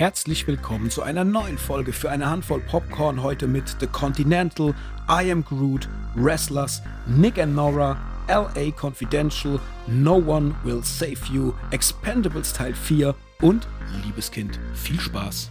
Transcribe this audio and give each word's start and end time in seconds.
herzlich 0.00 0.46
willkommen 0.46 0.88
zu 0.88 1.02
einer 1.02 1.24
neuen 1.24 1.58
Folge 1.58 1.92
für 1.92 2.10
eine 2.10 2.30
Handvoll 2.30 2.60
Popcorn. 2.60 3.22
Heute 3.22 3.46
mit 3.46 3.76
The 3.80 3.86
Continental, 3.86 4.74
I 5.10 5.30
Am 5.30 5.44
Groot, 5.44 5.90
Wrestlers, 6.14 6.80
Nick 7.06 7.38
and 7.38 7.54
Nora, 7.54 7.98
LA 8.26 8.70
Confidential, 8.70 9.60
No 9.86 10.14
One 10.14 10.54
Will 10.64 10.82
Save 10.82 11.18
You, 11.30 11.52
Expendables 11.70 12.54
Teil 12.54 12.72
4 12.72 13.14
und 13.42 13.68
Liebeskind. 14.02 14.58
Viel 14.72 14.98
Spaß! 14.98 15.50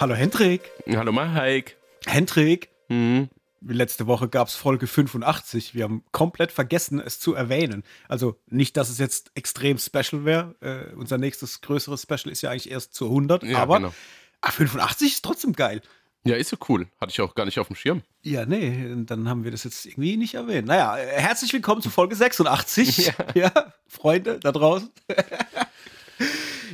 Hallo 0.00 0.14
Hendrik. 0.14 0.62
Hallo 0.88 1.12
Mike. 1.12 1.74
Hendrik. 2.06 2.70
Mhm. 2.88 3.28
Letzte 3.60 4.06
Woche 4.06 4.30
gab 4.30 4.48
es 4.48 4.54
Folge 4.54 4.86
85. 4.86 5.74
Wir 5.74 5.84
haben 5.84 6.02
komplett 6.10 6.52
vergessen, 6.52 7.00
es 7.00 7.20
zu 7.20 7.34
erwähnen. 7.34 7.84
Also 8.08 8.40
nicht, 8.46 8.78
dass 8.78 8.88
es 8.88 8.96
jetzt 8.96 9.30
extrem 9.34 9.76
special 9.76 10.24
wäre. 10.24 10.54
Äh, 10.60 10.94
unser 10.94 11.18
nächstes 11.18 11.60
größeres 11.60 12.00
Special 12.00 12.32
ist 12.32 12.40
ja 12.40 12.48
eigentlich 12.48 12.70
erst 12.70 12.94
zu 12.94 13.08
100. 13.08 13.42
Ja, 13.42 13.58
aber 13.58 13.76
genau. 13.76 13.92
85 14.42 14.80
ah, 14.80 15.12
ist 15.12 15.22
trotzdem 15.22 15.52
geil. 15.52 15.82
Ja, 16.24 16.36
ist 16.36 16.48
so 16.48 16.56
cool. 16.70 16.86
Hatte 16.98 17.10
ich 17.10 17.20
auch 17.20 17.34
gar 17.34 17.44
nicht 17.44 17.58
auf 17.58 17.66
dem 17.66 17.76
Schirm. 17.76 18.00
Ja, 18.22 18.46
nee, 18.46 19.04
dann 19.04 19.28
haben 19.28 19.44
wir 19.44 19.50
das 19.50 19.64
jetzt 19.64 19.84
irgendwie 19.84 20.16
nicht 20.16 20.32
erwähnt. 20.32 20.66
Naja, 20.66 20.96
herzlich 20.96 21.52
willkommen 21.52 21.82
zu 21.82 21.90
Folge 21.90 22.16
86. 22.16 23.12
Ja, 23.34 23.52
ja 23.52 23.74
Freunde 23.86 24.40
da 24.40 24.50
draußen. 24.50 24.88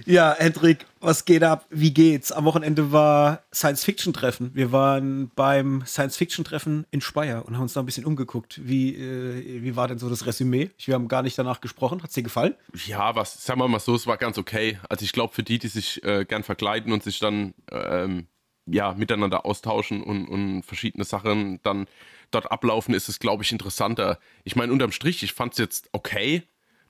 Ja, 0.05 0.34
Hendrik, 0.36 0.86
was 1.00 1.25
geht 1.25 1.42
ab? 1.42 1.66
Wie 1.70 1.92
geht's? 1.94 2.33
Am 2.33 2.44
Wochenende 2.44 2.92
war 2.92 3.44
Science-Fiction-Treffen. 3.55 4.50
Wir 4.55 4.72
waren 4.72 5.30
beim 5.34 5.84
Science-Fiction-Treffen 5.86 6.86
in 6.91 7.00
Speyer 7.00 7.47
und 7.47 7.55
haben 7.55 7.62
uns 7.62 7.72
da 7.72 7.80
ein 7.80 7.86
bisschen 7.86 8.05
umgeguckt. 8.05 8.61
Wie, 8.62 8.94
äh, 8.94 9.62
wie 9.62 9.77
war 9.77 9.88
denn 9.88 9.98
so 9.98 10.11
das 10.11 10.27
Resümee? 10.27 10.70
Wir 10.84 10.94
haben 10.94 11.08
gar 11.08 11.22
nicht 11.22 11.38
danach 11.38 11.61
gesprochen. 11.61 12.03
Hat's 12.03 12.14
dir 12.14 12.22
gefallen? 12.22 12.55
Ja, 12.86 13.14
was, 13.16 13.44
sagen 13.44 13.61
wir 13.61 13.69
mal 13.69 13.80
so, 13.80 13.94
es 13.94 14.06
war 14.06 14.16
ganz 14.16 14.38
okay. 14.38 14.78
Also 14.88 15.05
ich 15.05 15.12
glaube, 15.12 15.33
für 15.33 15.42
die, 15.42 15.58
die 15.58 15.69
sich 15.69 16.03
äh, 16.05 16.25
gern 16.25 16.42
verkleiden 16.42 16.92
und 16.92 17.03
sich 17.03 17.19
dann 17.19 17.55
ähm, 17.70 18.27
ja, 18.66 18.94
miteinander 18.94 19.47
austauschen 19.47 20.03
und, 20.03 20.27
und 20.27 20.62
verschiedene 20.62 21.05
Sachen 21.05 21.60
dann 21.62 21.86
dort 22.33 22.50
ablaufen, 22.50 22.94
ist 22.94 23.08
es, 23.08 23.20
glaube 23.20 23.44
ich, 23.44 23.53
interessanter. 23.53 24.19
Ich 24.44 24.56
meine, 24.56 24.72
unterm 24.72 24.92
Strich, 24.92 25.22
ich 25.22 25.33
fand 25.33 25.53
es 25.53 25.58
jetzt 25.58 25.88
okay 25.92 26.42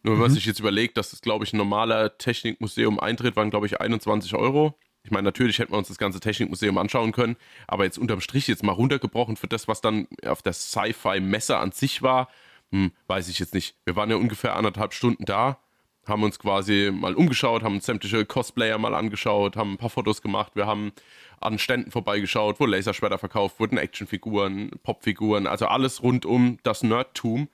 nur 0.07 0.15
wenn 0.15 0.21
man 0.21 0.31
mhm. 0.31 0.35
sich 0.35 0.47
jetzt 0.47 0.61
überlegt, 0.61 0.97
dass 0.97 1.11
das, 1.11 1.21
glaube 1.21 1.45
ich, 1.45 1.53
ein 1.53 1.57
normaler 1.57 2.17
Technikmuseum-Eintritt 2.17 3.35
waren, 3.35 3.51
glaube 3.51 3.67
ich, 3.67 3.81
21 3.81 4.37
Euro. 4.37 4.79
Ich 5.03 5.11
meine, 5.11 5.25
natürlich 5.25 5.59
hätten 5.59 5.73
wir 5.73 5.79
uns 5.79 5.89
das 5.89 5.99
ganze 5.99 6.21
Technikmuseum 6.21 6.79
anschauen 6.79 7.11
können, 7.11 7.37
aber 7.67 7.83
jetzt 7.83 7.99
unterm 7.99 8.21
Strich 8.21 8.47
jetzt 8.47 8.63
mal 8.63 8.73
runtergebrochen 8.73 9.37
für 9.37 9.49
das, 9.49 9.67
was 9.67 9.81
dann 9.81 10.07
auf 10.25 10.43
der 10.43 10.53
Sci-Fi-Messe 10.53 11.57
an 11.57 11.73
sich 11.73 12.03
war, 12.03 12.29
hm, 12.71 12.93
weiß 13.09 13.29
ich 13.29 13.41
jetzt 13.41 13.53
nicht. 13.53 13.75
Wir 13.85 13.97
waren 13.97 14.09
ja 14.09 14.15
ungefähr 14.15 14.55
anderthalb 14.55 14.95
Stunden 14.95 15.25
da, 15.25 15.59
haben 16.07 16.23
uns 16.23 16.39
quasi 16.39 16.93
mal 16.95 17.15
umgeschaut, 17.15 17.65
haben 17.65 17.81
sämtliche 17.81 18.25
Cosplayer 18.25 18.79
mal 18.79 18.95
angeschaut, 18.95 19.57
haben 19.57 19.73
ein 19.73 19.79
paar 19.79 19.91
Fotos 19.91 20.23
gemacht, 20.23 20.53
wir 20.55 20.69
haben 20.69 20.93
an 21.41 21.59
Ständen 21.59 21.91
vorbeigeschaut, 21.91 22.61
wo 22.61 22.67
Laserschwerter 22.67 23.19
verkauft 23.19 23.59
wurden, 23.59 23.77
Actionfiguren, 23.77 24.71
Popfiguren, 24.85 25.49
also 25.49 25.67
alles 25.67 26.05
rund 26.05 26.25
um 26.25 26.59
das 26.63 26.85
Nerdtum. 26.85 27.49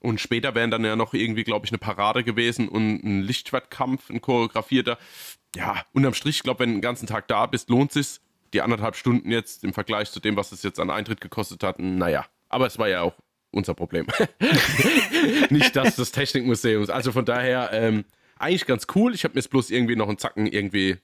Und 0.00 0.20
später 0.20 0.54
wären 0.54 0.70
dann 0.70 0.84
ja 0.84 0.96
noch 0.96 1.12
irgendwie, 1.12 1.44
glaube 1.44 1.66
ich, 1.66 1.72
eine 1.72 1.78
Parade 1.78 2.24
gewesen 2.24 2.68
und 2.68 3.04
ein 3.04 3.20
Lichtschwertkampf, 3.20 4.08
ein 4.10 4.20
choreografierter. 4.20 4.98
Ja, 5.54 5.84
unterm 5.92 6.14
Strich, 6.14 6.36
ich 6.36 6.42
glaube, 6.42 6.60
wenn 6.60 6.70
du 6.70 6.76
den 6.76 6.82
ganzen 6.82 7.06
Tag 7.06 7.28
da 7.28 7.46
bist, 7.46 7.68
lohnt 7.68 7.92
sich. 7.92 8.20
Die 8.52 8.62
anderthalb 8.62 8.96
Stunden 8.96 9.30
jetzt 9.30 9.62
im 9.62 9.72
Vergleich 9.72 10.10
zu 10.10 10.18
dem, 10.18 10.36
was 10.36 10.52
es 10.52 10.62
jetzt 10.62 10.80
an 10.80 10.90
Eintritt 10.90 11.20
gekostet 11.20 11.62
hat, 11.62 11.78
naja. 11.78 12.26
Aber 12.48 12.66
es 12.66 12.78
war 12.78 12.88
ja 12.88 13.02
auch 13.02 13.14
unser 13.52 13.74
Problem. 13.74 14.06
Nicht 15.50 15.76
das 15.76 15.96
des 15.96 16.12
Technikmuseums. 16.12 16.90
Also 16.90 17.12
von 17.12 17.24
daher, 17.24 17.70
ähm, 17.72 18.04
eigentlich 18.38 18.66
ganz 18.66 18.86
cool. 18.94 19.14
Ich 19.14 19.24
habe 19.24 19.34
mir 19.34 19.40
es 19.40 19.48
bloß 19.48 19.70
irgendwie 19.70 19.96
noch 19.96 20.08
einen 20.08 20.18
Zacken 20.18 20.46
irgendwie 20.46 20.96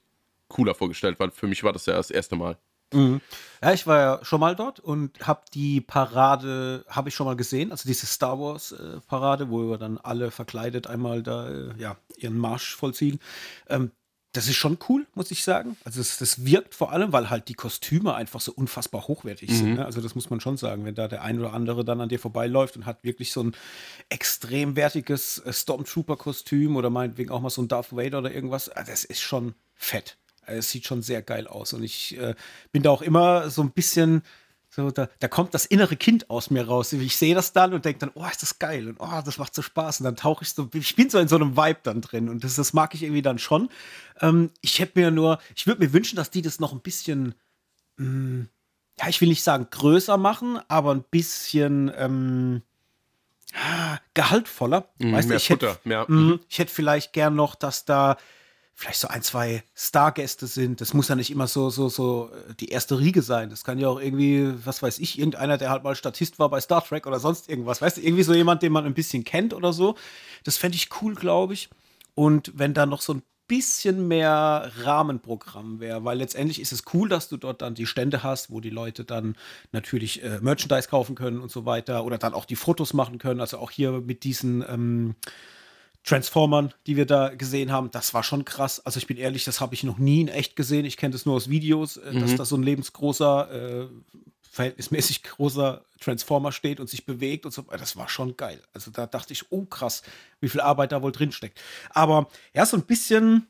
cooler 0.47 0.73
vorgestellt, 0.73 1.19
weil 1.19 1.31
für 1.31 1.47
mich 1.47 1.63
war 1.63 1.71
das 1.71 1.85
ja 1.85 1.93
das 1.93 2.09
erste 2.09 2.35
Mal. 2.35 2.57
Mhm. 2.93 3.21
Ja, 3.61 3.73
ich 3.73 3.85
war 3.87 3.99
ja 3.99 4.19
schon 4.23 4.39
mal 4.39 4.55
dort 4.55 4.79
und 4.79 5.27
habe 5.27 5.41
die 5.53 5.81
Parade, 5.81 6.85
habe 6.87 7.09
ich 7.09 7.15
schon 7.15 7.25
mal 7.25 7.35
gesehen, 7.35 7.71
also 7.71 7.87
diese 7.87 8.05
Star 8.05 8.39
Wars 8.39 8.71
äh, 8.71 8.99
Parade, 9.07 9.49
wo 9.49 9.69
wir 9.69 9.77
dann 9.77 9.97
alle 9.97 10.31
verkleidet 10.31 10.87
einmal 10.87 11.23
da 11.23 11.49
äh, 11.49 11.73
ja, 11.77 11.97
ihren 12.17 12.37
Marsch 12.37 12.75
vollziehen. 12.75 13.19
Ähm, 13.67 13.91
das 14.33 14.47
ist 14.47 14.55
schon 14.55 14.77
cool, 14.87 15.07
muss 15.15 15.31
ich 15.31 15.43
sagen. 15.43 15.77
Also 15.83 15.99
das, 15.99 16.17
das, 16.17 16.45
wirkt 16.45 16.75
vor 16.75 16.91
allem, 16.91 17.11
weil 17.11 17.29
halt 17.31 17.47
die 17.47 17.55
Kostüme 17.55 18.13
einfach 18.13 18.39
so 18.39 18.51
unfassbar 18.51 19.07
hochwertig 19.07 19.49
mhm. 19.49 19.55
sind. 19.55 19.73
Ne? 19.75 19.85
Also 19.85 19.99
das 19.99 20.13
muss 20.13 20.29
man 20.29 20.39
schon 20.39 20.57
sagen, 20.57 20.85
wenn 20.85 20.93
da 20.93 21.07
der 21.07 21.23
ein 21.23 21.39
oder 21.39 21.53
andere 21.53 21.83
dann 21.83 22.01
an 22.01 22.09
dir 22.09 22.19
vorbeiläuft 22.19 22.77
und 22.77 22.85
hat 22.85 23.03
wirklich 23.03 23.31
so 23.31 23.41
ein 23.41 23.55
extrem 24.09 24.75
wertiges 24.75 25.39
äh, 25.39 25.51
Stormtrooper-Kostüm 25.51 26.75
oder 26.75 26.91
meinetwegen 26.91 27.31
auch 27.31 27.41
mal 27.41 27.49
so 27.49 27.63
ein 27.63 27.67
Darth 27.67 27.95
Vader 27.95 28.19
oder 28.19 28.31
irgendwas, 28.31 28.69
ah, 28.69 28.83
das 28.83 29.05
ist 29.05 29.21
schon 29.21 29.55
fett. 29.73 30.17
Es 30.47 30.71
sieht 30.71 30.85
schon 30.85 31.01
sehr 31.01 31.21
geil 31.21 31.47
aus. 31.47 31.73
Und 31.73 31.83
ich 31.83 32.17
äh, 32.17 32.35
bin 32.71 32.83
da 32.83 32.89
auch 32.91 33.01
immer 33.01 33.49
so 33.49 33.61
ein 33.61 33.71
bisschen, 33.71 34.23
so, 34.69 34.91
da, 34.91 35.09
da 35.19 35.27
kommt 35.27 35.53
das 35.53 35.65
innere 35.65 35.95
Kind 35.95 36.29
aus 36.29 36.49
mir 36.49 36.67
raus. 36.67 36.93
Ich 36.93 37.17
sehe 37.17 37.35
das 37.35 37.53
dann 37.53 37.73
und 37.73 37.85
denke 37.85 37.99
dann, 37.99 38.11
oh, 38.13 38.25
ist 38.25 38.41
das 38.41 38.59
geil 38.59 38.87
und 38.87 38.97
oh, 38.99 39.21
das 39.23 39.37
macht 39.37 39.55
so 39.55 39.61
Spaß. 39.61 40.01
Und 40.01 40.05
dann 40.05 40.15
tauche 40.15 40.43
ich 40.43 40.51
so, 40.51 40.69
ich 40.73 40.95
bin 40.95 41.09
so 41.09 41.19
in 41.19 41.27
so 41.27 41.35
einem 41.35 41.57
Vibe 41.57 41.79
dann 41.83 42.01
drin 42.01 42.29
und 42.29 42.43
das, 42.43 42.55
das 42.55 42.73
mag 42.73 42.93
ich 42.93 43.03
irgendwie 43.03 43.21
dann 43.21 43.39
schon. 43.39 43.69
Ähm, 44.21 44.51
ich 44.61 44.79
hätte 44.79 44.99
mir 44.99 45.11
nur, 45.11 45.39
ich 45.55 45.67
würde 45.67 45.83
mir 45.83 45.93
wünschen, 45.93 46.15
dass 46.15 46.29
die 46.29 46.41
das 46.41 46.59
noch 46.59 46.73
ein 46.73 46.81
bisschen, 46.81 47.35
mh, 47.97 48.05
hm, 48.05 48.49
ja, 48.99 49.07
ich 49.09 49.21
will 49.21 49.29
nicht 49.29 49.43
sagen 49.43 49.67
größer 49.69 50.17
machen, 50.17 50.59
aber 50.67 50.91
ein 50.93 51.03
bisschen, 51.03 51.91
ähm, 51.95 52.61
gehaltvoller. 54.13 54.89
Mm, 54.99 55.13
weißt 55.13 55.29
mehr 55.29 55.37
du, 55.37 55.41
ich 55.41 55.47
Futter, 55.47 55.69
hätte, 55.71 55.87
mehr. 55.87 56.05
Mh, 56.07 56.39
ich 56.49 56.59
hätte 56.59 56.73
vielleicht 56.73 57.13
gern 57.13 57.35
noch, 57.35 57.55
dass 57.55 57.85
da 57.85 58.17
vielleicht 58.79 58.99
so 58.99 59.07
ein, 59.07 59.23
zwei 59.23 59.63
Stargäste 59.73 60.45
sind. 60.45 60.81
Das 60.81 60.93
muss 60.93 61.07
ja 61.07 61.15
nicht 61.15 61.31
immer 61.31 61.47
so, 61.47 61.71
so, 61.71 61.89
so 61.89 62.29
äh, 62.31 62.53
die 62.53 62.69
erste 62.69 62.99
Riege 62.99 63.23
sein. 63.23 63.49
Das 63.49 63.63
kann 63.63 63.79
ja 63.79 63.89
auch 63.89 63.99
irgendwie, 63.99 64.53
was 64.65 64.83
weiß 64.83 64.99
ich, 64.99 65.17
irgendeiner, 65.17 65.57
der 65.57 65.71
halt 65.71 65.83
mal 65.83 65.95
Statist 65.95 66.37
war 66.37 66.49
bei 66.49 66.61
Star 66.61 66.85
Trek 66.85 67.07
oder 67.07 67.19
sonst 67.19 67.49
irgendwas. 67.49 67.81
Weißt 67.81 67.97
du, 67.97 68.01
irgendwie 68.01 68.21
so 68.21 68.35
jemand, 68.35 68.61
den 68.61 68.71
man 68.71 68.85
ein 68.85 68.93
bisschen 68.93 69.23
kennt 69.23 69.55
oder 69.55 69.73
so. 69.73 69.95
Das 70.43 70.57
fände 70.57 70.75
ich 70.75 70.89
cool, 71.01 71.15
glaube 71.15 71.55
ich. 71.55 71.69
Und 72.13 72.51
wenn 72.55 72.75
da 72.75 72.85
noch 72.85 73.01
so 73.01 73.15
ein 73.15 73.23
bisschen 73.47 74.07
mehr 74.07 74.71
Rahmenprogramm 74.83 75.79
wäre, 75.79 76.05
weil 76.05 76.19
letztendlich 76.19 76.61
ist 76.61 76.71
es 76.71 76.83
cool, 76.93 77.09
dass 77.09 77.29
du 77.29 77.37
dort 77.37 77.63
dann 77.63 77.73
die 77.73 77.87
Stände 77.87 78.21
hast, 78.21 78.51
wo 78.51 78.59
die 78.59 78.69
Leute 78.69 79.05
dann 79.05 79.37
natürlich 79.71 80.21
äh, 80.21 80.39
Merchandise 80.39 80.87
kaufen 80.87 81.15
können 81.15 81.39
und 81.39 81.49
so 81.49 81.65
weiter 81.65 82.05
oder 82.05 82.19
dann 82.19 82.35
auch 82.35 82.45
die 82.45 82.55
Fotos 82.55 82.93
machen 82.93 83.17
können. 83.17 83.41
Also 83.41 83.57
auch 83.57 83.71
hier 83.71 83.91
mit 84.01 84.23
diesen 84.23 84.63
ähm, 84.69 85.15
Transformern, 86.07 86.73
die 86.87 86.95
wir 86.95 87.05
da 87.05 87.35
gesehen 87.35 87.71
haben, 87.71 87.91
das 87.91 88.13
war 88.13 88.23
schon 88.23 88.45
krass. 88.45 88.79
Also 88.85 88.97
ich 88.97 89.07
bin 89.07 89.17
ehrlich, 89.17 89.43
das 89.43 89.59
habe 89.59 89.75
ich 89.75 89.83
noch 89.83 89.97
nie 89.97 90.21
in 90.21 90.29
echt 90.29 90.55
gesehen. 90.55 90.85
Ich 90.85 90.95
kenne 90.95 91.11
das 91.11 91.25
nur 91.25 91.35
aus 91.35 91.49
Videos, 91.49 91.97
äh, 91.97 92.13
mhm. 92.13 92.21
dass 92.21 92.35
da 92.35 92.45
so 92.45 92.55
ein 92.55 92.63
lebensgroßer, 92.63 93.51
äh, 93.51 93.87
verhältnismäßig 94.49 95.23
großer 95.23 95.83
Transformer 95.99 96.53
steht 96.53 96.79
und 96.79 96.89
sich 96.89 97.05
bewegt 97.05 97.45
und 97.45 97.51
so. 97.51 97.63
Das 97.63 97.97
war 97.97 98.07
schon 98.07 98.37
geil. 98.37 98.61
Also 98.73 98.89
da 98.89 99.05
dachte 99.05 99.33
ich, 99.33 99.51
oh 99.51 99.65
krass, 99.65 100.01
wie 100.39 100.47
viel 100.47 100.61
Arbeit 100.61 100.93
da 100.93 101.01
wohl 101.01 101.11
drin 101.11 101.33
steckt. 101.33 101.59
Aber 101.89 102.29
ja, 102.53 102.65
so 102.65 102.77
ein 102.77 102.83
bisschen, 102.83 103.45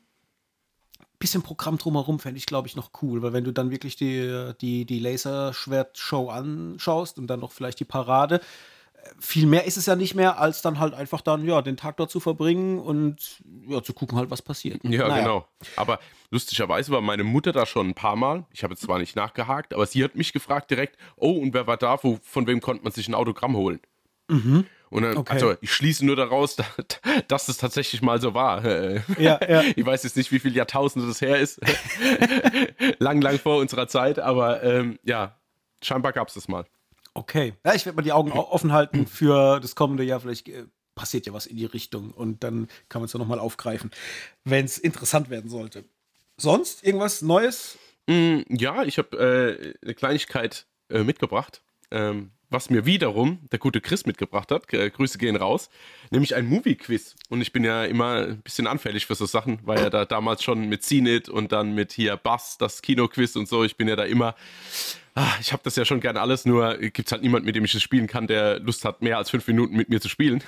bisschen 1.20 1.42
Programm 1.42 1.78
drumherum 1.78 2.18
fände 2.18 2.38
ich, 2.38 2.46
glaube 2.46 2.66
ich, 2.66 2.74
noch 2.74 2.90
cool, 3.02 3.22
weil 3.22 3.32
wenn 3.32 3.44
du 3.44 3.52
dann 3.52 3.70
wirklich 3.70 3.94
die, 3.94 4.52
die, 4.60 4.84
die 4.84 4.98
Laserschwert-Show 4.98 6.28
anschaust 6.28 7.18
und 7.18 7.28
dann 7.28 7.38
noch 7.38 7.52
vielleicht 7.52 7.78
die 7.78 7.84
Parade, 7.84 8.40
viel 9.18 9.46
mehr 9.46 9.64
ist 9.64 9.76
es 9.76 9.86
ja 9.86 9.96
nicht 9.96 10.14
mehr, 10.14 10.38
als 10.38 10.62
dann 10.62 10.78
halt 10.78 10.94
einfach 10.94 11.20
dann, 11.20 11.44
ja, 11.44 11.62
den 11.62 11.76
Tag 11.76 11.96
dort 11.96 12.10
zu 12.10 12.20
verbringen 12.20 12.78
und 12.78 13.42
ja, 13.68 13.82
zu 13.82 13.92
gucken 13.92 14.18
halt, 14.18 14.30
was 14.30 14.42
passiert. 14.42 14.82
Ja, 14.84 15.08
naja. 15.08 15.22
genau. 15.22 15.48
Aber 15.76 16.00
lustigerweise 16.30 16.92
war 16.92 17.00
meine 17.00 17.24
Mutter 17.24 17.52
da 17.52 17.66
schon 17.66 17.88
ein 17.88 17.94
paar 17.94 18.16
Mal. 18.16 18.44
Ich 18.52 18.62
habe 18.62 18.74
jetzt 18.74 18.82
zwar 18.82 18.98
nicht 18.98 19.16
nachgehakt, 19.16 19.74
aber 19.74 19.86
sie 19.86 20.02
hat 20.04 20.14
mich 20.14 20.32
gefragt 20.32 20.70
direkt, 20.70 20.96
oh, 21.16 21.32
und 21.32 21.54
wer 21.54 21.66
war 21.66 21.76
da? 21.76 21.98
Wo, 22.02 22.18
von 22.22 22.46
wem 22.46 22.60
konnte 22.60 22.84
man 22.84 22.92
sich 22.92 23.08
ein 23.08 23.14
Autogramm 23.14 23.56
holen? 23.56 23.80
Mhm. 24.28 24.66
Und 24.90 25.02
dann, 25.02 25.16
okay. 25.18 25.34
also 25.34 25.54
ich 25.60 25.72
schließe 25.72 26.04
nur 26.06 26.16
daraus, 26.16 26.56
dass 27.28 27.48
es 27.48 27.58
tatsächlich 27.58 28.02
mal 28.02 28.20
so 28.20 28.34
war. 28.34 28.64
Ja, 29.18 29.40
ja. 29.46 29.62
Ich 29.76 29.84
weiß 29.84 30.02
jetzt 30.04 30.16
nicht, 30.16 30.32
wie 30.32 30.38
viele 30.38 30.54
Jahrtausende 30.54 31.06
das 31.06 31.20
her 31.20 31.38
ist. 31.38 31.60
lang, 32.98 33.20
lang 33.20 33.38
vor 33.38 33.58
unserer 33.58 33.88
Zeit, 33.88 34.18
aber 34.18 34.62
ähm, 34.62 34.98
ja, 35.02 35.36
scheinbar 35.82 36.12
gab 36.12 36.28
es 36.28 36.34
das 36.34 36.48
mal. 36.48 36.64
Okay. 37.18 37.54
Ja, 37.66 37.74
ich 37.74 37.84
werde 37.84 37.96
mal 37.96 38.02
die 38.02 38.12
Augen 38.12 38.30
offen 38.30 38.72
halten 38.72 39.06
für 39.08 39.58
das 39.58 39.74
kommende 39.74 40.04
Jahr. 40.04 40.20
Vielleicht 40.20 40.48
äh, 40.48 40.66
passiert 40.94 41.26
ja 41.26 41.32
was 41.32 41.46
in 41.46 41.56
die 41.56 41.64
Richtung 41.64 42.12
und 42.12 42.44
dann 42.44 42.68
kann 42.88 43.02
man 43.02 43.06
es 43.06 43.12
ja 43.12 43.18
nochmal 43.18 43.40
aufgreifen, 43.40 43.90
wenn 44.44 44.64
es 44.64 44.78
interessant 44.78 45.28
werden 45.28 45.50
sollte. 45.50 45.84
Sonst 46.36 46.84
irgendwas 46.84 47.20
Neues? 47.22 47.76
Mm, 48.06 48.42
ja, 48.50 48.84
ich 48.84 48.98
habe 48.98 49.16
äh, 49.18 49.84
eine 49.84 49.94
Kleinigkeit 49.94 50.66
äh, 50.90 51.02
mitgebracht. 51.02 51.62
Ähm, 51.90 52.30
was 52.50 52.70
mir 52.70 52.86
wiederum 52.86 53.40
der 53.52 53.58
gute 53.58 53.80
Chris 53.80 54.06
mitgebracht 54.06 54.50
hat. 54.50 54.68
Grüße 54.68 55.18
gehen 55.18 55.36
raus. 55.36 55.68
Nämlich 56.10 56.34
ein 56.34 56.46
Movie-Quiz. 56.46 57.16
Und 57.28 57.40
ich 57.40 57.52
bin 57.52 57.64
ja 57.64 57.84
immer 57.84 58.26
ein 58.26 58.40
bisschen 58.42 58.66
anfällig 58.66 59.06
für 59.06 59.14
so 59.14 59.26
Sachen, 59.26 59.58
weil 59.64 59.80
ja 59.80 59.90
da 59.90 60.04
damals 60.04 60.42
schon 60.42 60.68
mit 60.68 60.82
CNET 60.82 61.28
und 61.28 61.52
dann 61.52 61.74
mit 61.74 61.92
hier 61.92 62.16
Bass, 62.16 62.56
das 62.58 62.82
Kino-Quiz 62.82 63.36
und 63.36 63.48
so. 63.48 63.64
Ich 63.64 63.76
bin 63.76 63.88
ja 63.88 63.96
da 63.96 64.04
immer. 64.04 64.34
Ah, 65.18 65.34
ich 65.40 65.52
habe 65.52 65.64
das 65.64 65.74
ja 65.74 65.84
schon 65.84 65.98
gern 65.98 66.16
alles, 66.16 66.44
nur 66.44 66.76
gibt 66.78 67.08
es 67.08 67.10
halt 67.10 67.22
niemand, 67.22 67.44
mit 67.44 67.56
dem 67.56 67.64
ich 67.64 67.74
es 67.74 67.82
spielen 67.82 68.06
kann, 68.06 68.28
der 68.28 68.60
Lust 68.60 68.84
hat, 68.84 69.02
mehr 69.02 69.18
als 69.18 69.30
fünf 69.30 69.48
Minuten 69.48 69.76
mit 69.76 69.88
mir 69.88 70.00
zu 70.00 70.08
spielen. 70.08 70.44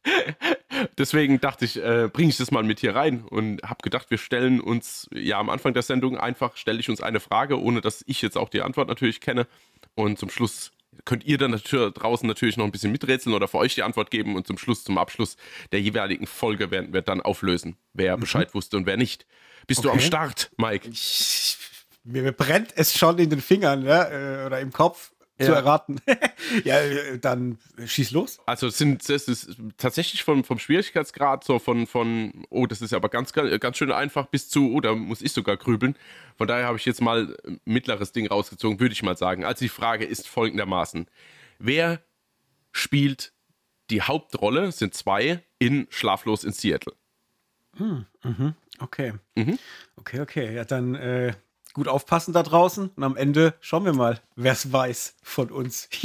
Deswegen 0.98 1.40
dachte 1.40 1.64
ich, 1.64 1.76
äh, 1.76 2.08
bringe 2.12 2.30
ich 2.30 2.38
das 2.38 2.50
mal 2.50 2.64
mit 2.64 2.80
hier 2.80 2.96
rein 2.96 3.22
und 3.22 3.62
habe 3.62 3.82
gedacht, 3.82 4.10
wir 4.10 4.18
stellen 4.18 4.60
uns 4.60 5.08
ja 5.14 5.38
am 5.38 5.48
Anfang 5.48 5.74
der 5.74 5.84
Sendung 5.84 6.18
einfach, 6.18 6.56
stelle 6.56 6.80
ich 6.80 6.90
uns 6.90 7.00
eine 7.00 7.20
Frage, 7.20 7.60
ohne 7.60 7.80
dass 7.80 8.02
ich 8.08 8.20
jetzt 8.20 8.36
auch 8.36 8.48
die 8.48 8.62
Antwort 8.62 8.88
natürlich 8.88 9.20
kenne. 9.20 9.46
Und 9.94 10.18
zum 10.18 10.28
Schluss 10.28 10.72
könnt 11.04 11.22
ihr 11.22 11.38
dann 11.38 11.52
natürlich 11.52 11.94
draußen 11.94 12.26
natürlich 12.26 12.56
noch 12.56 12.64
ein 12.64 12.72
bisschen 12.72 12.90
miträtseln 12.90 13.32
oder 13.32 13.46
für 13.46 13.58
euch 13.58 13.76
die 13.76 13.84
Antwort 13.84 14.10
geben 14.10 14.34
und 14.34 14.48
zum 14.48 14.58
Schluss, 14.58 14.82
zum 14.82 14.98
Abschluss 14.98 15.36
der 15.70 15.80
jeweiligen 15.80 16.26
Folge 16.26 16.72
werden 16.72 16.92
wir 16.92 17.02
dann 17.02 17.20
auflösen, 17.20 17.76
wer 17.92 18.16
mhm. 18.16 18.22
Bescheid 18.22 18.54
wusste 18.54 18.76
und 18.76 18.86
wer 18.86 18.96
nicht. 18.96 19.24
Bist 19.68 19.80
okay. 19.80 19.88
du 19.88 19.92
am 19.92 20.00
Start, 20.00 20.50
Mike? 20.56 20.88
Ich, 20.88 21.58
mir 22.04 22.32
brennt 22.32 22.72
es 22.76 22.96
schon 22.96 23.18
in 23.18 23.30
den 23.30 23.40
Fingern 23.40 23.82
ne? 23.84 24.44
oder 24.46 24.60
im 24.60 24.72
Kopf 24.72 25.12
ja. 25.40 25.46
zu 25.46 25.52
erraten. 25.52 26.00
ja, 26.64 26.76
dann 27.20 27.58
schieß 27.84 28.10
los. 28.12 28.38
Also 28.46 28.68
es 28.68 28.78
sind 28.78 29.08
es 29.08 29.28
ist 29.28 29.56
tatsächlich 29.76 30.22
vom, 30.22 30.44
vom 30.44 30.58
Schwierigkeitsgrad 30.58 31.44
so 31.44 31.58
von, 31.58 31.86
von, 31.86 32.46
oh, 32.50 32.66
das 32.66 32.82
ist 32.82 32.92
aber 32.92 33.08
ganz, 33.08 33.32
ganz 33.32 33.76
schön 33.76 33.92
einfach 33.92 34.26
bis 34.26 34.48
zu, 34.48 34.72
oh, 34.72 34.80
da 34.80 34.94
muss 34.94 35.22
ich 35.22 35.32
sogar 35.32 35.56
grübeln. 35.56 35.96
Von 36.36 36.48
daher 36.48 36.66
habe 36.66 36.78
ich 36.78 36.84
jetzt 36.84 37.00
mal 37.00 37.36
ein 37.46 37.60
mittleres 37.64 38.12
Ding 38.12 38.26
rausgezogen, 38.26 38.80
würde 38.80 38.92
ich 38.92 39.02
mal 39.02 39.16
sagen. 39.16 39.44
Also 39.44 39.64
die 39.64 39.68
Frage 39.68 40.04
ist 40.04 40.28
folgendermaßen. 40.28 41.06
Wer 41.58 42.00
spielt 42.72 43.32
die 43.90 44.02
Hauptrolle, 44.02 44.72
sind 44.72 44.94
zwei, 44.94 45.42
in 45.58 45.86
Schlaflos 45.90 46.44
in 46.44 46.52
Seattle? 46.52 46.94
Hm, 47.76 48.06
mhm, 48.22 48.54
okay. 48.78 49.14
Mhm. 49.34 49.58
Okay, 49.96 50.20
okay. 50.20 50.54
Ja, 50.54 50.64
dann 50.64 50.94
äh, 50.94 51.34
gut 51.72 51.88
aufpassen 51.88 52.32
da 52.32 52.42
draußen 52.42 52.90
und 52.94 53.04
am 53.04 53.16
Ende 53.16 53.54
schauen 53.60 53.84
wir 53.84 53.92
mal, 53.92 54.20
wer 54.36 54.52
es 54.52 54.72
weiß 54.72 55.16
von 55.22 55.50
uns. 55.50 55.88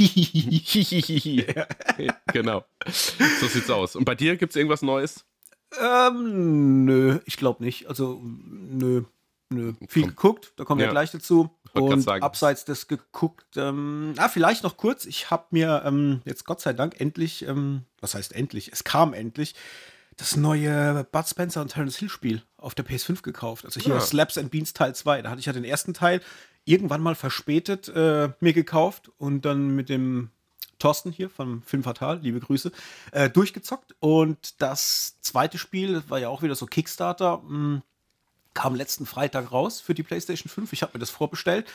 genau. 2.32 2.64
So 2.86 3.46
sieht's 3.46 3.70
aus. 3.70 3.96
Und 3.96 4.04
bei 4.04 4.14
dir 4.14 4.36
gibt 4.36 4.52
es 4.52 4.56
irgendwas 4.56 4.82
Neues? 4.82 5.24
Ähm, 5.80 6.84
nö, 6.84 7.18
ich 7.24 7.36
glaube 7.36 7.64
nicht. 7.64 7.88
Also, 7.88 8.20
nö, 8.22 9.02
nö. 9.50 9.74
Viel 9.88 10.02
Komm. 10.02 10.10
geguckt, 10.10 10.52
da 10.56 10.64
kommen 10.64 10.78
wir 10.78 10.86
ja. 10.86 10.92
gleich 10.92 11.10
dazu. 11.10 11.50
Und 11.72 12.08
abseits 12.08 12.64
des 12.64 12.88
geguckt, 12.88 13.56
ähm, 13.56 14.14
ah, 14.16 14.28
vielleicht 14.28 14.62
noch 14.62 14.76
kurz. 14.78 15.04
Ich 15.04 15.30
habe 15.30 15.46
mir 15.50 15.82
ähm, 15.84 16.22
jetzt 16.24 16.46
Gott 16.46 16.60
sei 16.60 16.72
Dank 16.72 17.00
endlich, 17.00 17.46
ähm, 17.46 17.82
was 18.00 18.14
heißt 18.14 18.34
endlich? 18.34 18.72
Es 18.72 18.84
kam 18.84 19.12
endlich 19.12 19.54
das 20.16 20.36
neue 20.36 21.04
Bud 21.04 21.28
Spencer 21.28 21.60
und 21.60 21.68
Terence 21.68 21.96
Hill 21.96 22.08
Spiel 22.08 22.42
auf 22.56 22.74
der 22.74 22.86
PS5 22.86 23.22
gekauft. 23.22 23.64
Also 23.64 23.80
hier 23.80 23.94
ja. 23.94 24.00
Slaps 24.00 24.38
and 24.38 24.50
Beans 24.50 24.72
Teil 24.72 24.94
2. 24.94 25.22
Da 25.22 25.30
hatte 25.30 25.40
ich 25.40 25.46
ja 25.46 25.52
den 25.52 25.64
ersten 25.64 25.94
Teil 25.94 26.20
irgendwann 26.64 27.02
mal 27.02 27.14
verspätet 27.14 27.88
äh, 27.88 28.30
mir 28.40 28.52
gekauft 28.52 29.10
und 29.18 29.44
dann 29.44 29.76
mit 29.76 29.88
dem 29.88 30.30
Thorsten 30.78 31.12
hier 31.12 31.30
vom 31.30 31.62
Film 31.62 31.82
Fatal, 31.82 32.18
liebe 32.20 32.40
Grüße, 32.40 32.72
äh, 33.12 33.30
durchgezockt. 33.30 33.94
Und 34.00 34.60
das 34.60 35.16
zweite 35.20 35.58
Spiel, 35.58 35.94
das 35.94 36.10
war 36.10 36.18
ja 36.18 36.28
auch 36.28 36.42
wieder 36.42 36.54
so 36.54 36.66
Kickstarter, 36.66 37.38
mh, 37.38 37.48
hm, 37.48 37.82
kam 38.54 38.74
letzten 38.74 39.04
Freitag 39.04 39.52
raus 39.52 39.80
für 39.80 39.94
die 39.94 40.02
PlayStation 40.02 40.50
5. 40.50 40.72
Ich 40.72 40.82
habe 40.82 40.92
mir 40.94 41.00
das 41.00 41.10
vorbestellt 41.10 41.66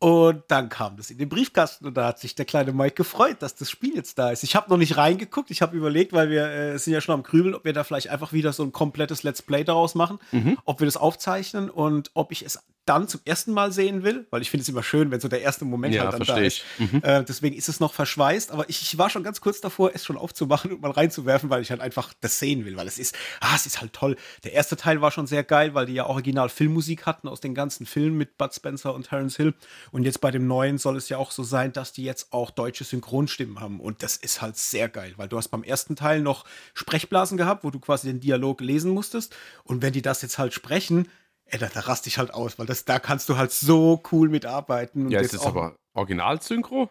und 0.00 0.44
dann 0.46 0.68
kam 0.68 0.96
das 0.96 1.10
in 1.10 1.18
den 1.18 1.28
Briefkasten 1.28 1.86
und 1.86 1.96
da 1.96 2.06
hat 2.06 2.20
sich 2.20 2.36
der 2.36 2.44
kleine 2.44 2.72
Mike 2.72 2.94
gefreut, 2.94 3.38
dass 3.40 3.56
das 3.56 3.68
Spiel 3.68 3.96
jetzt 3.96 4.16
da 4.18 4.30
ist. 4.30 4.44
Ich 4.44 4.54
habe 4.54 4.70
noch 4.70 4.76
nicht 4.76 4.96
reingeguckt, 4.96 5.50
ich 5.50 5.60
habe 5.60 5.76
überlegt, 5.76 6.12
weil 6.12 6.30
wir 6.30 6.46
äh, 6.46 6.78
sind 6.78 6.92
ja 6.92 7.00
schon 7.00 7.14
am 7.14 7.24
Grübeln, 7.24 7.54
ob 7.54 7.64
wir 7.64 7.72
da 7.72 7.82
vielleicht 7.82 8.08
einfach 8.08 8.32
wieder 8.32 8.52
so 8.52 8.62
ein 8.62 8.70
komplettes 8.70 9.24
Let's 9.24 9.42
Play 9.42 9.64
daraus 9.64 9.96
machen, 9.96 10.20
mhm. 10.30 10.56
ob 10.64 10.80
wir 10.80 10.86
das 10.86 10.96
aufzeichnen 10.96 11.68
und 11.68 12.12
ob 12.14 12.30
ich 12.30 12.44
es 12.44 12.60
dann 12.88 13.08
zum 13.08 13.20
ersten 13.24 13.52
Mal 13.52 13.72
sehen 13.72 14.02
will, 14.02 14.26
weil 14.30 14.42
ich 14.42 14.50
finde 14.50 14.62
es 14.62 14.68
immer 14.68 14.82
schön, 14.82 15.10
wenn 15.10 15.20
so 15.20 15.28
der 15.28 15.42
erste 15.42 15.64
Moment 15.64 15.94
ja, 15.94 16.04
halt 16.04 16.14
dann 16.14 16.22
da 16.22 16.36
ist. 16.38 16.62
Mhm. 16.78 17.02
Äh, 17.02 17.24
deswegen 17.24 17.56
ist 17.56 17.68
es 17.68 17.80
noch 17.80 17.92
verschweißt, 17.92 18.50
aber 18.50 18.68
ich, 18.68 18.82
ich, 18.82 18.98
war 18.98 19.10
schon 19.10 19.22
ganz 19.22 19.40
kurz 19.40 19.60
davor, 19.60 19.90
es 19.94 20.04
schon 20.04 20.16
aufzumachen 20.16 20.72
und 20.72 20.80
mal 20.80 20.90
reinzuwerfen, 20.90 21.50
weil 21.50 21.62
ich 21.62 21.70
halt 21.70 21.80
einfach 21.80 22.14
das 22.20 22.38
sehen 22.38 22.64
will, 22.64 22.76
weil 22.76 22.86
es 22.86 22.98
ist, 22.98 23.16
ah, 23.40 23.54
es 23.54 23.66
ist 23.66 23.80
halt 23.80 23.92
toll. 23.92 24.16
Der 24.44 24.52
erste 24.52 24.76
Teil 24.76 25.00
war 25.00 25.10
schon 25.10 25.26
sehr 25.26 25.44
geil, 25.44 25.74
weil 25.74 25.86
die 25.86 25.94
ja 25.94 26.06
original 26.06 26.48
Filmmusik 26.48 27.06
hatten 27.06 27.28
aus 27.28 27.40
den 27.40 27.54
ganzen 27.54 27.86
Filmen 27.86 28.16
mit 28.16 28.38
Bud 28.38 28.54
Spencer 28.54 28.94
und 28.94 29.08
Terence 29.08 29.36
Hill. 29.36 29.54
Und 29.90 30.04
jetzt 30.04 30.20
bei 30.20 30.30
dem 30.30 30.46
neuen 30.46 30.78
soll 30.78 30.96
es 30.96 31.08
ja 31.08 31.18
auch 31.18 31.30
so 31.30 31.42
sein, 31.42 31.72
dass 31.72 31.92
die 31.92 32.04
jetzt 32.04 32.32
auch 32.32 32.50
deutsche 32.50 32.84
Synchronstimmen 32.84 33.60
haben. 33.60 33.80
Und 33.80 34.02
das 34.02 34.16
ist 34.16 34.40
halt 34.40 34.56
sehr 34.56 34.88
geil, 34.88 35.14
weil 35.16 35.28
du 35.28 35.36
hast 35.36 35.48
beim 35.48 35.62
ersten 35.62 35.96
Teil 35.96 36.20
noch 36.20 36.44
Sprechblasen 36.74 37.36
gehabt, 37.36 37.64
wo 37.64 37.70
du 37.70 37.80
quasi 37.80 38.08
den 38.08 38.20
Dialog 38.20 38.60
lesen 38.60 38.92
musstest. 38.92 39.34
Und 39.64 39.82
wenn 39.82 39.92
die 39.92 40.02
das 40.02 40.22
jetzt 40.22 40.38
halt 40.38 40.54
sprechen, 40.54 41.08
ey, 41.48 41.58
da, 41.58 41.68
da 41.72 41.80
raste 41.80 42.08
ich 42.08 42.18
halt 42.18 42.32
aus, 42.32 42.58
weil 42.58 42.66
das, 42.66 42.84
da 42.84 42.98
kannst 42.98 43.28
du 43.28 43.36
halt 43.36 43.52
so 43.52 44.02
cool 44.12 44.28
mitarbeiten. 44.28 45.10
ja, 45.10 45.20
ist 45.20 45.34
das 45.34 45.46
aber 45.46 45.76
Original-Synchro? 45.94 46.90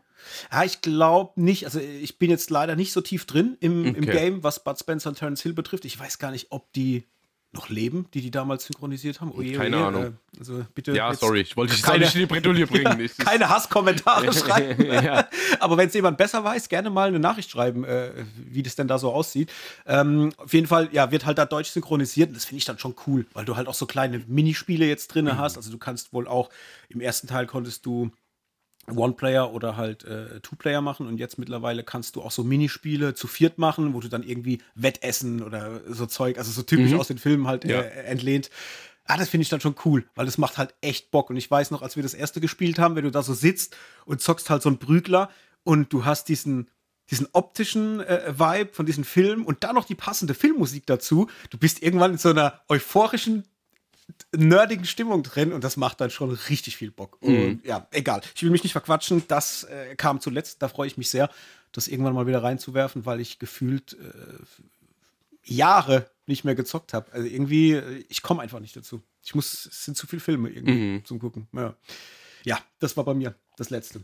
Ja, 0.51 0.63
ich 0.63 0.81
glaube 0.81 1.39
nicht. 1.39 1.65
Also 1.65 1.79
ich 1.79 2.17
bin 2.17 2.29
jetzt 2.29 2.49
leider 2.49 2.75
nicht 2.75 2.91
so 2.91 3.01
tief 3.01 3.25
drin 3.25 3.57
im, 3.59 3.81
okay. 3.81 3.97
im 3.97 4.05
Game, 4.05 4.43
was 4.43 4.63
Bud 4.63 4.77
Spencer 4.79 5.09
und 5.09 5.17
Terence 5.17 5.41
Hill 5.41 5.53
betrifft. 5.53 5.85
Ich 5.85 5.99
weiß 5.99 6.17
gar 6.19 6.31
nicht, 6.31 6.47
ob 6.51 6.71
die 6.73 7.07
noch 7.53 7.69
leben, 7.69 8.07
die 8.13 8.21
die 8.21 8.31
damals 8.31 8.65
synchronisiert 8.65 9.21
haben? 9.21 9.31
Oje, 9.31 9.53
keine 9.53 9.77
oje, 9.77 9.85
Ahnung. 9.85 10.03
Äh, 10.03 10.39
also 10.39 10.65
bitte. 10.75 10.93
Ja, 10.93 11.13
sorry, 11.13 11.41
ich 11.41 11.55
wollte 11.55 11.73
dich 11.73 11.83
keine, 11.83 12.05
nicht 12.05 12.15
in 12.15 12.21
die 12.21 12.25
Bredouille 12.25 12.67
bringen. 12.67 12.99
Ja, 12.99 13.23
keine 13.23 13.49
Hasskommentare 13.49 14.31
schreiben. 14.33 14.85
ja. 14.85 15.27
Aber 15.59 15.77
wenn 15.77 15.87
es 15.87 15.93
jemand 15.93 16.17
besser 16.17 16.43
weiß, 16.43 16.69
gerne 16.69 16.89
mal 16.89 17.07
eine 17.07 17.19
Nachricht 17.19 17.49
schreiben, 17.49 17.83
äh, 17.83 18.11
wie 18.35 18.63
das 18.63 18.75
denn 18.75 18.87
da 18.87 18.99
so 18.99 19.11
aussieht. 19.11 19.51
Ähm, 19.85 20.33
auf 20.37 20.53
jeden 20.53 20.67
Fall, 20.67 20.89
ja, 20.91 21.11
wird 21.11 21.25
halt 21.25 21.37
da 21.37 21.45
deutsch 21.45 21.69
synchronisiert. 21.69 22.35
Das 22.35 22.45
finde 22.45 22.59
ich 22.59 22.65
dann 22.65 22.79
schon 22.79 22.95
cool, 23.07 23.25
weil 23.33 23.45
du 23.45 23.55
halt 23.55 23.67
auch 23.67 23.73
so 23.73 23.85
kleine 23.85 24.23
Minispiele 24.27 24.85
jetzt 24.85 25.07
drin 25.07 25.25
mhm. 25.25 25.37
hast. 25.37 25.57
Also 25.57 25.71
du 25.71 25.77
kannst 25.77 26.13
wohl 26.13 26.27
auch 26.27 26.49
im 26.89 27.01
ersten 27.01 27.27
Teil 27.27 27.47
konntest 27.47 27.85
du 27.85 28.11
One-Player 28.89 29.53
oder 29.53 29.75
halt 29.75 30.03
äh, 30.05 30.39
Two-Player 30.39 30.81
machen 30.81 31.07
und 31.07 31.17
jetzt 31.17 31.37
mittlerweile 31.37 31.83
kannst 31.83 32.15
du 32.15 32.21
auch 32.21 32.31
so 32.31 32.43
Minispiele 32.43 33.13
zu 33.13 33.27
viert 33.27 33.57
machen, 33.57 33.93
wo 33.93 33.99
du 33.99 34.07
dann 34.07 34.23
irgendwie 34.23 34.61
Wettessen 34.75 35.43
oder 35.43 35.81
so 35.87 36.05
Zeug, 36.05 36.37
also 36.37 36.51
so 36.51 36.61
typisch 36.63 36.91
mhm. 36.91 36.99
aus 36.99 37.07
den 37.07 37.17
Filmen 37.17 37.47
halt 37.47 37.65
ja. 37.65 37.81
äh, 37.81 38.05
entlehnt. 38.05 38.49
Ah, 39.05 39.17
das 39.17 39.29
finde 39.29 39.43
ich 39.43 39.49
dann 39.49 39.61
schon 39.61 39.75
cool, 39.85 40.05
weil 40.15 40.25
das 40.25 40.37
macht 40.37 40.57
halt 40.57 40.73
echt 40.81 41.11
Bock. 41.11 41.29
Und 41.29 41.37
ich 41.37 41.49
weiß 41.49 41.71
noch, 41.71 41.81
als 41.81 41.95
wir 41.95 42.03
das 42.03 42.13
erste 42.13 42.41
gespielt 42.41 42.77
haben, 42.79 42.95
wenn 42.95 43.05
du 43.05 43.11
da 43.11 43.23
so 43.23 43.33
sitzt 43.33 43.75
und 44.05 44.21
zockst 44.21 44.49
halt 44.49 44.61
so 44.61 44.69
einen 44.69 44.79
Prügler 44.79 45.29
und 45.63 45.91
du 45.93 46.03
hast 46.05 46.27
diesen, 46.27 46.69
diesen 47.09 47.27
optischen 47.31 48.01
äh, 48.01 48.33
Vibe 48.37 48.73
von 48.73 48.85
diesem 48.85 49.05
Film 49.05 49.45
und 49.45 49.63
dann 49.63 49.75
noch 49.75 49.85
die 49.85 49.95
passende 49.95 50.33
Filmmusik 50.33 50.85
dazu. 50.85 51.29
Du 51.49 51.57
bist 51.57 51.81
irgendwann 51.81 52.13
in 52.13 52.17
so 52.17 52.29
einer 52.29 52.61
euphorischen 52.67 53.45
nerdigen 54.35 54.85
Stimmung 54.85 55.23
drin 55.23 55.53
und 55.53 55.63
das 55.63 55.77
macht 55.77 56.01
dann 56.01 56.09
schon 56.09 56.31
richtig 56.31 56.77
viel 56.77 56.91
Bock. 56.91 57.17
Mhm. 57.21 57.43
Und 57.43 57.65
ja, 57.65 57.87
egal. 57.91 58.21
Ich 58.35 58.43
will 58.43 58.49
mich 58.49 58.63
nicht 58.63 58.71
verquatschen. 58.71 59.23
Das 59.27 59.63
äh, 59.65 59.95
kam 59.95 60.21
zuletzt. 60.21 60.61
Da 60.61 60.67
freue 60.69 60.87
ich 60.87 60.97
mich 60.97 61.09
sehr, 61.09 61.29
das 61.71 61.87
irgendwann 61.87 62.13
mal 62.13 62.27
wieder 62.27 62.43
reinzuwerfen, 62.43 63.05
weil 63.05 63.19
ich 63.19 63.39
gefühlt 63.39 63.93
äh, 63.93 65.53
Jahre 65.53 66.09
nicht 66.25 66.43
mehr 66.43 66.55
gezockt 66.55 66.93
habe. 66.93 67.11
Also 67.13 67.27
irgendwie, 67.27 67.73
äh, 67.73 68.05
ich 68.09 68.21
komme 68.21 68.41
einfach 68.41 68.59
nicht 68.59 68.75
dazu. 68.75 69.01
Ich 69.23 69.35
muss, 69.35 69.65
es 69.65 69.85
sind 69.85 69.97
zu 69.97 70.07
viele 70.07 70.21
Filme 70.21 70.49
irgendwie 70.49 70.73
mhm. 70.73 71.05
zum 71.05 71.19
Gucken. 71.19 71.47
Ja. 71.53 71.75
ja, 72.43 72.59
das 72.79 72.95
war 72.97 73.03
bei 73.03 73.13
mir 73.13 73.35
das 73.57 73.69
letzte. 73.69 74.01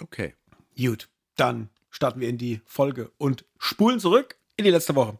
Okay. 0.00 0.34
Gut, 0.76 1.08
dann 1.36 1.70
starten 1.90 2.20
wir 2.20 2.28
in 2.28 2.38
die 2.38 2.60
Folge 2.64 3.10
und 3.18 3.44
spulen 3.58 3.98
zurück 3.98 4.36
in 4.56 4.64
die 4.64 4.70
letzte 4.70 4.94
Woche. 4.94 5.16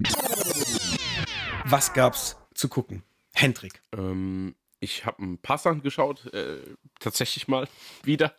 Was 1.65 1.93
gab's 1.93 2.37
zu 2.55 2.69
gucken? 2.69 3.03
Hendrik. 3.41 3.83
Ähm, 3.97 4.55
ich 4.81 5.07
habe 5.07 5.23
ein 5.23 5.39
paar 5.39 5.59
Sachen 5.59 5.83
geschaut, 5.83 6.33
äh, 6.33 6.59
tatsächlich 6.99 7.49
mal 7.49 7.69
wieder. 8.03 8.35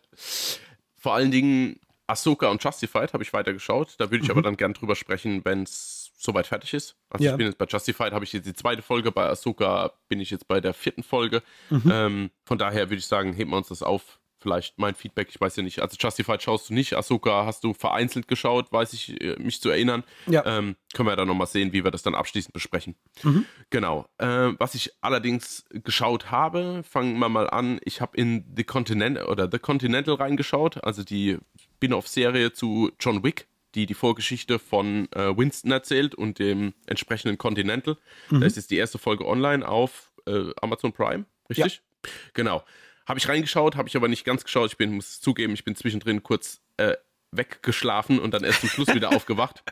Vor 0.96 1.14
allen 1.14 1.30
Dingen 1.30 1.80
Ahsoka 2.06 2.48
und 2.48 2.62
Justified 2.62 3.12
habe 3.12 3.22
ich 3.22 3.32
weitergeschaut. 3.32 3.94
Da 3.98 4.10
würde 4.10 4.22
ich 4.22 4.28
mhm. 4.28 4.32
aber 4.32 4.42
dann 4.42 4.56
gern 4.56 4.74
drüber 4.74 4.96
sprechen, 4.96 5.44
wenn 5.44 5.62
es 5.64 6.12
soweit 6.16 6.46
fertig 6.46 6.74
ist. 6.74 6.96
Also 7.10 7.24
ja. 7.24 7.32
ich 7.32 7.36
bin 7.36 7.46
jetzt 7.46 7.58
bei 7.58 7.66
Justified, 7.66 8.12
habe 8.12 8.24
ich 8.24 8.32
jetzt 8.32 8.46
die 8.46 8.54
zweite 8.54 8.82
Folge, 8.82 9.10
bei 9.10 9.28
Ahsoka 9.28 9.92
bin 10.08 10.20
ich 10.20 10.30
jetzt 10.30 10.46
bei 10.46 10.60
der 10.60 10.74
vierten 10.74 11.02
Folge. 11.02 11.42
Mhm. 11.70 11.90
Ähm, 11.92 12.30
von 12.44 12.58
daher 12.58 12.90
würde 12.90 12.98
ich 12.98 13.06
sagen, 13.06 13.32
heben 13.32 13.50
wir 13.50 13.56
uns 13.56 13.68
das 13.68 13.82
auf 13.82 14.20
vielleicht 14.42 14.78
mein 14.78 14.94
Feedback, 14.94 15.28
ich 15.30 15.40
weiß 15.40 15.56
ja 15.56 15.62
nicht. 15.62 15.80
Also 15.80 15.96
Justified 15.98 16.42
schaust 16.42 16.68
du 16.68 16.74
nicht, 16.74 16.94
Ahsoka 16.94 17.46
hast 17.46 17.64
du 17.64 17.72
vereinzelt 17.72 18.28
geschaut, 18.28 18.72
weiß 18.72 18.92
ich, 18.92 19.20
äh, 19.20 19.36
mich 19.38 19.60
zu 19.60 19.70
erinnern. 19.70 20.04
Ja. 20.26 20.44
Ähm, 20.44 20.76
können 20.92 21.06
wir 21.06 21.12
ja 21.12 21.16
dann 21.16 21.28
nochmal 21.28 21.46
sehen, 21.46 21.72
wie 21.72 21.84
wir 21.84 21.90
das 21.90 22.02
dann 22.02 22.14
abschließend 22.14 22.52
besprechen. 22.52 22.96
Mhm. 23.22 23.46
Genau. 23.70 24.06
Äh, 24.18 24.52
was 24.58 24.74
ich 24.74 24.92
allerdings 25.00 25.64
geschaut 25.70 26.30
habe, 26.30 26.82
fangen 26.82 27.18
wir 27.18 27.28
mal 27.28 27.48
an. 27.48 27.80
Ich 27.84 28.00
habe 28.00 28.16
in 28.16 28.44
The 28.56 28.64
Continental 28.64 29.26
oder 29.26 29.48
The 29.50 29.58
Continental 29.58 30.14
reingeschaut, 30.14 30.82
also 30.84 31.04
die 31.04 31.38
Spin-off-Serie 31.76 32.52
zu 32.52 32.90
John 33.00 33.22
Wick, 33.22 33.46
die 33.74 33.86
die 33.86 33.94
Vorgeschichte 33.94 34.58
von 34.58 35.10
äh, 35.12 35.36
Winston 35.36 35.70
erzählt 35.70 36.14
und 36.14 36.38
dem 36.38 36.74
entsprechenden 36.86 37.38
Continental. 37.38 37.96
Mhm. 38.30 38.40
Da 38.40 38.46
ist 38.46 38.56
jetzt 38.56 38.70
die 38.70 38.76
erste 38.76 38.98
Folge 38.98 39.26
online 39.26 39.66
auf 39.66 40.10
äh, 40.26 40.50
Amazon 40.60 40.92
Prime, 40.92 41.24
richtig? 41.48 41.76
Ja. 42.04 42.10
Genau. 42.34 42.62
Habe 43.12 43.18
ich 43.18 43.28
reingeschaut, 43.28 43.76
habe 43.76 43.90
ich 43.90 43.96
aber 43.96 44.08
nicht 44.08 44.24
ganz 44.24 44.42
geschaut. 44.42 44.70
Ich 44.70 44.78
bin, 44.78 44.94
muss 44.94 45.20
zugeben, 45.20 45.52
ich 45.52 45.64
bin 45.64 45.76
zwischendrin 45.76 46.22
kurz 46.22 46.62
äh, 46.78 46.94
weggeschlafen 47.30 48.18
und 48.18 48.32
dann 48.32 48.42
erst 48.42 48.60
zum 48.60 48.70
Schluss 48.70 48.88
wieder 48.94 49.10
aufgewacht. 49.14 49.62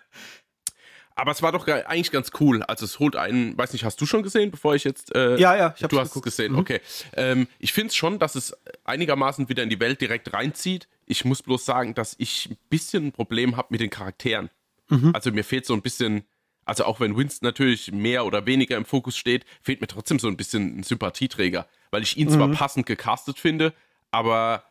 Aber 1.15 1.31
es 1.31 1.41
war 1.41 1.51
doch 1.51 1.67
eigentlich 1.67 2.11
ganz 2.11 2.33
cool. 2.39 2.63
Also 2.65 2.85
es 2.85 2.99
holt 2.99 3.17
einen, 3.17 3.57
weiß 3.57 3.73
nicht, 3.73 3.83
hast 3.83 3.99
du 3.99 4.05
schon 4.05 4.23
gesehen, 4.23 4.51
bevor 4.51 4.75
ich 4.75 4.85
jetzt. 4.85 5.15
Äh, 5.15 5.39
ja, 5.39 5.57
ja, 5.57 5.73
ich 5.75 5.83
habe 5.83 5.89
Du 5.89 5.99
hast 5.99 6.15
es 6.15 6.21
gesehen, 6.21 6.53
mhm. 6.53 6.59
okay. 6.59 6.83
Ähm, 7.17 7.49
ich 7.59 7.73
finde 7.73 7.89
es 7.89 7.97
schon, 7.97 8.19
dass 8.19 8.35
es 8.35 8.55
einigermaßen 8.85 9.49
wieder 9.49 9.63
in 9.63 9.71
die 9.71 9.81
Welt 9.81 10.03
direkt 10.03 10.35
reinzieht. 10.35 10.87
Ich 11.07 11.25
muss 11.25 11.43
bloß 11.43 11.65
sagen, 11.65 11.95
dass 11.95 12.17
ich 12.19 12.51
ein 12.51 12.59
bisschen 12.69 13.07
ein 13.07 13.13
Problem 13.13 13.57
habe 13.57 13.69
mit 13.71 13.81
den 13.81 13.89
Charakteren. 13.89 14.51
Mhm. 14.91 15.13
Also 15.15 15.33
mir 15.33 15.45
fehlt 15.45 15.65
so 15.65 15.73
ein 15.73 15.81
bisschen, 15.81 16.25
also 16.65 16.85
auch 16.85 17.01
wenn 17.01 17.17
Winston 17.17 17.47
natürlich 17.47 17.93
mehr 17.93 18.25
oder 18.25 18.47
weniger 18.47 18.77
im 18.77 18.85
Fokus 18.85 19.17
steht, 19.17 19.45
fehlt 19.63 19.81
mir 19.81 19.87
trotzdem 19.87 20.19
so 20.19 20.29
ein 20.29 20.37
bisschen 20.37 20.79
ein 20.79 20.83
Sympathieträger. 20.83 21.67
Weil 21.91 22.03
ich 22.03 22.17
ihn 22.17 22.29
mhm. 22.29 22.33
zwar 22.33 22.49
passend 22.53 22.87
gecastet 22.87 23.39
finde, 23.39 23.75
aber 24.11 24.65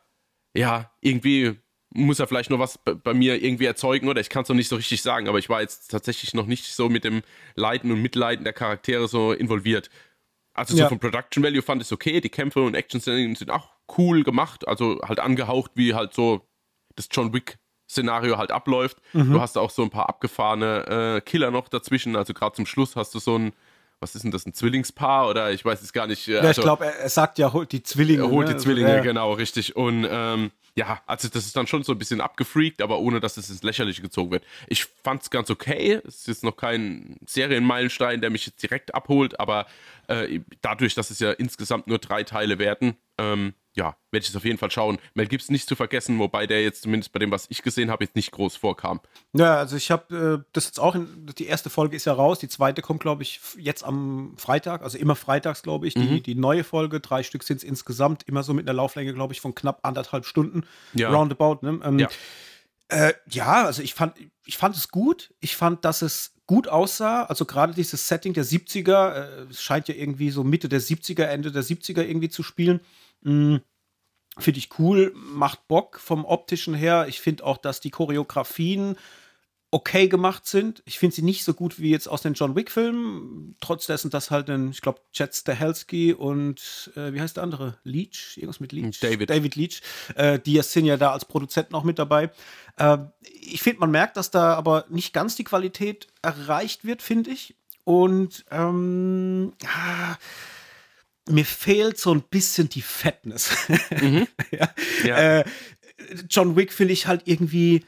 ja, 0.54 0.92
irgendwie 1.02 1.58
muss 1.92 2.20
er 2.20 2.28
vielleicht 2.28 2.52
noch 2.52 2.60
was 2.60 2.78
bei 2.78 3.14
mir 3.14 3.42
irgendwie 3.42 3.66
erzeugen 3.66 4.08
oder 4.08 4.22
ich 4.22 4.30
kann 4.30 4.44
es 4.44 4.50
noch 4.50 4.56
nicht 4.56 4.70
so 4.70 4.76
richtig 4.76 5.02
sagen, 5.02 5.28
aber 5.28 5.40
ich 5.40 5.50
war 5.50 5.62
jetzt 5.62 5.90
tatsächlich 5.90 6.34
noch 6.34 6.46
nicht 6.46 6.66
so 6.66 6.88
mit 6.88 7.04
dem 7.04 7.24
Leiden 7.56 7.92
und 7.92 8.02
Mitleiden 8.02 8.44
der 8.44 8.54
Charaktere 8.54 9.08
so 9.08 9.34
involviert. 9.34 9.90
Also 10.54 10.76
so 10.76 10.84
ja. 10.84 10.90
vom 10.90 11.00
Production 11.00 11.44
Value 11.44 11.62
fand 11.62 11.82
ich 11.82 11.88
es 11.88 11.92
okay, 11.92 12.22
die 12.22 12.30
Kämpfe 12.30 12.62
und 12.62 12.76
Action 12.76 13.00
sind 13.00 13.50
auch 13.50 13.70
cool 13.98 14.24
gemacht, 14.24 14.68
also 14.68 15.00
halt 15.02 15.20
angehaucht, 15.20 15.72
wie 15.76 15.96
halt 15.96 16.14
so 16.14 16.48
das 16.96 17.08
John 17.12 17.34
Wick 17.34 17.58
Szenario 17.90 18.38
halt 18.38 18.52
abläuft. 18.52 18.98
Mhm. 19.14 19.34
Du 19.34 19.42
hast 19.42 19.58
auch 19.58 19.72
so 19.72 19.82
ein 19.84 19.90
paar 19.90 20.10
abgefahrene 20.10 21.18
äh, 21.18 21.22
Killer 21.22 21.52
noch 21.52 21.68
dazwischen, 21.68 22.16
also 22.16 22.34
gerade 22.34 22.56
zum 22.56 22.66
Schluss 22.66 22.96
hast 22.96 23.16
du 23.16 23.20
so 23.20 23.38
ein 23.38 23.54
was 24.02 24.16
ist 24.16 24.24
denn 24.24 24.32
das, 24.32 24.46
ein 24.46 24.54
Zwillingspaar 24.54 25.28
oder 25.28 25.52
ich 25.52 25.66
weiß 25.66 25.82
es 25.82 25.92
gar 25.92 26.08
nicht. 26.08 26.26
Ja, 26.28 26.40
also, 26.40 26.62
ich 26.62 26.66
glaube, 26.66 26.86
er, 26.86 27.10
sagt 27.10 27.38
ja, 27.38 27.52
holt 27.52 27.72
die 27.72 27.84
Zwillinge. 27.84 28.24
Er 28.24 28.30
holt 28.30 28.48
ne? 28.48 28.54
die 28.54 28.60
Zwillinge, 28.62 28.92
also, 28.92 29.04
genau, 29.04 29.34
richtig. 29.34 29.76
Und 29.76 30.08
ähm, 30.10 30.52
ja, 30.76 31.02
also 31.06 31.28
das 31.28 31.46
ist 31.46 31.56
dann 31.58 31.68
schon 31.68 31.84
so 31.84 31.92
ein 31.92 31.98
bisschen 31.98 32.22
abgefreakt, 32.22 32.82
aber 32.82 33.00
ohne 33.00 33.20
dass 33.20 33.36
es 33.36 33.50
ins 33.50 33.64
Lächerliche 33.64 34.02
gezogen 34.02 34.32
wird. 34.32 34.46
Ich 34.68 34.86
fand 34.86 35.22
es 35.24 35.30
ganz 35.30 35.50
okay. 35.50 36.00
Es 36.08 36.20
ist 36.20 36.28
jetzt 36.28 36.44
noch 36.46 36.56
kein 36.56 37.18
Serienmeilenstein, 37.26 38.22
der 38.22 38.30
mich 38.30 38.46
jetzt 38.46 38.64
direkt 38.64 38.96
abholt, 38.96 39.38
aber 39.40 39.66
äh, 40.08 40.40
dadurch, 40.62 40.96
dass 40.96 41.10
es 41.10 41.20
ja 41.20 41.32
insgesamt 41.32 41.88
nur 41.88 42.00
drei 42.00 42.24
Teile 42.24 42.60
werden, 42.60 42.96
ähm, 43.18 43.54
ja, 43.80 43.96
werde 44.12 44.24
ich 44.24 44.30
es 44.30 44.36
auf 44.36 44.44
jeden 44.44 44.58
Fall 44.58 44.70
schauen. 44.70 45.00
Mel 45.14 45.28
Gibson 45.28 45.54
nicht 45.54 45.68
zu 45.68 45.76
vergessen, 45.76 46.20
wobei 46.20 46.46
der 46.48 46.62
jetzt 46.62 46.84
zumindest 46.84 47.14
bei 47.14 47.20
dem, 47.20 47.32
was 47.32 47.46
ich 47.50 47.64
gesehen 47.64 47.90
habe, 47.90 48.04
jetzt 48.04 48.16
nicht 48.16 48.32
groß 48.32 48.58
vorkam. 48.58 49.00
Ja, 49.32 49.56
also 49.56 49.78
ich 49.78 49.90
habe 49.90 50.44
äh, 50.44 50.50
das 50.52 50.66
jetzt 50.66 50.82
auch, 50.82 50.96
in, 50.96 51.28
die 51.38 51.48
erste 51.48 51.70
Folge 51.70 51.96
ist 51.96 52.04
ja 52.04 52.12
raus, 52.12 52.40
die 52.40 52.50
zweite 52.50 52.82
kommt, 52.82 53.00
glaube 53.00 53.24
ich, 53.24 53.40
jetzt 53.58 53.86
am 53.86 54.34
Freitag, 54.38 54.84
also 54.84 54.98
immer 54.98 55.16
freitags, 55.16 55.64
glaube 55.64 55.88
ich, 55.88 55.94
die, 55.94 56.02
mhm. 56.02 56.24
die 56.24 56.36
neue 56.36 56.66
Folge, 56.66 57.00
drei 57.00 57.24
Stück 57.24 57.44
sind 57.44 57.58
es 57.58 57.64
insgesamt, 57.64 58.24
immer 58.24 58.44
so 58.44 58.54
mit 58.54 58.68
einer 58.68 58.76
Lauflänge, 58.76 59.14
glaube 59.14 59.34
ich, 59.34 59.40
von 59.40 59.56
knapp 59.56 59.80
anderthalb 59.84 60.26
Stunden, 60.26 60.64
ja. 60.94 61.10
roundabout. 61.10 61.60
Ne? 61.62 61.80
Ähm, 61.84 62.00
ja. 62.00 62.10
Äh, 62.90 63.14
ja, 63.30 63.66
also 63.66 63.82
ich 63.82 63.94
fand, 63.94 64.16
ich 64.46 64.58
fand 64.58 64.76
es 64.76 64.90
gut. 64.90 65.34
Ich 65.40 65.56
fand, 65.56 65.86
dass 65.86 66.02
es 66.02 66.34
gut 66.48 66.68
aussah. 66.68 67.24
Also 67.24 67.46
gerade 67.46 67.74
dieses 67.74 68.08
Setting 68.08 68.34
der 68.34 68.44
70er, 68.44 69.14
äh, 69.14 69.46
es 69.52 69.62
scheint 69.62 69.88
ja 69.88 69.96
irgendwie 69.96 70.32
so 70.32 70.44
Mitte 70.44 70.68
der 70.68 70.82
70er, 70.82 71.24
Ende 71.24 71.52
der 71.52 71.64
70er 71.64 72.02
irgendwie 72.02 72.30
zu 72.30 72.42
spielen. 72.42 72.82
Mhm. 73.22 73.62
Finde 74.40 74.60
ich 74.60 74.80
cool, 74.80 75.14
macht 75.16 75.68
Bock 75.68 76.00
vom 76.00 76.26
optischen 76.26 76.74
her. 76.74 77.06
Ich 77.08 77.22
finde 77.22 77.46
auch, 77.46 77.58
dass 77.58 77.80
die 77.80 77.92
Choreografien 77.92 78.96
okay 79.72 80.08
gemacht 80.08 80.48
sind. 80.48 80.82
Ich 80.86 80.98
finde 80.98 81.16
sie 81.16 81.22
nicht 81.22 81.44
so 81.44 81.54
gut 81.54 81.80
wie 81.80 81.92
jetzt 81.92 82.08
aus 82.08 82.24
den 82.24 82.34
John 82.34 82.56
Wick-Filmen. 82.56 83.56
Trotz 83.62 83.86
dessen, 83.86 84.10
dass 84.10 84.32
halt 84.32 84.50
ein, 84.50 84.72
ich 84.72 84.82
glaube, 84.82 85.02
Jet 85.14 85.36
Stahelski 85.36 86.14
und 86.14 86.92
äh, 86.96 87.14
wie 87.14 87.22
heißt 87.22 87.38
der 87.38 87.44
andere? 87.44 87.78
Leach? 87.84 88.38
Irgendwas 88.38 88.60
mit 88.60 88.72
Leach? 88.72 89.00
David. 89.00 89.30
David 89.30 89.56
Leach. 89.56 89.82
Äh, 90.16 90.40
die 90.40 90.60
sind 90.62 90.86
ja 90.86 90.98
da 90.98 91.12
als 91.12 91.26
Produzenten 91.26 91.76
auch 91.76 91.84
mit 91.84 92.00
dabei. 92.00 92.32
Äh, 92.78 92.98
ich 93.22 93.62
finde, 93.62 93.82
man 93.82 93.92
merkt, 93.92 94.18
dass 94.18 94.32
da 94.32 94.56
aber 94.56 94.86
nicht 94.90 95.14
ganz 95.14 95.36
die 95.36 95.44
Qualität 95.44 96.08
erreicht 96.24 96.84
wird, 96.84 97.04
finde 97.04 97.30
ich. 97.30 97.56
Und 97.84 98.46
ähm, 98.52 99.54
ja, 99.62 100.18
mir 101.30 101.46
fehlt 101.46 101.98
so 101.98 102.14
ein 102.14 102.22
bisschen 102.22 102.70
die 102.70 102.82
Fatness. 102.82 103.52
Mhm. 104.02 104.28
ja. 104.52 104.70
Ja. 105.04 105.18
Äh, 105.40 105.46
John 106.30 106.56
Wick 106.56 106.72
finde 106.72 106.94
ich 106.94 107.08
halt 107.08 107.24
irgendwie, 107.26 107.86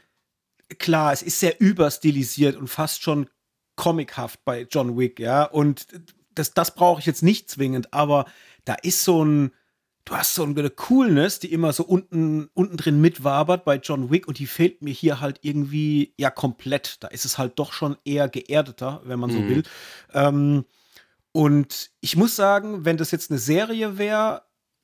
klar, 0.78 1.12
es 1.12 1.22
ist 1.22 1.40
sehr 1.40 1.60
überstilisiert 1.60 2.56
und 2.56 2.68
fast 2.68 3.02
schon 3.02 3.28
comichaft 3.76 4.44
bei 4.44 4.66
John 4.70 4.98
Wick, 4.98 5.18
ja. 5.18 5.44
Und 5.44 5.86
das, 6.34 6.54
das 6.54 6.74
brauche 6.74 7.00
ich 7.00 7.06
jetzt 7.06 7.22
nicht 7.22 7.50
zwingend, 7.50 7.92
aber 7.92 8.26
da 8.64 8.74
ist 8.74 9.04
so 9.04 9.24
ein, 9.24 9.52
du 10.04 10.16
hast 10.16 10.34
so 10.34 10.44
eine 10.44 10.70
Coolness, 10.70 11.38
die 11.38 11.52
immer 11.52 11.72
so 11.72 11.84
unten, 11.84 12.48
unten 12.54 12.76
drin 12.76 13.00
mitwabert 13.00 13.64
bei 13.64 13.76
John 13.76 14.10
Wick 14.10 14.28
und 14.28 14.38
die 14.38 14.46
fehlt 14.46 14.82
mir 14.82 14.92
hier 14.92 15.20
halt 15.20 15.38
irgendwie 15.42 16.14
ja 16.18 16.30
komplett. 16.30 17.02
Da 17.02 17.08
ist 17.08 17.24
es 17.24 17.38
halt 17.38 17.58
doch 17.58 17.72
schon 17.72 17.96
eher 18.04 18.28
geerdeter, 18.28 19.00
wenn 19.04 19.20
man 19.20 19.30
so 19.30 19.38
mhm. 19.38 19.48
will. 19.48 19.62
Ähm, 20.12 20.64
und 21.32 21.90
ich 22.00 22.16
muss 22.16 22.36
sagen, 22.36 22.84
wenn 22.84 22.96
das 22.96 23.10
jetzt 23.10 23.30
eine 23.30 23.38
Serie 23.38 23.98
wäre, 23.98 24.42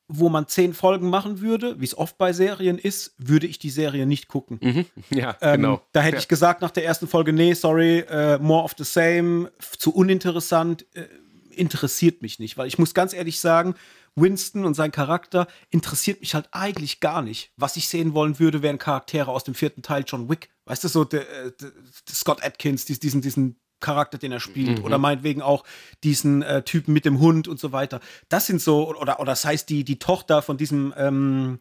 wo 0.09 0.31
man 0.31 0.49
zehn 0.49 0.73
Folgen 0.73 1.11
machen 1.11 1.43
würde, 1.43 1.79
wie 1.81 1.85
es 1.85 1.97
oft 1.97 2.17
bei 2.17 2.33
Serien 2.33 2.79
ist, 2.79 3.15
würde 3.19 3.47
ich 3.47 3.59
die 3.59 3.69
Serie 3.69 4.07
nicht 4.07 4.29
gucken. 4.29 4.59
Mhm. 4.63 4.87
Ja, 5.11 5.37
ähm, 5.43 5.61
genau. 5.61 5.83
Da 5.93 6.01
hätte 6.01 6.17
ja. 6.17 6.21
ich 6.21 6.29
gesagt 6.29 6.63
nach 6.63 6.71
der 6.71 6.85
ersten 6.85 7.07
Folge, 7.07 7.35
nee, 7.35 7.53
sorry, 7.53 8.05
uh, 8.11 8.43
more 8.43 8.65
of 8.65 8.75
the 8.79 8.85
same, 8.85 9.51
zu 9.79 9.95
uninteressant, 9.95 10.87
uh, 10.97 11.03
interessiert 11.51 12.23
mich 12.23 12.39
nicht. 12.39 12.57
Weil 12.57 12.69
ich 12.69 12.79
muss 12.79 12.95
ganz 12.95 13.13
ehrlich 13.13 13.39
sagen, 13.41 13.75
Winston 14.17 14.65
und 14.65 14.75
sein 14.75 14.93
Charakter 14.93 15.47
interessiert 15.71 16.21
mich 16.21 16.35
halt 16.35 16.49
eigentlich 16.53 17.01
gar 17.01 17.21
nicht. 17.21 17.53
Was 17.57 17.77
ich 17.77 17.89
sehen 17.89 18.15
wollen 18.15 18.39
würde, 18.39 18.63
wären 18.63 18.79
Charaktere 18.79 19.31
aus 19.31 19.45
dem 19.45 19.55
vierten 19.55 19.83
Teil 19.83 20.05
John 20.07 20.31
Wick. 20.31 20.49
Weißt 20.65 20.85
du, 20.85 20.89
so 20.89 21.05
der, 21.05 21.25
der, 21.25 21.71
der 21.71 22.15
Scott 22.15 22.43
Atkins, 22.43 22.87
diesen, 22.87 23.21
diesen 23.21 23.61
Charakter, 23.81 24.19
den 24.19 24.33
er 24.33 24.41
spielt. 24.41 24.79
Mhm. 24.79 24.85
Oder 24.85 24.99
meinetwegen 24.99 25.43
auch 25.43 25.65
diesen 26.05 26.43
äh, 26.43 26.63
Typen 26.63 26.93
mit 26.93 27.05
dem 27.05 27.21
Hund 27.21 27.49
und 27.49 27.61
so 27.61 27.73
weiter. 27.73 28.01
Das 28.29 28.47
sind 28.47 28.61
so, 28.61 28.89
oder, 28.89 29.21
oder 29.21 29.33
das 29.33 29.45
heißt, 29.45 29.69
die, 29.69 29.85
die 29.85 29.99
Tochter 29.99 30.43
von 30.43 30.57
diesem 30.57 30.95
ähm, 30.97 31.59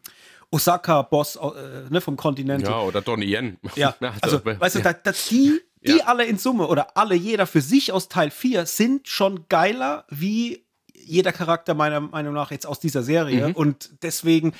Osaka-Boss 0.50 1.36
äh, 1.36 1.90
ne, 1.90 2.00
vom 2.00 2.16
Kontinent. 2.16 2.66
Ja, 2.66 2.80
oder 2.80 3.00
Donnie 3.00 3.34
Yen. 3.34 3.58
Ja, 3.76 3.94
also, 4.20 4.44
weißt 4.44 4.76
du, 4.76 4.80
ja. 4.80 4.92
da, 4.92 4.92
da, 4.92 5.12
die, 5.30 5.60
die 5.82 5.98
ja. 5.98 6.04
alle 6.06 6.24
in 6.24 6.38
Summe 6.38 6.66
oder 6.66 6.96
alle, 6.96 7.14
jeder 7.14 7.46
für 7.46 7.60
sich 7.60 7.92
aus 7.92 8.08
Teil 8.08 8.30
4 8.30 8.66
sind 8.66 9.08
schon 9.08 9.46
geiler 9.48 10.04
wie 10.08 10.66
jeder 10.94 11.32
Charakter 11.32 11.74
meiner 11.74 12.00
Meinung 12.00 12.34
nach 12.34 12.50
jetzt 12.50 12.66
aus 12.66 12.80
dieser 12.80 13.02
Serie. 13.02 13.48
Mhm. 13.48 13.54
Und 13.54 14.02
deswegen, 14.02 14.52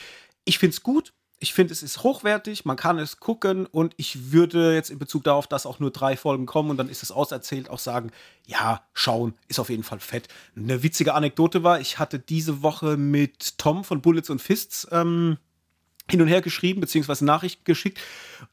ich 0.45 0.59
finde 0.59 0.75
es 0.75 0.83
gut 0.83 1.13
ich 1.41 1.55
finde, 1.55 1.73
es 1.73 1.83
ist 1.83 2.03
hochwertig, 2.03 2.65
man 2.65 2.77
kann 2.77 2.99
es 2.99 3.21
gucken 3.21 3.67
und 3.67 3.95
ich 3.97 4.33
würde 4.33 4.75
jetzt 4.75 4.91
in 4.91 4.99
Bezug 4.99 5.25
darauf, 5.25 5.47
dass 5.47 5.67
auch 5.67 5.79
nur 5.79 5.93
drei 5.93 6.17
Folgen 6.17 6.47
kommen 6.47 6.71
und 6.71 6.77
dann 6.77 6.89
ist 6.89 7.03
es 7.03 7.13
auserzählt, 7.13 7.71
auch 7.71 7.79
sagen, 7.79 8.11
ja, 8.47 8.83
schauen, 8.93 9.35
ist 9.47 9.61
auf 9.61 9.71
jeden 9.71 9.85
Fall 9.85 10.01
fett. 10.01 10.29
Eine 10.57 10.83
witzige 10.83 11.15
Anekdote 11.15 11.63
war, 11.63 11.81
ich 11.81 11.99
hatte 11.99 12.19
diese 12.19 12.63
Woche 12.63 12.97
mit 12.97 13.59
Tom 13.59 13.85
von 13.85 14.01
Bullets 14.01 14.31
und 14.31 14.43
Fists 14.43 14.89
ähm, 14.91 15.39
hin 16.11 16.21
und 16.21 16.29
her 16.29 16.41
geschrieben, 16.41 16.81
beziehungsweise 16.81 17.25
Nachricht 17.25 17.65
geschickt 17.65 18.01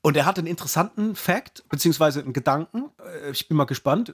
und 0.01 0.15
er 0.15 0.25
hat 0.25 0.37
einen 0.37 0.47
interessanten 0.47 1.15
Fact, 1.15 1.67
beziehungsweise 1.69 2.21
einen 2.21 2.33
Gedanken, 2.33 2.91
äh, 2.99 3.31
ich 3.31 3.47
bin 3.47 3.57
mal 3.57 3.65
gespannt. 3.65 4.13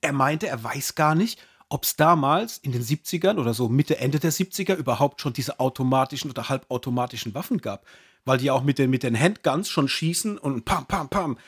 Er 0.00 0.12
meinte, 0.12 0.48
er 0.48 0.62
weiß 0.62 0.94
gar 0.94 1.14
nicht, 1.14 1.40
ob 1.68 1.84
es 1.84 1.96
damals 1.96 2.58
in 2.58 2.72
den 2.72 2.82
70ern 2.82 3.38
oder 3.38 3.54
so 3.54 3.68
Mitte, 3.68 3.98
Ende 3.98 4.18
der 4.18 4.32
70er 4.32 4.74
überhaupt 4.74 5.20
schon 5.20 5.32
diese 5.32 5.60
automatischen 5.60 6.30
oder 6.30 6.48
halbautomatischen 6.48 7.34
Waffen 7.34 7.58
gab. 7.58 7.86
Weil 8.24 8.38
die 8.38 8.46
ja 8.46 8.52
auch 8.52 8.62
mit 8.62 8.78
den, 8.78 8.90
mit 8.90 9.02
den 9.02 9.18
Handguns 9.18 9.68
schon 9.68 9.88
schießen 9.88 10.38
und 10.38 10.64
pam, 10.64 10.86
pam, 10.86 11.08
pam. 11.08 11.38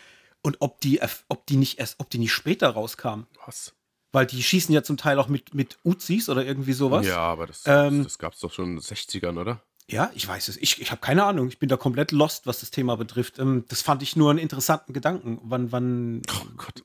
Und 0.43 0.57
ob 0.61 0.81
die, 0.81 1.01
ob 1.29 1.47
die 1.47 1.57
nicht 1.57 1.79
erst, 1.79 1.97
ob 1.99 2.11
die 2.11 2.19
nicht 2.19 2.33
später 2.33 2.71
rauskamen. 2.71 3.27
Was? 3.45 3.75
Weil 4.13 4.27
die 4.27 4.43
schießen 4.43 4.75
ja 4.75 4.83
zum 4.83 4.97
Teil 4.97 5.19
auch 5.19 5.29
mit, 5.29 5.55
mit 5.55 5.79
Uzis 5.85 6.29
oder 6.29 6.45
irgendwie 6.45 6.73
sowas. 6.73 7.07
Ja, 7.07 7.19
aber 7.19 7.47
das, 7.47 7.63
ähm, 7.67 8.03
das 8.03 8.19
gab 8.19 8.33
es 8.33 8.41
doch 8.41 8.53
schon 8.53 8.67
in 8.67 8.77
den 8.77 8.81
60ern, 8.81 9.39
oder? 9.39 9.63
Ja, 9.91 10.13
ich 10.15 10.27
weiß 10.27 10.47
es. 10.49 10.57
Ich, 10.59 10.81
ich 10.81 10.93
habe 10.93 11.01
keine 11.01 11.25
Ahnung. 11.25 11.49
Ich 11.49 11.59
bin 11.59 11.69
da 11.69 11.77
komplett 11.77 12.13
lost, 12.13 12.47
was 12.47 12.61
das 12.61 12.71
Thema 12.71 12.97
betrifft. 12.97 13.41
Ähm, 13.41 13.65
das 13.69 13.83
fand 13.83 14.03
ich 14.05 14.15
nur 14.15 14.31
einen 14.31 14.39
interessanten 14.39 14.93
Gedanken. 14.93 15.41
Wann, 15.43 15.73
wann. 15.73 16.23
Oh 16.33 16.47
Gott. 16.57 16.85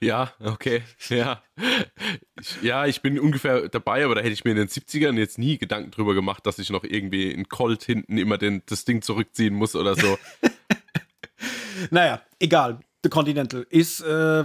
Ja, 0.00 0.32
okay. 0.40 0.82
Ja. 1.10 1.42
Ich, 2.40 2.62
ja, 2.62 2.86
ich 2.86 3.02
bin 3.02 3.18
ungefähr 3.18 3.68
dabei, 3.68 4.04
aber 4.04 4.14
da 4.14 4.22
hätte 4.22 4.32
ich 4.32 4.44
mir 4.44 4.52
in 4.52 4.56
den 4.56 4.68
70ern 4.68 5.18
jetzt 5.18 5.36
nie 5.36 5.58
Gedanken 5.58 5.90
drüber 5.90 6.14
gemacht, 6.14 6.46
dass 6.46 6.58
ich 6.58 6.70
noch 6.70 6.84
irgendwie 6.84 7.30
in 7.30 7.48
Colt 7.48 7.82
hinten 7.82 8.16
immer 8.16 8.38
den, 8.38 8.62
das 8.66 8.84
Ding 8.84 9.02
zurückziehen 9.02 9.54
muss 9.54 9.76
oder 9.76 9.94
so. 9.94 10.18
naja, 11.90 12.22
egal. 12.38 12.80
The 13.02 13.10
Continental 13.10 13.66
ist, 13.68 14.00
äh, 14.00 14.44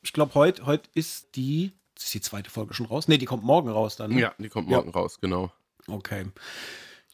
ich 0.00 0.12
glaube, 0.14 0.34
heute 0.34 0.64
heut 0.64 0.88
ist 0.94 1.36
die. 1.36 1.72
Ist 1.98 2.14
die 2.14 2.20
zweite 2.20 2.50
Folge 2.50 2.72
schon 2.72 2.86
raus? 2.86 3.08
Ne, 3.08 3.18
die 3.18 3.26
kommt 3.26 3.44
morgen 3.44 3.68
raus 3.68 3.96
dann. 3.96 4.12
Ne? 4.12 4.20
Ja, 4.20 4.34
die 4.38 4.48
kommt 4.48 4.68
morgen 4.68 4.88
ja. 4.88 4.94
raus, 4.94 5.20
genau. 5.20 5.52
Okay. 5.86 6.24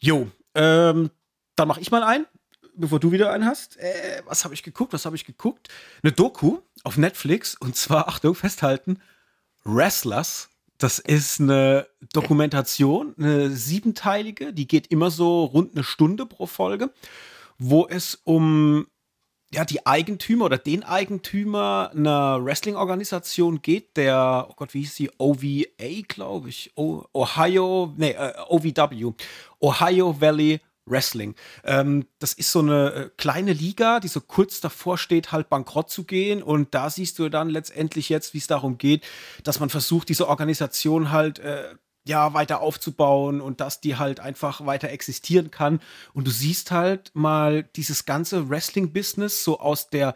Jo, 0.00 0.28
ähm, 0.54 1.10
dann 1.56 1.68
mache 1.68 1.80
ich 1.80 1.90
mal 1.90 2.02
einen, 2.02 2.26
bevor 2.74 3.00
du 3.00 3.12
wieder 3.12 3.32
einen 3.32 3.44
hast. 3.44 3.76
Äh, 3.78 4.22
was 4.26 4.44
habe 4.44 4.54
ich 4.54 4.62
geguckt? 4.62 4.92
Was 4.92 5.06
habe 5.06 5.16
ich 5.16 5.24
geguckt? 5.24 5.68
Eine 6.02 6.12
Doku 6.12 6.58
auf 6.84 6.96
Netflix 6.96 7.56
und 7.56 7.76
zwar, 7.76 8.08
Achtung, 8.08 8.34
festhalten, 8.34 9.00
Wrestlers. 9.64 10.50
Das 10.78 11.00
ist 11.00 11.40
eine 11.40 11.88
Dokumentation, 12.12 13.14
eine 13.18 13.50
siebenteilige, 13.50 14.52
die 14.52 14.68
geht 14.68 14.86
immer 14.88 15.10
so 15.10 15.44
rund 15.44 15.74
eine 15.74 15.82
Stunde 15.82 16.24
pro 16.24 16.46
Folge, 16.46 16.92
wo 17.58 17.88
es 17.88 18.20
um 18.22 18.86
ja, 19.52 19.64
die 19.64 19.86
Eigentümer 19.86 20.46
oder 20.46 20.58
den 20.58 20.84
Eigentümer 20.84 21.90
einer 21.94 22.44
Wrestling-Organisation 22.44 23.62
geht, 23.62 23.96
der, 23.96 24.46
oh 24.50 24.54
Gott, 24.56 24.74
wie 24.74 24.80
hieß 24.80 24.94
sie? 24.94 25.10
OVA, 25.16 26.02
glaube 26.06 26.50
ich. 26.50 26.72
O 26.74 27.04
Ohio, 27.14 27.94
nee, 27.96 28.10
äh, 28.10 28.34
OVW. 28.48 29.12
Ohio 29.60 30.20
Valley 30.20 30.60
Wrestling. 30.84 31.34
Ähm, 31.64 32.06
das 32.18 32.32
ist 32.34 32.52
so 32.52 32.60
eine 32.60 32.92
äh, 32.92 33.10
kleine 33.16 33.52
Liga, 33.52 34.00
die 34.00 34.08
so 34.08 34.20
kurz 34.20 34.60
davor 34.60 34.98
steht, 34.98 35.32
halt 35.32 35.48
bankrott 35.48 35.90
zu 35.90 36.04
gehen. 36.04 36.42
Und 36.42 36.74
da 36.74 36.90
siehst 36.90 37.18
du 37.18 37.28
dann 37.28 37.48
letztendlich 37.48 38.08
jetzt, 38.08 38.34
wie 38.34 38.38
es 38.38 38.46
darum 38.46 38.78
geht, 38.78 39.04
dass 39.44 39.60
man 39.60 39.70
versucht, 39.70 40.08
diese 40.08 40.28
Organisation 40.28 41.10
halt 41.10 41.38
äh, 41.38 41.74
ja, 42.08 42.34
weiter 42.34 42.60
aufzubauen 42.60 43.40
und 43.40 43.60
dass 43.60 43.80
die 43.80 43.96
halt 43.96 44.18
einfach 44.18 44.66
weiter 44.66 44.88
existieren 44.90 45.50
kann. 45.50 45.80
Und 46.14 46.26
du 46.26 46.30
siehst 46.30 46.70
halt 46.70 47.10
mal 47.14 47.64
dieses 47.76 48.06
ganze 48.06 48.48
Wrestling-Business 48.48 49.44
so 49.44 49.60
aus 49.60 49.90
der 49.90 50.14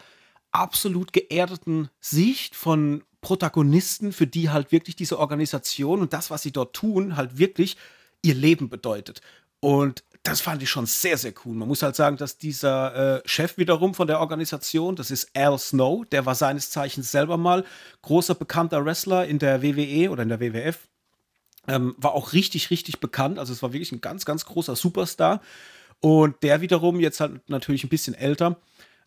absolut 0.51 1.13
geerdeten 1.13 1.91
Sicht 2.01 2.57
von 2.57 3.05
Protagonisten, 3.21 4.13
für 4.13 4.27
die 4.27 4.51
halt 4.51 4.73
wirklich 4.73 4.97
diese 4.97 5.19
Organisation 5.19 6.01
und 6.01 6.13
das, 6.13 6.31
was 6.31 6.43
sie 6.43 6.53
dort 6.53 6.75
tun, 6.75 7.17
halt 7.17 7.39
wirklich 7.39 7.77
ihr 8.23 8.35
Leben 8.35 8.69
bedeutet. 8.69 9.21
Und 9.61 10.03
das 10.25 10.41
fand 10.41 10.63
ich 10.63 10.71
schon 10.71 10.87
sehr, 10.87 11.19
sehr 11.19 11.35
cool. 11.45 11.55
Man 11.55 11.69
muss 11.69 11.83
halt 11.83 11.97
sagen, 11.97 12.17
dass 12.17 12.39
dieser 12.39 13.19
äh, 13.19 13.23
Chef 13.25 13.59
wiederum 13.59 13.95
von 13.95 14.07
der 14.07 14.21
Organisation, 14.21 14.97
das 14.97 15.11
ist 15.11 15.31
Al 15.35 15.59
Snow, 15.59 16.05
der 16.07 16.27
war 16.27 16.35
seines 16.35 16.71
Zeichens 16.71 17.11
selber 17.11 17.37
mal 17.37 17.65
großer 18.03 18.35
bekannter 18.35 18.85
Wrestler 18.85 19.27
in 19.27 19.39
der 19.39 19.63
WWE 19.63 20.11
oder 20.11 20.23
in 20.23 20.29
der 20.29 20.41
WWF. 20.41 20.89
Ähm, 21.69 21.95
war 21.97 22.13
auch 22.13 22.33
richtig, 22.33 22.71
richtig 22.71 23.01
bekannt. 23.01 23.39
Also 23.39 23.53
es 23.53 23.63
war 23.63 23.73
wirklich 23.73 23.93
ein 23.93 24.01
ganz, 24.01 24.25
ganz 24.25 24.45
großer 24.45 24.77
Superstar. 24.77 25.41
Und 26.01 26.43
der 26.43 26.61
wiederum, 26.61 26.99
jetzt 26.99 27.21
halt 27.21 27.49
natürlich 27.49 27.85
ein 27.85 27.89
bisschen 27.89 28.15
älter, 28.15 28.57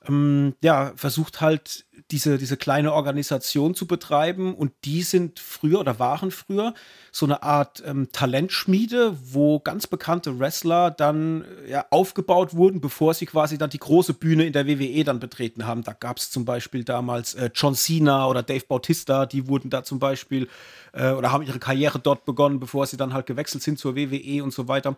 ähm, 0.07 0.55
ja, 0.61 0.93
versucht 0.95 1.41
halt 1.41 1.85
diese, 2.11 2.37
diese 2.37 2.55
kleine 2.55 2.93
Organisation 2.93 3.73
zu 3.73 3.87
betreiben 3.87 4.53
und 4.53 4.71
die 4.83 5.01
sind 5.01 5.39
früher 5.39 5.79
oder 5.79 5.97
waren 5.97 6.29
früher 6.29 6.73
so 7.11 7.25
eine 7.25 7.41
Art 7.41 7.81
ähm, 7.85 8.09
Talentschmiede, 8.11 9.17
wo 9.23 9.59
ganz 9.59 9.87
bekannte 9.87 10.39
Wrestler 10.39 10.91
dann 10.91 11.45
äh, 11.65 11.71
ja, 11.71 11.85
aufgebaut 11.89 12.53
wurden, 12.53 12.79
bevor 12.79 13.13
sie 13.13 13.25
quasi 13.25 13.57
dann 13.57 13.71
die 13.71 13.79
große 13.79 14.13
Bühne 14.13 14.45
in 14.45 14.53
der 14.53 14.67
WWE 14.67 15.03
dann 15.03 15.19
betreten 15.19 15.65
haben. 15.65 15.83
Da 15.83 15.93
gab 15.93 16.17
es 16.17 16.29
zum 16.29 16.45
Beispiel 16.45 16.83
damals 16.83 17.33
äh, 17.33 17.49
John 17.53 17.73
Cena 17.73 18.27
oder 18.27 18.43
Dave 18.43 18.65
Bautista, 18.67 19.25
die 19.25 19.47
wurden 19.47 19.69
da 19.69 19.83
zum 19.83 19.97
Beispiel 19.97 20.47
äh, 20.93 21.11
oder 21.11 21.31
haben 21.31 21.43
ihre 21.43 21.59
Karriere 21.59 21.97
dort 21.97 22.25
begonnen, 22.25 22.59
bevor 22.59 22.85
sie 22.85 22.97
dann 22.97 23.13
halt 23.13 23.25
gewechselt 23.25 23.63
sind 23.63 23.79
zur 23.79 23.95
WWE 23.95 24.43
und 24.43 24.53
so 24.53 24.67
weiter. 24.67 24.97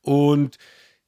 Und 0.00 0.56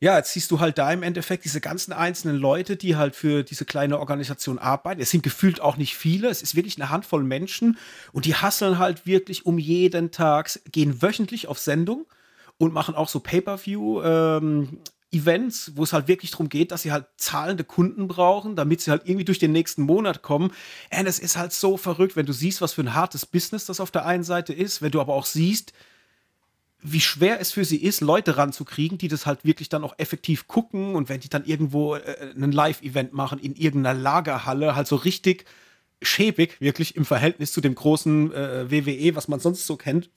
ja, 0.00 0.17
jetzt 0.17 0.33
siehst 0.33 0.50
du 0.50 0.61
halt 0.61 0.78
da 0.78 0.93
im 0.93 1.02
Endeffekt 1.02 1.45
diese 1.45 1.61
ganzen 1.61 1.93
einzelnen 1.93 2.37
Leute, 2.37 2.76
die 2.76 2.97
halt 2.97 3.17
für 3.17 3.43
diese 3.43 3.64
kleine 3.64 3.99
Organisation 3.99 4.59
arbeiten. 4.59 5.00
Es 5.00 5.11
sind 5.11 5.25
gefühlt 5.25 5.61
auch 5.61 5.76
nicht 5.76 5.97
viele, 5.97 6.28
es 6.28 6.40
ist 6.40 6.55
wirklich 6.55 6.81
eine 6.81 6.90
Handvoll 6.90 7.25
Menschen 7.25 7.78
und 8.12 8.25
die 8.25 8.37
hasseln 8.37 8.78
halt 8.78 9.07
wirklich 9.07 9.45
um 9.45 9.59
jeden 9.59 10.12
Tag, 10.12 10.61
gehen 10.71 11.02
wöchentlich 11.02 11.49
auf 11.49 11.59
Sendung 11.59 12.07
und 12.59 12.73
machen 12.73 12.95
auch 12.95 13.09
so 13.09 13.19
Pay-per-view 13.19 14.02
ähm, 14.02 14.78
Events, 15.11 15.73
wo 15.75 15.85
es 15.85 15.93
halt 15.93 16.07
wirklich 16.07 16.31
darum 16.33 16.49
geht, 16.49 16.71
dass 16.71 16.83
sie 16.83 16.93
halt 16.93 17.07
zahlende 17.17 17.64
Kunden 17.64 18.09
brauchen, 18.09 18.57
damit 18.57 18.83
sie 18.83 18.90
halt 18.90 19.02
irgendwie 19.07 19.25
durch 19.25 19.38
den 19.38 19.52
nächsten 19.52 19.83
Monat 19.83 20.23
kommen. 20.23 20.52
Und 20.97 21.07
es 21.07 21.19
ist 21.19 21.37
halt 21.37 21.52
so 21.52 21.76
verrückt, 21.76 22.14
wenn 22.14 22.26
du 22.26 22.33
siehst, 22.33 22.61
was 22.61 22.75
für 22.75 22.83
ein 22.83 22.95
hartes 22.95 23.25
Business 23.25 23.64
das 23.64 23.81
auf 23.81 23.90
der 23.90 24.05
einen 24.05 24.25
Seite 24.25 24.52
ist, 24.52 24.83
wenn 24.83 24.90
du 24.90 25.00
aber 25.00 25.14
auch 25.14 25.25
siehst, 25.25 25.73
wie 26.80 27.00
schwer 27.00 27.40
es 27.40 27.52
für 27.52 27.64
sie 27.64 27.82
ist, 27.82 28.00
Leute 28.00 28.37
ranzukriegen, 28.37 28.99
die 28.99 29.08
das 29.08 29.26
halt 29.26 29.44
wirklich 29.44 29.68
dann 29.68 29.85
auch 29.85 29.94
effektiv 29.99 30.47
gucken 30.47 30.94
und 30.94 31.08
wenn 31.08 31.20
die 31.20 31.28
dann 31.28 31.44
irgendwo 31.44 31.97
äh, 31.97 32.32
einen 32.35 32.52
Live-Event 32.52 33.12
machen 33.12 33.38
in 33.38 33.54
irgendeiner 33.56 33.99
Lagerhalle, 33.99 34.76
halt 34.76 34.87
so 34.87 34.97
richtig 34.97 35.44
schäbig, 36.00 36.61
wirklich 36.61 36.97
im 36.97 37.04
Verhältnis 37.04 37.52
zu 37.52 37.61
dem 37.61 37.75
großen 37.75 38.32
äh, 38.32 38.70
WWE, 38.70 39.16
was 39.16 39.26
man 39.26 39.40
sonst 39.40 39.66
so 39.66 39.76
kennt, 39.76 40.11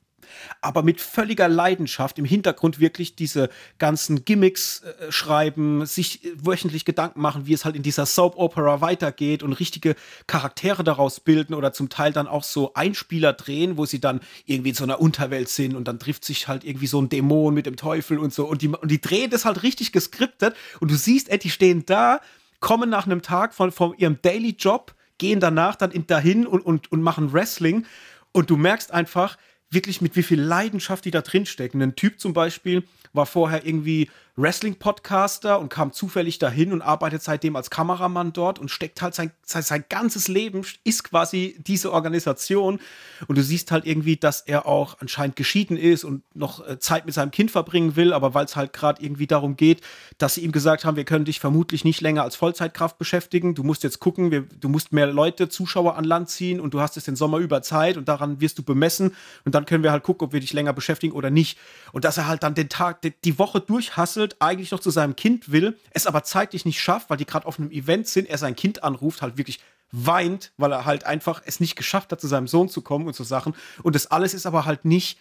aber 0.61 0.83
mit 0.83 1.01
völliger 1.01 1.47
Leidenschaft 1.47 2.19
im 2.19 2.25
Hintergrund 2.25 2.79
wirklich 2.79 3.15
diese 3.15 3.49
ganzen 3.77 4.25
Gimmicks 4.25 4.81
äh, 4.81 5.11
schreiben, 5.11 5.85
sich 5.85 6.21
wöchentlich 6.35 6.85
Gedanken 6.85 7.21
machen, 7.21 7.47
wie 7.47 7.53
es 7.53 7.65
halt 7.65 7.75
in 7.75 7.83
dieser 7.83 8.05
Soap 8.05 8.37
Opera 8.37 8.81
weitergeht 8.81 9.43
und 9.43 9.53
richtige 9.53 9.95
Charaktere 10.27 10.83
daraus 10.83 11.19
bilden 11.19 11.53
oder 11.53 11.73
zum 11.73 11.89
Teil 11.89 12.13
dann 12.13 12.27
auch 12.27 12.43
so 12.43 12.73
Einspieler 12.73 13.33
drehen, 13.33 13.77
wo 13.77 13.85
sie 13.85 13.99
dann 13.99 14.21
irgendwie 14.45 14.69
in 14.69 14.75
so 14.75 14.83
einer 14.83 14.99
Unterwelt 14.99 15.49
sind 15.49 15.75
und 15.75 15.87
dann 15.87 15.99
trifft 15.99 16.25
sich 16.25 16.47
halt 16.47 16.63
irgendwie 16.63 16.87
so 16.87 17.01
ein 17.01 17.09
Dämon 17.09 17.53
mit 17.53 17.65
dem 17.65 17.75
Teufel 17.75 18.19
und 18.19 18.33
so. 18.33 18.45
Und 18.45 18.61
die, 18.61 18.69
und 18.69 18.89
die 18.89 19.01
drehen 19.01 19.29
das 19.29 19.45
halt 19.45 19.63
richtig 19.63 19.91
geskriptet 19.91 20.55
und 20.79 20.91
du 20.91 20.95
siehst, 20.95 21.29
ey, 21.29 21.37
die 21.37 21.49
stehen 21.49 21.85
da, 21.85 22.21
kommen 22.59 22.89
nach 22.89 23.05
einem 23.05 23.21
Tag 23.21 23.53
von, 23.53 23.71
von 23.71 23.97
ihrem 23.97 24.21
Daily 24.21 24.55
Job, 24.57 24.93
gehen 25.17 25.39
danach 25.39 25.75
dann 25.75 25.91
in, 25.91 26.07
dahin 26.07 26.47
und, 26.47 26.61
und, 26.61 26.91
und 26.91 27.01
machen 27.01 27.33
Wrestling. 27.33 27.85
Und 28.31 28.49
du 28.49 28.55
merkst 28.55 28.91
einfach, 28.91 29.37
wirklich 29.71 30.01
mit 30.01 30.15
wie 30.15 30.23
viel 30.23 30.39
Leidenschaft 30.39 31.05
die 31.05 31.11
da 31.11 31.21
drin 31.21 31.45
stecken. 31.45 31.81
Ein 31.81 31.95
Typ 31.95 32.19
zum 32.19 32.33
Beispiel 32.33 32.83
war 33.13 33.25
vorher 33.25 33.65
irgendwie 33.65 34.09
Wrestling-Podcaster 34.41 35.59
und 35.59 35.69
kam 35.69 35.91
zufällig 35.91 36.39
dahin 36.39 36.73
und 36.73 36.81
arbeitet 36.81 37.21
seitdem 37.21 37.55
als 37.55 37.69
Kameramann 37.69 38.33
dort 38.33 38.59
und 38.59 38.71
steckt 38.71 39.01
halt 39.01 39.13
sein, 39.13 39.31
sein, 39.43 39.61
sein, 39.61 39.85
ganzes 39.87 40.27
Leben, 40.27 40.65
ist 40.83 41.03
quasi 41.03 41.55
diese 41.65 41.91
Organisation. 41.93 42.79
Und 43.27 43.37
du 43.37 43.43
siehst 43.43 43.71
halt 43.71 43.85
irgendwie, 43.85 44.17
dass 44.17 44.41
er 44.41 44.65
auch 44.65 44.97
anscheinend 44.99 45.35
geschieden 45.35 45.77
ist 45.77 46.03
und 46.03 46.23
noch 46.35 46.67
äh, 46.67 46.79
Zeit 46.79 47.05
mit 47.05 47.13
seinem 47.13 47.31
Kind 47.31 47.51
verbringen 47.51 47.95
will, 47.95 48.13
aber 48.13 48.33
weil 48.33 48.45
es 48.45 48.55
halt 48.55 48.73
gerade 48.73 49.03
irgendwie 49.03 49.27
darum 49.27 49.55
geht, 49.55 49.81
dass 50.17 50.33
sie 50.33 50.41
ihm 50.41 50.51
gesagt 50.51 50.85
haben, 50.85 50.97
wir 50.97 51.05
können 51.05 51.25
dich 51.25 51.39
vermutlich 51.39 51.85
nicht 51.85 52.01
länger 52.01 52.23
als 52.23 52.35
Vollzeitkraft 52.35 52.97
beschäftigen. 52.97 53.53
Du 53.53 53.63
musst 53.63 53.83
jetzt 53.83 53.99
gucken, 53.99 54.31
wir, 54.31 54.41
du 54.41 54.69
musst 54.69 54.91
mehr 54.91 55.07
Leute, 55.07 55.49
Zuschauer 55.49 55.95
an 55.95 56.03
Land 56.03 56.29
ziehen 56.29 56.59
und 56.59 56.73
du 56.73 56.81
hast 56.81 56.97
es 56.97 57.03
den 57.03 57.15
Sommer 57.15 57.37
über 57.37 57.61
Zeit 57.61 57.97
und 57.97 58.07
daran 58.07 58.41
wirst 58.41 58.57
du 58.57 58.63
bemessen. 58.63 59.15
Und 59.45 59.53
dann 59.53 59.65
können 59.65 59.83
wir 59.83 59.91
halt 59.91 60.03
gucken, 60.03 60.25
ob 60.25 60.33
wir 60.33 60.39
dich 60.39 60.53
länger 60.53 60.73
beschäftigen 60.73 61.13
oder 61.13 61.29
nicht. 61.29 61.59
Und 61.91 62.05
dass 62.05 62.17
er 62.17 62.27
halt 62.27 62.43
dann 62.43 62.55
den 62.55 62.69
Tag, 62.69 63.01
die, 63.01 63.13
die 63.23 63.37
Woche 63.37 63.59
durchhasselt 63.59 64.30
verzweifelt 64.31 64.35
eigentlich 64.39 64.71
noch 64.71 64.79
zu 64.79 64.89
seinem 64.89 65.15
Kind 65.15 65.51
will, 65.51 65.77
es 65.91 66.07
aber 66.07 66.23
zeitlich 66.23 66.65
nicht 66.65 66.79
schafft, 66.79 67.09
weil 67.09 67.17
die 67.17 67.25
gerade 67.25 67.45
auf 67.45 67.59
einem 67.59 67.71
Event 67.71 68.07
sind, 68.07 68.29
er 68.29 68.37
sein 68.37 68.55
Kind 68.55 68.83
anruft, 68.83 69.21
halt 69.21 69.37
wirklich 69.37 69.59
weint, 69.91 70.51
weil 70.57 70.71
er 70.71 70.85
halt 70.85 71.05
einfach 71.05 71.41
es 71.45 71.59
nicht 71.59 71.75
geschafft 71.75 72.11
hat, 72.11 72.21
zu 72.21 72.27
seinem 72.27 72.47
Sohn 72.47 72.69
zu 72.69 72.81
kommen 72.81 73.07
und 73.07 73.15
so 73.15 73.23
Sachen. 73.23 73.53
Und 73.83 73.95
das 73.95 74.07
alles 74.07 74.33
ist 74.33 74.45
aber 74.45 74.65
halt 74.65 74.85
nicht 74.85 75.19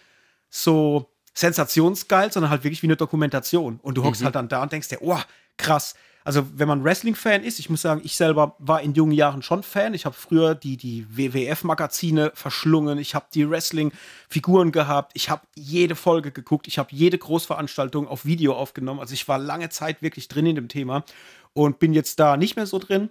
so 0.49 1.09
sensationsgeil, 1.33 2.31
sondern 2.31 2.49
halt 2.49 2.63
wirklich 2.63 2.81
wie 2.81 2.87
eine 2.87 2.95
Dokumentation. 2.95 3.79
Und 3.81 3.95
du 3.95 4.03
hockst 4.03 4.21
mhm. 4.21 4.25
halt 4.25 4.35
dann 4.35 4.49
da 4.49 4.63
und 4.63 4.71
denkst 4.71 4.89
dir, 4.89 5.01
oh, 5.01 5.19
krass, 5.57 5.95
also 6.23 6.45
wenn 6.55 6.67
man 6.67 6.83
Wrestling-Fan 6.83 7.43
ist, 7.43 7.59
ich 7.59 7.69
muss 7.69 7.81
sagen, 7.81 8.01
ich 8.03 8.15
selber 8.15 8.55
war 8.59 8.81
in 8.81 8.93
jungen 8.93 9.13
Jahren 9.13 9.41
schon 9.41 9.63
Fan. 9.63 9.93
Ich 9.93 10.05
habe 10.05 10.15
früher 10.15 10.55
die, 10.55 10.77
die 10.77 11.05
WWF-Magazine 11.09 12.31
verschlungen. 12.35 12.99
Ich 12.99 13.15
habe 13.15 13.25
die 13.33 13.49
Wrestling-Figuren 13.49 14.71
gehabt. 14.71 15.11
Ich 15.15 15.29
habe 15.29 15.41
jede 15.55 15.95
Folge 15.95 16.31
geguckt. 16.31 16.67
Ich 16.67 16.77
habe 16.77 16.89
jede 16.91 17.17
Großveranstaltung 17.17 18.07
auf 18.07 18.25
Video 18.25 18.53
aufgenommen. 18.53 18.99
Also 18.99 19.13
ich 19.13 19.27
war 19.27 19.39
lange 19.39 19.69
Zeit 19.69 20.01
wirklich 20.01 20.27
drin 20.27 20.45
in 20.45 20.55
dem 20.55 20.67
Thema 20.67 21.03
und 21.53 21.79
bin 21.79 21.93
jetzt 21.93 22.19
da 22.19 22.37
nicht 22.37 22.55
mehr 22.55 22.67
so 22.67 22.77
drin. 22.79 23.09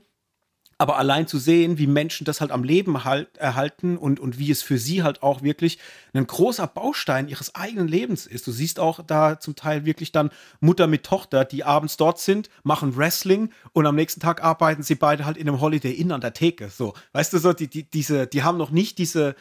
Aber 0.81 0.97
allein 0.97 1.27
zu 1.27 1.39
sehen, 1.39 1.77
wie 1.77 1.87
Menschen 1.87 2.25
das 2.25 2.41
halt 2.41 2.51
am 2.51 2.65
Leben 2.65 3.05
halt, 3.05 3.37
erhalten 3.37 3.99
und, 3.99 4.19
und 4.19 4.39
wie 4.39 4.51
es 4.51 4.63
für 4.63 4.79
sie 4.79 5.03
halt 5.03 5.23
auch 5.23 5.43
wirklich 5.43 5.79
ein 6.15 6.27
großer 6.27 6.67
Baustein 6.67 7.29
ihres 7.29 7.55
eigenen 7.55 7.87
Lebens 7.87 8.27
ist. 8.27 8.47
Du 8.47 8.51
siehst 8.51 8.81
auch 8.81 9.01
da 9.07 9.39
zum 9.39 9.55
Teil 9.55 9.85
wirklich 9.85 10.11
dann 10.11 10.31
Mutter 10.59 10.87
mit 10.87 11.05
Tochter, 11.05 11.45
die 11.45 11.65
abends 11.65 11.99
dort 11.99 12.19
sind, 12.19 12.49
machen 12.63 12.97
Wrestling 12.97 13.51
und 13.75 13.85
am 13.85 13.95
nächsten 13.95 14.21
Tag 14.21 14.43
arbeiten 14.43 14.83
sie 14.83 14.95
beide 14.95 15.27
halt 15.27 15.37
in 15.37 15.47
einem 15.47 15.61
Holiday 15.61 15.93
Inn 15.93 16.13
an 16.13 16.23
der 16.23 16.33
Theke. 16.33 16.71
So, 16.71 16.95
weißt 17.13 17.35
du 17.35 17.39
so, 17.41 17.53
die, 17.53 17.69
die, 17.69 17.83
diese, 17.83 18.27
die 18.27 18.43
haben 18.43 18.57
noch 18.57 18.71
nicht 18.71 18.97
diese, 18.97 19.37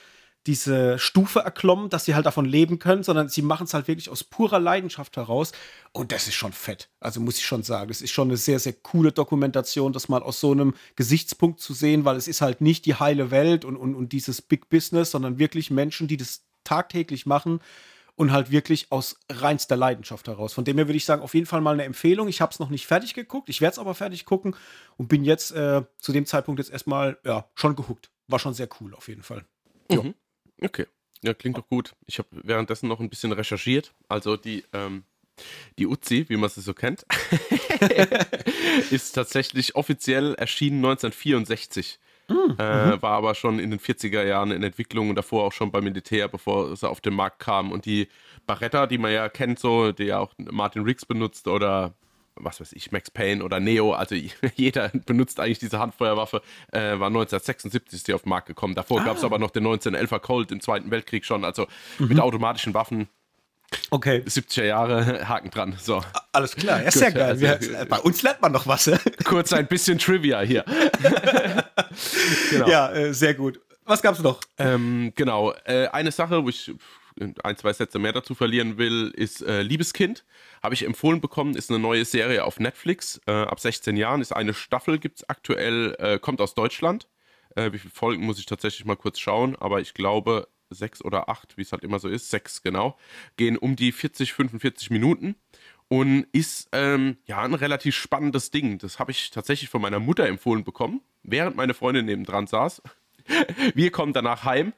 diese 0.47 0.97
Stufe 0.97 1.39
erklommen, 1.39 1.89
dass 1.89 2.06
sie 2.06 2.15
halt 2.15 2.25
davon 2.25 2.45
leben 2.45 2.80
können, 2.80 3.04
sondern 3.04 3.30
sie 3.30 3.41
machen 3.41 3.65
es 3.65 3.73
halt 3.73 3.88
wirklich 3.88 4.10
aus 4.10 4.23
purer 4.23 4.60
Leidenschaft 4.60 5.17
heraus. 5.17 5.52
Und 5.91 6.12
das 6.12 6.28
ist 6.28 6.36
schon 6.36 6.54
fett. 6.54 6.89
Also 6.99 7.19
muss 7.19 7.38
ich 7.38 7.45
schon 7.45 7.63
sagen, 7.63 7.91
es 7.91 8.02
ist 8.02 8.12
schon 8.12 8.30
eine 8.30 8.38
sehr, 8.38 8.60
sehr 8.60 8.73
coole 8.73 9.12
Dokumentation, 9.12 9.93
das 9.93 10.10
mal 10.10 10.23
aus 10.23 10.39
so 10.39 10.52
einem 10.52 10.73
Gesichtspunkt 10.95 11.60
zu 11.60 11.73
sehen, 11.73 12.06
weil 12.06 12.15
es 12.15 12.28
ist 12.28 12.41
halt 12.41 12.62
nicht 12.62 12.86
die 12.86 12.95
heile 12.95 13.32
Welt 13.32 13.65
und, 13.65 13.75
und, 13.75 13.95
und 13.95 14.13
dieses 14.13 14.41
Big 14.41 14.69
Business, 14.69 15.12
sondern 15.12 15.39
wirklich 15.39 15.71
Menschen, 15.71 16.08
die 16.08 16.17
das 16.17 16.45
tagtäglich 16.63 17.25
machen 17.25 17.60
und 18.15 18.32
halt 18.32 18.52
wirklich 18.52 18.91
aus 18.91 19.17
reinster 19.30 19.78
Leidenschaft 19.78 20.28
heraus. 20.28 20.54
Von 20.54 20.65
dem 20.65 20.78
her 20.78 20.88
würde 20.88 20.97
ich 20.97 21.06
sagen, 21.06 21.21
auf 21.21 21.34
jeden 21.34 21.45
Fall 21.45 21.62
mal 21.62 21.73
eine 21.73 21.86
Empfehlung. 21.86 22.28
Ich 22.28 22.41
habe 22.41 22.52
es 22.52 22.60
noch 22.60 22.69
nicht 22.69 22.86
fertig 22.86 23.13
geguckt, 23.13 23.49
ich 23.49 23.62
werde 23.62 23.73
es 23.73 23.80
aber 23.80 23.95
fertig 23.95 24.25
gucken 24.25 24.56
und 24.97 25.08
bin 25.08 25.23
jetzt 25.23 25.52
äh, 25.52 25.84
zu 25.97 26.12
dem 26.12 26.25
Zeitpunkt 26.25 26.60
jetzt 26.60 26.71
erstmal 26.71 27.17
ja, 27.23 27.49
schon 27.56 27.75
gehuckt. 27.75 28.10
War 28.28 28.39
schon 28.39 28.54
sehr 28.54 28.69
cool 28.82 28.93
auf 28.93 29.08
jeden 29.08 29.23
Fall. 29.23 29.45
Mhm. 29.89 30.15
Okay. 30.62 30.86
Ja, 31.22 31.34
klingt 31.34 31.58
doch 31.58 31.67
gut. 31.67 31.95
Ich 32.08 32.17
habe 32.17 32.30
währenddessen 32.32 32.88
noch 32.88 33.00
ein 33.00 33.10
bisschen 33.10 33.32
recherchiert. 33.32 33.93
Also 34.08 34.38
die, 34.38 34.63
ähm, 34.72 35.04
die 35.78 35.88
Uzi, 35.88 36.26
wie 36.30 36.38
man 36.38 36.50
sie 36.50 36.62
so 36.62 36.74
kennt, 36.74 37.06
ist 38.91 39.12
tatsächlich 39.13 39.76
offiziell 39.76 40.36
erschienen 40.36 40.78
1964. 40.78 42.00
Mm, 42.30 42.34
äh, 42.60 42.95
mhm. 42.95 43.02
war 43.02 43.17
aber 43.17 43.36
schon 43.36 43.60
in 43.60 43.72
den 43.72 43.80
40er 43.80 44.24
Jahren 44.24 44.52
in 44.52 44.63
Entwicklung 44.63 45.10
und 45.10 45.15
davor 45.15 45.45
auch 45.45 45.52
schon 45.52 45.72
beim 45.72 45.84
Militär, 45.84 46.28
bevor 46.28 46.76
sie 46.76 46.88
auf 46.88 47.02
den 47.02 47.15
Markt 47.15 47.39
kam. 47.39 47.72
Und 47.72 47.86
die 47.86 48.08
Barretta, 48.45 48.86
die 48.86 48.98
man 48.98 49.12
ja 49.12 49.28
kennt, 49.30 49.60
so, 49.60 49.91
die 49.91 50.06
ja 50.06 50.19
auch 50.19 50.34
Martin 50.38 50.84
Riggs 50.84 51.06
benutzt 51.06 51.48
oder 51.48 51.95
was 52.39 52.60
weiß 52.60 52.73
ich, 52.73 52.91
Max 52.91 53.12
Payne 53.12 53.43
oder 53.43 53.60
Neo, 53.60 53.93
also 53.93 54.15
jeder 54.56 54.89
benutzt 55.06 55.39
eigentlich 55.39 55.60
diese 55.60 55.80
Handfeuerwaffe, 55.80 56.41
äh, 56.71 56.99
war 56.99 57.08
1976 57.08 57.93
ist 57.93 58.08
die 58.08 58.13
auf 58.13 58.23
den 58.23 58.30
Markt 58.30 58.47
gekommen. 58.47 58.75
Davor 58.75 59.02
ah. 59.02 59.06
gab 59.06 59.17
es 59.17 59.23
aber 59.23 59.39
noch 59.39 59.52
den 59.52 59.65
1911er 59.65 60.19
Colt 60.19 60.52
im 60.52 60.62
Zweiten 60.62 60.91
Weltkrieg 60.91 61.25
schon, 61.25 61.45
also 61.45 61.67
mhm. 61.97 62.08
mit 62.08 62.19
automatischen 62.19 62.73
Waffen. 62.73 63.08
Okay. 63.91 64.23
70er 64.25 64.63
Jahre, 64.63 65.28
Haken 65.28 65.52
dran. 65.52 65.75
So. 65.80 66.02
Alles 66.32 66.56
klar, 66.56 66.84
ja, 66.84 66.91
sehr 66.91 67.12
geil. 67.12 67.30
Also, 67.30 67.41
Wir, 67.41 67.86
bei 67.86 67.99
uns 67.99 68.21
lernt 68.23 68.41
man 68.41 68.52
noch 68.52 68.65
was. 68.67 68.89
Kurz 69.25 69.54
ein 69.54 69.67
bisschen 69.67 69.99
Trivia 69.99 70.41
hier. 70.41 70.65
genau. 72.49 72.67
Ja, 72.67 72.91
äh, 72.91 73.13
sehr 73.13 73.36
gut. 73.36 73.60
Was 73.86 74.02
gab's 74.02 74.19
noch? 74.19 74.39
Ähm, 74.58 75.13
genau. 75.15 75.54
Äh, 75.65 75.88
eine 75.88 76.12
Sache, 76.12 76.43
wo 76.43 76.49
ich 76.49 76.71
ein, 77.43 77.58
zwei 77.58 77.73
Sätze 77.73 77.99
mehr 77.99 78.13
dazu 78.13 78.36
verlieren 78.36 78.77
will, 78.77 79.12
ist 79.15 79.41
äh, 79.41 79.62
Liebeskind. 79.62 80.25
Habe 80.63 80.73
ich 80.73 80.86
empfohlen 80.86 81.21
bekommen, 81.21 81.55
ist 81.55 81.69
eine 81.69 81.79
neue 81.79 82.05
Serie 82.05 82.43
auf 82.45 82.60
Netflix. 82.60 83.19
Äh, 83.27 83.32
ab 83.32 83.60
16 83.60 83.97
Jahren 83.97 84.21
ist 84.21 84.32
eine 84.32 84.53
Staffel, 84.53 84.99
gibt 84.99 85.19
es 85.19 85.29
aktuell, 85.29 85.95
äh, 85.99 86.19
kommt 86.19 86.41
aus 86.41 86.55
Deutschland. 86.55 87.08
Äh, 87.55 87.71
wie 87.73 87.79
viele 87.79 87.93
Folgen 87.93 88.25
muss 88.25 88.39
ich 88.39 88.45
tatsächlich 88.45 88.86
mal 88.86 88.95
kurz 88.95 89.19
schauen, 89.19 89.55
aber 89.55 89.82
ich 89.82 89.93
glaube 89.93 90.47
sechs 90.69 91.03
oder 91.03 91.29
acht, 91.29 91.58
wie 91.58 91.63
es 91.63 91.71
halt 91.71 91.84
immer 91.84 91.99
so 91.99 92.08
ist, 92.08 92.29
sechs 92.29 92.62
genau, 92.62 92.97
gehen 93.38 93.58
um 93.58 93.75
die 93.75 93.91
40, 93.91 94.34
45 94.34 94.91
Minuten 94.91 95.36
und 95.88 96.27
ist 96.32 96.69
ähm, 96.71 97.17
ja 97.25 97.41
ein 97.41 97.55
relativ 97.55 97.95
spannendes 97.95 98.51
Ding. 98.51 98.77
Das 98.77 98.99
habe 98.99 99.12
ich 99.12 99.32
tatsächlich 99.32 99.69
von 99.69 99.82
meiner 99.82 99.99
Mutter 99.99 100.27
empfohlen 100.27 100.63
bekommen, 100.63 101.01
während 101.23 101.55
meine 101.55 101.73
Freundin 101.73 102.05
nebendran 102.05 102.47
saß. 102.47 102.82
Wir 103.73 103.91
kommen 103.91 104.13
danach 104.13 104.43
heim 104.43 104.73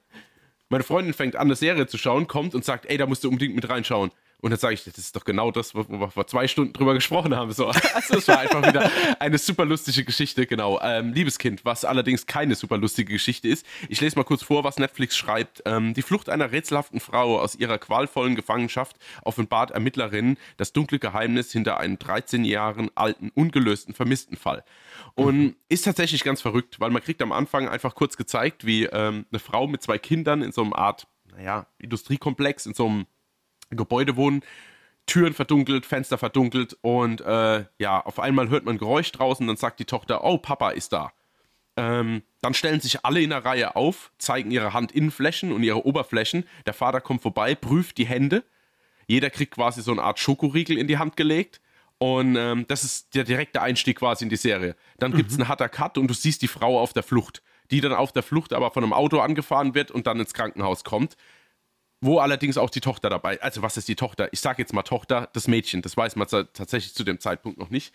meine 0.71 0.85
Freundin 0.85 1.13
fängt 1.13 1.35
an, 1.35 1.47
eine 1.47 1.55
Serie 1.55 1.85
zu 1.85 1.97
schauen, 1.97 2.27
kommt 2.27 2.55
und 2.55 2.63
sagt, 2.63 2.85
ey, 2.85 2.97
da 2.97 3.05
musst 3.05 3.25
du 3.25 3.27
unbedingt 3.27 3.55
mit 3.55 3.67
reinschauen. 3.67 4.09
Und 4.41 4.49
dann 4.49 4.59
sage 4.59 4.73
ich, 4.73 4.83
das 4.83 4.97
ist 4.97 5.15
doch 5.15 5.23
genau 5.23 5.51
das, 5.51 5.75
wo 5.75 5.87
wir 5.87 6.09
vor 6.09 6.25
zwei 6.25 6.47
Stunden 6.47 6.73
drüber 6.73 6.95
gesprochen 6.95 7.35
haben. 7.35 7.51
So. 7.51 7.71
Also 7.93 8.17
es 8.17 8.27
war 8.27 8.39
einfach 8.39 8.65
wieder 8.65 8.89
eine 9.19 9.37
super 9.37 9.65
lustige 9.65 10.03
Geschichte, 10.05 10.47
genau. 10.47 10.79
Ähm, 10.81 11.13
Liebeskind, 11.13 11.65
was 11.65 11.85
allerdings 11.85 12.25
keine 12.25 12.55
super 12.55 12.77
lustige 12.77 13.13
Geschichte 13.13 13.47
ist. 13.47 13.65
Ich 13.89 14.01
lese 14.01 14.17
mal 14.17 14.23
kurz 14.23 14.43
vor, 14.43 14.63
was 14.63 14.77
Netflix 14.77 15.15
schreibt. 15.15 15.61
Ähm, 15.65 15.93
die 15.93 16.01
Flucht 16.01 16.29
einer 16.29 16.51
rätselhaften 16.51 16.99
Frau 16.99 17.39
aus 17.39 17.55
ihrer 17.55 17.77
qualvollen 17.77 18.35
Gefangenschaft 18.35 18.95
offenbart 19.23 19.71
Ermittlerinnen 19.71 20.37
das 20.57 20.73
dunkle 20.73 20.99
Geheimnis 20.99 21.51
hinter 21.51 21.79
einem 21.79 21.99
13 21.99 22.43
Jahre 22.45 22.87
alten, 22.95 23.29
ungelösten 23.35 23.93
Vermisstenfall. 23.93 24.63
Und 25.15 25.37
mhm. 25.37 25.55
ist 25.69 25.85
tatsächlich 25.85 26.23
ganz 26.23 26.41
verrückt, 26.41 26.79
weil 26.79 26.89
man 26.89 27.03
kriegt 27.03 27.21
am 27.21 27.31
Anfang 27.31 27.67
einfach 27.67 27.93
kurz 27.93 28.17
gezeigt, 28.17 28.65
wie 28.65 28.85
ähm, 28.85 29.25
eine 29.31 29.39
Frau 29.39 29.67
mit 29.67 29.83
zwei 29.83 29.97
Kindern 29.97 30.41
in 30.41 30.51
so 30.51 30.63
einer 30.63 30.77
Art, 30.77 31.07
naja, 31.31 31.67
Industriekomplex, 31.77 32.65
in 32.65 32.73
so 32.73 32.87
einem 32.87 33.05
Gebäude 33.71 34.15
wohnen, 34.15 34.43
Türen 35.05 35.33
verdunkelt, 35.33 35.85
Fenster 35.85 36.17
verdunkelt 36.17 36.77
und 36.81 37.21
äh, 37.21 37.65
ja, 37.79 37.99
auf 37.99 38.19
einmal 38.19 38.49
hört 38.49 38.65
man 38.65 38.77
Geräusch 38.77 39.11
draußen, 39.11 39.45
dann 39.45 39.57
sagt 39.57 39.79
die 39.79 39.85
Tochter, 39.85 40.23
oh, 40.23 40.37
Papa 40.37 40.71
ist 40.71 40.93
da. 40.93 41.11
Ähm, 41.77 42.23
dann 42.41 42.53
stellen 42.53 42.79
sich 42.81 43.05
alle 43.05 43.21
in 43.21 43.29
der 43.29 43.45
Reihe 43.45 43.75
auf, 43.75 44.11
zeigen 44.17 44.51
ihre 44.51 44.73
Handinnenflächen 44.73 45.51
und 45.51 45.63
ihre 45.63 45.85
Oberflächen. 45.85 46.45
Der 46.65 46.73
Vater 46.73 47.01
kommt 47.01 47.21
vorbei, 47.21 47.55
prüft 47.55 47.97
die 47.97 48.05
Hände. 48.05 48.43
Jeder 49.07 49.29
kriegt 49.29 49.55
quasi 49.55 49.81
so 49.81 49.91
eine 49.91 50.03
Art 50.03 50.19
Schokoriegel 50.19 50.77
in 50.77 50.87
die 50.87 50.97
Hand 50.97 51.17
gelegt. 51.17 51.61
Und 51.97 52.35
ähm, 52.35 52.65
das 52.67 52.83
ist 52.83 53.13
der 53.15 53.23
direkte 53.23 53.61
Einstieg 53.61 53.99
quasi 53.99 54.23
in 54.23 54.29
die 54.29 54.35
Serie. 54.35 54.75
Dann 54.97 55.13
gibt 55.13 55.29
es 55.29 55.37
mhm. 55.37 55.43
einen 55.43 55.49
harter 55.49 55.69
Cut 55.69 55.97
und 55.97 56.07
du 56.07 56.13
siehst 56.13 56.41
die 56.41 56.47
Frau 56.47 56.79
auf 56.79 56.93
der 56.93 57.03
Flucht, 57.03 57.43
die 57.69 57.79
dann 57.79 57.93
auf 57.93 58.11
der 58.11 58.23
Flucht 58.23 58.53
aber 58.53 58.71
von 58.71 58.83
einem 58.83 58.93
Auto 58.93 59.19
angefahren 59.19 59.75
wird 59.75 59.91
und 59.91 60.07
dann 60.07 60.19
ins 60.19 60.33
Krankenhaus 60.33 60.83
kommt 60.83 61.15
wo 62.01 62.19
allerdings 62.19 62.57
auch 62.57 62.71
die 62.71 62.81
Tochter 62.81 63.09
dabei, 63.09 63.39
also 63.41 63.61
was 63.61 63.77
ist 63.77 63.87
die 63.87 63.95
Tochter? 63.95 64.29
Ich 64.33 64.41
sage 64.41 64.61
jetzt 64.61 64.73
mal 64.73 64.81
Tochter, 64.81 65.29
das 65.33 65.47
Mädchen, 65.47 65.83
das 65.83 65.95
weiß 65.95 66.15
man 66.15 66.27
tatsächlich 66.27 66.95
zu 66.95 67.03
dem 67.03 67.19
Zeitpunkt 67.19 67.59
noch 67.59 67.69
nicht. 67.69 67.93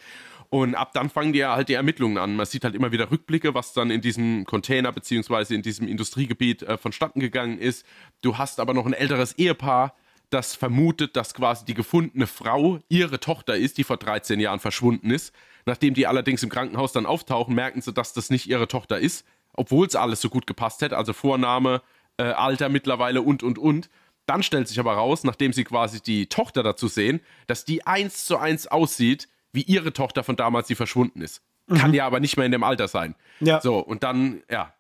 Und 0.48 0.76
ab 0.76 0.92
dann 0.92 1.10
fangen 1.10 1.32
die 1.32 1.44
halt 1.44 1.68
die 1.68 1.74
Ermittlungen 1.74 2.16
an. 2.18 2.36
Man 2.36 2.46
sieht 2.46 2.62
halt 2.62 2.76
immer 2.76 2.92
wieder 2.92 3.10
Rückblicke, 3.10 3.54
was 3.54 3.72
dann 3.72 3.90
in 3.90 4.00
diesem 4.00 4.44
Container 4.44 4.92
beziehungsweise 4.92 5.56
in 5.56 5.62
diesem 5.62 5.88
Industriegebiet 5.88 6.62
äh, 6.62 6.78
vonstatten 6.78 7.18
gegangen 7.18 7.58
ist. 7.58 7.84
Du 8.22 8.38
hast 8.38 8.60
aber 8.60 8.72
noch 8.72 8.86
ein 8.86 8.92
älteres 8.92 9.32
Ehepaar, 9.32 9.94
das 10.30 10.54
vermutet, 10.54 11.16
dass 11.16 11.34
quasi 11.34 11.64
die 11.64 11.74
gefundene 11.74 12.26
Frau 12.26 12.78
ihre 12.88 13.20
Tochter 13.20 13.56
ist, 13.56 13.78
die 13.78 13.84
vor 13.84 13.96
13 13.96 14.40
Jahren 14.40 14.60
verschwunden 14.60 15.10
ist. 15.10 15.34
Nachdem 15.66 15.94
die 15.94 16.06
allerdings 16.06 16.42
im 16.44 16.48
Krankenhaus 16.48 16.92
dann 16.92 17.06
auftauchen, 17.06 17.54
merken 17.54 17.80
sie, 17.80 17.92
dass 17.92 18.12
das 18.12 18.30
nicht 18.30 18.48
ihre 18.48 18.68
Tochter 18.68 18.98
ist, 18.98 19.26
obwohl 19.52 19.86
es 19.86 19.96
alles 19.96 20.20
so 20.20 20.28
gut 20.28 20.46
gepasst 20.46 20.80
hätte. 20.82 20.96
Also 20.96 21.12
Vorname, 21.12 21.82
äh, 22.18 22.24
Alter 22.24 22.68
mittlerweile 22.68 23.22
und, 23.22 23.42
und, 23.42 23.58
und. 23.58 23.88
Dann 24.26 24.42
stellt 24.42 24.66
sich 24.66 24.80
aber 24.80 24.94
raus, 24.94 25.22
nachdem 25.22 25.52
sie 25.52 25.64
quasi 25.64 26.00
die 26.00 26.28
Tochter 26.28 26.62
dazu 26.62 26.88
sehen, 26.88 27.20
dass 27.46 27.64
die 27.64 27.86
eins 27.86 28.24
zu 28.24 28.38
eins 28.38 28.66
aussieht, 28.66 29.28
wie 29.52 29.62
ihre 29.62 29.92
Tochter 29.92 30.24
von 30.24 30.36
damals, 30.36 30.66
die 30.66 30.74
verschwunden 30.74 31.20
ist. 31.20 31.42
Mhm. 31.68 31.76
Kann 31.76 31.94
ja 31.94 32.06
aber 32.06 32.20
nicht 32.20 32.36
mehr 32.36 32.46
in 32.46 32.52
dem 32.52 32.64
Alter 32.64 32.88
sein. 32.88 33.14
Ja. 33.40 33.60
So, 33.60 33.78
und 33.78 34.02
dann, 34.02 34.42
ja, 34.50 34.74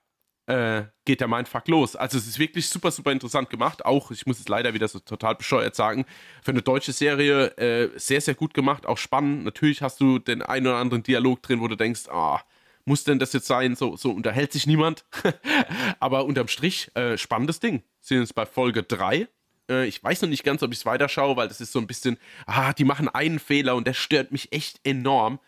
äh, 0.46 0.84
geht 1.04 1.20
der 1.20 1.28
Mindfuck 1.28 1.66
los. 1.68 1.96
Also 1.96 2.18
es 2.18 2.26
ist 2.26 2.38
wirklich 2.38 2.68
super, 2.68 2.90
super 2.90 3.12
interessant 3.12 3.50
gemacht. 3.50 3.84
Auch, 3.84 4.10
ich 4.10 4.26
muss 4.26 4.38
es 4.38 4.48
leider 4.48 4.74
wieder 4.74 4.88
so 4.88 5.00
total 5.00 5.34
bescheuert 5.34 5.74
sagen, 5.74 6.06
für 6.42 6.52
eine 6.52 6.62
deutsche 6.62 6.92
Serie 6.92 7.48
äh, 7.56 7.90
sehr, 7.98 8.20
sehr 8.20 8.34
gut 8.34 8.54
gemacht, 8.54 8.86
auch 8.86 8.98
spannend. 8.98 9.44
Natürlich 9.44 9.82
hast 9.82 10.00
du 10.00 10.18
den 10.18 10.42
einen 10.42 10.66
oder 10.68 10.76
anderen 10.76 11.02
Dialog 11.02 11.42
drin, 11.42 11.60
wo 11.60 11.68
du 11.68 11.76
denkst, 11.76 12.08
ah, 12.08 12.40
muss 12.86 13.04
denn 13.04 13.18
das 13.18 13.32
jetzt 13.32 13.46
sein? 13.46 13.76
So, 13.76 13.96
so 13.96 14.10
unterhält 14.10 14.52
sich 14.52 14.66
niemand. 14.66 15.04
Aber 16.00 16.24
unterm 16.24 16.48
Strich, 16.48 16.90
äh, 16.94 17.18
spannendes 17.18 17.60
Ding. 17.60 17.82
Sind 18.00 18.20
jetzt 18.20 18.34
bei 18.34 18.46
Folge 18.46 18.82
3. 18.82 19.28
Äh, 19.68 19.86
ich 19.86 20.02
weiß 20.02 20.22
noch 20.22 20.28
nicht 20.28 20.44
ganz, 20.44 20.62
ob 20.62 20.72
ich 20.72 20.78
es 20.78 20.86
weiterschaue, 20.86 21.36
weil 21.36 21.48
das 21.48 21.60
ist 21.60 21.72
so 21.72 21.80
ein 21.80 21.86
bisschen, 21.86 22.18
ah, 22.46 22.72
die 22.72 22.84
machen 22.84 23.08
einen 23.08 23.38
Fehler 23.38 23.76
und 23.76 23.86
der 23.86 23.94
stört 23.94 24.32
mich 24.32 24.52
echt 24.52 24.80
enorm. 24.84 25.40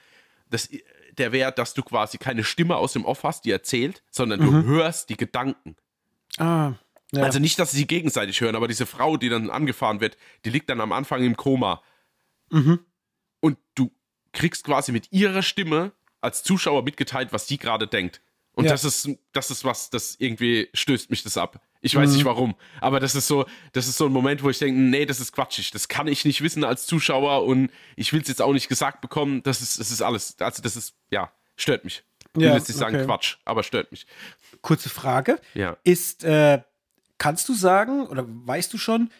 Das, 0.50 0.68
der 1.16 1.32
wäre, 1.32 1.52
dass 1.52 1.74
du 1.74 1.82
quasi 1.82 2.18
keine 2.18 2.44
Stimme 2.44 2.76
aus 2.76 2.92
dem 2.92 3.04
Off 3.04 3.22
hast, 3.22 3.44
die 3.44 3.50
erzählt, 3.50 4.02
sondern 4.10 4.40
mhm. 4.40 4.44
du 4.44 4.64
hörst 4.64 5.08
die 5.08 5.16
Gedanken. 5.16 5.76
Ah. 6.38 6.72
Ja. 7.12 7.22
Also 7.22 7.38
nicht, 7.38 7.58
dass 7.58 7.70
sie 7.70 7.86
gegenseitig 7.86 8.40
hören, 8.40 8.54
aber 8.54 8.68
diese 8.68 8.84
Frau, 8.84 9.16
die 9.16 9.30
dann 9.30 9.48
angefahren 9.48 10.00
wird, 10.00 10.18
die 10.44 10.50
liegt 10.50 10.68
dann 10.68 10.80
am 10.80 10.92
Anfang 10.92 11.22
im 11.22 11.36
Koma. 11.36 11.82
Mhm. 12.50 12.80
Und 13.40 13.58
du 13.74 13.90
kriegst 14.32 14.64
quasi 14.64 14.92
mit 14.92 15.10
ihrer 15.10 15.42
Stimme 15.42 15.92
als 16.20 16.42
Zuschauer 16.42 16.82
mitgeteilt, 16.82 17.32
was 17.32 17.46
die 17.46 17.58
gerade 17.58 17.86
denkt. 17.86 18.20
Und 18.52 18.64
ja. 18.64 18.72
das 18.72 18.84
ist, 18.84 19.08
das 19.32 19.52
ist 19.52 19.64
was, 19.64 19.88
das 19.90 20.16
irgendwie 20.18 20.68
stößt 20.74 21.10
mich 21.10 21.22
das 21.22 21.36
ab. 21.36 21.60
Ich 21.80 21.94
weiß 21.94 22.10
mhm. 22.10 22.16
nicht 22.16 22.24
warum, 22.24 22.56
aber 22.80 22.98
das 22.98 23.14
ist 23.14 23.28
so, 23.28 23.46
das 23.72 23.86
ist 23.86 23.98
so 23.98 24.06
ein 24.06 24.12
Moment, 24.12 24.42
wo 24.42 24.50
ich 24.50 24.58
denke, 24.58 24.80
nee, 24.80 25.06
das 25.06 25.20
ist 25.20 25.32
quatschig. 25.32 25.70
Das 25.70 25.86
kann 25.86 26.08
ich 26.08 26.24
nicht 26.24 26.42
wissen 26.42 26.64
als 26.64 26.86
Zuschauer 26.86 27.44
und 27.44 27.70
ich 27.94 28.12
will 28.12 28.20
es 28.20 28.26
jetzt 28.26 28.42
auch 28.42 28.52
nicht 28.52 28.68
gesagt 28.68 29.00
bekommen. 29.00 29.44
Das 29.44 29.62
ist, 29.62 29.78
das 29.78 29.92
ist 29.92 30.02
alles, 30.02 30.36
also 30.40 30.60
das 30.60 30.74
ist, 30.74 30.96
ja, 31.10 31.30
stört 31.56 31.84
mich. 31.84 32.02
Ich 32.34 32.42
will 32.42 32.52
jetzt 32.52 32.68
nicht 32.68 32.78
sagen 32.78 33.04
Quatsch, 33.04 33.36
aber 33.44 33.62
stört 33.62 33.92
mich. 33.92 34.06
Kurze 34.60 34.88
Frage. 34.88 35.40
Ja. 35.54 35.76
Ist, 35.84 36.24
äh, 36.24 36.60
kannst 37.16 37.48
du 37.48 37.54
sagen 37.54 38.06
oder 38.06 38.24
weißt 38.26 38.72
du 38.72 38.78
schon, 38.78 39.10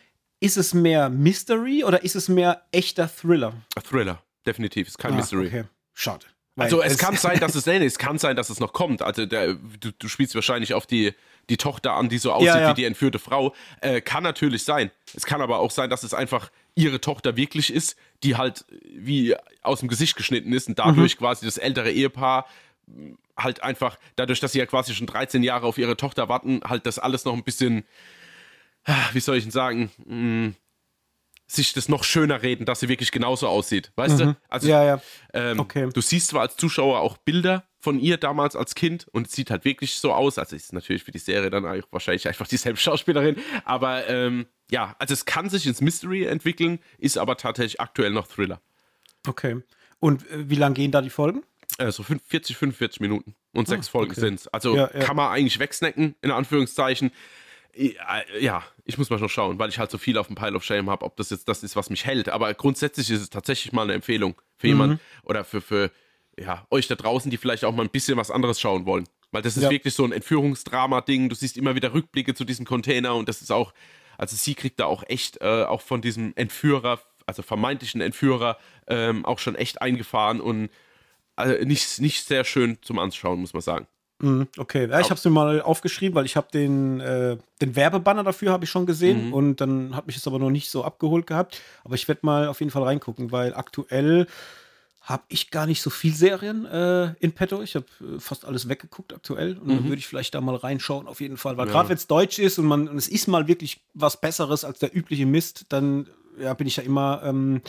ist 0.40 0.56
es 0.56 0.74
mehr 0.74 1.11
Mystery 1.11 1.84
oder 1.84 2.02
ist 2.02 2.16
es 2.16 2.28
mehr 2.28 2.66
echter 2.72 3.08
Thriller? 3.08 3.54
A 3.76 3.80
Thriller, 3.80 4.22
definitiv. 4.46 4.88
Ist 4.88 4.98
kein 4.98 5.12
ah, 5.12 5.16
Mystery. 5.16 5.46
Okay. 5.46 5.64
Schade. 5.94 6.26
Also 6.59 6.83
es, 6.83 6.99
kann 6.99 7.16
sein, 7.16 7.40
dass 7.40 7.55
es, 7.55 7.66
nee, 7.66 7.85
es 7.85 7.99
kann 7.99 8.18
sein, 8.18 8.37
dass 8.37 8.51
es 8.51 8.61
noch 8.61 8.73
kommt. 8.73 9.03
Also 9.03 9.27
der, 9.27 9.55
du, 9.55 9.92
du 9.97 10.09
spielst 10.09 10.35
wahrscheinlich 10.35 10.75
auf 10.75 10.87
die, 10.87 11.14
die 11.49 11.57
Tochter 11.57 11.94
an, 11.94 12.09
die 12.09 12.18
so 12.18 12.33
aussieht 12.33 12.49
ja, 12.49 12.61
ja. 12.61 12.71
wie 12.71 12.75
die 12.75 12.85
entführte 12.85 13.18
Frau. 13.18 13.55
Äh, 13.81 14.01
kann 14.01 14.23
natürlich 14.23 14.64
sein. 14.64 14.90
Es 15.14 15.25
kann 15.25 15.40
aber 15.40 15.61
auch 15.61 15.71
sein, 15.71 15.90
dass 15.90 16.03
es 16.03 16.14
einfach 16.14 16.51
ihre 16.75 17.01
Tochter 17.01 17.37
wirklich 17.37 17.73
ist, 17.73 17.97
die 18.23 18.37
halt 18.37 18.64
wie 18.94 19.35
aus 19.62 19.81
dem 19.81 19.88
Gesicht 19.88 20.16
geschnitten 20.16 20.53
ist 20.53 20.68
und 20.68 20.79
dadurch 20.79 21.16
mhm. 21.16 21.18
quasi 21.18 21.47
das 21.47 21.59
ältere 21.59 21.90
Ehepaar 21.90 22.47
hm, 22.87 23.18
halt 23.37 23.62
einfach, 23.62 23.99
dadurch, 24.16 24.40
dass 24.40 24.53
sie 24.53 24.59
ja 24.59 24.66
quasi 24.66 24.94
schon 24.94 25.07
13 25.07 25.42
Jahre 25.42 25.66
auf 25.66 25.79
ihre 25.79 25.97
Tochter 25.97 26.29
warten, 26.29 26.61
halt 26.64 26.87
das 26.87 26.99
alles 26.99 27.25
noch 27.25 27.35
ein 27.35 27.44
bisschen, 27.44 27.85
ah, 28.85 29.09
wie 29.12 29.21
soll 29.21 29.37
ich 29.37 29.44
denn 29.44 29.53
sagen, 29.53 29.90
mh, 29.99 30.07
hm, 30.07 30.55
sich 31.48 31.72
das 31.72 31.88
noch 31.88 32.04
schöner 32.04 32.42
reden, 32.42 32.66
dass 32.66 32.80
sie 32.80 32.88
wirklich 32.88 33.11
genauso 33.11 33.48
aussieht. 33.48 33.90
Weißt 33.96 34.18
mhm. 34.18 34.22
du? 34.22 34.37
Also, 34.48 34.68
ja, 34.68 34.84
ja. 34.84 35.00
Ähm, 35.32 35.58
okay. 35.58 35.88
du 35.92 36.00
siehst 36.00 36.28
zwar 36.28 36.42
als 36.42 36.56
Zuschauer 36.56 37.00
auch 37.00 37.16
Bilder 37.16 37.64
von 37.80 37.98
ihr 37.98 38.18
damals 38.18 38.54
als 38.54 38.74
Kind 38.74 39.08
und 39.12 39.28
es 39.28 39.32
sieht 39.32 39.50
halt 39.50 39.64
wirklich 39.64 39.94
so 39.94 40.12
aus. 40.12 40.38
Also 40.38 40.54
ist 40.54 40.72
natürlich 40.72 41.04
für 41.04 41.11
die 41.11 41.18
Serie 41.18 41.48
dann 41.48 41.64
auch 41.64 41.82
wahrscheinlich 41.90 42.28
einfach 42.28 42.46
dieselbe 42.46 42.76
Schauspielerin. 42.78 43.37
Aber 43.64 44.06
ähm, 44.08 44.46
ja, 44.70 44.94
also 44.98 45.14
es 45.14 45.24
kann 45.24 45.48
sich 45.48 45.66
ins 45.66 45.80
Mystery 45.80 46.24
entwickeln, 46.24 46.80
ist 46.98 47.16
aber 47.16 47.37
tatsächlich 47.37 47.80
aktuell 47.80 48.11
noch 48.11 48.26
Thriller. 48.26 48.61
Okay. 49.26 49.62
Und 50.00 50.30
äh, 50.30 50.50
wie 50.50 50.56
lang 50.56 50.74
gehen 50.74 50.90
da 50.90 51.00
die 51.00 51.11
Folgen? 51.11 51.42
Äh, 51.78 51.92
so 51.92 52.02
40, 52.02 52.56
45 52.56 53.00
Minuten 53.00 53.34
und 53.54 53.68
ah, 53.68 53.70
sechs 53.70 53.88
Folgen 53.88 54.12
okay. 54.12 54.20
sind 54.20 54.40
es. 54.40 54.48
Also 54.48 54.76
ja, 54.76 54.90
ja. 54.92 55.00
kann 55.00 55.16
man 55.16 55.32
eigentlich 55.32 55.58
wegsnacken, 55.58 56.14
in 56.20 56.30
Anführungszeichen. 56.30 57.11
Äh, 57.74 57.92
ja, 58.40 58.64
ich 58.85 58.98
muss 58.98 59.11
mal 59.11 59.18
schon 59.18 59.28
schauen, 59.28 59.59
weil 59.59 59.68
ich 59.68 59.78
halt 59.78 59.90
so 59.90 59.98
viel 59.98 60.18
auf 60.18 60.26
dem 60.26 60.37
Pile 60.37 60.57
of 60.57 60.64
Shame 60.64 60.90
habe, 60.90 61.04
ob 61.04 61.16
das 61.16 61.31
jetzt 61.31 61.48
das 61.48 61.62
ist, 61.62 61.76
was 61.76 61.90
mich 61.90 62.04
hält. 62.07 62.28
Aber 62.28 62.52
grundsätzlich 62.54 63.11
ist 63.11 63.20
es 63.20 63.31
tatsächlich 63.31 63.72
mal 63.72 63.83
eine 63.83 63.94
Empfehlung 63.94 64.35
für 64.57 64.66
mhm. 64.66 64.72
jemanden 64.72 65.00
oder 65.22 65.44
für, 65.44 65.61
für 65.61 65.90
ja, 66.38 66.66
euch 66.70 66.88
da 66.88 66.94
draußen, 66.94 67.31
die 67.31 67.37
vielleicht 67.37 67.64
auch 67.64 67.74
mal 67.74 67.83
ein 67.83 67.90
bisschen 67.90 68.16
was 68.16 68.31
anderes 68.31 68.61
schauen 68.61 68.87
wollen. 68.87 69.09
Weil 69.31 69.42
das 69.42 69.57
ist 69.57 69.64
ja. 69.64 69.70
wirklich 69.70 69.94
so 69.94 70.04
ein 70.04 70.12
Entführungsdrama-Ding. 70.12 71.28
Du 71.28 71.35
siehst 71.35 71.57
immer 71.57 71.74
wieder 71.74 71.92
Rückblicke 71.92 72.35
zu 72.35 72.44
diesem 72.44 72.64
Container 72.64 73.14
und 73.14 73.28
das 73.28 73.42
ist 73.42 73.52
auch, 73.52 73.74
also 74.16 74.37
sie 74.37 74.54
kriegt 74.54 74.81
da 74.81 74.87
auch 74.87 75.04
echt, 75.07 75.40
äh, 75.42 75.64
auch 75.64 75.83
von 75.83 76.00
diesem 76.00 76.33
Entführer 76.37 77.00
also 77.28 77.42
vermeintlichen 77.42 78.00
Entführer, 78.00 78.59
ähm, 78.87 79.24
auch 79.24 79.38
schon 79.38 79.54
echt 79.54 79.83
eingefahren 79.83 80.40
und 80.40 80.70
also 81.37 81.62
nicht, 81.64 82.00
nicht 82.00 82.26
sehr 82.26 82.42
schön 82.42 82.78
zum 82.83 82.98
Anschauen, 82.98 83.40
muss 83.40 83.52
man 83.52 83.62
sagen. 83.62 83.87
Mhm, 84.20 84.48
okay, 84.57 84.88
ja, 84.88 84.98
ich 84.98 85.11
habe 85.11 85.14
es 85.14 85.24
mir 85.24 85.31
mal 85.31 85.62
aufgeschrieben, 85.62 86.16
weil 86.16 86.26
ich 86.26 86.37
habe 86.37 86.48
den, 86.52 87.00
äh, 87.00 87.37
den 87.61 87.76
Werbebanner 87.76 88.24
dafür 88.24 88.50
habe 88.50 88.64
ich 88.64 88.70
schon 88.70 88.87
gesehen 88.87 89.28
mhm. 89.28 89.35
und 89.35 89.61
dann 89.61 89.94
hat 89.94 90.07
mich 90.07 90.16
es 90.16 90.26
aber 90.26 90.38
noch 90.38 90.50
nicht 90.50 90.70
so 90.70 90.85
abgeholt 90.85 91.26
gehabt. 91.26 91.61
Aber 91.85 91.94
ich 91.94 92.09
werde 92.09 92.20
mal 92.24 92.48
auf 92.48 92.61
jeden 92.61 92.72
Fall 92.72 92.83
reingucken, 92.83 93.31
weil 93.31 93.54
aktuell 93.54 94.26
habe 95.09 95.22
ich 95.28 95.50
gar 95.50 95.66
nicht 95.66 95.81
so 95.81 95.88
viel 95.88 96.14
Serien 96.14 96.66
äh, 96.66 97.14
in 97.20 97.33
petto. 97.33 97.62
Ich 97.62 97.76
habe 97.76 97.87
äh, 98.00 98.18
fast 98.18 98.44
alles 98.44 98.68
weggeguckt 98.68 99.14
aktuell 99.14 99.57
und 99.57 99.68
mhm. 99.68 99.76
dann 99.76 99.85
würde 99.85 99.98
ich 99.98 100.07
vielleicht 100.07 100.35
da 100.35 100.40
mal 100.40 100.57
reinschauen 100.57 101.07
auf 101.07 101.20
jeden 101.20 101.37
Fall, 101.37 101.57
weil 101.57 101.66
ja. 101.66 101.72
gerade 101.72 101.88
wenn 101.88 101.96
es 101.96 102.09
deutsch 102.09 102.38
ist 102.38 102.59
und 102.59 102.66
man 102.66 102.88
und 102.88 102.98
es 102.98 103.09
ist 103.09 103.28
mal 103.28 103.46
wirklich 103.46 103.81
was 103.94 104.20
Besseres 104.20 104.64
als 104.64 104.81
der 104.81 104.94
übliche 104.94 105.26
Mist, 105.26 105.66
dann 105.68 106.09
ja, 106.38 106.52
bin 106.54 106.66
ich 106.66 106.76
ja 106.76 106.83
immer 106.83 107.22
ähm, 107.24 107.62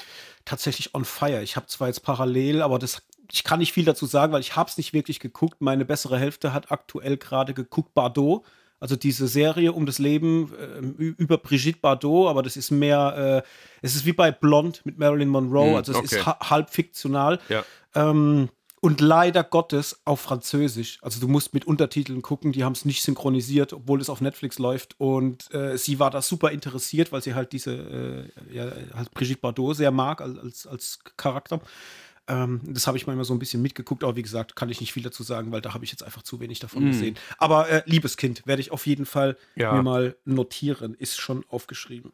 tatsächlich 0.46 0.94
on 0.96 1.06
fire. 1.06 1.42
Ich 1.42 1.56
habe 1.56 1.68
zwar 1.68 1.88
jetzt 1.88 2.04
parallel, 2.04 2.62
aber 2.62 2.80
das 2.80 3.04
ich 3.32 3.44
kann 3.44 3.60
nicht 3.60 3.74
viel 3.74 3.86
dazu 3.86 4.06
sagen, 4.06 4.34
weil 4.34 4.42
ich 4.42 4.56
habe 4.56 4.70
es 4.70 4.78
nicht 4.78 4.94
wirklich 4.94 5.20
geguckt. 5.20 5.62
Meine 5.62 5.86
bessere 5.86 6.18
Hälfte 6.18 6.54
hat 6.54 6.72
aktuell 6.72 7.18
gerade 7.18 7.54
geguckt 7.54 7.94
Bardot. 7.94 8.44
Also 8.80 8.96
diese 8.96 9.28
Serie 9.28 9.74
um 9.74 9.86
das 9.86 10.00
Leben 10.00 10.54
äh, 10.54 11.04
über 11.04 11.38
Brigitte 11.38 11.80
Bardot, 11.82 12.30
aber 12.30 12.44
das 12.44 12.56
ist 12.56 12.72
mehr, 12.72 13.44
äh, 13.46 13.50
es 13.82 13.96
ist 13.96 14.06
wie 14.06 14.14
bei 14.14 14.32
Blond 14.32 14.86
mit 14.86 14.98
Marilyn 14.98 15.28
Monroe, 15.28 15.74
mm, 15.74 15.76
also 15.76 15.92
es 15.92 15.98
okay. 15.98 16.16
ist 16.16 16.26
ha 16.26 16.50
halb 16.50 16.70
fiktional. 16.70 17.40
Ja. 17.50 17.66
Ähm, 17.94 18.48
und 18.82 19.02
leider 19.02 19.44
Gottes 19.44 20.00
auf 20.06 20.22
Französisch. 20.22 21.00
Also 21.02 21.20
du 21.20 21.28
musst 21.28 21.54
mit 21.54 21.66
Untertiteln 21.66 22.22
gucken, 22.22 22.54
die 22.54 22.64
haben 22.64 22.72
es 22.72 22.86
nicht 22.86 23.04
synchronisiert, 23.04 23.74
obwohl 23.74 24.00
es 24.00 24.10
auf 24.10 24.22
Netflix 24.22 24.58
läuft. 24.58 24.96
Und 24.98 25.54
äh, 25.54 25.78
sie 25.78 26.00
war 26.00 26.12
da 26.12 26.22
super 26.22 26.52
interessiert, 26.52 27.12
weil 27.12 27.22
sie 27.22 27.34
halt 27.34 27.52
diese, 27.52 27.74
äh, 27.74 28.56
ja, 28.56 28.72
halt 28.96 29.12
Brigitte 29.12 29.42
Bardot 29.42 29.76
sehr 29.76 29.92
mag 29.92 30.22
als, 30.22 30.66
als 30.66 31.00
Charakter. 31.18 31.60
Ähm, 32.30 32.62
das 32.64 32.88
habe 32.88 32.98
ich 32.98 33.08
mal 33.08 33.14
immer 33.14 33.26
so 33.26 33.34
ein 33.34 33.40
bisschen 33.40 33.62
mitgeguckt, 33.62 34.04
aber 34.04 34.16
wie 34.16 34.22
gesagt, 34.22 34.56
kann 34.56 34.70
ich 34.70 34.80
nicht 34.80 34.94
viel 34.94 35.04
dazu 35.04 35.24
sagen, 35.24 35.52
weil 35.52 35.62
da 35.62 35.74
habe 35.74 35.84
ich 35.84 35.92
jetzt 35.92 36.04
einfach 36.04 36.22
zu 36.22 36.40
wenig 36.40 36.60
davon 36.60 36.86
mm. 36.86 36.92
gesehen. 36.92 37.18
Aber 37.40 37.68
äh, 37.68 37.82
liebes 37.86 38.18
Kind, 38.18 38.46
werde 38.46 38.62
ich 38.62 38.72
auf 38.72 38.86
jeden 38.86 39.08
Fall 39.08 39.36
ja. 39.56 39.74
mir 39.74 39.82
mal 39.82 40.16
notieren. 40.26 40.94
Ist 40.94 41.20
schon 41.20 41.44
aufgeschrieben. 41.50 42.14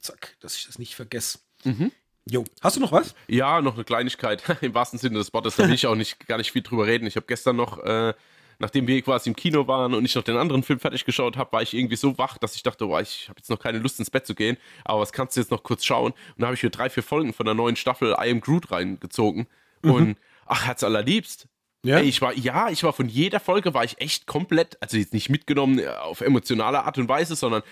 Zack, 0.00 0.36
dass 0.40 0.56
ich 0.56 0.66
das 0.66 0.78
nicht 0.78 0.96
vergesse. 0.96 1.38
Mhm. 1.64 1.92
Jo, 2.24 2.44
hast 2.60 2.76
du 2.76 2.80
noch 2.80 2.92
was? 2.92 3.14
Ja, 3.28 3.60
noch 3.60 3.74
eine 3.74 3.84
Kleinigkeit 3.84 4.42
im 4.62 4.74
wahrsten 4.74 4.98
Sinne 4.98 5.18
des 5.18 5.32
Wortes. 5.34 5.56
Da 5.56 5.66
will 5.66 5.74
ich 5.74 5.86
auch 5.86 5.96
nicht, 5.96 6.26
gar 6.26 6.38
nicht 6.38 6.52
viel 6.52 6.62
drüber 6.62 6.86
reden. 6.86 7.06
Ich 7.06 7.16
habe 7.16 7.26
gestern 7.26 7.56
noch 7.56 7.78
äh, 7.78 8.14
nachdem 8.58 8.86
wir 8.86 9.00
quasi 9.02 9.30
im 9.30 9.36
Kino 9.36 9.66
waren 9.66 9.94
und 9.94 10.04
ich 10.04 10.14
noch 10.14 10.22
den 10.22 10.36
anderen 10.36 10.62
Film 10.62 10.80
fertig 10.80 11.04
geschaut 11.04 11.36
habe, 11.36 11.52
war 11.52 11.62
ich 11.62 11.74
irgendwie 11.74 11.96
so 11.96 12.16
wach, 12.18 12.38
dass 12.38 12.54
ich 12.54 12.62
dachte, 12.62 12.86
oh, 12.88 12.98
ich 12.98 13.28
habe 13.28 13.38
jetzt 13.38 13.50
noch 13.50 13.58
keine 13.58 13.78
Lust 13.78 13.98
ins 13.98 14.10
Bett 14.10 14.26
zu 14.26 14.34
gehen, 14.34 14.56
aber 14.84 15.00
was 15.00 15.12
kannst 15.12 15.36
du 15.36 15.40
jetzt 15.40 15.50
noch 15.50 15.62
kurz 15.62 15.84
schauen? 15.84 16.12
Und 16.12 16.38
da 16.38 16.46
habe 16.46 16.54
ich 16.54 16.62
mir 16.62 16.70
drei, 16.70 16.90
vier 16.90 17.02
Folgen 17.02 17.32
von 17.32 17.46
der 17.46 17.54
neuen 17.54 17.76
Staffel 17.76 18.16
I 18.18 18.30
Am 18.30 18.40
Groot 18.40 18.70
reingezogen 18.70 19.46
mhm. 19.82 19.90
und 19.90 20.18
ach, 20.46 20.66
Herz 20.66 20.82
allerliebst. 20.82 21.48
Ja? 21.84 21.98
Ey, 21.98 22.04
ich 22.04 22.22
war, 22.22 22.32
ja, 22.32 22.68
ich 22.68 22.84
war 22.84 22.92
von 22.92 23.08
jeder 23.08 23.40
Folge 23.40 23.74
war 23.74 23.84
ich 23.84 24.00
echt 24.00 24.26
komplett, 24.26 24.80
also 24.80 24.96
jetzt 24.96 25.12
nicht 25.12 25.30
mitgenommen 25.30 25.80
äh, 25.80 25.88
auf 25.88 26.20
emotionale 26.20 26.84
Art 26.84 26.98
und 26.98 27.08
Weise, 27.08 27.34
sondern 27.34 27.62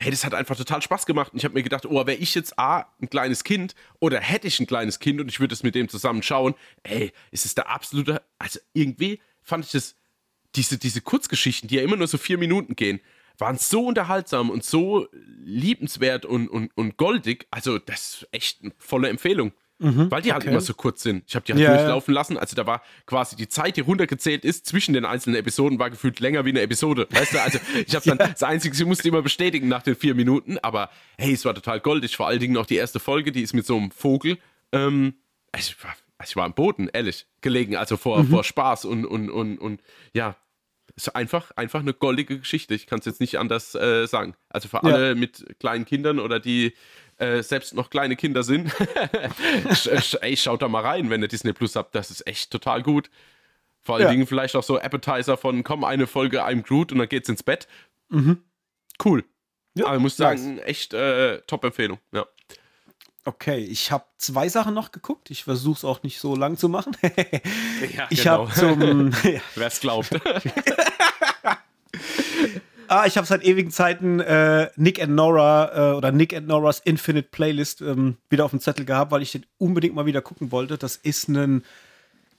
hey, 0.00 0.10
das 0.10 0.24
hat 0.24 0.34
einfach 0.34 0.56
total 0.56 0.80
Spaß 0.80 1.06
gemacht. 1.06 1.32
Und 1.32 1.38
ich 1.38 1.44
habe 1.44 1.54
mir 1.54 1.62
gedacht, 1.62 1.84
oh, 1.86 2.06
wäre 2.06 2.14
ich 2.14 2.34
jetzt 2.34 2.58
A, 2.58 2.86
ein 3.02 3.10
kleines 3.10 3.44
Kind 3.44 3.74
oder 3.98 4.20
hätte 4.20 4.46
ich 4.46 4.60
ein 4.60 4.66
kleines 4.66 5.00
Kind 5.00 5.20
und 5.20 5.28
ich 5.28 5.40
würde 5.40 5.54
es 5.54 5.62
mit 5.62 5.74
dem 5.74 5.88
zusammen 5.88 6.22
schauen, 6.22 6.54
ey, 6.84 7.12
ist 7.30 7.44
es 7.44 7.54
der 7.54 7.68
absolute, 7.68 8.22
also 8.38 8.60
irgendwie 8.74 9.20
fand 9.42 9.64
ich 9.64 9.72
das 9.72 9.96
diese, 10.56 10.78
diese 10.78 11.00
Kurzgeschichten, 11.00 11.68
die 11.68 11.76
ja 11.76 11.82
immer 11.82 11.96
nur 11.96 12.06
so 12.06 12.18
vier 12.18 12.38
Minuten 12.38 12.76
gehen, 12.76 13.00
waren 13.38 13.56
so 13.56 13.86
unterhaltsam 13.86 14.50
und 14.50 14.64
so 14.64 15.06
liebenswert 15.44 16.24
und, 16.24 16.48
und, 16.48 16.70
und 16.76 16.96
goldig. 16.96 17.46
Also, 17.50 17.78
das 17.78 18.00
ist 18.00 18.28
echt 18.32 18.62
eine 18.62 18.72
volle 18.78 19.08
Empfehlung. 19.08 19.52
Mhm, 19.80 20.10
weil 20.10 20.22
die 20.22 20.32
halt 20.32 20.42
okay. 20.42 20.50
immer 20.50 20.60
so 20.60 20.74
kurz 20.74 21.04
sind. 21.04 21.22
Ich 21.28 21.36
habe 21.36 21.46
die 21.46 21.52
halt 21.52 21.62
ja, 21.62 21.76
durchlaufen 21.76 22.12
lassen. 22.12 22.36
Also 22.36 22.56
da 22.56 22.66
war 22.66 22.82
quasi 23.06 23.36
die 23.36 23.46
Zeit, 23.46 23.76
die 23.76 23.80
runtergezählt 23.80 24.44
ist 24.44 24.66
zwischen 24.66 24.92
den 24.92 25.04
einzelnen 25.04 25.36
Episoden, 25.36 25.78
war 25.78 25.88
gefühlt 25.88 26.18
länger 26.18 26.44
wie 26.44 26.50
eine 26.50 26.62
Episode. 26.62 27.06
Weißt 27.10 27.34
du, 27.34 27.40
also 27.40 27.60
ich 27.86 27.94
habe 27.94 28.04
dann 28.04 28.18
ja. 28.26 28.26
das 28.26 28.42
Einzige, 28.42 28.74
sie 28.74 28.84
musste 28.84 29.06
immer 29.06 29.22
bestätigen 29.22 29.68
nach 29.68 29.82
den 29.82 29.94
vier 29.94 30.16
Minuten, 30.16 30.58
aber 30.58 30.90
hey, 31.16 31.32
es 31.32 31.44
war 31.44 31.54
total 31.54 31.78
goldig. 31.78 32.16
Vor 32.16 32.26
allen 32.26 32.40
Dingen 32.40 32.54
noch 32.54 32.66
die 32.66 32.74
erste 32.74 32.98
Folge, 32.98 33.30
die 33.30 33.42
ist 33.42 33.54
mit 33.54 33.66
so 33.66 33.76
einem 33.76 33.92
Vogel. 33.92 34.38
Ähm, 34.72 35.14
also 35.52 35.74
ich 36.24 36.26
war 36.26 36.26
ich 36.28 36.36
war 36.36 36.44
am 36.44 36.54
Boden, 36.54 36.88
ehrlich, 36.92 37.26
gelegen, 37.40 37.76
also 37.76 37.96
vor, 37.96 38.22
mhm. 38.22 38.28
vor 38.28 38.44
Spaß 38.44 38.84
und, 38.84 39.04
und, 39.04 39.30
und, 39.30 39.58
und 39.58 39.80
ja, 40.12 40.36
ist 40.96 41.14
einfach, 41.14 41.52
einfach 41.56 41.80
eine 41.80 41.94
goldige 41.94 42.38
Geschichte. 42.40 42.74
Ich 42.74 42.86
kann 42.86 42.98
es 42.98 43.04
jetzt 43.04 43.20
nicht 43.20 43.38
anders 43.38 43.74
äh, 43.74 44.06
sagen. 44.06 44.34
Also 44.48 44.68
für 44.68 44.82
alle 44.82 45.14
mit 45.14 45.58
kleinen 45.60 45.84
Kindern 45.84 46.18
oder 46.18 46.40
die 46.40 46.74
äh, 47.18 47.42
selbst 47.42 47.74
noch 47.74 47.90
kleine 47.90 48.16
Kinder 48.16 48.42
sind, 48.42 48.72
ey, 50.20 50.36
schaut 50.36 50.62
da 50.62 50.68
mal 50.68 50.82
rein, 50.82 51.10
wenn 51.10 51.22
ihr 51.22 51.28
Disney 51.28 51.52
Plus 51.52 51.76
habt. 51.76 51.94
Das 51.94 52.10
ist 52.10 52.26
echt 52.26 52.50
total 52.50 52.82
gut. 52.82 53.10
Vor 53.82 53.96
allen 53.96 54.04
ja. 54.04 54.10
Dingen 54.10 54.26
vielleicht 54.26 54.56
auch 54.56 54.62
so 54.62 54.78
Appetizer 54.78 55.36
von, 55.36 55.62
komm, 55.62 55.84
eine 55.84 56.06
Folge 56.06 56.44
I'm 56.44 56.62
Groot 56.62 56.92
und 56.92 56.98
dann 56.98 57.08
geht's 57.08 57.28
ins 57.28 57.42
Bett. 57.42 57.68
Mhm. 58.08 58.42
Cool. 59.04 59.24
Ja, 59.74 59.86
Aber 59.86 59.96
ich 59.96 60.02
muss 60.02 60.16
sagen, 60.16 60.56
nice. 60.56 60.66
echt 60.66 60.94
äh, 60.94 61.40
Top-Empfehlung. 61.42 61.98
Ja. 62.12 62.26
Okay, 63.28 63.58
ich 63.58 63.92
habe 63.92 64.04
zwei 64.16 64.48
Sachen 64.48 64.72
noch 64.72 64.90
geguckt. 64.90 65.30
Ich 65.30 65.44
versuche 65.44 65.76
es 65.76 65.84
auch 65.84 66.02
nicht 66.02 66.18
so 66.18 66.34
lang 66.34 66.56
zu 66.56 66.70
machen. 66.70 66.96
ja, 67.02 68.06
ich 68.08 68.22
genau. 68.22 68.48
habe 68.48 68.52
zum. 68.54 69.12
Wer 69.54 69.66
es 69.66 69.80
glaubt. 69.80 70.18
ah, 72.88 73.04
ich 73.04 73.18
habe 73.18 73.26
seit 73.26 73.44
ewigen 73.44 73.70
Zeiten 73.70 74.20
äh, 74.20 74.70
Nick 74.76 75.02
and 75.02 75.14
Nora 75.14 75.90
äh, 75.92 75.94
oder 75.94 76.10
Nick 76.10 76.34
and 76.34 76.48
Noras 76.48 76.80
Infinite 76.80 77.28
Playlist 77.30 77.82
ähm, 77.82 78.16
wieder 78.30 78.46
auf 78.46 78.52
dem 78.52 78.60
Zettel 78.60 78.86
gehabt, 78.86 79.10
weil 79.10 79.20
ich 79.20 79.32
den 79.32 79.44
unbedingt 79.58 79.94
mal 79.94 80.06
wieder 80.06 80.22
gucken 80.22 80.50
wollte. 80.50 80.78
Das 80.78 80.96
ist 80.96 81.28
ein 81.28 81.64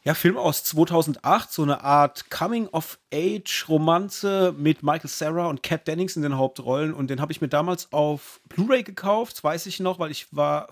ja, 0.04 0.14
Film 0.14 0.38
aus 0.38 0.64
2008, 0.64 1.52
so 1.52 1.64
eine 1.64 1.84
Art 1.84 2.30
Coming-of-Age-Romanze 2.30 4.56
mit 4.58 4.82
Michael 4.82 5.10
Sarah 5.10 5.48
und 5.48 5.62
Kat 5.62 5.86
Dennings 5.88 6.16
in 6.16 6.22
den 6.22 6.38
Hauptrollen. 6.38 6.94
Und 6.94 7.10
den 7.10 7.20
habe 7.20 7.34
ich 7.34 7.42
mir 7.42 7.50
damals 7.50 7.92
auf 7.92 8.40
Blu-ray 8.48 8.84
gekauft, 8.84 9.44
weiß 9.44 9.66
ich 9.66 9.82
noch, 9.82 10.00
weil 10.00 10.10
ich 10.10 10.28
war 10.32 10.70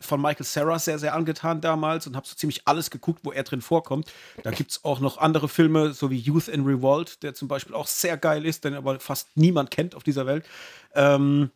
von 0.00 0.20
Michael 0.20 0.44
Sarah 0.44 0.78
sehr, 0.78 0.98
sehr 0.98 1.14
angetan 1.14 1.62
damals 1.62 2.06
und 2.06 2.14
habe 2.14 2.26
so 2.26 2.36
ziemlich 2.36 2.68
alles 2.68 2.90
geguckt, 2.90 3.20
wo 3.22 3.32
er 3.32 3.42
drin 3.42 3.62
vorkommt. 3.62 4.12
Da 4.42 4.50
gibt 4.50 4.72
es 4.72 4.84
auch 4.84 5.00
noch 5.00 5.16
andere 5.16 5.48
Filme, 5.48 5.94
so 5.94 6.10
wie 6.10 6.18
Youth 6.18 6.48
in 6.48 6.66
Revolt, 6.66 7.22
der 7.22 7.32
zum 7.32 7.48
Beispiel 7.48 7.74
auch 7.74 7.86
sehr 7.86 8.18
geil 8.18 8.44
ist, 8.44 8.64
den 8.64 8.74
aber 8.74 9.00
fast 9.00 9.30
niemand 9.34 9.70
kennt 9.70 9.94
auf 9.94 10.02
dieser 10.02 10.26
Welt. 10.26 10.44
Ähm, 10.94 11.50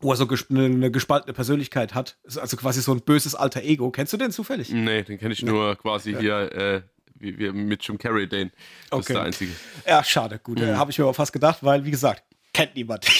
wo 0.00 0.12
er 0.12 0.16
so 0.16 0.28
eine 0.50 0.90
gespaltene 0.90 1.32
Persönlichkeit 1.32 1.94
hat. 1.94 2.16
Also 2.36 2.56
quasi 2.56 2.82
so 2.82 2.92
ein 2.92 3.00
böses 3.00 3.34
alter 3.34 3.62
Ego. 3.62 3.90
Kennst 3.90 4.12
du 4.12 4.16
den 4.16 4.32
zufällig? 4.32 4.70
Nee, 4.70 5.02
den 5.02 5.18
kenne 5.18 5.32
ich 5.32 5.42
nur 5.42 5.76
quasi 5.76 6.12
ja. 6.12 6.18
hier 6.18 6.52
äh, 6.52 6.82
wie, 7.14 7.38
wie 7.38 7.52
mit 7.52 7.82
Jim 7.86 7.98
Carrey, 7.98 8.28
den. 8.28 8.50
Das 8.90 8.92
okay. 8.92 9.00
ist 9.00 9.08
der 9.08 9.22
einzige. 9.22 9.52
Ja, 9.86 10.04
schade. 10.04 10.38
Gut, 10.38 10.60
mhm. 10.60 10.76
habe 10.76 10.90
ich 10.90 10.98
mir 10.98 11.04
aber 11.04 11.14
fast 11.14 11.32
gedacht, 11.32 11.58
weil, 11.62 11.84
wie 11.84 11.90
gesagt, 11.90 12.22
kennt 12.52 12.74
niemand. 12.76 13.06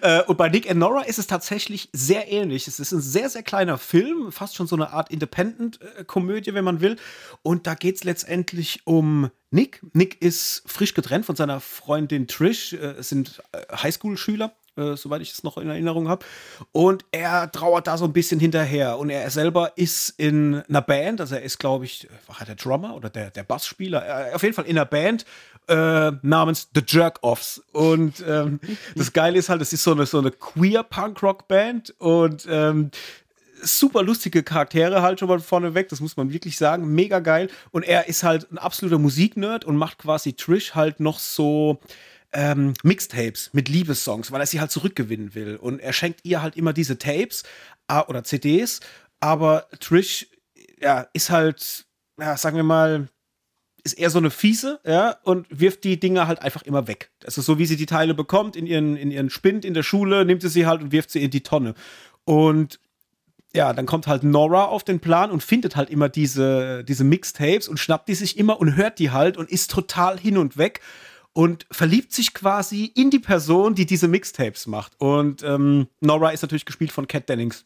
Äh, 0.00 0.22
und 0.24 0.36
bei 0.36 0.48
Nick 0.48 0.70
and 0.70 0.78
Nora 0.78 1.02
ist 1.02 1.18
es 1.18 1.26
tatsächlich 1.26 1.88
sehr 1.92 2.30
ähnlich. 2.30 2.68
Es 2.68 2.78
ist 2.78 2.92
ein 2.92 3.00
sehr, 3.00 3.28
sehr 3.28 3.42
kleiner 3.42 3.78
Film, 3.78 4.30
fast 4.30 4.54
schon 4.54 4.68
so 4.68 4.76
eine 4.76 4.92
Art 4.92 5.10
Independent-Komödie, 5.10 6.54
wenn 6.54 6.62
man 6.62 6.80
will. 6.80 6.96
Und 7.42 7.66
da 7.66 7.74
geht 7.74 7.96
es 7.96 8.04
letztendlich 8.04 8.82
um 8.84 9.30
Nick. 9.50 9.80
Nick 9.94 10.22
ist 10.22 10.62
frisch 10.66 10.94
getrennt 10.94 11.26
von 11.26 11.34
seiner 11.34 11.58
Freundin 11.58 12.28
Trish. 12.28 12.74
Äh, 12.74 12.94
es 12.98 13.08
sind 13.08 13.42
äh, 13.52 13.76
Highschool-Schüler 13.76 14.52
äh, 14.78 14.96
soweit 14.96 15.20
ich 15.20 15.32
es 15.32 15.42
noch 15.42 15.58
in 15.58 15.68
Erinnerung 15.68 16.08
habe. 16.08 16.24
Und 16.72 17.04
er 17.12 17.50
trauert 17.50 17.86
da 17.86 17.98
so 17.98 18.04
ein 18.04 18.12
bisschen 18.12 18.40
hinterher. 18.40 18.98
Und 18.98 19.10
er 19.10 19.28
selber 19.30 19.72
ist 19.76 20.10
in 20.10 20.62
einer 20.68 20.82
Band, 20.82 21.20
also 21.20 21.34
er 21.34 21.42
ist, 21.42 21.58
glaube 21.58 21.84
ich, 21.84 22.08
war 22.26 22.36
er 22.40 22.46
der 22.46 22.54
Drummer 22.54 22.94
oder 22.94 23.10
der, 23.10 23.30
der 23.30 23.42
Bassspieler? 23.42 24.30
Äh, 24.30 24.34
auf 24.34 24.42
jeden 24.42 24.54
Fall 24.54 24.66
in 24.66 24.78
einer 24.78 24.86
Band 24.86 25.24
äh, 25.68 26.12
namens 26.22 26.68
The 26.74 26.82
Jerk-Offs. 26.86 27.62
Und 27.72 28.24
ähm, 28.26 28.60
das 28.94 29.12
Geile 29.12 29.38
ist 29.38 29.48
halt, 29.48 29.60
es 29.62 29.72
ist 29.72 29.82
so 29.82 29.92
eine, 29.92 30.06
so 30.06 30.18
eine 30.18 30.30
queer 30.30 30.82
Punk-Rock-Band 30.82 31.94
und 31.98 32.46
ähm, 32.48 32.90
super 33.62 34.02
lustige 34.02 34.42
Charaktere 34.42 35.02
halt 35.02 35.20
schon 35.20 35.28
mal 35.28 35.40
vorneweg, 35.40 35.88
das 35.88 36.00
muss 36.00 36.16
man 36.16 36.32
wirklich 36.32 36.56
sagen, 36.56 36.94
mega 36.94 37.18
geil. 37.18 37.48
Und 37.70 37.82
er 37.82 38.08
ist 38.08 38.22
halt 38.22 38.50
ein 38.52 38.58
absoluter 38.58 38.98
Musiknerd 38.98 39.64
und 39.64 39.76
macht 39.76 39.98
quasi 39.98 40.32
Trish 40.32 40.74
halt 40.74 41.00
noch 41.00 41.18
so 41.18 41.80
ähm, 42.32 42.74
Mixtapes 42.82 43.50
mit 43.52 43.68
Liebessongs, 43.68 44.32
weil 44.32 44.40
er 44.40 44.46
sie 44.46 44.60
halt 44.60 44.70
zurückgewinnen 44.70 45.34
will. 45.34 45.56
Und 45.56 45.80
er 45.80 45.92
schenkt 45.92 46.20
ihr 46.24 46.42
halt 46.42 46.56
immer 46.56 46.72
diese 46.72 46.98
Tapes 46.98 47.44
äh, 47.88 48.00
oder 48.00 48.24
CDs, 48.24 48.80
aber 49.20 49.66
Trish 49.80 50.26
ja, 50.80 51.08
ist 51.12 51.30
halt, 51.30 51.86
ja, 52.18 52.36
sagen 52.36 52.56
wir 52.56 52.64
mal, 52.64 53.08
ist 53.84 53.94
eher 53.94 54.10
so 54.10 54.18
eine 54.18 54.30
Fiese, 54.30 54.80
ja, 54.84 55.16
und 55.22 55.46
wirft 55.50 55.84
die 55.84 55.98
Dinger 55.98 56.26
halt 56.26 56.42
einfach 56.42 56.62
immer 56.62 56.86
weg. 56.86 57.10
Also 57.24 57.42
so 57.42 57.58
wie 57.58 57.66
sie 57.66 57.76
die 57.76 57.86
Teile 57.86 58.14
bekommt 58.14 58.56
in 58.56 58.66
ihren, 58.66 58.96
in 58.96 59.10
ihren 59.10 59.30
Spind 59.30 59.64
in 59.64 59.74
der 59.74 59.82
Schule, 59.82 60.24
nimmt 60.24 60.42
sie 60.42 60.48
sie 60.48 60.66
halt 60.66 60.82
und 60.82 60.92
wirft 60.92 61.10
sie 61.10 61.22
in 61.22 61.30
die 61.30 61.42
Tonne. 61.42 61.74
Und 62.24 62.80
ja, 63.54 63.72
dann 63.72 63.86
kommt 63.86 64.06
halt 64.06 64.24
Nora 64.24 64.66
auf 64.66 64.84
den 64.84 65.00
Plan 65.00 65.30
und 65.30 65.42
findet 65.42 65.74
halt 65.74 65.88
immer 65.88 66.08
diese, 66.08 66.84
diese 66.84 67.04
Mixtapes 67.04 67.66
und 67.66 67.78
schnappt 67.78 68.08
die 68.08 68.14
sich 68.14 68.36
immer 68.36 68.60
und 68.60 68.76
hört 68.76 68.98
die 68.98 69.10
halt 69.10 69.36
und 69.38 69.50
ist 69.50 69.70
total 69.70 70.18
hin 70.18 70.36
und 70.36 70.58
weg 70.58 70.80
und 71.38 71.66
verliebt 71.70 72.12
sich 72.12 72.34
quasi 72.34 72.86
in 72.96 73.10
die 73.10 73.20
Person, 73.20 73.76
die 73.76 73.86
diese 73.86 74.08
Mixtapes 74.08 74.66
macht. 74.66 75.00
Und 75.00 75.44
ähm, 75.44 75.86
Nora 76.00 76.30
ist 76.30 76.42
natürlich 76.42 76.64
gespielt 76.64 76.90
von 76.90 77.06
Cat 77.06 77.28
Dennings. 77.28 77.64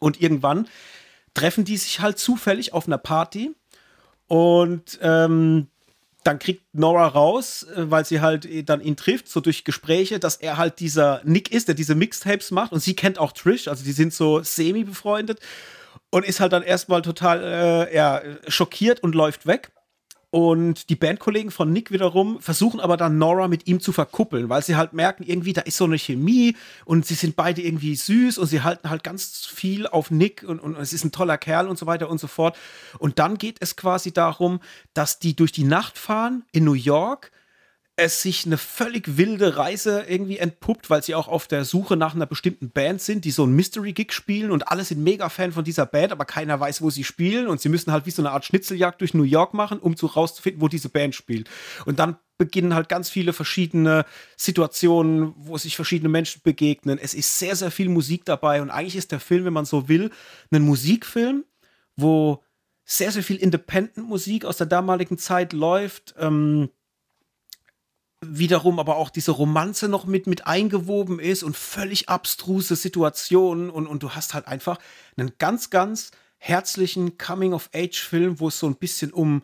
Und 0.00 0.20
irgendwann 0.20 0.66
treffen 1.32 1.64
die 1.64 1.76
sich 1.76 2.00
halt 2.00 2.18
zufällig 2.18 2.72
auf 2.72 2.88
einer 2.88 2.98
Party 2.98 3.54
und 4.26 4.98
ähm, 5.00 5.68
dann 6.24 6.40
kriegt 6.40 6.74
Nora 6.74 7.06
raus, 7.06 7.68
äh, 7.72 7.88
weil 7.88 8.04
sie 8.04 8.20
halt 8.20 8.44
äh, 8.46 8.64
dann 8.64 8.80
ihn 8.80 8.96
trifft, 8.96 9.28
so 9.28 9.38
durch 9.38 9.62
Gespräche, 9.62 10.18
dass 10.18 10.34
er 10.34 10.56
halt 10.56 10.80
dieser 10.80 11.20
Nick 11.22 11.52
ist, 11.52 11.68
der 11.68 11.76
diese 11.76 11.94
Mixtapes 11.94 12.50
macht 12.50 12.72
und 12.72 12.80
sie 12.80 12.96
kennt 12.96 13.20
auch 13.20 13.30
Trish, 13.30 13.68
also 13.68 13.84
die 13.84 13.92
sind 13.92 14.12
so 14.12 14.42
semi 14.42 14.82
befreundet 14.82 15.38
und 16.10 16.24
ist 16.24 16.40
halt 16.40 16.52
dann 16.52 16.64
erstmal 16.64 17.02
total 17.02 17.44
äh, 17.44 17.94
ja, 17.94 18.22
schockiert 18.48 19.04
und 19.04 19.14
läuft 19.14 19.46
weg. 19.46 19.70
Und 20.30 20.90
die 20.90 20.96
Bandkollegen 20.96 21.50
von 21.50 21.72
Nick 21.72 21.90
wiederum 21.90 22.38
versuchen 22.40 22.80
aber 22.80 22.98
dann 22.98 23.16
Nora 23.16 23.48
mit 23.48 23.66
ihm 23.66 23.80
zu 23.80 23.92
verkuppeln, 23.92 24.50
weil 24.50 24.62
sie 24.62 24.76
halt 24.76 24.92
merken, 24.92 25.22
irgendwie, 25.22 25.54
da 25.54 25.62
ist 25.62 25.78
so 25.78 25.84
eine 25.84 25.96
Chemie 25.96 26.54
und 26.84 27.06
sie 27.06 27.14
sind 27.14 27.34
beide 27.34 27.62
irgendwie 27.62 27.96
süß 27.96 28.36
und 28.36 28.46
sie 28.46 28.60
halten 28.60 28.90
halt 28.90 29.02
ganz 29.02 29.46
viel 29.46 29.86
auf 29.86 30.10
Nick 30.10 30.42
und, 30.42 30.60
und 30.60 30.76
es 30.76 30.92
ist 30.92 31.04
ein 31.04 31.12
toller 31.12 31.38
Kerl 31.38 31.66
und 31.66 31.78
so 31.78 31.86
weiter 31.86 32.10
und 32.10 32.20
so 32.20 32.26
fort. 32.26 32.58
Und 32.98 33.18
dann 33.18 33.38
geht 33.38 33.56
es 33.60 33.76
quasi 33.76 34.12
darum, 34.12 34.60
dass 34.92 35.18
die 35.18 35.34
durch 35.34 35.52
die 35.52 35.64
Nacht 35.64 35.96
fahren 35.96 36.44
in 36.52 36.64
New 36.64 36.74
York 36.74 37.32
es 37.98 38.22
sich 38.22 38.46
eine 38.46 38.58
völlig 38.58 39.16
wilde 39.16 39.56
Reise 39.56 40.04
irgendwie 40.08 40.38
entpuppt, 40.38 40.88
weil 40.88 41.02
sie 41.02 41.16
auch 41.16 41.26
auf 41.26 41.48
der 41.48 41.64
Suche 41.64 41.96
nach 41.96 42.14
einer 42.14 42.26
bestimmten 42.26 42.70
Band 42.70 43.02
sind, 43.02 43.24
die 43.24 43.32
so 43.32 43.44
ein 43.44 43.52
Mystery-Gig 43.52 44.12
spielen 44.12 44.52
und 44.52 44.68
alle 44.68 44.84
sind 44.84 45.02
mega 45.02 45.28
Fan 45.28 45.50
von 45.50 45.64
dieser 45.64 45.84
Band, 45.84 46.12
aber 46.12 46.24
keiner 46.24 46.60
weiß, 46.60 46.80
wo 46.80 46.90
sie 46.90 47.02
spielen 47.02 47.48
und 47.48 47.60
sie 47.60 47.68
müssen 47.68 47.90
halt 47.90 48.06
wie 48.06 48.12
so 48.12 48.22
eine 48.22 48.30
Art 48.30 48.44
Schnitzeljagd 48.44 49.00
durch 49.00 49.14
New 49.14 49.24
York 49.24 49.52
machen, 49.52 49.80
um 49.80 49.96
zu 49.96 50.06
rauszufinden, 50.06 50.62
wo 50.62 50.68
diese 50.68 50.88
Band 50.88 51.16
spielt. 51.16 51.50
Und 51.86 51.98
dann 51.98 52.18
beginnen 52.38 52.72
halt 52.72 52.88
ganz 52.88 53.10
viele 53.10 53.32
verschiedene 53.32 54.04
Situationen, 54.36 55.34
wo 55.36 55.58
sich 55.58 55.74
verschiedene 55.74 56.08
Menschen 56.08 56.40
begegnen. 56.44 56.98
Es 56.98 57.14
ist 57.14 57.40
sehr, 57.40 57.56
sehr 57.56 57.72
viel 57.72 57.88
Musik 57.88 58.24
dabei 58.24 58.62
und 58.62 58.70
eigentlich 58.70 58.94
ist 58.94 59.10
der 59.10 59.18
Film, 59.18 59.44
wenn 59.44 59.52
man 59.52 59.64
so 59.64 59.88
will, 59.88 60.10
ein 60.52 60.62
Musikfilm, 60.62 61.44
wo 61.96 62.44
sehr, 62.84 63.10
sehr 63.10 63.24
viel 63.24 63.36
Independent-Musik 63.36 64.44
aus 64.44 64.56
der 64.56 64.68
damaligen 64.68 65.18
Zeit 65.18 65.52
läuft. 65.52 66.14
Ähm, 66.16 66.70
wiederum 68.20 68.78
aber 68.78 68.96
auch 68.96 69.10
diese 69.10 69.30
Romanze 69.30 69.88
noch 69.88 70.04
mit, 70.04 70.26
mit 70.26 70.46
eingewoben 70.46 71.20
ist 71.20 71.42
und 71.42 71.56
völlig 71.56 72.08
abstruse 72.08 72.74
Situationen 72.76 73.70
und, 73.70 73.86
und 73.86 74.02
du 74.02 74.10
hast 74.10 74.34
halt 74.34 74.48
einfach 74.48 74.78
einen 75.16 75.32
ganz, 75.38 75.70
ganz 75.70 76.10
herzlichen 76.38 77.18
Coming-of-Age-Film, 77.18 78.40
wo 78.40 78.48
es 78.48 78.58
so 78.58 78.66
ein 78.66 78.76
bisschen 78.76 79.12
um 79.12 79.42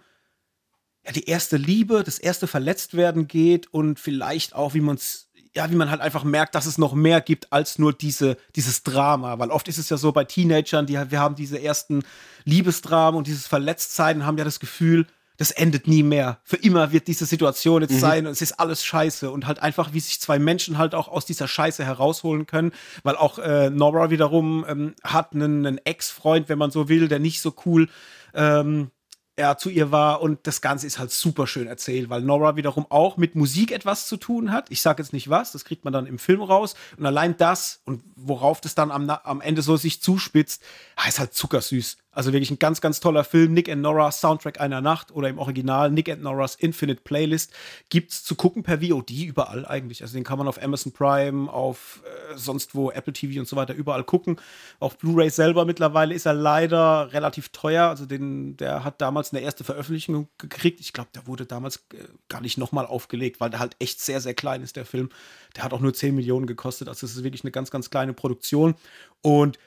ja, 1.05 1.13
die 1.13 1.29
erste 1.29 1.57
Liebe, 1.57 2.03
das 2.03 2.19
erste 2.19 2.47
Verletztwerden 2.47 3.29
geht 3.29 3.73
und 3.73 4.01
vielleicht 4.01 4.55
auch, 4.55 4.75
wie 4.75 4.81
man 4.81 4.97
es 4.97 5.31
ja, 5.57 5.71
wie 5.71 5.77
man 5.77 5.89
halt 5.89 6.01
einfach 6.01 6.25
merkt, 6.25 6.57
dass 6.57 6.67
es 6.67 6.79
noch 6.79 6.95
mehr 6.95 7.21
gibt 7.21 7.53
als 7.53 7.79
nur 7.79 7.93
diese, 7.93 8.37
dieses 8.57 8.83
Drama. 8.83 9.39
Weil 9.39 9.51
oft 9.51 9.69
ist 9.69 9.79
es 9.79 9.89
ja 9.89 9.97
so 9.97 10.11
bei 10.11 10.25
Teenagern, 10.25 10.87
die 10.87 10.95
wir 10.95 11.21
haben 11.21 11.37
diese 11.37 11.63
ersten 11.63 12.03
Liebesdramen 12.45 13.17
und 13.17 13.29
dieses 13.29 13.47
Verletztsein 13.47 14.17
und 14.17 14.27
haben 14.27 14.37
ja 14.37 14.43
das 14.43 14.59
Gefühl, 14.59 15.07
das 15.37 15.51
endet 15.51 15.89
nie 15.89 16.03
mehr. 16.03 16.39
Für 16.45 16.57
immer 16.57 16.93
wird 16.93 17.09
diese 17.09 17.27
Situation 17.27 17.83
jetzt 17.83 17.95
mhm. 17.95 18.01
sein 18.01 18.27
und 18.27 18.33
es 18.33 18.43
ist 18.43 18.53
alles 18.61 18.85
scheiße 18.85 19.31
und 19.31 19.47
halt 19.47 19.61
einfach, 19.61 19.93
wie 19.93 20.01
sich 20.01 20.21
zwei 20.21 20.39
Menschen 20.39 20.79
halt 20.79 20.95
auch 20.95 21.09
aus 21.09 21.27
dieser 21.27 21.49
Scheiße 21.49 21.85
herausholen 21.85 22.47
können, 22.47 22.73
weil 23.03 23.17
auch 23.17 23.39
äh, 23.39 23.71
Nora 23.71 24.11
wiederum 24.11 24.65
ähm, 24.69 24.95
hat 25.03 25.35
einen, 25.35 25.67
einen 25.67 25.79
Ex-Freund, 25.79 26.49
wenn 26.49 26.59
man 26.59 26.71
so 26.71 26.89
will, 26.89 27.09
der 27.09 27.19
nicht 27.19 27.41
so 27.41 27.55
cool 27.65 27.89
ähm, 28.35 28.91
er 29.37 29.59
zu 29.59 29.69
ihr 29.69 29.91
war 29.91 30.23
und 30.23 30.47
das 30.47 30.61
Ganze 30.61 30.87
ist 30.87 30.99
halt 30.99 31.11
super 31.11 31.47
schön 31.47 31.67
erzählt, 31.67 32.09
weil 32.09 32.23
Nora 32.23 32.57
wiederum 32.57 32.87
auch 32.89 33.17
mit 33.17 33.35
Musik 33.35 33.73
etwas 33.73 34.07
zu 34.07 34.17
tun 34.17 34.53
hat. 34.53 34.71
Ich 34.71 34.81
sage 34.81 35.03
jetzt 35.03 35.13
nicht 35.13 35.29
was, 35.29 35.51
das 35.51 35.65
kriegt 35.65 35.85
man 35.85 35.93
dann 35.93 36.07
im 36.07 36.19
Film 36.19 36.41
raus 36.41 36.75
und 36.97 37.05
allein 37.05 37.37
das 37.37 37.81
und 37.85 38.05
worauf 38.15 38.61
das 38.61 38.75
dann 38.75 38.93
am, 38.93 39.11
am 39.11 39.41
Ende 39.41 39.63
so 39.63 39.77
sich 39.77 40.01
zuspitzt, 40.01 40.63
ah, 40.97 41.09
ist 41.09 41.19
halt 41.19 41.35
zuckersüß. 41.35 41.97
Also 42.15 42.33
wirklich 42.33 42.51
ein 42.51 42.59
ganz, 42.59 42.81
ganz 42.81 43.01
toller 43.01 43.25
Film. 43.25 43.53
Nick 43.53 43.69
and 43.69 43.83
Nora 43.83 44.11
Soundtrack 44.13 44.61
einer 44.61 44.81
Nacht 44.81 45.13
oder 45.13 45.29
im 45.29 45.39
Original 45.39 45.91
Nick 45.91 46.09
and 46.09 46.23
Nora's 46.23 46.55
Infinite 46.55 47.03
Playlist 47.03 47.53
gibt's 47.91 48.25
zu 48.25 48.35
gucken 48.37 48.63
per 48.63 48.81
VOD 48.81 49.11
überall 49.11 49.67
eigentlich. 49.67 50.03
Also 50.03 50.15
den 50.15 50.25
kann 50.25 50.39
man 50.39 50.49
auf 50.49 50.63
Amazon 50.63 50.93
Prime, 50.93 51.53
auf 51.53 52.03
äh, 52.05 52.37
sonst 52.37 52.75
wo 52.75 52.91
Apple 52.91 53.13
TV 53.13 53.41
und 53.41 53.49
so 53.49 53.57
weiter 53.57 53.75
überall 53.75 54.05
gucken. 54.05 54.41
Auf 54.79 54.99
Blu-ray 54.99 55.31
selber 55.31 55.65
mittlerweile 55.65 56.15
ist 56.15 56.27
er 56.27 56.35
leider 56.35 57.13
relativ 57.13 57.49
teuer. 57.51 57.89
Also 57.89 58.07
den, 58.07 58.57
der 58.57 58.85
hat 58.85 59.01
damals 59.01 59.33
eine 59.33 59.43
erste 59.43 59.65
Veröffentlichung 59.65 60.29
gekriegt. 60.39 60.81
Ich 60.81 60.93
glaube, 60.93 61.11
der 61.15 61.27
wurde 61.27 61.47
damals 61.47 61.85
äh, 61.93 62.05
gar 62.29 62.41
nicht 62.41 62.59
nochmal 62.59 62.87
aufgelegt, 62.87 63.41
weil 63.41 63.51
der 63.51 63.61
halt 63.61 63.77
echt 63.81 64.01
sehr, 64.01 64.21
sehr 64.21 64.35
klein 64.35 64.63
ist, 64.63 64.77
der 64.77 64.87
Film. 64.87 65.09
Der 65.57 65.65
hat 65.65 65.73
auch 65.73 65.81
nur 65.81 65.95
10 65.95 66.15
Millionen 66.15 66.47
gekostet. 66.47 66.89
Also 66.89 67.07
es 67.07 67.17
ist 67.17 67.25
wirklich 67.25 67.45
eine 67.45 67.51
ganz, 67.51 67.71
ganz 67.71 67.91
kleine 67.91 68.13
Produktion. 68.13 68.75
Und 69.23 69.59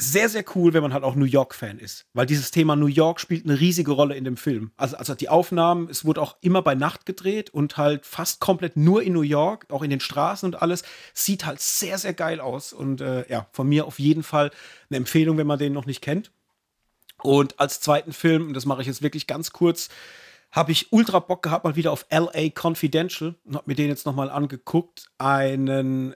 sehr, 0.00 0.28
sehr 0.28 0.44
cool, 0.54 0.72
wenn 0.72 0.82
man 0.82 0.94
halt 0.94 1.04
auch 1.04 1.14
New 1.14 1.24
York-Fan 1.24 1.78
ist. 1.78 2.06
Weil 2.14 2.26
dieses 2.26 2.50
Thema 2.50 2.76
New 2.76 2.86
York 2.86 3.20
spielt 3.20 3.44
eine 3.44 3.60
riesige 3.60 3.92
Rolle 3.92 4.16
in 4.16 4.24
dem 4.24 4.36
Film. 4.36 4.72
Also, 4.76 4.96
also 4.96 5.14
die 5.14 5.28
Aufnahmen, 5.28 5.88
es 5.90 6.04
wurde 6.04 6.22
auch 6.22 6.36
immer 6.40 6.62
bei 6.62 6.74
Nacht 6.74 7.06
gedreht 7.06 7.50
und 7.50 7.76
halt 7.76 8.06
fast 8.06 8.40
komplett 8.40 8.76
nur 8.76 9.02
in 9.02 9.12
New 9.12 9.22
York, 9.22 9.66
auch 9.70 9.82
in 9.82 9.90
den 9.90 10.00
Straßen 10.00 10.46
und 10.46 10.62
alles. 10.62 10.82
Sieht 11.12 11.44
halt 11.44 11.60
sehr, 11.60 11.98
sehr 11.98 12.14
geil 12.14 12.40
aus. 12.40 12.72
Und 12.72 13.00
äh, 13.00 13.28
ja, 13.30 13.46
von 13.52 13.68
mir 13.68 13.86
auf 13.86 13.98
jeden 13.98 14.22
Fall 14.22 14.50
eine 14.88 14.96
Empfehlung, 14.96 15.36
wenn 15.36 15.46
man 15.46 15.58
den 15.58 15.72
noch 15.72 15.86
nicht 15.86 16.00
kennt. 16.00 16.30
Und 17.22 17.60
als 17.60 17.80
zweiten 17.80 18.12
Film, 18.12 18.48
und 18.48 18.54
das 18.54 18.66
mache 18.66 18.80
ich 18.80 18.86
jetzt 18.86 19.02
wirklich 19.02 19.26
ganz 19.26 19.52
kurz, 19.52 19.90
habe 20.52 20.72
ich 20.72 20.92
ultra 20.92 21.20
Bock 21.20 21.42
gehabt, 21.42 21.64
mal 21.64 21.76
wieder 21.76 21.92
auf 21.92 22.06
LA 22.10 22.50
Confidential 22.54 23.36
und 23.44 23.54
habe 23.54 23.64
mir 23.70 23.76
den 23.76 23.88
jetzt 23.88 24.04
nochmal 24.04 24.30
angeguckt. 24.30 25.06
Einen 25.18 26.14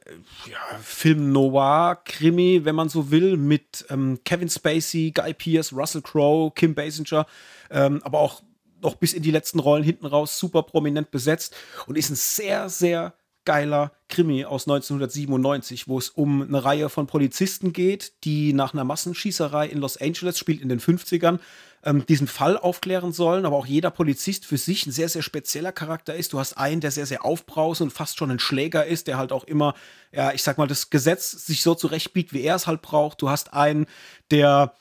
ja, 0.50 0.78
Film 0.82 1.32
Noir-Krimi, 1.32 2.64
wenn 2.64 2.74
man 2.74 2.88
so 2.88 3.10
will, 3.10 3.36
mit 3.36 3.86
ähm, 3.90 4.18
Kevin 4.24 4.48
Spacey, 4.48 5.12
Guy 5.12 5.34
Pearce, 5.34 5.72
Russell 5.72 6.02
Crowe, 6.02 6.50
Kim 6.52 6.74
Basinger, 6.74 7.26
ähm, 7.70 8.00
aber 8.02 8.18
auch 8.18 8.42
noch 8.82 8.96
bis 8.96 9.12
in 9.12 9.22
die 9.22 9.30
letzten 9.30 9.60
Rollen 9.60 9.84
hinten 9.84 10.06
raus 10.06 10.38
super 10.38 10.62
prominent 10.62 11.10
besetzt 11.10 11.56
und 11.86 11.96
ist 11.96 12.10
ein 12.10 12.16
sehr, 12.16 12.68
sehr 12.68 13.14
geiler 13.44 13.92
Krimi 14.08 14.44
aus 14.44 14.66
1997, 14.68 15.88
wo 15.88 15.98
es 15.98 16.08
um 16.08 16.42
eine 16.42 16.64
Reihe 16.64 16.88
von 16.88 17.06
Polizisten 17.06 17.72
geht, 17.72 18.12
die 18.24 18.52
nach 18.52 18.72
einer 18.72 18.84
Massenschießerei 18.84 19.66
in 19.66 19.78
Los 19.78 19.96
Angeles, 19.96 20.38
spielt 20.38 20.60
in 20.60 20.68
den 20.68 20.80
50ern, 20.80 21.38
ähm, 21.84 22.06
diesen 22.06 22.26
Fall 22.26 22.56
aufklären 22.56 23.12
sollen, 23.12 23.44
aber 23.44 23.56
auch 23.56 23.66
jeder 23.66 23.90
Polizist 23.90 24.46
für 24.46 24.56
sich 24.56 24.86
ein 24.86 24.92
sehr, 24.92 25.08
sehr 25.08 25.22
spezieller 25.22 25.72
Charakter 25.72 26.14
ist. 26.14 26.32
Du 26.32 26.38
hast 26.38 26.54
einen, 26.54 26.80
der 26.80 26.90
sehr, 26.90 27.06
sehr 27.06 27.24
aufbrausend 27.24 27.90
und 27.90 27.96
fast 27.96 28.18
schon 28.18 28.30
ein 28.30 28.38
Schläger 28.38 28.86
ist, 28.86 29.06
der 29.06 29.18
halt 29.18 29.32
auch 29.32 29.44
immer, 29.44 29.74
ja, 30.12 30.32
ich 30.32 30.42
sag 30.42 30.58
mal, 30.58 30.66
das 30.66 30.90
Gesetz 30.90 31.30
sich 31.30 31.62
so 31.62 31.74
zurechtbiegt, 31.74 32.32
wie 32.32 32.42
er 32.42 32.56
es 32.56 32.66
halt 32.66 32.82
braucht. 32.82 33.20
Du 33.20 33.28
hast 33.28 33.52
einen, 33.52 33.86
der 34.30 34.74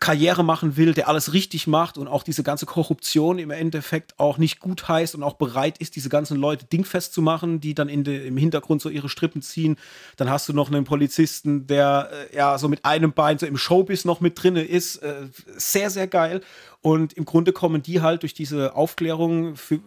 Karriere 0.00 0.44
machen 0.44 0.76
will, 0.76 0.94
der 0.94 1.08
alles 1.08 1.32
richtig 1.32 1.66
macht 1.66 1.98
und 1.98 2.08
auch 2.08 2.22
diese 2.22 2.42
ganze 2.42 2.66
Korruption 2.66 3.38
im 3.38 3.50
Endeffekt 3.50 4.18
auch 4.18 4.38
nicht 4.38 4.60
gut 4.60 4.88
heißt 4.88 5.14
und 5.14 5.22
auch 5.22 5.34
bereit 5.34 5.78
ist, 5.78 5.96
diese 5.96 6.08
ganzen 6.08 6.36
Leute 6.36 6.66
dingfest 6.66 7.12
zu 7.12 7.22
machen, 7.22 7.60
die 7.60 7.74
dann 7.74 7.88
de, 8.04 8.26
im 8.26 8.36
Hintergrund 8.36 8.82
so 8.82 8.88
ihre 8.88 9.08
Strippen 9.08 9.42
ziehen. 9.42 9.76
Dann 10.16 10.30
hast 10.30 10.48
du 10.48 10.52
noch 10.52 10.70
einen 10.70 10.84
Polizisten, 10.84 11.66
der 11.66 12.10
äh, 12.32 12.36
ja 12.36 12.58
so 12.58 12.68
mit 12.68 12.84
einem 12.84 13.12
Bein 13.12 13.38
so 13.38 13.46
im 13.46 13.56
Showbiz 13.56 14.04
noch 14.04 14.20
mit 14.20 14.42
drinne 14.42 14.62
ist. 14.62 14.96
Äh, 14.96 15.28
sehr, 15.56 15.90
sehr 15.90 16.06
geil. 16.06 16.40
Und 16.82 17.14
im 17.14 17.24
Grunde 17.24 17.52
kommen 17.52 17.82
die 17.82 18.00
halt 18.00 18.22
durch 18.22 18.34
diese 18.34 18.76
Aufklärung 18.76 19.56
für, 19.56 19.80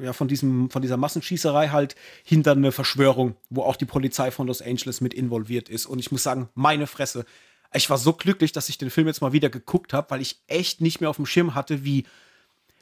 ja, 0.00 0.12
von, 0.12 0.26
diesem, 0.26 0.70
von 0.70 0.80
dieser 0.80 0.96
Massenschießerei 0.96 1.68
halt 1.68 1.96
hinter 2.24 2.52
eine 2.52 2.72
Verschwörung, 2.72 3.36
wo 3.50 3.62
auch 3.62 3.76
die 3.76 3.84
Polizei 3.84 4.30
von 4.30 4.46
Los 4.46 4.62
Angeles 4.62 5.00
mit 5.00 5.12
involviert 5.12 5.68
ist. 5.68 5.84
Und 5.86 5.98
ich 5.98 6.10
muss 6.10 6.22
sagen, 6.22 6.48
meine 6.54 6.86
Fresse 6.86 7.26
ich 7.72 7.88
war 7.90 7.98
so 7.98 8.12
glücklich, 8.12 8.52
dass 8.52 8.68
ich 8.68 8.78
den 8.78 8.90
Film 8.90 9.06
jetzt 9.06 9.20
mal 9.20 9.32
wieder 9.32 9.48
geguckt 9.48 9.92
habe, 9.92 10.10
weil 10.10 10.20
ich 10.20 10.40
echt 10.48 10.80
nicht 10.80 11.00
mehr 11.00 11.10
auf 11.10 11.16
dem 11.16 11.26
Schirm 11.26 11.54
hatte, 11.54 11.84
wie, 11.84 12.04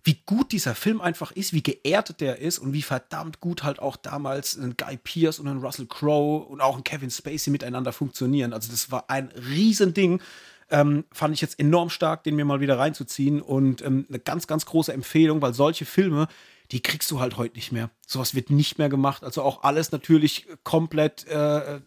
wie 0.02 0.22
gut 0.24 0.52
dieser 0.52 0.74
Film 0.74 1.00
einfach 1.00 1.32
ist, 1.32 1.52
wie 1.52 1.62
geerdet 1.62 2.20
der 2.20 2.38
ist 2.38 2.58
und 2.58 2.72
wie 2.72 2.82
verdammt 2.82 3.40
gut 3.40 3.64
halt 3.64 3.80
auch 3.80 3.96
damals 3.96 4.56
ein 4.56 4.76
Guy 4.76 4.96
Pierce 4.96 5.38
und 5.38 5.48
ein 5.48 5.58
Russell 5.58 5.86
Crowe 5.86 6.46
und 6.46 6.60
auch 6.60 6.76
ein 6.76 6.84
Kevin 6.84 7.10
Spacey 7.10 7.50
miteinander 7.50 7.92
funktionieren. 7.92 8.52
Also 8.52 8.70
das 8.70 8.90
war 8.90 9.10
ein 9.10 9.28
Riesending. 9.50 10.22
Ähm, 10.70 11.04
fand 11.12 11.34
ich 11.34 11.40
jetzt 11.40 11.58
enorm 11.58 11.90
stark, 11.90 12.24
den 12.24 12.36
mir 12.36 12.44
mal 12.44 12.60
wieder 12.60 12.78
reinzuziehen 12.78 13.40
und 13.40 13.82
ähm, 13.82 14.06
eine 14.08 14.18
ganz, 14.18 14.46
ganz 14.46 14.66
große 14.66 14.92
Empfehlung, 14.92 15.40
weil 15.40 15.54
solche 15.54 15.86
Filme, 15.86 16.28
die 16.72 16.80
kriegst 16.80 17.10
du 17.10 17.20
halt 17.20 17.38
heute 17.38 17.56
nicht 17.56 17.72
mehr. 17.72 17.90
Sowas 18.06 18.34
wird 18.34 18.50
nicht 18.50 18.78
mehr 18.78 18.90
gemacht. 18.90 19.24
Also 19.24 19.42
auch 19.42 19.62
alles 19.62 19.92
natürlich 19.92 20.46
komplett 20.64 21.26
äh, 21.26 21.80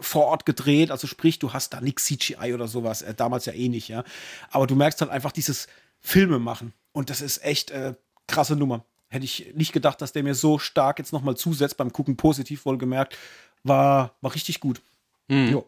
vor 0.00 0.26
Ort 0.26 0.46
gedreht, 0.46 0.90
also 0.90 1.06
sprich, 1.06 1.38
du 1.38 1.52
hast 1.52 1.72
da 1.72 1.80
nichts 1.80 2.04
CGI 2.04 2.54
oder 2.54 2.68
sowas, 2.68 3.02
äh, 3.02 3.14
damals 3.14 3.46
ja 3.46 3.52
eh 3.52 3.68
nicht, 3.68 3.88
ja. 3.88 4.04
Aber 4.50 4.66
du 4.66 4.74
merkst 4.74 5.00
halt 5.00 5.10
einfach 5.10 5.32
dieses 5.32 5.68
Filme 6.00 6.38
machen 6.38 6.72
und 6.92 7.10
das 7.10 7.20
ist 7.20 7.44
echt 7.44 7.70
äh, 7.70 7.94
krasse 8.26 8.56
Nummer. 8.56 8.84
Hätte 9.08 9.24
ich 9.24 9.54
nicht 9.54 9.72
gedacht, 9.72 10.00
dass 10.02 10.12
der 10.12 10.22
mir 10.22 10.34
so 10.34 10.58
stark 10.58 10.98
jetzt 10.98 11.12
nochmal 11.12 11.36
zusetzt, 11.36 11.76
beim 11.76 11.92
Gucken 11.92 12.16
positiv 12.16 12.66
wohlgemerkt. 12.66 13.16
War, 13.62 14.14
war 14.20 14.34
richtig 14.34 14.60
gut. 14.60 14.80
Mhm. 15.28 15.62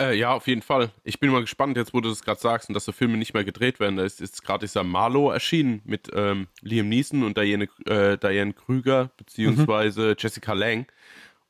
Äh, 0.00 0.16
ja, 0.16 0.32
auf 0.32 0.46
jeden 0.46 0.62
Fall. 0.62 0.90
Ich 1.04 1.20
bin 1.20 1.30
mal 1.30 1.42
gespannt, 1.42 1.76
jetzt 1.76 1.92
wo 1.92 2.00
du 2.00 2.08
das 2.08 2.22
gerade 2.22 2.40
sagst 2.40 2.70
und 2.70 2.74
dass 2.74 2.86
so 2.86 2.92
Filme 2.92 3.18
nicht 3.18 3.34
mehr 3.34 3.44
gedreht 3.44 3.80
werden. 3.80 3.96
Da 3.96 4.04
ist, 4.04 4.20
ist 4.20 4.42
gerade 4.42 4.66
dieser 4.66 4.82
Marlow 4.82 5.30
erschienen 5.30 5.82
mit 5.84 6.08
ähm, 6.14 6.46
Liam 6.62 6.88
Neeson 6.88 7.22
und 7.22 7.36
Diane, 7.36 7.68
äh, 7.84 8.16
Diane 8.16 8.54
Krüger 8.54 9.10
beziehungsweise 9.18 10.10
mhm. 10.10 10.14
Jessica 10.18 10.54
Lang. 10.54 10.86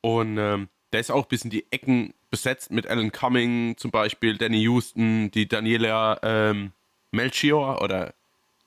Und 0.01 0.37
ähm, 0.39 0.69
der 0.93 1.01
ist 1.01 1.11
auch 1.11 1.27
bis 1.27 1.45
in 1.45 1.51
die 1.51 1.71
Ecken 1.71 2.15
besetzt 2.31 2.71
mit 2.71 2.87
Alan 2.87 3.13
Cumming 3.13 3.77
zum 3.77 3.91
Beispiel, 3.91 4.37
Danny 4.37 4.61
Houston, 4.63 5.31
die 5.31 5.49
Daniela 5.49 6.19
ähm, 6.23 6.73
Melchior 7.11 7.83
oder 7.83 8.15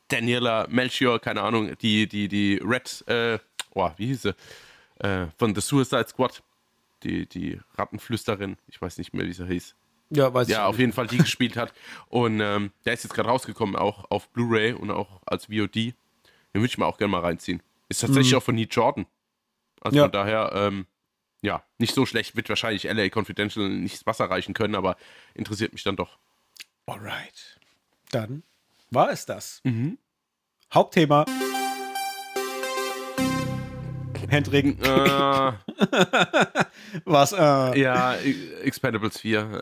Daniela 0.08 0.68
Melchior, 0.70 1.20
keine 1.20 1.42
Ahnung, 1.42 1.76
die, 1.82 2.08
die, 2.08 2.28
die 2.28 2.60
Red, 2.64 3.04
äh, 3.08 3.40
oh, 3.74 3.90
wie 3.98 4.08
hieß 4.08 4.22
sie? 4.24 4.36
Äh, 5.00 5.28
von 5.38 5.56
The 5.56 5.62
Suicide 5.62 6.08
Squad, 6.08 6.44
die, 7.04 7.26
die 7.26 7.60
Rattenflüsterin, 7.76 8.58
ich 8.68 8.82
weiß 8.82 8.98
nicht 8.98 9.14
mehr, 9.14 9.26
wie 9.26 9.34
sie 9.34 9.48
hieß. 9.48 9.76
Ja, 10.10 10.34
weiß 10.34 10.48
ja, 10.48 10.68
auf 10.68 10.78
jeden 10.78 10.94
Fall 10.94 11.08
die 11.08 11.18
gespielt 11.18 11.58
hat. 11.58 11.74
Und 12.08 12.40
ähm, 12.40 12.72
der 12.86 12.94
ist 12.94 13.04
jetzt 13.04 13.14
gerade 13.14 13.30
rausgekommen, 13.30 13.76
auch 13.76 14.10
auf 14.12 14.30
Blu-ray 14.30 14.74
und 14.74 14.92
auch 14.92 15.22
als 15.26 15.46
VOD. 15.46 15.76
Den 15.76 15.96
würde 16.54 16.68
ich 16.68 16.78
mir 16.78 16.86
auch 16.86 16.98
gerne 16.98 17.12
mal 17.12 17.22
reinziehen. 17.22 17.64
Ist 17.90 18.02
tatsächlich 18.02 18.32
mhm. 18.32 18.38
auch 18.38 18.44
von 18.44 18.56
Neil 18.56 18.68
Jordan. 18.70 19.06
Also 19.82 19.98
ja. 19.98 20.04
von 20.04 20.12
daher, 20.12 20.52
ähm, 20.54 20.86
ja, 21.44 21.64
nicht 21.78 21.94
so 21.94 22.08
schlecht. 22.08 22.36
Wird 22.36 22.50
wahrscheinlich 22.50 22.86
LA 22.86 23.10
Confidential 23.10 23.70
nicht 23.70 23.96
das 23.96 24.06
Wasser 24.08 24.26
reichen 24.26 24.54
können, 24.54 24.76
aber 24.76 24.96
interessiert 25.36 25.74
mich 25.74 25.84
dann 25.84 25.98
doch. 25.98 26.18
Alright. 26.88 27.60
Dann 28.12 28.44
war 28.90 29.12
es 29.12 29.26
das. 29.26 29.60
Mhm. 29.64 29.98
Hauptthema. 30.74 31.26
Hendrik. 34.30 34.82
Äh, 34.84 34.88
Was? 37.06 37.34
Äh? 37.34 37.80
Ja, 37.80 38.16
Expendables 38.16 39.20
4. 39.20 39.62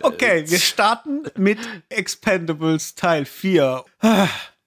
okay, 0.00 0.48
wir 0.48 0.58
starten 0.58 1.24
mit 1.36 1.58
Expendables 1.90 2.94
Teil 2.94 3.26
4. 3.26 3.84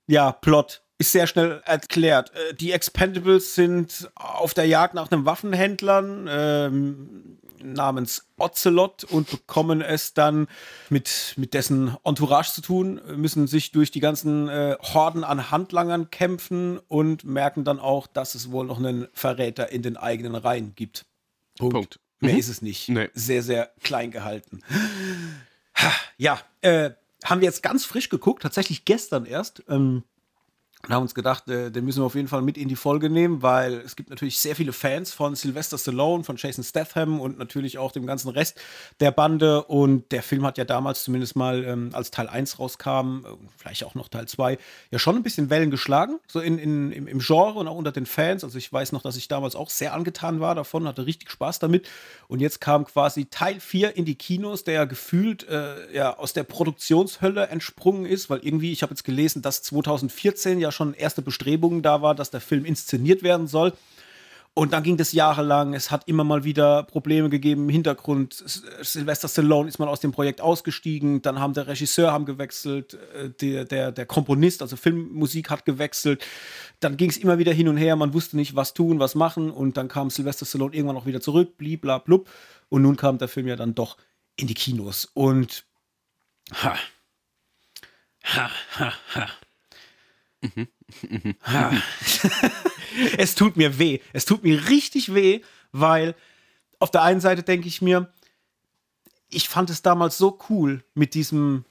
Ja, 0.06 0.32
Plot 0.32 0.83
ist 1.04 1.12
sehr 1.12 1.28
schnell 1.28 1.62
erklärt. 1.66 2.32
Äh, 2.34 2.54
die 2.56 2.72
Expendables 2.72 3.56
sind 3.56 4.10
auf 4.16 4.54
der 4.54 4.66
Jagd 4.66 4.96
nach 4.96 5.12
einem 5.12 5.26
Waffenhändlern 5.26 6.28
ähm, 6.30 7.38
namens 7.62 8.28
Ocelot 8.38 9.04
und 9.06 9.30
bekommen 9.30 9.82
es 9.82 10.14
dann 10.14 10.48
mit, 10.90 11.34
mit 11.38 11.54
dessen 11.54 11.96
Entourage 12.04 12.54
zu 12.54 12.62
tun, 12.62 13.02
müssen 13.16 13.48
sich 13.48 13.72
durch 13.72 13.92
die 13.92 14.00
ganzen 14.00 14.50
äh, 14.50 14.76
Horden 14.82 15.24
an 15.24 15.52
Handlangern 15.52 16.10
kämpfen 16.10 16.80
und 16.88 17.24
merken 17.24 17.64
dann 17.64 17.80
auch, 17.80 18.08
dass 18.08 18.36
es 18.36 18.52
wohl 18.52 18.66
noch 18.66 18.80
einen 18.80 19.08
Verräter 19.14 19.72
in 19.72 19.82
den 19.82 19.98
eigenen 19.98 20.36
Reihen 20.36 20.74
gibt. 20.76 21.06
Punkt. 21.58 21.74
Punkt. 21.74 22.00
Mehr 22.20 22.34
mhm. 22.34 22.40
ist 22.40 22.50
es 22.50 22.62
nicht. 22.62 22.90
Nee. 22.90 23.10
Sehr, 23.14 23.44
sehr 23.44 23.72
klein 23.82 24.12
gehalten. 24.12 24.62
Ja, 26.18 26.40
äh, 26.62 26.92
haben 27.24 27.42
wir 27.42 27.48
jetzt 27.48 27.64
ganz 27.64 27.86
frisch 27.86 28.10
geguckt, 28.10 28.44
tatsächlich 28.44 28.86
gestern 28.86 29.26
erst. 29.26 29.64
Ähm, 29.68 30.04
und 30.86 30.94
haben 30.94 31.04
uns 31.04 31.16
gedacht, 31.16 31.48
äh, 31.48 31.72
den 31.72 31.86
müssen 31.86 32.02
wir 32.02 32.06
auf 32.06 32.16
jeden 32.16 32.28
Fall 32.28 32.42
mit 32.42 32.58
in 32.58 32.68
die 32.68 32.76
Folge 32.76 33.10
nehmen, 33.10 33.42
weil 33.42 33.76
es 33.76 33.96
gibt 33.96 34.10
natürlich 34.10 34.38
sehr 34.38 34.54
viele 34.54 34.74
Fans 34.74 35.14
von 35.14 35.34
Sylvester 35.34 35.78
Stallone, 35.78 36.26
von 36.26 36.36
Jason 36.36 36.62
Statham 36.62 37.22
und 37.22 37.38
natürlich 37.38 37.78
auch 37.78 37.94
dem 37.94 38.06
ganzen 38.06 38.28
Rest 38.28 38.60
der 39.00 39.12
Bande. 39.12 39.64
Und 39.64 40.12
der 40.12 40.22
Film 40.24 40.46
hat 40.46 40.58
ja 40.58 40.66
damals 40.66 41.06
zumindest 41.06 41.38
mal, 41.38 41.64
ähm, 41.64 41.92
als 41.94 42.12
Teil 42.12 42.28
1 42.28 42.60
rauskam, 42.60 43.24
äh, 43.26 43.30
vielleicht 43.56 43.86
auch 43.86 43.96
noch 43.96 44.10
Teil 44.10 44.28
2, 44.28 44.58
ja 44.92 45.00
schon 45.00 45.16
ein 45.16 45.24
bisschen 45.24 45.50
Wellen 45.50 45.72
geschlagen, 45.72 46.20
so 46.28 46.42
in, 46.42 46.58
in, 46.58 46.92
im, 46.92 47.08
im 47.08 47.20
Genre 47.20 47.60
und 47.60 47.70
auch 47.70 47.78
unter 47.78 47.94
den 47.94 48.06
Fans. 48.06 48.44
Also 48.44 48.58
ich 48.58 48.72
weiß 48.72 48.92
noch, 48.92 49.04
dass 49.04 49.16
ich 49.16 49.30
damals 49.30 49.56
auch 49.56 49.70
sehr 49.70 49.94
angetan 49.94 50.42
war 50.42 50.54
davon, 50.54 50.86
hatte 50.86 51.06
richtig 51.06 51.32
Spaß 51.32 51.60
damit. 51.60 51.88
Und 52.28 52.42
jetzt 52.42 52.60
kam 52.60 52.84
quasi 52.84 53.28
Teil 53.28 53.62
4 53.62 53.96
in 53.96 54.04
die 54.04 54.16
Kinos, 54.16 54.66
der 54.66 54.74
ja 54.74 54.84
gefühlt 54.86 55.48
äh, 55.48 55.96
ja, 55.96 56.18
aus 56.18 56.34
der 56.34 56.44
Produktionshölle 56.44 57.48
entsprungen 57.48 58.06
ist, 58.06 58.30
weil 58.30 58.40
irgendwie, 58.40 58.74
ich 58.74 58.82
habe 58.82 58.92
jetzt 58.92 59.06
gelesen, 59.06 59.42
dass 59.42 59.64
2014 59.64 60.60
ja 60.60 60.73
schon 60.74 60.94
erste 60.94 61.22
Bestrebungen 61.22 61.82
da 61.82 62.02
war, 62.02 62.16
dass 62.16 62.32
der 62.32 62.42
Film 62.42 62.66
inszeniert 62.66 63.24
werden 63.24 63.48
soll. 63.48 63.74
Und 64.56 64.72
dann 64.72 64.84
ging 64.84 64.98
das 64.98 65.14
jahrelang. 65.14 65.74
Es 65.74 65.90
hat 65.90 66.08
immer 66.08 66.24
mal 66.24 66.44
wieder 66.44 66.84
Probleme 66.84 67.30
gegeben 67.30 67.64
im 67.64 67.70
Hintergrund. 67.70 68.36
Sylvester 68.36 69.28
Stallone 69.28 69.68
ist 69.68 69.80
mal 69.80 69.88
aus 69.88 70.00
dem 70.00 70.12
Projekt 70.12 70.42
ausgestiegen. 70.42 71.24
Dann 71.24 71.40
haben 71.40 71.56
der 71.56 71.66
Regisseur 71.66 72.12
haben 72.12 72.26
gewechselt, 72.26 72.94
äh, 73.16 73.32
der, 73.32 73.66
der, 73.66 73.92
der 73.92 74.06
Komponist, 74.06 74.62
also 74.62 74.76
Filmmusik 74.76 75.50
hat 75.50 75.66
gewechselt. 75.66 76.24
Dann 76.80 76.98
ging 76.98 77.10
es 77.10 77.18
immer 77.18 77.40
wieder 77.40 77.52
hin 77.52 77.68
und 77.68 77.78
her. 77.78 77.96
Man 77.96 78.14
wusste 78.14 78.38
nicht, 78.38 78.56
was 78.56 78.76
tun, 78.76 79.00
was 79.00 79.16
machen. 79.16 79.50
Und 79.50 79.76
dann 79.76 79.88
kam 79.88 80.12
Sylvester 80.12 80.46
Stallone 80.46 80.76
irgendwann 80.76 80.98
auch 80.98 81.08
wieder 81.08 81.22
zurück, 81.22 81.58
blibla 81.58 81.98
blub. 81.98 82.30
Und 82.70 82.84
nun 82.84 82.96
kam 82.96 83.18
der 83.18 83.30
Film 83.30 83.48
ja 83.48 83.56
dann 83.56 83.74
doch 83.74 83.98
in 84.36 84.46
die 84.46 84.54
Kinos. 84.54 85.10
Und 85.16 85.66
ha, 86.54 86.78
ha, 88.24 88.52
ha, 88.78 88.94
ha. 89.16 89.30
Mhm. 90.44 90.68
Es 93.18 93.34
tut 93.34 93.58
mir 93.58 93.80
weh. 93.80 94.00
Es 94.14 94.26
tut 94.26 94.44
mir 94.44 94.70
richtig 94.70 95.16
weh, 95.16 95.42
weil 95.72 96.16
auf 96.80 96.92
der 96.92 97.02
einen 97.02 97.22
Seite 97.22 97.42
denke 97.42 97.68
ich 97.68 97.82
mir, 97.82 98.14
ich 99.30 99.50
fand 99.50 99.70
es 99.72 99.82
damals 99.82 100.18
so 100.18 100.38
cool 100.50 100.84
mit 100.94 101.16
diesem, 101.16 101.66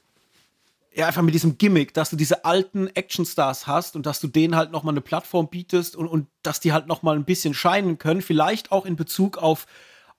ja, 0.92 1.06
einfach 1.06 1.22
mit 1.22 1.34
diesem 1.34 1.58
Gimmick, 1.58 1.94
dass 1.94 2.10
du 2.10 2.16
diese 2.16 2.44
alten 2.44 2.88
Actionstars 2.88 3.68
hast 3.68 3.94
und 3.94 4.04
dass 4.04 4.18
du 4.18 4.26
denen 4.26 4.56
halt 4.56 4.72
nochmal 4.72 4.94
eine 4.94 5.00
Plattform 5.00 5.48
bietest 5.48 5.94
und, 5.94 6.08
und 6.08 6.26
dass 6.42 6.58
die 6.58 6.72
halt 6.72 6.88
nochmal 6.88 7.14
ein 7.14 7.24
bisschen 7.24 7.54
scheinen 7.54 7.98
können. 7.98 8.20
Vielleicht 8.20 8.72
auch 8.72 8.84
in 8.84 8.96
Bezug 8.96 9.38
auf 9.38 9.66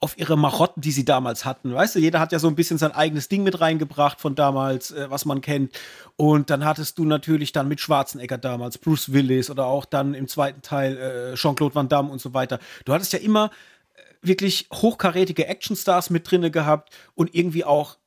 auf 0.04 0.18
ihre 0.18 0.38
Marotten, 0.38 0.82
die 0.82 0.92
sie 0.92 1.06
damals 1.06 1.46
hatten. 1.46 1.74
Weißt 1.74 1.96
du, 1.96 2.00
jeder 2.00 2.20
hat 2.20 2.34
ja 2.34 2.40
so 2.40 2.50
ein 2.50 2.56
bisschen 2.56 2.78
sein 2.78 2.92
eigenes 2.92 3.30
Ding 3.30 3.44
mit 3.44 3.62
reingebracht 3.62 4.20
von 4.20 4.36
damals, 4.36 4.92
äh, 4.92 5.10
was 5.10 5.24
man 5.24 5.40
kennt. 5.40 5.74
Und 6.18 6.50
dann 6.50 6.66
hattest 6.66 6.98
du 6.98 7.06
natürlich 7.06 7.54
dann 7.54 7.70
mit 7.70 7.80
Schwarzenegger 7.80 8.38
damals, 8.38 8.78
Bruce 8.78 9.14
Willis 9.14 9.50
oder 9.50 9.66
auch 9.66 9.86
dann 9.86 10.14
im 10.14 10.28
zweiten 10.28 10.62
Teil 10.62 10.98
äh, 10.98 11.36
Jean-Claude 11.36 11.74
Van 11.74 11.88
Damme 11.88 12.12
und 12.12 12.20
so 12.20 12.34
weiter. 12.34 12.60
Du 12.84 12.94
hattest 12.94 13.14
ja 13.14 13.20
immer 13.20 13.50
äh, 13.96 14.02
wirklich 14.22 14.68
hochkarätige 14.74 15.48
Actionstars 15.48 16.10
mit 16.10 16.30
drinne 16.30 16.52
gehabt 16.52 16.94
und 17.16 17.34
irgendwie 17.34 17.64
auch 17.64 17.98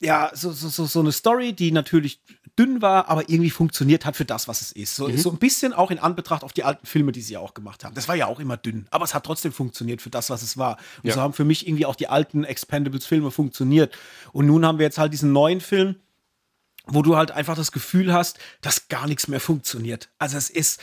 ja, 0.00 0.30
so, 0.34 0.52
so, 0.52 0.84
so 0.84 1.00
eine 1.00 1.12
Story, 1.12 1.52
die 1.52 1.72
natürlich 1.72 2.20
dünn 2.58 2.82
war, 2.82 3.08
aber 3.08 3.28
irgendwie 3.28 3.50
funktioniert 3.50 4.04
hat 4.04 4.16
für 4.16 4.24
das, 4.24 4.46
was 4.46 4.60
es 4.60 4.72
ist. 4.72 4.94
So, 4.94 5.08
mhm. 5.08 5.16
so 5.16 5.30
ein 5.30 5.38
bisschen 5.38 5.72
auch 5.72 5.90
in 5.90 5.98
Anbetracht 5.98 6.44
auf 6.44 6.52
die 6.52 6.64
alten 6.64 6.86
Filme, 6.86 7.12
die 7.12 7.22
sie 7.22 7.34
ja 7.34 7.40
auch 7.40 7.54
gemacht 7.54 7.84
haben. 7.84 7.94
Das 7.94 8.08
war 8.08 8.14
ja 8.14 8.26
auch 8.26 8.40
immer 8.40 8.56
dünn, 8.56 8.86
aber 8.90 9.04
es 9.04 9.14
hat 9.14 9.24
trotzdem 9.24 9.52
funktioniert 9.52 10.02
für 10.02 10.10
das, 10.10 10.28
was 10.28 10.42
es 10.42 10.58
war. 10.58 10.76
Und 11.02 11.08
ja. 11.08 11.14
so 11.14 11.20
haben 11.20 11.32
für 11.32 11.44
mich 11.44 11.66
irgendwie 11.66 11.86
auch 11.86 11.96
die 11.96 12.08
alten 12.08 12.44
Expendables-Filme 12.44 13.30
funktioniert. 13.30 13.96
Und 14.32 14.46
nun 14.46 14.66
haben 14.66 14.78
wir 14.78 14.84
jetzt 14.84 14.98
halt 14.98 15.12
diesen 15.12 15.32
neuen 15.32 15.60
Film, 15.60 15.96
wo 16.86 17.02
du 17.02 17.16
halt 17.16 17.30
einfach 17.30 17.56
das 17.56 17.72
Gefühl 17.72 18.12
hast, 18.12 18.38
dass 18.60 18.88
gar 18.88 19.06
nichts 19.06 19.28
mehr 19.28 19.40
funktioniert. 19.40 20.10
Also 20.18 20.36
es 20.36 20.50
ist, 20.50 20.82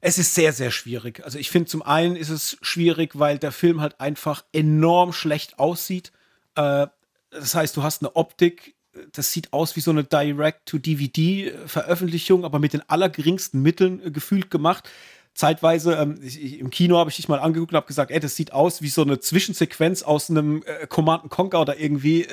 es 0.00 0.18
ist 0.18 0.34
sehr, 0.34 0.52
sehr 0.52 0.70
schwierig. 0.70 1.22
Also 1.24 1.38
ich 1.38 1.50
finde, 1.50 1.68
zum 1.68 1.82
einen 1.82 2.16
ist 2.16 2.30
es 2.30 2.56
schwierig, 2.62 3.18
weil 3.18 3.38
der 3.38 3.52
Film 3.52 3.80
halt 3.80 4.00
einfach 4.00 4.44
enorm 4.52 5.12
schlecht 5.12 5.58
aussieht. 5.58 6.12
Äh, 6.54 6.86
das 7.30 7.54
heißt, 7.54 7.76
du 7.76 7.82
hast 7.82 8.02
eine 8.02 8.16
Optik, 8.16 8.74
das 9.12 9.30
sieht 9.32 9.52
aus 9.52 9.76
wie 9.76 9.80
so 9.80 9.90
eine 9.90 10.04
Direct-to-DVD-Veröffentlichung, 10.04 12.44
aber 12.44 12.58
mit 12.58 12.72
den 12.72 12.88
allergeringsten 12.88 13.60
Mitteln 13.62 14.04
äh, 14.04 14.10
gefühlt 14.10 14.50
gemacht. 14.50 14.88
Zeitweise, 15.34 15.94
ähm, 15.94 16.18
ich, 16.22 16.58
im 16.58 16.70
Kino 16.70 16.98
habe 16.98 17.10
ich 17.10 17.16
dich 17.16 17.28
mal 17.28 17.40
angeguckt 17.40 17.72
und 17.72 17.76
habe 17.76 17.86
gesagt, 17.86 18.10
ey, 18.10 18.20
das 18.20 18.36
sieht 18.36 18.52
aus 18.52 18.82
wie 18.82 18.88
so 18.88 19.00
eine 19.02 19.18
Zwischensequenz 19.18 20.02
aus 20.02 20.28
einem 20.28 20.62
äh, 20.66 20.86
Command 20.86 21.30
Conquer 21.30 21.62
oder 21.62 21.78
irgendwie 21.78 22.24
äh, 22.24 22.28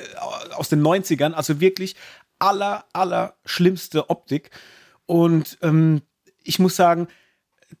aus 0.54 0.68
den 0.68 0.82
90ern. 0.82 1.32
Also 1.32 1.60
wirklich 1.60 1.96
aller, 2.38 2.84
aller 2.92 3.36
schlimmste 3.46 4.10
Optik. 4.10 4.50
Und 5.06 5.56
ähm, 5.62 6.02
ich 6.44 6.58
muss 6.58 6.76
sagen, 6.76 7.08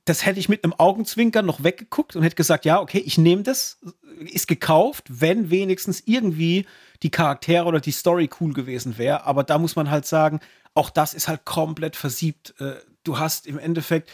das 0.04 0.24
hätte 0.24 0.40
ich 0.40 0.48
mit 0.48 0.64
einem 0.64 0.72
Augenzwinkern 0.72 1.44
noch 1.44 1.64
weggeguckt 1.64 2.16
und 2.16 2.22
hätte 2.22 2.36
gesagt, 2.36 2.64
ja, 2.64 2.80
okay, 2.80 3.02
ich 3.04 3.18
nehme 3.18 3.42
das, 3.42 3.78
ist 4.20 4.48
gekauft, 4.48 5.04
wenn 5.08 5.50
wenigstens 5.50 6.02
irgendwie 6.06 6.64
die 7.02 7.10
Charaktere 7.10 7.64
oder 7.64 7.80
die 7.80 7.92
Story 7.92 8.28
cool 8.40 8.52
gewesen 8.52 8.98
wäre. 8.98 9.24
Aber 9.24 9.44
da 9.44 9.58
muss 9.58 9.76
man 9.76 9.90
halt 9.90 10.06
sagen, 10.06 10.40
auch 10.74 10.90
das 10.90 11.14
ist 11.14 11.28
halt 11.28 11.44
komplett 11.44 11.96
versiebt. 11.96 12.54
Äh, 12.60 12.74
du 13.04 13.18
hast 13.18 13.46
im 13.46 13.58
Endeffekt 13.58 14.10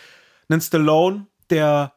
einen 0.49 0.61
Stallone, 0.61 1.27
der 1.51 1.95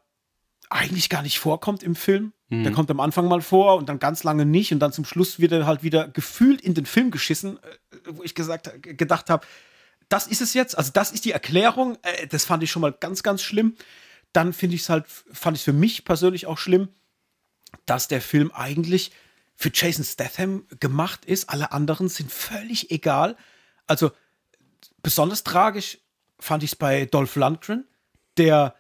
eigentlich 0.70 1.10
gar 1.10 1.22
nicht 1.22 1.40
vorkommt 1.40 1.84
im 1.84 1.96
Film. 1.96 2.34
Mhm. 2.50 2.64
Der 2.64 2.72
kommt 2.72 2.92
am 2.92 3.00
Anfang 3.00 3.28
mal 3.28 3.42
vor 3.42 3.78
und 3.78 3.90
dann 3.90 4.00
ganz 4.00 4.24
lange 4.24 4.46
nicht 4.46 4.72
und 4.72 4.80
dann 4.80 4.92
zum 4.92 5.06
Schluss 5.06 5.40
wird 5.40 5.52
er 5.52 5.66
halt 5.66 5.84
wieder 5.84 6.08
gefühlt 6.08 6.62
in 6.62 6.74
den 6.74 6.86
Film 6.86 7.12
geschissen, 7.12 7.58
äh, 7.58 7.98
wo 8.10 8.24
ich 8.24 8.36
gesagt, 8.36 8.72
gedacht 8.84 9.30
habe, 9.30 9.46
das 10.10 10.26
ist 10.26 10.42
es 10.42 10.56
jetzt, 10.56 10.78
also 10.78 10.92
das 10.92 11.12
ist 11.12 11.26
die 11.26 11.32
Erklärung. 11.32 11.98
Äh, 12.02 12.28
das 12.28 12.46
fand 12.46 12.64
ich 12.64 12.72
schon 12.72 12.82
mal 12.82 12.92
ganz, 12.92 13.24
ganz 13.24 13.42
schlimm. 13.42 13.76
Dann 14.34 14.54
finde 14.54 14.76
ich 14.76 14.82
es 14.82 14.90
halt, 14.90 15.06
fand 15.08 15.58
ich 15.58 15.64
für 15.64 15.74
mich 15.74 16.06
persönlich 16.06 16.46
auch 16.48 16.58
schlimm, 16.58 16.90
dass 17.86 18.08
der 18.08 18.22
Film 18.22 18.52
eigentlich 18.52 19.12
für 19.60 19.72
Jason 19.74 20.06
Statham 20.06 20.66
gemacht 20.80 21.26
ist. 21.26 21.50
Alle 21.50 21.74
anderen 21.74 22.08
sind 22.08 22.32
völlig 22.32 22.92
egal. 22.92 23.36
Also 23.88 24.12
besonders 25.04 25.44
tragisch 25.44 25.98
fand 26.40 26.64
ich 26.64 26.72
es 26.72 26.76
bei 26.78 27.06
Dolph 27.06 27.36
Lundgren, 27.36 27.86
der, 28.38 28.74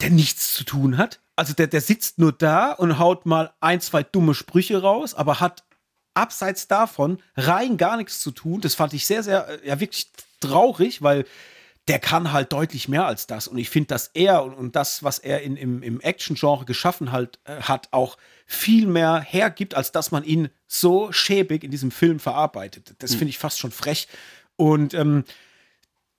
der 0.00 0.10
nichts 0.10 0.52
zu 0.52 0.64
tun 0.64 0.98
hat. 0.98 1.20
Also 1.36 1.52
der, 1.52 1.68
der 1.68 1.80
sitzt 1.80 2.18
nur 2.18 2.32
da 2.32 2.72
und 2.72 2.98
haut 2.98 3.24
mal 3.24 3.54
ein, 3.60 3.80
zwei 3.80 4.02
dumme 4.02 4.34
Sprüche 4.34 4.82
raus, 4.82 5.14
aber 5.14 5.38
hat 5.38 5.62
abseits 6.12 6.66
davon 6.66 7.22
rein 7.36 7.76
gar 7.76 7.96
nichts 7.96 8.20
zu 8.20 8.32
tun. 8.32 8.60
Das 8.60 8.74
fand 8.74 8.94
ich 8.94 9.06
sehr, 9.06 9.22
sehr, 9.22 9.60
ja 9.64 9.78
wirklich 9.78 10.10
traurig, 10.40 11.02
weil 11.02 11.24
der 11.86 12.00
kann 12.00 12.32
halt 12.32 12.52
deutlich 12.52 12.88
mehr 12.88 13.06
als 13.06 13.28
das. 13.28 13.46
Und 13.46 13.58
ich 13.58 13.70
finde, 13.70 13.88
dass 13.88 14.08
er 14.08 14.42
und, 14.42 14.54
und, 14.54 14.74
das, 14.74 15.04
was 15.04 15.20
er 15.20 15.42
in, 15.42 15.56
im, 15.56 15.84
im 15.84 16.00
Action-Genre 16.00 16.64
geschaffen 16.64 17.12
halt, 17.12 17.38
äh, 17.44 17.60
hat, 17.60 17.88
auch 17.92 18.16
viel 18.46 18.86
mehr 18.86 19.20
hergibt, 19.20 19.74
als 19.74 19.92
dass 19.92 20.10
man 20.10 20.24
ihn 20.24 20.48
so 20.66 21.12
schäbig 21.12 21.64
in 21.64 21.70
diesem 21.70 21.90
Film 21.90 22.18
verarbeitet. 22.18 22.94
Das 22.98 23.12
mhm. 23.12 23.18
finde 23.18 23.30
ich 23.30 23.38
fast 23.38 23.58
schon 23.58 23.70
frech. 23.70 24.08
Und 24.56 24.94
ähm, 24.94 25.24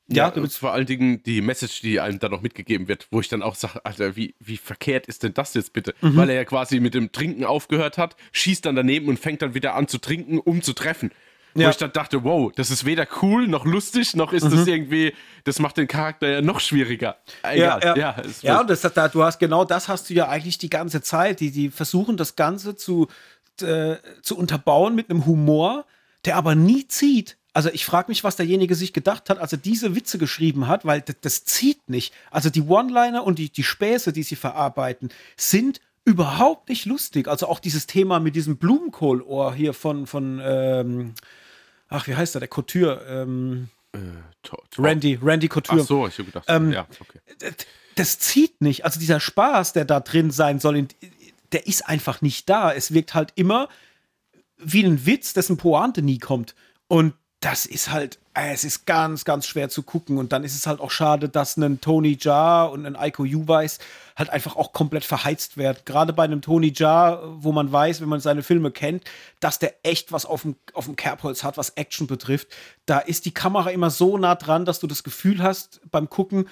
ja, 0.08 0.32
ja 0.36 0.48
vor 0.48 0.74
allen 0.74 0.86
Dingen 0.86 1.24
die 1.24 1.42
Message, 1.42 1.82
die 1.82 2.00
einem 2.00 2.20
dann 2.20 2.32
noch 2.32 2.42
mitgegeben 2.42 2.88
wird, 2.88 3.08
wo 3.12 3.22
ich 3.22 3.28
dann 3.28 3.42
auch 3.42 3.56
sage, 3.56 3.84
Alter, 3.86 4.16
wie, 4.16 4.36
wie 4.40 4.58
verkehrt 4.58 5.08
ist 5.08 5.24
denn 5.24 5.34
das 5.34 5.54
jetzt 5.54 5.74
bitte? 5.74 5.96
Mhm. 6.02 6.16
Weil 6.16 6.30
er 6.30 6.36
ja 6.36 6.46
quasi 6.46 6.80
mit 6.80 6.94
dem 6.94 7.12
Trinken 7.12 7.44
aufgehört 7.44 7.98
hat, 7.98 8.16
schießt 8.32 8.66
dann 8.66 8.76
daneben 8.76 9.08
und 9.08 9.20
fängt 9.20 9.42
dann 9.42 9.54
wieder 9.54 9.76
an 9.76 9.88
zu 9.88 9.98
trinken, 9.98 10.40
um 10.40 10.62
zu 10.62 10.74
treffen. 10.74 11.12
Ja. 11.58 11.68
Wo 11.68 11.70
ich 11.70 11.78
dann 11.78 11.94
dachte, 11.94 12.24
wow, 12.26 12.52
das 12.54 12.70
ist 12.70 12.84
weder 12.84 13.08
cool 13.22 13.48
noch 13.48 13.64
lustig, 13.64 14.14
noch 14.14 14.34
ist 14.34 14.44
mhm. 14.44 14.52
das 14.52 14.68
irgendwie, 14.68 15.14
das 15.46 15.60
macht 15.60 15.78
den 15.78 15.88
Charakter 15.88 16.28
ja 16.28 16.42
noch 16.42 16.60
schwieriger. 16.60 17.18
Egal. 17.44 17.80
Ja, 17.82 17.96
ja. 17.96 17.96
ja, 17.96 18.24
ja 18.42 18.60
und 18.60 18.70
das, 18.70 18.82
da, 18.82 19.08
du 19.08 19.24
hast 19.24 19.40
genau 19.40 19.64
das 19.64 19.88
hast 19.88 20.10
du 20.10 20.14
ja 20.14 20.28
eigentlich 20.28 20.58
die 20.58 20.70
ganze 20.70 21.02
Zeit. 21.02 21.40
Die, 21.40 21.52
die 21.52 21.70
versuchen 21.70 22.18
das 22.18 22.36
Ganze 22.36 22.76
zu, 22.76 23.08
äh, 23.62 23.96
zu 24.22 24.38
unterbauen 24.38 24.96
mit 24.96 25.10
einem 25.10 25.26
Humor, 25.26 25.86
der 26.26 26.36
aber 26.36 26.56
nie 26.56 26.90
zieht. 26.90 27.38
Also 27.54 27.70
ich 27.70 27.86
frage 27.86 28.10
mich, 28.10 28.26
was 28.26 28.36
derjenige 28.36 28.76
sich 28.76 28.92
gedacht 28.92 29.30
hat, 29.30 29.40
als 29.40 29.54
er 29.54 29.58
diese 29.58 29.96
Witze 29.96 30.18
geschrieben 30.18 30.68
hat, 30.68 30.84
weil 30.84 31.00
das, 31.00 31.16
das 31.22 31.46
zieht 31.46 31.90
nicht. 31.90 32.14
Also 32.32 32.50
die 32.50 32.64
One-Liner 32.64 33.24
und 33.24 33.40
die, 33.40 33.50
die 33.50 33.64
Späße, 33.64 34.12
die 34.12 34.24
sie 34.24 34.36
verarbeiten, 34.36 35.10
sind 35.38 35.80
überhaupt 36.04 36.68
nicht 36.68 36.86
lustig. 36.86 37.30
Also 37.30 37.48
auch 37.48 37.60
dieses 37.60 37.88
Thema 37.88 38.20
mit 38.20 38.36
diesem 38.36 38.58
Blumenkohlohr 38.58 39.54
hier 39.54 39.74
von, 39.74 40.06
von 40.06 40.42
ähm, 40.44 41.14
ach, 41.90 42.08
wie 42.08 42.16
heißt 42.16 42.36
der, 42.36 42.40
der 42.40 42.48
Couture, 42.48 43.06
ähm, 43.08 43.70
äh, 43.94 44.00
Randy, 44.78 45.20
Randy 45.22 45.48
Couture. 45.48 45.82
Ach 45.82 45.86
so, 45.86 46.08
ich 46.08 46.14
habe 46.18 46.26
gedacht, 46.26 46.46
ähm, 46.48 46.72
ja, 46.72 46.88
okay. 47.00 47.20
Das 47.96 48.20
zieht 48.20 48.62
nicht. 48.62 48.84
Also 48.84 49.00
dieser 49.00 49.20
Spaß, 49.20 49.74
der 49.74 49.86
da 49.86 50.00
drin 50.02 50.30
sein 50.32 50.60
soll, 50.60 50.88
der 51.52 51.68
ist 51.68 51.88
einfach 51.88 52.22
nicht 52.22 52.50
da. 52.50 52.74
Es 52.74 52.94
wirkt 52.94 53.14
halt 53.14 53.32
immer 53.36 53.70
wie 54.58 54.84
ein 54.84 55.06
Witz, 55.06 55.34
dessen 55.34 55.58
Pointe 55.58 56.02
nie 56.02 56.20
kommt. 56.20 56.56
Und 56.88 57.14
das 57.40 57.66
ist 57.66 57.92
halt, 57.92 58.20
es 58.38 58.66
ist 58.66 58.86
ganz, 58.86 59.24
ganz 59.24 59.48
schwer 59.48 59.70
zu 59.70 59.82
gucken. 59.82 60.18
Und 60.18 60.34
dann 60.34 60.44
ist 60.44 60.56
es 60.56 60.68
halt 60.68 60.82
auch 60.82 60.92
schade, 60.92 61.30
dass 61.30 61.56
ein 61.56 61.80
Tony 61.80 62.18
Jaa 62.20 62.66
und 62.66 62.86
ein 62.86 62.96
Aiko 62.96 63.24
Uweis 63.24 63.80
halt 64.18 64.30
einfach 64.30 64.58
auch 64.58 64.74
komplett 64.74 65.06
verheizt 65.06 65.56
werden. 65.56 65.80
Gerade 65.86 66.12
bei 66.12 66.24
einem 66.24 66.42
Tony 66.42 66.74
Jaa, 66.76 67.22
wo 67.38 67.54
man 67.54 67.72
weiß, 67.72 68.02
wenn 68.02 68.10
man 68.10 68.20
seine 68.20 68.44
Filme 68.44 68.72
kennt, 68.72 69.04
dass 69.40 69.60
der 69.60 69.76
echt 69.84 70.12
was 70.12 70.26
auf 70.26 70.42
dem, 70.42 70.56
auf 70.74 70.86
dem 70.86 70.98
Kerbholz 70.98 71.44
hat, 71.44 71.58
was 71.58 71.72
Action 71.72 72.08
betrifft. 72.08 72.50
Da 72.86 73.00
ist 73.00 73.26
die 73.26 73.34
Kamera 73.34 73.70
immer 73.70 73.90
so 73.90 74.18
nah 74.18 74.36
dran, 74.36 74.66
dass 74.66 74.82
du 74.82 74.88
das 74.88 75.04
Gefühl 75.04 75.42
hast 75.42 75.80
beim 75.90 76.10
Gucken, 76.10 76.50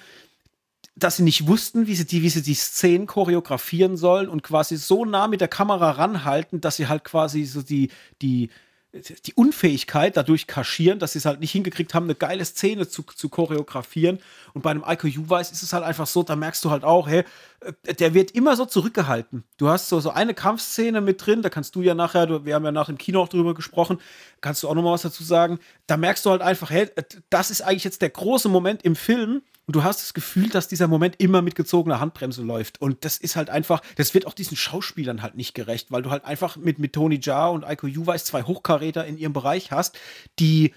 dass 0.96 1.16
sie 1.16 1.22
nicht 1.22 1.46
wussten, 1.46 1.86
wie 1.86 1.96
sie 1.96 2.06
die, 2.06 2.22
wie 2.22 2.30
sie 2.30 2.42
die 2.42 2.54
Szenen 2.54 3.06
choreografieren 3.06 3.96
sollen 3.96 4.28
und 4.28 4.42
quasi 4.42 4.76
so 4.76 5.04
nah 5.04 5.28
mit 5.28 5.40
der 5.40 5.48
Kamera 5.48 5.90
ranhalten, 5.90 6.60
dass 6.60 6.76
sie 6.76 6.86
halt 6.86 7.04
quasi 7.04 7.44
so 7.44 7.62
die, 7.62 7.90
die, 8.22 8.48
die 8.94 9.34
Unfähigkeit 9.34 10.16
dadurch 10.16 10.46
kaschieren, 10.46 10.98
dass 11.00 11.12
sie 11.12 11.18
es 11.18 11.24
halt 11.24 11.40
nicht 11.40 11.50
hingekriegt 11.50 11.94
haben, 11.94 12.04
eine 12.04 12.14
geile 12.14 12.44
Szene 12.44 12.86
zu, 12.86 13.02
zu 13.02 13.28
choreografieren. 13.28 14.20
Und 14.52 14.62
bei 14.62 14.70
einem 14.70 14.84
Iko 14.86 15.08
Uweis 15.08 15.50
ist 15.50 15.62
es 15.62 15.72
halt 15.72 15.82
einfach 15.82 16.06
so, 16.06 16.22
da 16.22 16.36
merkst 16.36 16.64
du 16.64 16.70
halt 16.70 16.84
auch, 16.84 17.08
hey, 17.08 17.24
äh, 17.60 17.94
der 17.94 18.14
wird 18.14 18.30
immer 18.30 18.54
so 18.56 18.66
zurückgehalten. 18.66 19.42
Du 19.56 19.68
hast 19.68 19.88
so, 19.88 19.98
so 19.98 20.10
eine 20.10 20.32
Kampfszene 20.32 21.00
mit 21.00 21.24
drin, 21.24 21.42
da 21.42 21.48
kannst 21.50 21.74
du 21.74 21.82
ja 21.82 21.94
nachher, 21.94 22.44
wir 22.44 22.54
haben 22.54 22.64
ja 22.64 22.72
nach 22.72 22.86
dem 22.86 22.98
Kino 22.98 23.20
auch 23.20 23.28
drüber 23.28 23.54
gesprochen, 23.54 23.98
kannst 24.40 24.62
du 24.62 24.68
auch 24.68 24.74
noch 24.74 24.82
mal 24.82 24.92
was 24.92 25.02
dazu 25.02 25.24
sagen. 25.24 25.58
Da 25.86 25.96
merkst 25.96 26.24
du 26.24 26.30
halt 26.30 26.42
einfach, 26.42 26.70
hey, 26.70 26.88
das 27.30 27.50
ist 27.50 27.62
eigentlich 27.62 27.84
jetzt 27.84 28.00
der 28.00 28.10
große 28.10 28.48
Moment 28.48 28.84
im 28.84 28.94
Film, 28.94 29.42
und 29.66 29.76
du 29.76 29.82
hast 29.82 30.02
das 30.02 30.12
Gefühl, 30.12 30.48
dass 30.50 30.68
dieser 30.68 30.88
Moment 30.88 31.16
immer 31.18 31.40
mit 31.40 31.54
gezogener 31.54 31.98
Handbremse 31.98 32.42
läuft. 32.42 32.80
Und 32.80 33.04
das 33.04 33.16
ist 33.16 33.36
halt 33.36 33.48
einfach, 33.48 33.80
das 33.96 34.12
wird 34.12 34.26
auch 34.26 34.34
diesen 34.34 34.56
Schauspielern 34.56 35.22
halt 35.22 35.36
nicht 35.36 35.54
gerecht, 35.54 35.90
weil 35.90 36.02
du 36.02 36.10
halt 36.10 36.24
einfach 36.24 36.56
mit, 36.56 36.78
mit 36.78 36.92
Tony 36.92 37.18
Jaa 37.20 37.48
und 37.48 37.64
Aiko 37.64 37.86
Uweis 37.86 38.24
zwei 38.24 38.42
Hochkaräter 38.42 39.06
in 39.06 39.16
ihrem 39.16 39.32
Bereich 39.32 39.70
hast, 39.70 39.98
die, 40.38 40.74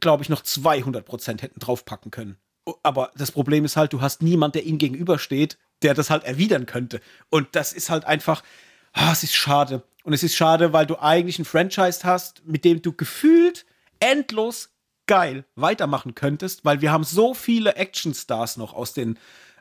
glaube 0.00 0.24
ich, 0.24 0.28
noch 0.28 0.42
200 0.42 1.04
Prozent 1.04 1.42
hätten 1.42 1.60
draufpacken 1.60 2.10
können. 2.10 2.36
Aber 2.82 3.12
das 3.16 3.30
Problem 3.30 3.64
ist 3.64 3.76
halt, 3.76 3.92
du 3.92 4.00
hast 4.00 4.22
niemand, 4.22 4.56
der 4.56 4.64
ihnen 4.64 4.78
gegenübersteht, 4.78 5.58
der 5.82 5.94
das 5.94 6.10
halt 6.10 6.24
erwidern 6.24 6.66
könnte. 6.66 7.00
Und 7.28 7.48
das 7.52 7.72
ist 7.72 7.90
halt 7.90 8.04
einfach, 8.04 8.42
ah, 8.92 9.12
es 9.12 9.22
ist 9.22 9.34
schade. 9.34 9.82
Und 10.04 10.12
es 10.12 10.24
ist 10.24 10.34
schade, 10.34 10.72
weil 10.72 10.86
du 10.86 10.98
eigentlich 11.00 11.38
ein 11.38 11.44
Franchise 11.44 12.00
hast, 12.02 12.44
mit 12.46 12.64
dem 12.64 12.82
du 12.82 12.92
gefühlt 12.92 13.64
endlos 14.00 14.71
geil 15.06 15.44
weitermachen 15.56 16.14
könntest, 16.14 16.64
weil 16.64 16.80
wir 16.80 16.92
haben 16.92 17.04
so 17.04 17.34
viele 17.34 17.76
Actionstars 17.76 18.56
noch 18.56 18.74
aus 18.74 18.92
den 18.92 19.18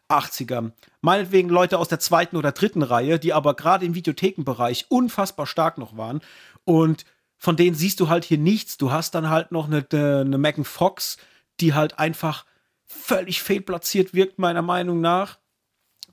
80ern. 0.10 0.74
Meinetwegen 1.02 1.50
Leute 1.50 1.80
aus 1.80 1.88
der 1.88 2.00
zweiten 2.00 2.36
oder 2.38 2.52
dritten 2.52 2.84
Reihe, 2.84 3.18
die 3.18 3.34
aber 3.34 3.56
gerade 3.56 3.86
im 3.86 3.96
Videothekenbereich 3.96 4.88
unfassbar 4.90 5.48
stark 5.48 5.78
noch 5.78 5.98
waren. 5.98 6.22
Und 6.66 7.06
von 7.38 7.56
denen 7.56 7.76
siehst 7.76 8.00
du 8.00 8.10
halt 8.10 8.24
hier 8.24 8.38
nichts. 8.38 8.78
Du 8.78 8.92
hast 8.92 9.16
dann 9.16 9.30
halt 9.30 9.52
noch 9.52 9.68
eine, 9.68 9.86
eine 9.92 10.38
Megan 10.38 10.66
Fox, 10.66 11.18
die 11.60 11.74
halt 11.74 11.98
einfach 11.98 12.46
völlig 12.86 13.42
fehlplatziert 13.42 14.14
wirkt, 14.14 14.38
meiner 14.38 14.62
Meinung 14.62 15.02
nach. 15.02 15.40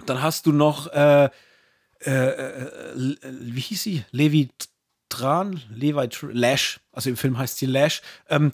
Dann 0.07 0.23
hast 0.23 0.47
du 0.47 0.53
noch, 0.53 0.87
äh, 0.93 1.29
äh, 2.01 2.11
äh, 2.11 3.17
wie 3.23 3.61
hieß 3.61 3.83
sie? 3.83 4.05
Levi 4.11 4.51
Tran? 5.09 5.61
Levi 5.71 6.09
Tr 6.09 6.31
Lash. 6.33 6.81
Also 6.93 7.11
im 7.11 7.17
Film 7.17 7.37
heißt 7.37 7.59
sie 7.59 7.67
Lash. 7.67 8.03
Ähm, 8.29 8.53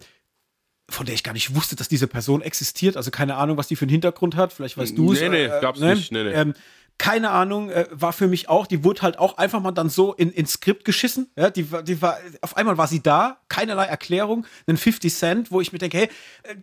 von 0.91 1.07
der 1.07 1.14
ich 1.14 1.22
gar 1.22 1.32
nicht 1.32 1.55
wusste, 1.55 1.76
dass 1.76 1.89
diese 1.89 2.07
Person 2.07 2.43
existiert. 2.43 2.97
Also 2.97 3.11
keine 3.11 3.37
Ahnung, 3.37 3.57
was 3.57 3.68
die 3.68 3.76
für 3.76 3.85
einen 3.85 3.91
Hintergrund 3.91 4.37
hat. 4.37 4.53
Vielleicht 4.53 4.76
weißt 4.76 4.97
du 4.97 5.12
es. 5.12 5.20
Nee, 5.20 5.28
nee, 5.28 5.45
äh, 5.45 5.61
gab's 5.61 5.80
ne? 5.80 5.95
nicht. 5.95 6.12
Nee, 6.12 6.24
nee. 6.24 6.32
Ähm, 6.32 6.55
keine 6.99 7.30
Ahnung, 7.30 7.70
äh, 7.70 7.87
war 7.91 8.12
für 8.12 8.28
mich 8.28 8.49
auch, 8.49 8.66
die 8.66 8.85
wurde 8.85 9.03
halt 9.03 9.18
auch 9.18 9.37
einfach 9.37 9.61
mal 9.61 9.72
dann 9.72 9.89
so 9.89 10.12
in, 10.14 10.30
ins 10.30 10.53
Skript 10.53 10.85
geschissen. 10.85 11.28
Ja, 11.37 11.51
die, 11.51 11.66
die 11.85 12.01
war, 12.01 12.18
auf 12.41 12.57
einmal 12.57 12.78
war 12.78 12.87
sie 12.87 13.03
da, 13.03 13.39
keinerlei 13.49 13.87
Erklärung, 13.87 14.47
einen 14.66 14.76
50 14.76 15.12
Cent, 15.12 15.51
wo 15.51 15.61
ich 15.61 15.72
mir 15.72 15.78
denke, 15.78 15.99
hey, 15.99 16.09
äh, 16.45 16.55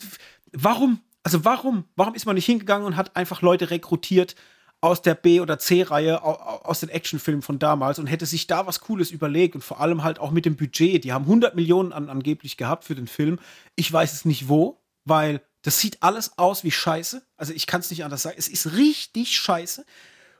warum, 0.54 1.02
also 1.24 1.44
warum, 1.44 1.86
warum 1.96 2.16
ist 2.16 2.26
man 2.26 2.36
nicht 2.36 2.46
hingegangen 2.46 2.88
und 2.88 2.96
hat 2.96 3.16
einfach 3.16 3.42
Leute 3.42 3.72
rekrutiert, 3.72 4.36
aus 4.82 5.04
der 5.04 5.14
B- 5.14 5.40
oder 5.40 5.60
C-Reihe, 5.60 6.24
aus 6.24 6.80
den 6.80 6.90
Actionfilmen 6.90 7.44
von 7.44 7.60
damals 7.60 8.00
und 8.00 8.08
hätte 8.08 8.26
sich 8.26 8.48
da 8.48 8.66
was 8.66 8.82
Cooles 8.82 9.12
überlegt 9.12 9.54
und 9.54 9.64
vor 9.64 9.80
allem 9.80 10.04
halt 10.04 10.20
auch 10.20 10.32
mit 10.32 10.46
dem 10.46 10.56
Budget. 10.56 11.04
Die 11.04 11.14
haben 11.14 11.26
100 11.26 11.56
Millionen 11.56 11.94
an, 11.94 12.10
angeblich 12.10 12.58
gehabt 12.58 12.84
für 12.84 12.96
den 12.96 13.08
Film. 13.08 13.38
Ich 13.76 13.92
weiß 13.94 14.12
es 14.12 14.26
nicht 14.26 14.50
wo, 14.50 14.82
weil 15.06 15.42
das 15.62 15.80
sieht 15.80 16.02
alles 16.02 16.38
aus 16.40 16.64
wie 16.64 16.72
Scheiße. 16.72 17.22
Also 17.38 17.54
ich 17.54 17.68
kann 17.68 17.82
es 17.82 17.92
nicht 17.92 18.04
anders 18.04 18.24
sagen. 18.24 18.36
Es 18.40 18.48
ist 18.48 18.74
richtig 18.74 19.38
Scheiße. 19.38 19.86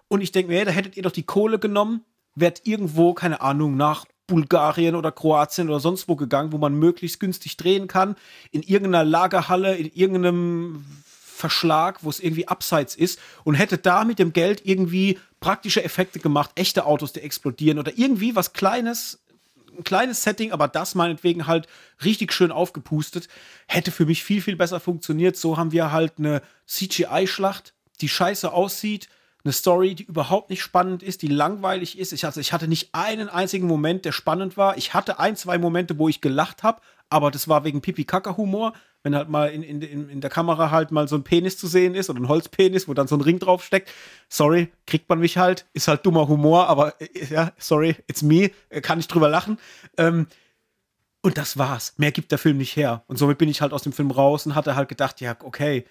Und 0.08 0.22
ich 0.22 0.32
denke 0.32 0.52
mir, 0.52 0.58
hey, 0.58 0.66
da 0.66 0.72
hättet 0.72 0.98
ihr 0.98 1.04
doch 1.04 1.12
die 1.12 1.24
Kohle 1.24 1.60
genommen, 1.60 2.04
wärt 2.34 2.66
irgendwo, 2.66 3.14
keine 3.14 3.42
Ahnung, 3.42 3.78
nach 3.78 4.06
Bulgarien 4.26 4.96
oder 4.96 5.12
Kroatien 5.12 5.70
oder 5.70 5.80
sonst 5.80 6.08
wo 6.08 6.16
gegangen, 6.16 6.52
wo 6.52 6.58
man 6.58 6.74
möglichst 6.74 7.20
günstig 7.20 7.58
drehen 7.58 7.88
kann, 7.88 8.16
in 8.50 8.64
irgendeiner 8.64 9.06
Lagerhalle, 9.06 9.76
in 9.76 9.92
irgendeinem 9.92 10.86
Verschlag, 11.42 12.04
wo 12.04 12.10
es 12.10 12.20
irgendwie 12.20 12.48
abseits 12.48 12.96
ist 12.96 13.20
und 13.44 13.56
hätte 13.56 13.78
da 13.78 14.06
mit 14.06 14.20
dem 14.20 14.32
Geld 14.32 14.62
irgendwie 14.64 15.20
praktische 15.42 15.84
Effekte 15.84 16.20
gemacht, 16.20 16.52
echte 16.56 16.86
Autos, 16.86 17.12
die 17.12 17.22
explodieren 17.22 17.80
oder 17.80 17.92
irgendwie 17.98 18.36
was 18.36 18.54
Kleines, 18.54 19.20
ein 19.78 19.84
kleines 19.84 20.24
Setting, 20.24 20.52
aber 20.52 20.68
das 20.68 20.96
meinetwegen 20.96 21.48
halt 21.48 21.68
richtig 22.04 22.32
schön 22.32 22.52
aufgepustet, 22.52 23.28
hätte 23.68 23.92
für 23.92 24.06
mich 24.06 24.24
viel, 24.24 24.42
viel 24.42 24.56
besser 24.56 24.80
funktioniert. 24.80 25.36
So 25.36 25.58
haben 25.58 25.72
wir 25.72 25.92
halt 25.92 26.14
eine 26.20 26.42
CGI-Schlacht, 26.68 27.74
die 28.02 28.10
scheiße 28.10 28.52
aussieht, 28.52 29.10
eine 29.44 29.54
Story, 29.54 29.96
die 29.96 30.04
überhaupt 30.04 30.52
nicht 30.52 30.62
spannend 30.62 31.02
ist, 31.02 31.24
die 31.24 31.28
langweilig 31.28 31.98
ist. 31.98 32.14
Ich, 32.14 32.26
also 32.26 32.40
ich 32.40 32.54
hatte 32.54 32.68
nicht 32.68 32.90
einen 32.94 33.28
einzigen 33.28 33.66
Moment, 33.66 34.06
der 34.06 34.12
spannend 34.12 34.56
war. 34.56 34.78
Ich 34.78 34.94
hatte 34.94 35.20
ein, 35.20 35.36
zwei 35.36 35.58
Momente, 35.58 35.98
wo 35.98 36.08
ich 36.08 36.22
gelacht 36.22 36.62
habe, 36.62 36.82
aber 37.10 37.32
das 37.32 37.48
war 37.48 37.64
wegen 37.64 37.82
Pipi-Kaka-Humor 37.82 38.74
wenn 39.04 39.16
halt 39.16 39.30
mal 39.30 39.48
in, 39.48 39.64
in, 39.64 40.10
in 40.10 40.22
der 40.22 40.30
Kamera 40.30 40.72
halt 40.72 40.92
mal 40.92 41.08
so 41.08 41.16
ein 41.16 41.24
Penis 41.24 41.58
zu 41.58 41.68
sehen 41.68 41.96
ist 41.96 42.10
oder 42.10 42.20
ein 42.20 42.28
Holzpenis, 42.28 42.88
wo 42.88 42.94
dann 42.94 43.08
so 43.08 43.16
ein 43.16 43.22
Ring 43.22 43.40
draufsteckt. 43.40 43.92
Sorry, 44.30 44.70
kriegt 44.86 45.10
man 45.10 45.20
mich 45.20 45.38
halt. 45.38 45.66
Ist 45.74 45.88
halt 45.88 46.06
dummer 46.06 46.28
Humor, 46.28 46.68
aber 46.68 47.00
äh, 47.02 47.26
ja, 47.30 47.52
sorry, 47.58 47.96
it's 48.08 48.22
me. 48.22 48.52
Äh, 48.70 48.82
kann 48.82 49.00
ich 49.00 49.08
drüber 49.08 49.30
lachen. 49.30 49.58
Ähm, 49.98 50.28
und 51.22 51.38
das 51.38 51.58
war's. 51.58 51.94
Mehr 51.98 52.12
gibt 52.12 52.32
der 52.32 52.40
Film 52.40 52.58
nicht 52.58 52.76
her. 52.76 53.04
Und 53.08 53.18
somit 53.18 53.38
bin 53.38 53.50
ich 53.50 53.62
halt 53.62 53.74
aus 53.74 53.84
dem 53.84 53.94
Film 53.94 54.12
raus 54.12 54.46
und 54.46 54.56
hatte 54.56 54.76
halt 54.76 54.90
gedacht, 54.90 55.22
ja, 55.22 55.36
okay, 55.44 55.86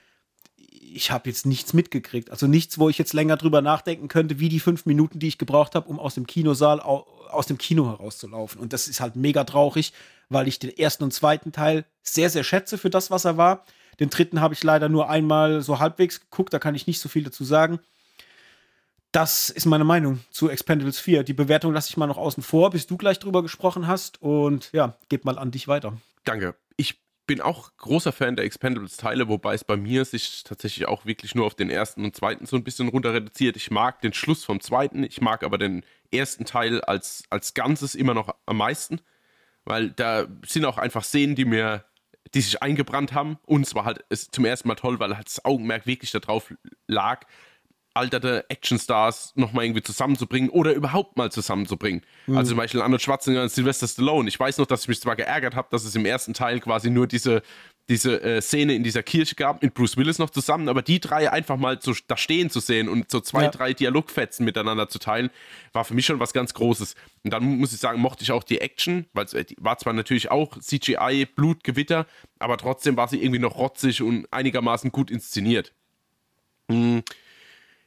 ich 0.56 1.10
habe 1.10 1.28
jetzt 1.28 1.46
nichts 1.46 1.72
mitgekriegt. 1.72 2.30
Also 2.30 2.46
nichts, 2.46 2.78
wo 2.78 2.88
ich 2.88 2.98
jetzt 2.98 3.12
länger 3.12 3.36
drüber 3.36 3.62
nachdenken 3.62 4.08
könnte, 4.08 4.40
wie 4.40 4.48
die 4.48 4.60
fünf 4.60 4.86
Minuten, 4.86 5.18
die 5.18 5.28
ich 5.28 5.38
gebraucht 5.38 5.74
habe, 5.74 5.88
um 5.88 6.00
aus 6.00 6.14
dem 6.14 6.26
Kinosaal, 6.26 6.80
aus 6.80 7.46
dem 7.46 7.58
Kino 7.58 7.88
herauszulaufen. 7.88 8.60
Und 8.60 8.72
das 8.72 8.88
ist 8.88 9.00
halt 9.00 9.14
mega 9.14 9.44
traurig, 9.44 9.92
weil 10.30 10.48
ich 10.48 10.58
den 10.58 10.70
ersten 10.76 11.04
und 11.04 11.12
zweiten 11.12 11.52
Teil 11.52 11.84
sehr, 12.02 12.30
sehr 12.30 12.44
schätze 12.44 12.78
für 12.78 12.88
das, 12.88 13.10
was 13.10 13.26
er 13.26 13.36
war. 13.36 13.64
Den 13.98 14.08
dritten 14.08 14.40
habe 14.40 14.54
ich 14.54 14.64
leider 14.64 14.88
nur 14.88 15.10
einmal 15.10 15.60
so 15.60 15.78
halbwegs 15.78 16.20
geguckt, 16.20 16.54
da 16.54 16.58
kann 16.58 16.74
ich 16.74 16.86
nicht 16.86 17.00
so 17.00 17.10
viel 17.10 17.24
dazu 17.24 17.44
sagen. 17.44 17.80
Das 19.12 19.50
ist 19.50 19.66
meine 19.66 19.84
Meinung 19.84 20.20
zu 20.30 20.48
Expendables 20.48 21.00
4. 21.00 21.24
Die 21.24 21.34
Bewertung 21.34 21.74
lasse 21.74 21.90
ich 21.90 21.96
mal 21.96 22.06
noch 22.06 22.16
außen 22.16 22.44
vor, 22.44 22.70
bis 22.70 22.86
du 22.86 22.96
gleich 22.96 23.18
drüber 23.18 23.42
gesprochen 23.42 23.88
hast. 23.88 24.22
Und 24.22 24.70
ja, 24.72 24.96
gib 25.08 25.24
mal 25.24 25.36
an 25.36 25.50
dich 25.50 25.66
weiter. 25.66 25.94
Danke. 26.24 26.54
Ich 26.76 27.00
bin 27.26 27.40
auch 27.40 27.76
großer 27.76 28.12
Fan 28.12 28.36
der 28.36 28.44
Expendables-Teile, 28.44 29.28
wobei 29.28 29.54
es 29.54 29.64
bei 29.64 29.76
mir 29.76 30.04
sich 30.04 30.44
tatsächlich 30.44 30.86
auch 30.86 31.06
wirklich 31.06 31.34
nur 31.34 31.46
auf 31.46 31.54
den 31.56 31.70
ersten 31.70 32.04
und 32.04 32.14
zweiten 32.14 32.46
so 32.46 32.56
ein 32.56 32.64
bisschen 32.64 32.88
runter 32.88 33.12
reduziert. 33.12 33.56
Ich 33.56 33.70
mag 33.70 34.00
den 34.00 34.12
Schluss 34.12 34.44
vom 34.44 34.60
zweiten, 34.60 35.02
ich 35.02 35.20
mag 35.20 35.42
aber 35.42 35.58
den 35.58 35.84
ersten 36.12 36.44
Teil 36.44 36.80
als, 36.80 37.24
als 37.30 37.54
Ganzes 37.54 37.96
immer 37.96 38.14
noch 38.14 38.34
am 38.46 38.56
meisten, 38.56 39.00
weil 39.70 39.90
da 39.90 40.26
sind 40.44 40.64
auch 40.64 40.78
einfach 40.78 41.04
Szenen, 41.04 41.36
die 41.36 41.44
mir, 41.44 41.84
die 42.34 42.40
sich 42.40 42.62
eingebrannt 42.62 43.14
haben. 43.14 43.38
Und 43.46 43.62
es 43.66 43.74
war 43.74 43.84
halt 43.84 44.04
zum 44.10 44.44
ersten 44.44 44.68
Mal 44.68 44.74
toll, 44.74 44.98
weil 44.98 45.16
halt 45.16 45.26
das 45.26 45.44
Augenmerk 45.44 45.86
wirklich 45.86 46.10
darauf 46.10 46.52
lag, 46.86 47.24
alterte 47.94 48.48
Actionstars 48.48 49.32
nochmal 49.34 49.64
irgendwie 49.64 49.82
zusammenzubringen 49.82 50.48
oder 50.50 50.72
überhaupt 50.72 51.16
mal 51.16 51.32
zusammenzubringen. 51.32 52.02
Mhm. 52.26 52.36
Also 52.36 52.50
zum 52.50 52.58
Beispiel 52.58 52.82
Arnold 52.82 53.02
Schwarzenegger 53.02 53.42
und 53.42 53.50
Sylvester 53.50 53.88
Stallone. 53.88 54.28
Ich 54.28 54.38
weiß 54.38 54.58
noch, 54.58 54.66
dass 54.66 54.82
ich 54.82 54.88
mich 54.88 55.00
zwar 55.00 55.16
geärgert 55.16 55.56
habe, 55.56 55.68
dass 55.70 55.84
es 55.84 55.96
im 55.96 56.06
ersten 56.06 56.32
Teil 56.32 56.60
quasi 56.60 56.88
nur 56.88 57.08
diese, 57.08 57.42
diese 57.88 58.22
äh, 58.22 58.40
Szene 58.40 58.74
in 58.74 58.84
dieser 58.84 59.02
Kirche 59.02 59.34
gab, 59.34 59.62
mit 59.62 59.74
Bruce 59.74 59.96
Willis 59.96 60.20
noch 60.20 60.30
zusammen, 60.30 60.68
aber 60.68 60.82
die 60.82 61.00
drei 61.00 61.32
einfach 61.32 61.56
mal 61.56 61.80
so 61.82 61.92
da 62.06 62.16
stehen 62.16 62.48
zu 62.48 62.60
sehen 62.60 62.88
und 62.88 63.10
so 63.10 63.18
zwei, 63.20 63.44
ja. 63.44 63.50
drei 63.50 63.72
Dialogfetzen 63.72 64.44
miteinander 64.44 64.88
zu 64.88 65.00
teilen, 65.00 65.30
war 65.72 65.84
für 65.84 65.94
mich 65.94 66.06
schon 66.06 66.20
was 66.20 66.32
ganz 66.32 66.54
Großes. 66.54 66.94
Und 67.24 67.32
dann 67.32 67.42
muss 67.42 67.72
ich 67.72 67.80
sagen, 67.80 68.00
mochte 68.00 68.22
ich 68.22 68.30
auch 68.30 68.44
die 68.44 68.60
Action, 68.60 69.06
weil 69.14 69.24
es 69.24 69.34
äh, 69.34 69.46
war 69.58 69.78
zwar 69.78 69.94
natürlich 69.94 70.30
auch 70.30 70.56
CGI, 70.60 71.26
Blutgewitter, 71.26 72.06
aber 72.38 72.56
trotzdem 72.56 72.96
war 72.96 73.08
sie 73.08 73.20
irgendwie 73.20 73.40
noch 73.40 73.56
rotzig 73.56 74.00
und 74.00 74.32
einigermaßen 74.32 74.92
gut 74.92 75.10
inszeniert. 75.10 75.72
Mhm. 76.68 77.02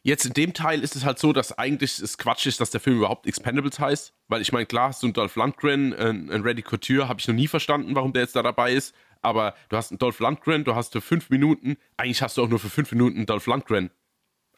Jetzt 0.06 0.26
in 0.26 0.34
dem 0.34 0.54
Teil 0.54 0.82
ist 0.82 0.98
es 0.98 1.06
halt 1.06 1.18
so, 1.18 1.32
dass 1.32 1.58
eigentlich 1.58 1.98
es 2.00 2.18
Quatsch 2.18 2.46
ist, 2.46 2.60
dass 2.60 2.70
der 2.70 2.82
Film 2.82 2.98
überhaupt 2.98 3.26
Expendables 3.26 3.80
heißt. 3.80 4.14
Weil 4.28 4.42
ich 4.42 4.52
meine, 4.52 4.66
klar, 4.66 4.90
hast 4.90 5.02
du 5.02 5.08
einen 5.08 5.14
Dolph 5.14 5.38
Lundgren, 5.38 5.94
einen, 5.94 6.30
einen 6.30 6.44
Reddy 6.44 6.62
Couture, 6.62 7.08
habe 7.08 7.22
ich 7.22 7.28
noch 7.28 7.36
nie 7.36 7.48
verstanden, 7.48 7.96
warum 7.96 8.12
der 8.12 8.24
jetzt 8.24 8.36
da 8.36 8.44
dabei 8.44 8.74
ist. 8.74 8.94
Aber 9.22 9.56
du 9.70 9.78
hast 9.78 9.92
einen 9.92 10.00
Dolph 10.00 10.20
Lundgren, 10.20 10.66
du 10.66 10.76
hast 10.76 10.92
für 10.92 11.00
fünf 11.00 11.30
Minuten, 11.30 11.78
eigentlich 11.96 12.22
hast 12.22 12.38
du 12.38 12.44
auch 12.44 12.50
nur 12.50 12.60
für 12.60 12.70
fünf 12.70 12.92
Minuten 12.92 13.18
einen 13.18 13.26
Dolph 13.26 13.46
Lundgren. 13.48 13.92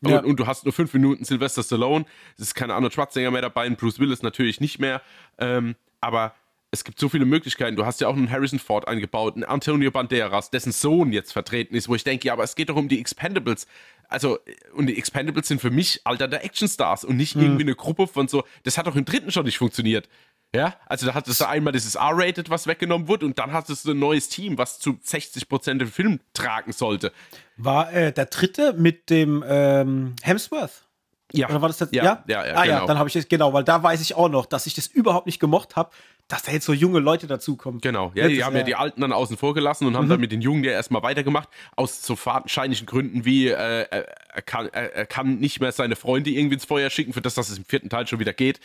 Ja. 0.01 0.19
Und, 0.19 0.25
und, 0.25 0.39
du 0.39 0.47
hast 0.47 0.65
nur 0.65 0.73
fünf 0.73 0.91
Minuten 0.93 1.23
Sylvester 1.23 1.61
Stallone. 1.61 2.05
Es 2.37 2.47
ist 2.47 2.55
keine 2.55 2.73
Arnold 2.73 2.93
Schwarzenegger 2.93 3.31
mehr 3.31 3.43
dabei, 3.43 3.67
und 3.67 3.77
Bruce 3.77 3.99
Willis 3.99 4.23
natürlich 4.23 4.59
nicht 4.59 4.79
mehr. 4.79 5.01
Ähm, 5.37 5.75
aber 6.01 6.33
es 6.71 6.83
gibt 6.83 6.99
so 6.99 7.07
viele 7.07 7.25
Möglichkeiten. 7.25 7.75
Du 7.75 7.85
hast 7.85 8.01
ja 8.01 8.07
auch 8.07 8.15
einen 8.15 8.29
Harrison 8.29 8.59
Ford 8.59 8.87
eingebaut, 8.87 9.35
einen 9.35 9.45
Antonio 9.45 9.91
Banderas, 9.91 10.51
dessen 10.51 10.71
Sohn 10.71 11.13
jetzt 11.13 11.31
vertreten 11.31 11.75
ist, 11.75 11.87
wo 11.87 11.95
ich 11.95 12.03
denke, 12.03 12.27
ja, 12.27 12.33
aber 12.33 12.43
es 12.43 12.55
geht 12.55 12.69
doch 12.69 12.75
um 12.75 12.89
die 12.89 12.99
Expendables 12.99 13.67
also, 14.09 14.39
und 14.73 14.87
die 14.87 14.97
Expendables 14.97 15.47
sind 15.47 15.61
für 15.61 15.71
mich 15.71 16.01
Alter 16.03 16.27
der 16.27 16.43
Actionstars 16.43 17.03
und 17.03 17.17
nicht 17.17 17.35
mhm. 17.35 17.43
irgendwie 17.43 17.63
eine 17.63 17.75
Gruppe 17.75 18.07
von 18.07 18.27
so, 18.27 18.43
das 18.63 18.77
hat 18.77 18.87
doch 18.87 18.95
im 18.95 19.05
dritten 19.05 19.31
schon 19.31 19.45
nicht 19.45 19.57
funktioniert. 19.57 20.07
Ja, 20.55 20.75
also 20.85 21.05
da 21.05 21.13
hattest 21.13 21.41
du 21.41 21.47
einmal 21.47 21.73
dieses 21.73 21.95
R-Rated, 21.95 22.49
was 22.49 22.65
weggenommen 22.65 23.07
wurde, 23.07 23.25
und 23.25 23.37
dann 23.37 23.51
hattest 23.51 23.85
du 23.85 23.91
ein 23.91 23.99
neues 23.99 24.29
Team, 24.29 24.57
was 24.57 24.79
zu 24.79 24.91
60% 24.91 25.79
den 25.79 25.87
Film 25.87 26.19
tragen 26.33 26.71
sollte. 26.71 27.11
War 27.57 27.91
äh, 27.91 28.13
der 28.13 28.27
dritte 28.27 28.73
mit 28.73 29.09
dem 29.09 29.43
ähm, 29.45 30.15
Hemsworth? 30.21 30.85
Ja. 31.33 31.49
Oder 31.49 31.61
war 31.61 31.69
das 31.69 31.79
der, 31.79 31.89
ja, 31.91 32.03
ja? 32.03 32.23
ja, 32.27 32.45
ja 32.45 32.55
ah, 32.55 32.63
genau. 32.63 32.79
ja, 32.79 32.85
dann 32.85 32.99
habe 32.99 33.09
ich 33.09 33.15
es, 33.15 33.27
genau, 33.27 33.51
weil 33.51 33.63
da 33.63 33.81
weiß 33.83 33.99
ich 34.01 34.15
auch 34.15 34.29
noch, 34.29 34.45
dass 34.45 34.65
ich 34.67 34.75
das 34.75 34.87
überhaupt 34.87 35.25
nicht 35.25 35.39
gemocht 35.39 35.75
habe, 35.75 35.89
dass 36.27 36.43
da 36.43 36.51
jetzt 36.51 36.65
so 36.65 36.73
junge 36.73 36.99
Leute 36.99 37.27
dazukommen. 37.27 37.81
Genau, 37.81 38.11
ja, 38.15 38.27
die 38.27 38.43
haben 38.43 38.55
ja 38.55 38.63
die 38.63 38.75
Alten 38.75 39.01
dann 39.01 39.13
außen 39.13 39.37
vor 39.37 39.53
gelassen 39.53 39.85
und 39.85 39.95
haben 39.95 40.05
mhm. 40.05 40.09
dann 40.09 40.19
mit 40.19 40.31
den 40.31 40.41
Jungen 40.41 40.63
ja 40.63 40.71
erstmal 40.71 41.03
weitergemacht, 41.03 41.49
aus 41.75 42.01
so 42.01 42.15
fadenscheinlichen 42.15 42.87
Gründen 42.87 43.25
wie 43.25 43.47
äh, 43.47 43.85
er, 43.89 44.41
kann, 44.41 44.67
er, 44.71 44.95
er, 44.95 45.05
kann 45.05 45.37
nicht 45.37 45.59
mehr 45.59 45.71
seine 45.71 45.95
Freunde 45.95 46.31
irgendwie 46.31 46.55
ins 46.55 46.65
Feuer 46.65 46.89
schicken, 46.89 47.13
für 47.13 47.21
das, 47.21 47.35
dass 47.35 47.49
es 47.49 47.57
im 47.57 47.65
vierten 47.65 47.89
Teil 47.89 48.07
schon 48.07 48.19
wieder 48.19 48.33
geht. 48.33 48.59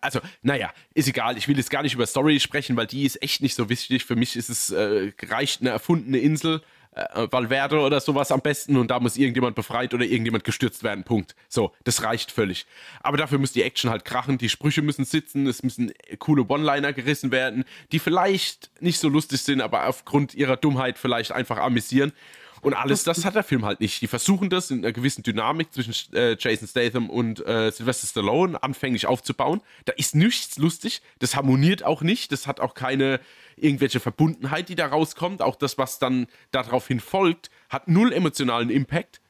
Also, 0.00 0.20
naja, 0.42 0.72
ist 0.94 1.08
egal. 1.08 1.36
Ich 1.38 1.48
will 1.48 1.56
jetzt 1.56 1.70
gar 1.70 1.82
nicht 1.82 1.94
über 1.94 2.06
Story 2.06 2.38
sprechen, 2.38 2.76
weil 2.76 2.86
die 2.86 3.04
ist 3.04 3.20
echt 3.22 3.42
nicht 3.42 3.54
so 3.54 3.68
wichtig. 3.68 4.04
Für 4.04 4.14
mich 4.14 4.36
ist 4.36 4.48
es 4.48 4.70
äh, 4.70 5.12
reicht 5.28 5.60
eine 5.60 5.70
erfundene 5.70 6.18
Insel 6.18 6.62
äh, 6.92 7.26
Valverde 7.30 7.80
oder 7.80 8.00
sowas 8.00 8.32
am 8.32 8.40
besten 8.40 8.76
und 8.76 8.90
da 8.90 9.00
muss 9.00 9.16
irgendjemand 9.16 9.54
befreit 9.54 9.94
oder 9.94 10.04
irgendjemand 10.04 10.44
gestürzt 10.44 10.82
werden. 10.82 11.04
Punkt. 11.04 11.34
So, 11.48 11.72
das 11.84 12.02
reicht 12.02 12.30
völlig. 12.30 12.66
Aber 13.00 13.16
dafür 13.16 13.38
muss 13.38 13.52
die 13.52 13.62
Action 13.62 13.90
halt 13.90 14.04
krachen, 14.04 14.38
die 14.38 14.48
Sprüche 14.48 14.82
müssen 14.82 15.04
sitzen, 15.04 15.46
es 15.46 15.62
müssen 15.62 15.92
coole 16.18 16.46
One-Liner 16.48 16.92
gerissen 16.92 17.30
werden, 17.30 17.64
die 17.92 17.98
vielleicht 17.98 18.70
nicht 18.80 18.98
so 18.98 19.08
lustig 19.08 19.40
sind, 19.42 19.60
aber 19.60 19.86
aufgrund 19.86 20.34
ihrer 20.34 20.56
Dummheit 20.56 20.98
vielleicht 20.98 21.32
einfach 21.32 21.58
amüsieren. 21.58 22.12
Und 22.60 22.74
alles 22.74 23.04
das 23.04 23.24
hat 23.24 23.34
der 23.34 23.44
Film 23.44 23.64
halt 23.64 23.80
nicht. 23.80 24.00
Die 24.02 24.06
versuchen 24.06 24.50
das 24.50 24.70
in 24.70 24.78
einer 24.78 24.92
gewissen 24.92 25.22
Dynamik 25.22 25.72
zwischen 25.72 26.14
äh, 26.14 26.36
Jason 26.38 26.68
Statham 26.68 27.10
und 27.10 27.44
äh, 27.46 27.70
Sylvester 27.70 28.06
Stallone 28.06 28.62
anfänglich 28.62 29.06
aufzubauen. 29.06 29.60
Da 29.84 29.92
ist 29.94 30.14
nichts 30.14 30.58
lustig, 30.58 31.02
das 31.18 31.36
harmoniert 31.36 31.84
auch 31.84 32.02
nicht, 32.02 32.32
das 32.32 32.46
hat 32.46 32.60
auch 32.60 32.74
keine 32.74 33.20
irgendwelche 33.56 34.00
Verbundenheit, 34.00 34.68
die 34.68 34.74
da 34.74 34.86
rauskommt. 34.86 35.42
Auch 35.42 35.56
das, 35.56 35.78
was 35.78 35.98
dann 35.98 36.26
daraufhin 36.50 37.00
folgt, 37.00 37.50
hat 37.68 37.88
null 37.88 38.12
emotionalen 38.12 38.70
Impact, 38.70 39.20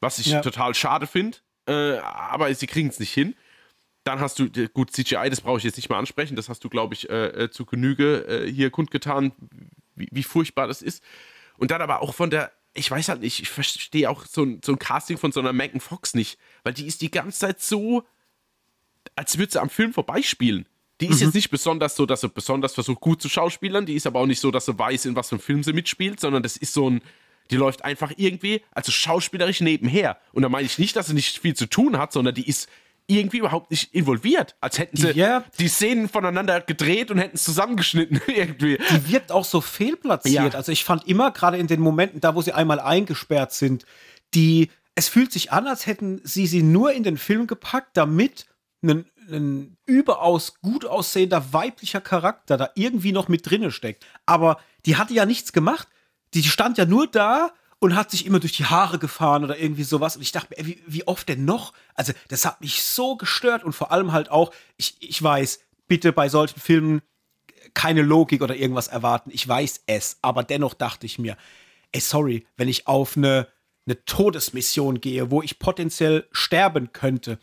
was 0.00 0.18
ich 0.18 0.26
ja. 0.26 0.40
total 0.40 0.74
schade 0.74 1.06
finde. 1.06 1.38
Äh, 1.68 1.98
aber 1.98 2.52
sie 2.54 2.66
kriegen 2.66 2.88
es 2.88 2.98
nicht 2.98 3.12
hin. 3.12 3.34
Dann 4.04 4.20
hast 4.20 4.38
du, 4.38 4.48
gut, 4.68 4.92
CGI, 4.92 5.28
das 5.30 5.40
brauche 5.40 5.58
ich 5.58 5.64
jetzt 5.64 5.76
nicht 5.76 5.88
mal 5.88 5.98
ansprechen, 5.98 6.36
das 6.36 6.48
hast 6.48 6.62
du, 6.62 6.68
glaube 6.68 6.94
ich, 6.94 7.10
äh, 7.10 7.44
äh, 7.44 7.50
zu 7.50 7.64
Genüge 7.64 8.24
äh, 8.28 8.52
hier 8.52 8.70
kundgetan, 8.70 9.32
wie, 9.96 10.08
wie, 10.12 10.22
furchtbar 10.22 10.68
das 10.68 10.80
ist. 10.80 11.02
Und 11.56 11.72
dann 11.72 11.82
aber 11.82 12.02
auch 12.02 12.14
von 12.14 12.30
der, 12.30 12.52
ich 12.76 12.90
weiß 12.90 13.08
halt 13.08 13.20
nicht, 13.20 13.40
ich 13.40 13.48
verstehe 13.48 14.08
auch 14.08 14.24
so 14.26 14.42
ein, 14.42 14.60
so 14.64 14.72
ein 14.72 14.78
Casting 14.78 15.18
von 15.18 15.32
so 15.32 15.40
einer 15.40 15.52
Megan 15.52 15.80
Fox 15.80 16.14
nicht, 16.14 16.38
weil 16.62 16.74
die 16.74 16.86
ist 16.86 17.00
die 17.02 17.10
ganze 17.10 17.38
Zeit 17.38 17.60
so, 17.60 18.04
als 19.14 19.38
würde 19.38 19.52
sie 19.52 19.60
am 19.60 19.70
Film 19.70 19.92
vorbeispielen. 19.92 20.66
Die 21.00 21.06
ist 21.06 21.20
mhm. 21.20 21.26
jetzt 21.26 21.34
nicht 21.34 21.50
besonders 21.50 21.96
so, 21.96 22.06
dass 22.06 22.22
sie 22.22 22.28
besonders 22.28 22.74
versucht, 22.74 23.00
gut 23.00 23.20
zu 23.20 23.28
schauspielern. 23.28 23.84
Die 23.84 23.94
ist 23.94 24.06
aber 24.06 24.20
auch 24.20 24.26
nicht 24.26 24.40
so, 24.40 24.50
dass 24.50 24.66
sie 24.66 24.78
weiß, 24.78 25.04
in 25.06 25.16
was 25.16 25.28
für 25.28 25.34
einem 25.34 25.42
Film 25.42 25.62
sie 25.62 25.72
mitspielt, 25.72 26.20
sondern 26.20 26.42
das 26.42 26.56
ist 26.56 26.72
so 26.72 26.88
ein, 26.88 27.02
die 27.50 27.56
läuft 27.56 27.84
einfach 27.84 28.12
irgendwie, 28.16 28.62
also 28.72 28.90
schauspielerisch 28.90 29.60
nebenher. 29.60 30.18
Und 30.32 30.42
da 30.42 30.48
meine 30.48 30.66
ich 30.66 30.78
nicht, 30.78 30.96
dass 30.96 31.08
sie 31.08 31.14
nicht 31.14 31.38
viel 31.38 31.54
zu 31.54 31.66
tun 31.66 31.98
hat, 31.98 32.12
sondern 32.12 32.34
die 32.34 32.48
ist 32.48 32.68
irgendwie 33.06 33.38
überhaupt 33.38 33.70
nicht 33.70 33.94
involviert. 33.94 34.56
Als 34.60 34.78
hätten 34.78 34.96
sie 34.96 35.12
ja. 35.12 35.44
die 35.58 35.68
Szenen 35.68 36.08
voneinander 36.08 36.60
gedreht 36.60 37.10
und 37.10 37.18
hätten 37.18 37.36
es 37.36 37.44
zusammengeschnitten 37.44 38.20
irgendwie. 38.26 38.78
Die 38.90 39.12
wirkt 39.12 39.32
auch 39.32 39.44
so 39.44 39.60
fehlplatziert. 39.60 40.52
Ja. 40.52 40.58
Also 40.58 40.72
ich 40.72 40.84
fand 40.84 41.06
immer, 41.06 41.30
gerade 41.30 41.56
in 41.56 41.66
den 41.66 41.80
Momenten, 41.80 42.20
da 42.20 42.34
wo 42.34 42.42
sie 42.42 42.52
einmal 42.52 42.80
eingesperrt 42.80 43.52
sind, 43.52 43.86
die, 44.34 44.70
es 44.94 45.08
fühlt 45.08 45.32
sich 45.32 45.52
an, 45.52 45.66
als 45.66 45.86
hätten 45.86 46.20
sie 46.24 46.46
sie 46.46 46.62
nur 46.62 46.92
in 46.92 47.04
den 47.04 47.16
Film 47.16 47.46
gepackt, 47.46 47.96
damit 47.96 48.46
ein 48.82 49.06
ein 49.30 49.76
überaus 49.86 50.60
gut 50.60 50.84
aussehender 50.84 51.52
weiblicher 51.52 52.00
Charakter 52.00 52.56
da 52.56 52.70
irgendwie 52.74 53.12
noch 53.12 53.28
mit 53.28 53.48
drinne 53.48 53.70
steckt. 53.70 54.04
Aber 54.24 54.58
die 54.84 54.96
hatte 54.96 55.14
ja 55.14 55.26
nichts 55.26 55.52
gemacht. 55.52 55.88
Die 56.34 56.42
stand 56.42 56.78
ja 56.78 56.84
nur 56.84 57.06
da 57.06 57.52
und 57.78 57.94
hat 57.94 58.10
sich 58.10 58.26
immer 58.26 58.40
durch 58.40 58.52
die 58.52 58.64
Haare 58.64 58.98
gefahren 58.98 59.44
oder 59.44 59.58
irgendwie 59.58 59.84
sowas. 59.84 60.16
Und 60.16 60.22
ich 60.22 60.32
dachte 60.32 60.54
mir, 60.56 60.66
wie, 60.66 60.82
wie 60.86 61.06
oft 61.06 61.28
denn 61.28 61.44
noch? 61.44 61.72
Also, 61.94 62.12
das 62.28 62.44
hat 62.44 62.60
mich 62.60 62.82
so 62.82 63.16
gestört 63.16 63.64
und 63.64 63.72
vor 63.72 63.92
allem 63.92 64.12
halt 64.12 64.30
auch, 64.30 64.52
ich, 64.76 64.96
ich 65.00 65.22
weiß, 65.22 65.60
bitte 65.86 66.12
bei 66.12 66.28
solchen 66.28 66.60
Filmen 66.60 67.02
keine 67.74 68.02
Logik 68.02 68.42
oder 68.42 68.56
irgendwas 68.56 68.88
erwarten. 68.88 69.30
Ich 69.32 69.46
weiß 69.46 69.82
es, 69.86 70.18
aber 70.22 70.42
dennoch 70.42 70.74
dachte 70.74 71.06
ich 71.06 71.18
mir, 71.18 71.36
ey, 71.92 72.00
sorry, 72.00 72.46
wenn 72.56 72.68
ich 72.68 72.86
auf 72.86 73.16
eine, 73.16 73.48
eine 73.86 74.02
Todesmission 74.04 75.00
gehe, 75.00 75.30
wo 75.30 75.42
ich 75.42 75.58
potenziell 75.58 76.26
sterben 76.32 76.92
könnte, 76.92 77.38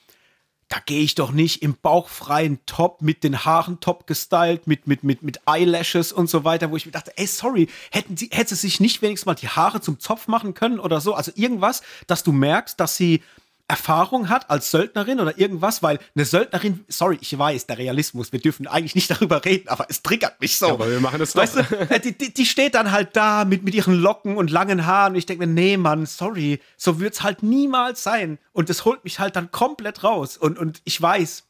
da 0.69 0.79
gehe 0.85 1.01
ich 1.01 1.15
doch 1.15 1.31
nicht 1.31 1.61
im 1.61 1.75
bauchfreien 1.75 2.59
Top 2.65 3.01
mit 3.01 3.23
den 3.23 3.45
Haaren 3.45 3.79
top 3.79 4.07
gestylt, 4.07 4.67
mit, 4.67 4.87
mit, 4.87 5.03
mit, 5.03 5.21
mit 5.21 5.41
Eyelashes 5.47 6.11
und 6.11 6.29
so 6.29 6.43
weiter, 6.43 6.71
wo 6.71 6.77
ich 6.77 6.85
mir 6.85 6.91
dachte, 6.91 7.11
ey, 7.15 7.27
sorry, 7.27 7.67
hätten 7.91 8.17
sie, 8.17 8.29
hätte 8.31 8.55
sie 8.55 8.61
sich 8.61 8.79
nicht 8.79 9.01
wenigstens 9.01 9.25
mal 9.25 9.35
die 9.35 9.49
Haare 9.49 9.81
zum 9.81 9.99
Zopf 9.99 10.27
machen 10.27 10.53
können 10.53 10.79
oder 10.79 11.01
so? 11.01 11.13
Also 11.13 11.31
irgendwas, 11.35 11.81
dass 12.07 12.23
du 12.23 12.31
merkst, 12.31 12.79
dass 12.79 12.97
sie 12.97 13.21
Erfahrung 13.67 14.29
hat 14.29 14.49
als 14.49 14.71
Söldnerin 14.71 15.19
oder 15.19 15.37
irgendwas, 15.39 15.81
weil 15.81 15.99
eine 16.15 16.25
Söldnerin, 16.25 16.83
sorry, 16.89 17.17
ich 17.21 17.37
weiß, 17.37 17.65
der 17.65 17.77
Realismus, 17.77 18.31
wir 18.31 18.39
dürfen 18.39 18.67
eigentlich 18.67 18.95
nicht 18.95 19.09
darüber 19.11 19.43
reden, 19.45 19.69
aber 19.69 19.87
es 19.89 20.03
triggert 20.03 20.39
mich 20.41 20.57
so. 20.57 20.67
Ja, 20.67 20.73
aber 20.73 20.89
wir 20.89 20.99
machen 20.99 21.19
das 21.19 21.35
weißt 21.35 21.57
doch. 21.57 21.65
Du, 21.65 21.75
äh, 21.75 21.99
die, 21.99 22.17
die, 22.17 22.33
die, 22.33 22.45
steht 22.45 22.75
dann 22.75 22.91
halt 22.91 23.15
da 23.15 23.45
mit, 23.45 23.63
mit 23.63 23.73
ihren 23.73 23.95
Locken 23.95 24.37
und 24.37 24.51
langen 24.51 24.85
Haaren 24.85 25.13
und 25.13 25.19
ich 25.19 25.25
denke 25.25 25.45
mir, 25.45 25.53
nee, 25.53 25.77
Mann, 25.77 26.05
sorry, 26.05 26.59
so 26.77 26.99
wird's 26.99 27.23
halt 27.23 27.41
niemals 27.41 28.03
sein. 28.03 28.37
Und 28.51 28.69
das 28.69 28.85
holt 28.85 29.03
mich 29.03 29.19
halt 29.19 29.35
dann 29.35 29.51
komplett 29.51 30.03
raus. 30.03 30.37
Und, 30.37 30.59
und 30.59 30.81
ich 30.83 31.01
weiß, 31.01 31.45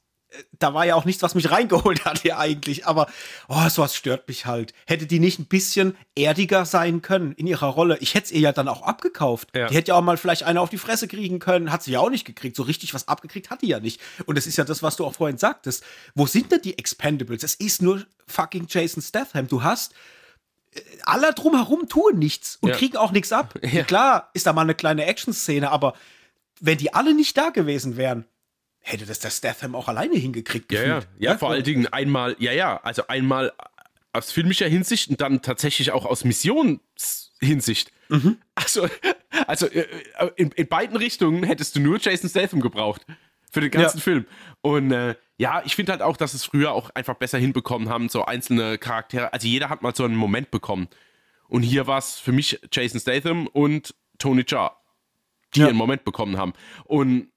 da 0.60 0.74
war 0.74 0.86
ja 0.86 0.96
auch 0.96 1.06
nichts, 1.06 1.22
was 1.22 1.36
mich 1.36 1.52
reingeholt 1.52 2.06
hat 2.06 2.20
hier 2.20 2.38
eigentlich. 2.38 2.88
Aber 2.88 3.08
oh, 3.48 3.70
sowas 3.70 3.96
stört 3.96 4.28
mich 4.28 4.46
halt. 4.46 4.74
Hätte 4.86 5.06
die 5.06 5.20
nicht 5.20 5.40
ein 5.40 5.46
bisschen 5.46 5.96
erdiger 6.16 6.66
sein 6.66 7.02
können 7.02 7.34
in 7.34 7.48
ihrer 7.48 7.68
Rolle? 7.68 7.98
Ich 8.00 8.16
hätte 8.16 8.26
es 8.26 8.32
ihr 8.32 8.40
ja 8.42 8.52
dann 8.52 8.68
auch 8.68 8.82
abgekauft. 8.82 9.50
Ja. 9.56 9.68
Die 9.68 9.76
hätte 9.76 9.90
ja 9.90 9.96
auch 9.96 10.02
mal 10.02 10.18
vielleicht 10.18 10.44
eine 10.44 10.62
auf 10.62 10.70
die 10.70 10.78
Fresse 10.78 11.08
kriegen 11.08 11.40
können. 11.40 11.72
Hat 11.72 11.84
sie 11.84 11.92
ja 11.92 12.00
auch 12.00 12.10
nicht 12.10 12.26
gekriegt. 12.26 12.56
So 12.56 12.64
richtig 12.64 12.94
was 12.94 13.08
abgekriegt 13.08 13.50
hat 13.50 13.62
die 13.62 13.68
ja 13.68 13.80
nicht. 13.80 14.02
Und 14.26 14.38
das 14.38 14.48
ist 14.48 14.58
ja 14.58 14.64
das, 14.64 14.82
was 14.82 14.96
du 14.96 15.06
auch 15.06 15.14
vorhin 15.14 15.38
sagtest. 15.38 15.84
Wo 16.16 16.26
sind 16.26 16.52
denn 16.52 16.62
die 16.62 16.78
Expendables? 16.78 17.44
Es 17.44 17.56
ist 17.56 17.82
nur 17.82 18.06
fucking 18.28 18.66
Jason 18.70 19.02
Statham. 19.02 19.48
Du 19.48 19.64
hast 19.64 19.94
äh, 20.72 20.82
alle 21.04 21.34
drumherum 21.34 21.88
tun 21.88 22.18
nichts 22.18 22.58
und 22.62 22.70
ja. 22.70 22.76
kriegen 22.76 22.98
auch 22.98 23.12
nichts 23.12 23.32
ab. 23.32 23.60
Ja. 23.62 23.84
Klar 23.84 24.30
ist 24.34 24.48
da 24.48 24.54
mal 24.54 24.62
eine 24.62 24.76
kleine 24.76 25.06
Action-Szene, 25.06 25.70
aber 25.72 25.94
wenn 26.60 26.78
die 26.78 26.94
alle 26.94 27.14
nicht 27.14 27.38
da 27.38 27.50
gewesen 27.50 27.98
wären, 27.98 28.26
hätte 28.84 29.06
das 29.06 29.20
der 29.20 29.32
Statham 29.32 29.76
auch 29.76 29.88
alleine 29.88 30.16
hingekriegt. 30.16 30.72
Ja, 30.72 30.84
ja, 30.84 31.00
ja, 31.18 31.38
vor 31.38 31.50
allen 31.50 31.64
Dingen 31.64 31.88
einmal, 31.88 32.36
ja, 32.38 32.52
ja, 32.52 32.80
also 32.84 33.08
einmal 33.08 33.54
aus 34.12 34.32
filmischer 34.32 34.68
Hinsicht 34.68 35.10
und 35.10 35.22
dann 35.22 35.42
tatsächlich 35.42 35.92
auch 35.92 36.06
aus 36.06 36.24
Missionshinsicht. 36.24 37.92
Mhm. 38.10 38.38
Also, 38.54 38.88
also 39.48 39.68
äh, 39.68 39.88
in, 40.36 40.52
in, 40.52 40.68
beiden 40.68 40.98
Richtungen 40.98 41.44
hättest 41.44 41.76
du 41.76 41.80
nur 41.80 42.00
Jason 42.00 42.30
Statham 42.30 42.60
gebraucht 42.60 43.02
für 43.52 43.62
den 43.62 43.72
ganzen 43.72 43.98
ja. 43.98 44.04
Film. 44.04 44.26
Und 44.62 44.92
äh, 44.92 45.16
ja, 45.38 45.64
ich 45.66 45.76
finde 45.76 45.94
halt 45.94 46.02
auch, 46.02 46.18
dass 46.18 46.34
es 46.34 46.44
früher 46.44 46.74
auch 46.74 46.92
einfach 46.92 47.16
besser 47.16 47.40
hinbekommen 47.40 47.90
haben, 47.90 48.10
so 48.10 48.26
einzelne 48.26 48.78
Charaktere. 48.78 49.34
Also 49.34 49.48
jeder 49.48 49.70
hat 49.70 49.82
mal 49.82 49.96
so 49.96 50.04
einen 50.04 50.16
Moment 50.16 50.52
bekommen. 50.52 50.90
Und 51.48 51.64
hier 51.64 51.88
war 51.88 51.98
es 51.98 52.20
für 52.20 52.32
mich 52.32 52.60
Jason 52.72 53.00
Statham 53.00 53.48
und 53.48 53.96
Tony 54.20 54.44
Jaa, 54.48 54.76
die 55.56 55.62
ja. 55.62 55.68
einen 55.68 55.78
Moment 55.78 56.04
bekommen 56.04 56.38
haben. 56.38 56.54
Und 56.84 57.33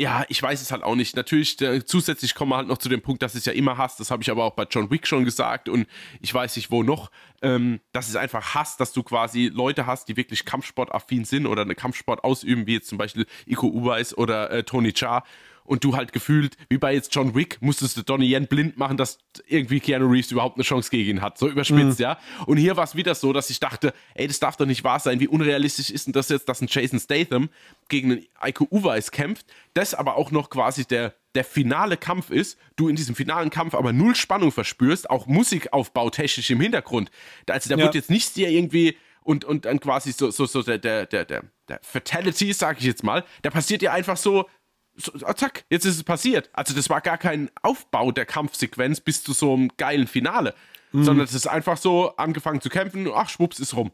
ja, 0.00 0.24
ich 0.28 0.42
weiß 0.42 0.62
es 0.62 0.72
halt 0.72 0.82
auch 0.82 0.94
nicht. 0.94 1.14
Natürlich, 1.14 1.56
der, 1.56 1.84
zusätzlich 1.84 2.34
kommen 2.34 2.52
wir 2.52 2.56
halt 2.56 2.68
noch 2.68 2.78
zu 2.78 2.88
dem 2.88 3.02
Punkt, 3.02 3.20
dass 3.20 3.34
es 3.34 3.44
ja 3.44 3.52
immer 3.52 3.76
hasst. 3.76 4.00
Das 4.00 4.10
habe 4.10 4.22
ich 4.22 4.30
aber 4.30 4.44
auch 4.44 4.54
bei 4.54 4.64
John 4.64 4.90
Wick 4.90 5.06
schon 5.06 5.26
gesagt 5.26 5.68
und 5.68 5.86
ich 6.22 6.32
weiß 6.32 6.56
nicht, 6.56 6.70
wo 6.70 6.82
noch. 6.82 7.10
Ähm, 7.42 7.80
dass 7.92 8.08
es 8.08 8.16
einfach 8.16 8.54
hasst, 8.54 8.80
dass 8.80 8.92
du 8.92 9.02
quasi 9.02 9.50
Leute 9.52 9.86
hast, 9.86 10.08
die 10.08 10.16
wirklich 10.16 10.46
kampfsportaffin 10.46 11.26
sind 11.26 11.46
oder 11.46 11.62
eine 11.62 11.74
Kampfsport 11.74 12.24
ausüben, 12.24 12.66
wie 12.66 12.74
jetzt 12.74 12.88
zum 12.88 12.96
Beispiel 12.96 13.26
Iko 13.46 13.66
Uweis 13.66 14.16
oder 14.16 14.50
äh, 14.50 14.62
Tony 14.62 14.94
Cha 14.94 15.22
und 15.70 15.84
du 15.84 15.94
halt 15.94 16.12
gefühlt, 16.12 16.56
wie 16.68 16.78
bei 16.78 16.92
jetzt 16.92 17.14
John 17.14 17.36
Wick, 17.36 17.58
musstest 17.60 17.96
du 17.96 18.02
Donnie 18.02 18.28
Yen 18.28 18.48
blind 18.48 18.76
machen, 18.76 18.96
dass 18.96 19.18
irgendwie 19.46 19.78
Keanu 19.78 20.08
Reeves 20.10 20.32
überhaupt 20.32 20.56
eine 20.56 20.64
Chance 20.64 20.90
gegen 20.90 21.08
ihn 21.08 21.22
hat. 21.22 21.38
So 21.38 21.48
überspitzt, 21.48 22.00
mhm. 22.00 22.02
ja. 22.02 22.18
Und 22.46 22.56
hier 22.56 22.76
war 22.76 22.82
es 22.82 22.96
wieder 22.96 23.14
so, 23.14 23.32
dass 23.32 23.50
ich 23.50 23.60
dachte, 23.60 23.94
ey, 24.14 24.26
das 24.26 24.40
darf 24.40 24.56
doch 24.56 24.66
nicht 24.66 24.82
wahr 24.82 24.98
sein. 24.98 25.20
Wie 25.20 25.28
unrealistisch 25.28 25.90
ist 25.90 26.06
denn 26.06 26.12
das 26.12 26.28
jetzt, 26.28 26.48
dass 26.48 26.60
ein 26.60 26.66
Jason 26.68 26.98
Statham 26.98 27.50
gegen 27.88 28.10
einen 28.10 28.26
Iko 28.44 28.66
Uweis 28.68 29.12
kämpft, 29.12 29.46
das 29.72 29.94
aber 29.94 30.16
auch 30.16 30.32
noch 30.32 30.50
quasi 30.50 30.86
der, 30.86 31.14
der 31.36 31.44
finale 31.44 31.96
Kampf 31.96 32.30
ist, 32.30 32.58
du 32.74 32.88
in 32.88 32.96
diesem 32.96 33.14
finalen 33.14 33.50
Kampf 33.50 33.74
aber 33.74 33.92
null 33.92 34.16
Spannung 34.16 34.50
verspürst, 34.50 35.08
auch 35.08 35.28
Musikaufbau 35.28 36.10
technisch 36.10 36.50
im 36.50 36.60
Hintergrund. 36.60 37.12
Also 37.48 37.70
da 37.70 37.76
ja. 37.76 37.84
wird 37.84 37.94
jetzt 37.94 38.10
nichts 38.10 38.32
dir 38.32 38.48
irgendwie 38.48 38.96
und, 39.22 39.44
und 39.44 39.66
dann 39.66 39.78
quasi 39.78 40.10
so, 40.10 40.32
so, 40.32 40.46
so 40.46 40.62
der, 40.62 40.78
der, 40.78 41.06
der, 41.06 41.24
der, 41.24 41.44
der 41.68 41.78
Fatality, 41.82 42.52
sag 42.52 42.78
ich 42.78 42.86
jetzt 42.86 43.04
mal, 43.04 43.24
der 43.44 43.50
passiert 43.50 43.82
dir 43.82 43.92
einfach 43.92 44.16
so 44.16 44.48
so, 44.96 45.12
zack, 45.34 45.64
jetzt 45.70 45.84
ist 45.84 45.96
es 45.96 46.04
passiert. 46.04 46.50
Also 46.52 46.74
das 46.74 46.90
war 46.90 47.00
gar 47.00 47.18
kein 47.18 47.50
Aufbau 47.62 48.12
der 48.12 48.26
Kampfsequenz 48.26 49.00
bis 49.00 49.22
zu 49.22 49.32
so 49.32 49.54
einem 49.54 49.70
geilen 49.76 50.06
Finale, 50.06 50.54
mhm. 50.92 51.04
sondern 51.04 51.24
es 51.24 51.34
ist 51.34 51.46
einfach 51.46 51.76
so 51.76 52.16
angefangen 52.16 52.60
zu 52.60 52.68
kämpfen, 52.68 53.08
ach, 53.14 53.28
schwupps, 53.28 53.58
ist 53.60 53.76
rum. 53.76 53.92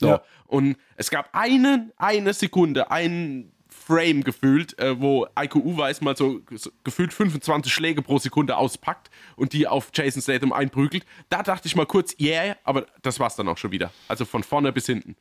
So. 0.00 0.08
Ja. 0.08 0.22
Und 0.46 0.76
es 0.96 1.10
gab 1.10 1.30
eine, 1.32 1.92
eine 1.96 2.34
Sekunde, 2.34 2.90
einen 2.90 3.52
Frame 3.68 4.22
gefühlt, 4.22 4.78
äh, 4.78 5.00
wo 5.00 5.26
Aiko 5.34 5.58
Uweis 5.58 6.00
mal 6.00 6.16
so, 6.16 6.40
so, 6.52 6.70
gefühlt 6.84 7.12
25 7.12 7.72
Schläge 7.72 8.02
pro 8.02 8.18
Sekunde 8.18 8.56
auspackt 8.56 9.10
und 9.36 9.52
die 9.52 9.66
auf 9.66 9.90
Jason 9.92 10.22
Statham 10.22 10.52
einprügelt. 10.52 11.04
Da 11.28 11.42
dachte 11.42 11.66
ich 11.68 11.76
mal 11.76 11.86
kurz, 11.86 12.14
yeah, 12.20 12.56
aber 12.64 12.86
das 13.02 13.20
war's 13.20 13.36
dann 13.36 13.48
auch 13.48 13.58
schon 13.58 13.72
wieder. 13.72 13.92
Also 14.08 14.24
von 14.24 14.42
vorne 14.42 14.72
bis 14.72 14.86
hinten. 14.86 15.16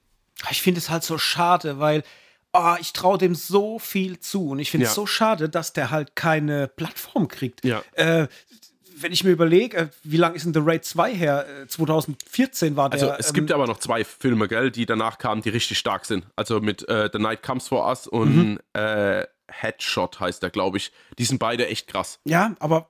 Ich 0.49 0.61
finde 0.61 0.79
es 0.79 0.89
halt 0.89 1.03
so 1.03 1.17
schade, 1.17 1.79
weil 1.79 2.03
oh, 2.53 2.75
ich 2.79 2.93
traue 2.93 3.17
dem 3.17 3.35
so 3.35 3.79
viel 3.79 4.19
zu. 4.19 4.51
Und 4.51 4.59
ich 4.59 4.71
finde 4.71 4.85
es 4.85 4.91
ja. 4.91 4.95
so 4.95 5.05
schade, 5.05 5.49
dass 5.49 5.73
der 5.73 5.91
halt 5.91 6.15
keine 6.15 6.67
Plattform 6.67 7.27
kriegt. 7.27 7.65
Ja. 7.65 7.83
Äh, 7.93 8.27
wenn 8.95 9.11
ich 9.11 9.23
mir 9.23 9.31
überlege, 9.31 9.77
äh, 9.77 9.87
wie 10.03 10.17
lange 10.17 10.35
ist 10.35 10.45
denn 10.45 10.53
The 10.53 10.61
Raid 10.63 10.85
2 10.85 11.13
her? 11.15 11.45
2014 11.67 12.73
äh, 12.73 12.75
war 12.75 12.89
der. 12.89 13.01
Also 13.01 13.15
es 13.17 13.29
ähm, 13.29 13.33
gibt 13.33 13.51
aber 13.51 13.67
noch 13.67 13.79
zwei 13.79 14.03
Filme, 14.03 14.47
gell, 14.47 14.71
die 14.71 14.85
danach 14.85 15.17
kamen, 15.17 15.41
die 15.41 15.49
richtig 15.49 15.77
stark 15.77 16.05
sind. 16.05 16.25
Also 16.35 16.59
mit 16.59 16.87
äh, 16.87 17.09
The 17.11 17.19
Night 17.19 17.43
Comes 17.43 17.67
For 17.67 17.87
Us 17.87 18.07
und 18.07 18.35
mhm. 18.35 18.59
äh, 18.73 19.25
Headshot 19.47 20.19
heißt 20.19 20.41
der, 20.41 20.49
glaube 20.49 20.77
ich. 20.77 20.91
Die 21.17 21.25
sind 21.25 21.39
beide 21.39 21.67
echt 21.67 21.87
krass. 21.87 22.19
Ja, 22.25 22.55
aber 22.59 22.89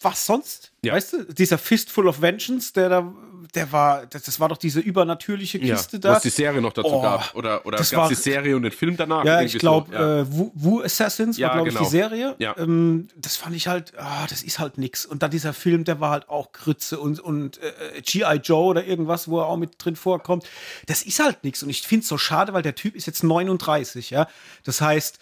was 0.00 0.26
sonst? 0.26 0.72
Ja. 0.84 0.94
Weißt 0.94 1.12
du, 1.14 1.24
dieser 1.32 1.58
Fistful 1.58 2.06
of 2.06 2.20
Vengeance, 2.20 2.72
der 2.72 2.88
da, 2.88 3.12
der 3.54 3.72
war, 3.72 4.06
das, 4.06 4.22
das 4.22 4.38
war 4.38 4.48
doch 4.48 4.58
diese 4.58 4.80
übernatürliche 4.80 5.58
Kiste 5.58 5.96
ja, 5.96 6.00
da. 6.00 6.12
Was 6.12 6.22
die 6.22 6.30
Serie 6.30 6.60
noch 6.60 6.72
dazu 6.72 6.88
oh, 6.88 7.02
gab. 7.02 7.34
Oder, 7.34 7.64
oder 7.66 7.78
das 7.78 7.90
gab 7.90 8.08
die 8.08 8.14
Serie 8.14 8.54
und 8.54 8.62
den 8.62 8.72
Film 8.72 8.96
danach? 8.96 9.24
Ja, 9.24 9.40
ich 9.40 9.58
glaube, 9.58 9.90
so. 9.90 9.94
ja. 9.94 10.20
äh, 10.20 10.26
Wu, 10.28 10.82
Assassins 10.82 11.38
ja, 11.38 11.48
war, 11.48 11.54
glaube 11.54 11.70
genau. 11.70 11.80
ich, 11.80 11.86
die 11.86 11.90
Serie. 11.90 12.36
Ja. 12.38 12.56
Ähm, 12.58 13.08
das 13.16 13.36
fand 13.36 13.56
ich 13.56 13.66
halt, 13.66 13.94
ah, 13.98 14.26
das 14.28 14.42
ist 14.42 14.58
halt 14.58 14.78
nix. 14.78 15.06
Und 15.06 15.22
dann 15.22 15.30
dieser 15.30 15.52
Film, 15.52 15.84
der 15.84 16.00
war 16.00 16.10
halt 16.10 16.28
auch 16.28 16.52
Grütze 16.52 16.98
und, 17.00 17.18
und 17.18 17.58
äh, 17.58 18.00
G.I. 18.02 18.36
Joe 18.42 18.66
oder 18.66 18.84
irgendwas, 18.84 19.28
wo 19.28 19.40
er 19.40 19.46
auch 19.46 19.56
mit 19.56 19.72
drin 19.78 19.96
vorkommt. 19.96 20.44
Das 20.86 21.02
ist 21.02 21.18
halt 21.18 21.42
nix. 21.42 21.62
Und 21.62 21.70
ich 21.70 21.82
finde 21.82 22.02
es 22.02 22.08
so 22.08 22.18
schade, 22.18 22.52
weil 22.52 22.62
der 22.62 22.74
Typ 22.74 22.94
ist 22.94 23.06
jetzt 23.06 23.24
39, 23.24 24.10
ja. 24.10 24.28
Das 24.64 24.80
heißt, 24.80 25.18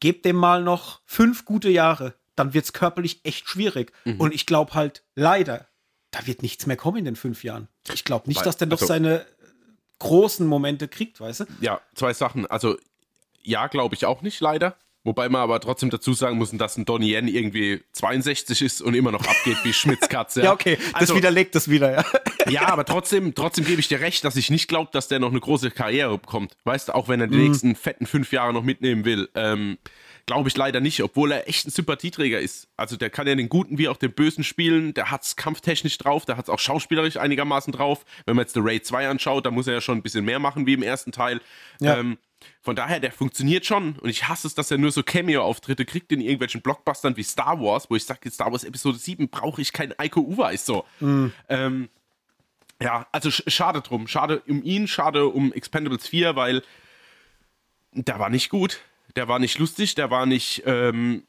gebt 0.00 0.24
dem 0.24 0.36
mal 0.36 0.62
noch 0.62 1.00
fünf 1.04 1.44
gute 1.44 1.68
Jahre, 1.68 2.14
dann 2.36 2.54
wird 2.54 2.64
es 2.64 2.72
körperlich 2.72 3.20
echt 3.24 3.48
schwierig. 3.48 3.92
Mhm. 4.04 4.20
Und 4.20 4.34
ich 4.34 4.46
glaube 4.46 4.74
halt 4.74 5.04
leider, 5.14 5.66
da 6.10 6.26
wird 6.26 6.42
nichts 6.42 6.66
mehr 6.66 6.76
kommen 6.76 6.98
in 6.98 7.04
den 7.04 7.16
fünf 7.16 7.44
Jahren. 7.44 7.68
Ich 7.92 8.04
glaube 8.04 8.28
nicht, 8.28 8.38
Weil, 8.38 8.44
dass 8.44 8.56
der 8.56 8.66
noch 8.66 8.80
also, 8.80 8.86
seine 8.86 9.26
großen 9.98 10.46
Momente 10.46 10.88
kriegt, 10.88 11.20
weißt 11.20 11.40
du? 11.40 11.44
Ja, 11.60 11.80
zwei 11.94 12.12
Sachen. 12.12 12.46
Also, 12.46 12.76
ja, 13.42 13.66
glaube 13.68 13.94
ich 13.94 14.04
auch 14.04 14.22
nicht, 14.22 14.40
leider. 14.40 14.76
Wobei 15.04 15.28
man 15.28 15.40
aber 15.40 15.58
trotzdem 15.58 15.90
dazu 15.90 16.12
sagen 16.12 16.38
muss, 16.38 16.52
dass 16.52 16.76
ein 16.76 16.84
Donnie 16.84 17.14
Yen 17.14 17.26
irgendwie 17.26 17.82
62 17.92 18.62
ist 18.62 18.82
und 18.82 18.94
immer 18.94 19.10
noch 19.10 19.26
abgeht 19.26 19.56
wie 19.64 19.72
Schmitz 19.72 20.08
Katze. 20.08 20.42
ja, 20.44 20.52
okay, 20.52 20.78
das 20.92 20.94
also, 20.94 21.16
widerlegt 21.16 21.56
das 21.56 21.68
wieder, 21.68 21.92
ja. 21.92 22.04
ja, 22.48 22.68
aber 22.68 22.84
trotzdem, 22.84 23.34
trotzdem 23.34 23.64
gebe 23.64 23.80
ich 23.80 23.88
dir 23.88 24.00
recht, 24.00 24.24
dass 24.24 24.36
ich 24.36 24.48
nicht 24.48 24.68
glaube, 24.68 24.90
dass 24.92 25.08
der 25.08 25.18
noch 25.18 25.30
eine 25.30 25.40
große 25.40 25.72
Karriere 25.72 26.18
bekommt. 26.18 26.56
Weißt 26.64 26.88
du, 26.88 26.94
auch 26.94 27.08
wenn 27.08 27.20
er 27.20 27.26
die 27.26 27.36
mhm. 27.36 27.48
nächsten 27.48 27.74
fetten 27.74 28.06
fünf 28.06 28.32
Jahre 28.32 28.52
noch 28.52 28.62
mitnehmen 28.62 29.04
will. 29.04 29.28
Ähm, 29.34 29.78
glaube 30.26 30.48
ich 30.48 30.56
leider 30.56 30.80
nicht, 30.80 31.02
obwohl 31.02 31.32
er 31.32 31.48
echt 31.48 31.66
ein 31.66 31.70
Sympathieträger 31.70 32.40
ist. 32.40 32.68
Also 32.76 32.96
der 32.96 33.10
kann 33.10 33.26
ja 33.26 33.34
den 33.34 33.48
Guten 33.48 33.78
wie 33.78 33.88
auch 33.88 33.96
den 33.96 34.12
Bösen 34.12 34.44
spielen, 34.44 34.94
der 34.94 35.10
hat 35.10 35.24
es 35.24 35.36
kampftechnisch 35.36 35.98
drauf, 35.98 36.24
der 36.24 36.36
hat 36.36 36.46
es 36.46 36.50
auch 36.50 36.58
schauspielerisch 36.58 37.16
einigermaßen 37.16 37.72
drauf. 37.72 38.04
Wenn 38.26 38.36
man 38.36 38.44
jetzt 38.44 38.54
The 38.54 38.60
Raid 38.62 38.86
2 38.86 39.08
anschaut, 39.08 39.46
da 39.46 39.50
muss 39.50 39.66
er 39.66 39.74
ja 39.74 39.80
schon 39.80 39.98
ein 39.98 40.02
bisschen 40.02 40.24
mehr 40.24 40.38
machen 40.38 40.66
wie 40.66 40.74
im 40.74 40.82
ersten 40.82 41.12
Teil. 41.12 41.40
Ja. 41.80 41.98
Ähm, 41.98 42.18
von 42.60 42.76
daher, 42.76 43.00
der 43.00 43.12
funktioniert 43.12 43.66
schon. 43.66 43.98
Und 43.98 44.10
ich 44.10 44.28
hasse 44.28 44.46
es, 44.46 44.54
dass 44.54 44.70
er 44.70 44.78
nur 44.78 44.92
so 44.92 45.02
Cameo-Auftritte 45.02 45.84
kriegt 45.84 46.12
in 46.12 46.20
irgendwelchen 46.20 46.60
Blockbustern 46.60 47.16
wie 47.16 47.22
Star 47.22 47.60
Wars, 47.60 47.90
wo 47.90 47.96
ich 47.96 48.04
sage, 48.04 48.30
Star 48.30 48.52
Wars 48.52 48.64
Episode 48.64 48.98
7 48.98 49.28
brauche 49.28 49.60
ich 49.60 49.72
keinen 49.72 49.94
Eiko 49.98 50.20
Uweis 50.20 50.66
so. 50.66 50.84
Mhm. 51.00 51.32
Ähm, 51.48 51.88
ja, 52.80 53.06
also 53.12 53.30
sch 53.30 53.44
schade 53.46 53.80
drum. 53.80 54.08
Schade 54.08 54.42
um 54.48 54.62
ihn, 54.62 54.88
schade 54.88 55.26
um 55.26 55.52
Expendables 55.52 56.08
4, 56.08 56.36
weil 56.36 56.62
der 57.92 58.18
war 58.18 58.30
nicht 58.30 58.48
gut. 58.48 58.80
Der 59.16 59.28
war 59.28 59.38
nicht 59.38 59.58
lustig, 59.58 59.94
der 59.94 60.10
war 60.10 60.26
nicht 60.26 60.62
ähm, 60.66 61.24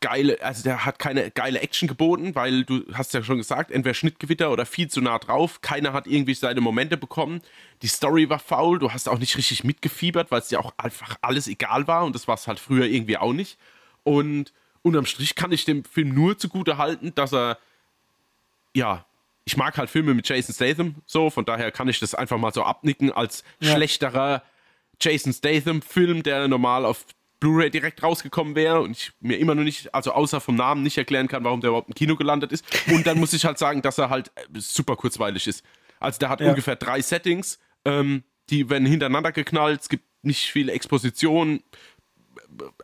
geile, 0.00 0.40
also 0.42 0.62
der 0.62 0.84
hat 0.84 0.98
keine 0.98 1.30
geile 1.30 1.60
Action 1.60 1.88
geboten, 1.88 2.34
weil 2.34 2.64
du 2.64 2.84
hast 2.92 3.14
ja 3.14 3.22
schon 3.22 3.38
gesagt, 3.38 3.70
entweder 3.70 3.94
Schnittgewitter 3.94 4.50
oder 4.52 4.64
viel 4.64 4.88
zu 4.88 5.00
nah 5.00 5.18
drauf. 5.18 5.60
Keiner 5.60 5.92
hat 5.92 6.06
irgendwie 6.06 6.34
seine 6.34 6.60
Momente 6.60 6.96
bekommen. 6.96 7.40
Die 7.82 7.88
Story 7.88 8.28
war 8.28 8.38
faul, 8.38 8.78
du 8.78 8.92
hast 8.92 9.08
auch 9.08 9.18
nicht 9.18 9.36
richtig 9.36 9.64
mitgefiebert, 9.64 10.30
weil 10.30 10.40
es 10.40 10.48
dir 10.48 10.60
auch 10.60 10.72
einfach 10.76 11.16
alles 11.20 11.48
egal 11.48 11.88
war 11.88 12.04
und 12.04 12.14
das 12.14 12.28
war 12.28 12.36
es 12.36 12.46
halt 12.46 12.60
früher 12.60 12.86
irgendwie 12.86 13.18
auch 13.18 13.32
nicht. 13.32 13.58
Und 14.04 14.52
unterm 14.82 15.06
Strich 15.06 15.34
kann 15.34 15.50
ich 15.50 15.64
dem 15.64 15.84
Film 15.84 16.14
nur 16.14 16.38
zugute 16.38 16.78
halten, 16.78 17.12
dass 17.14 17.32
er, 17.32 17.58
ja, 18.72 19.04
ich 19.44 19.56
mag 19.56 19.76
halt 19.78 19.90
Filme 19.90 20.14
mit 20.14 20.28
Jason 20.28 20.54
Statham, 20.54 20.96
so, 21.06 21.30
von 21.30 21.44
daher 21.44 21.72
kann 21.72 21.88
ich 21.88 21.98
das 21.98 22.14
einfach 22.14 22.38
mal 22.38 22.52
so 22.52 22.62
abnicken 22.62 23.12
als 23.12 23.42
ja. 23.60 23.72
schlechterer 23.72 24.42
Jason 25.00 25.32
Statham-Film, 25.32 26.22
der 26.22 26.48
normal 26.48 26.84
auf 26.84 27.04
Blu-ray 27.40 27.70
direkt 27.70 28.02
rausgekommen 28.02 28.54
wäre 28.54 28.80
und 28.80 28.92
ich 28.92 29.12
mir 29.20 29.38
immer 29.38 29.54
noch 29.54 29.62
nicht, 29.62 29.94
also 29.94 30.12
außer 30.12 30.40
vom 30.40 30.56
Namen 30.56 30.82
nicht 30.82 30.96
erklären 30.96 31.28
kann, 31.28 31.44
warum 31.44 31.60
der 31.60 31.68
überhaupt 31.68 31.88
im 31.88 31.94
Kino 31.94 32.16
gelandet 32.16 32.52
ist. 32.52 32.64
Und 32.88 33.06
dann 33.06 33.18
muss 33.18 33.32
ich 33.32 33.44
halt 33.44 33.58
sagen, 33.58 33.82
dass 33.82 33.98
er 33.98 34.08
halt 34.08 34.30
äh, 34.36 34.42
super 34.54 34.96
kurzweilig 34.96 35.46
ist. 35.46 35.64
Also 36.00 36.18
der 36.18 36.28
hat 36.28 36.40
ja. 36.40 36.48
ungefähr 36.48 36.76
drei 36.76 37.00
Settings, 37.02 37.58
ähm, 37.84 38.22
die 38.48 38.70
werden 38.70 38.86
hintereinander 38.86 39.32
geknallt, 39.32 39.82
es 39.82 39.88
gibt 39.88 40.04
nicht 40.22 40.50
viel 40.50 40.68
Exposition. 40.68 41.62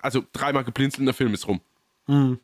Also 0.01 0.23
dreimal 0.33 0.65
geblinzelt 0.65 1.07
der 1.07 1.15
Film 1.15 1.35
ist 1.35 1.49
rum. 1.49 1.61
Mhm. 2.07 2.41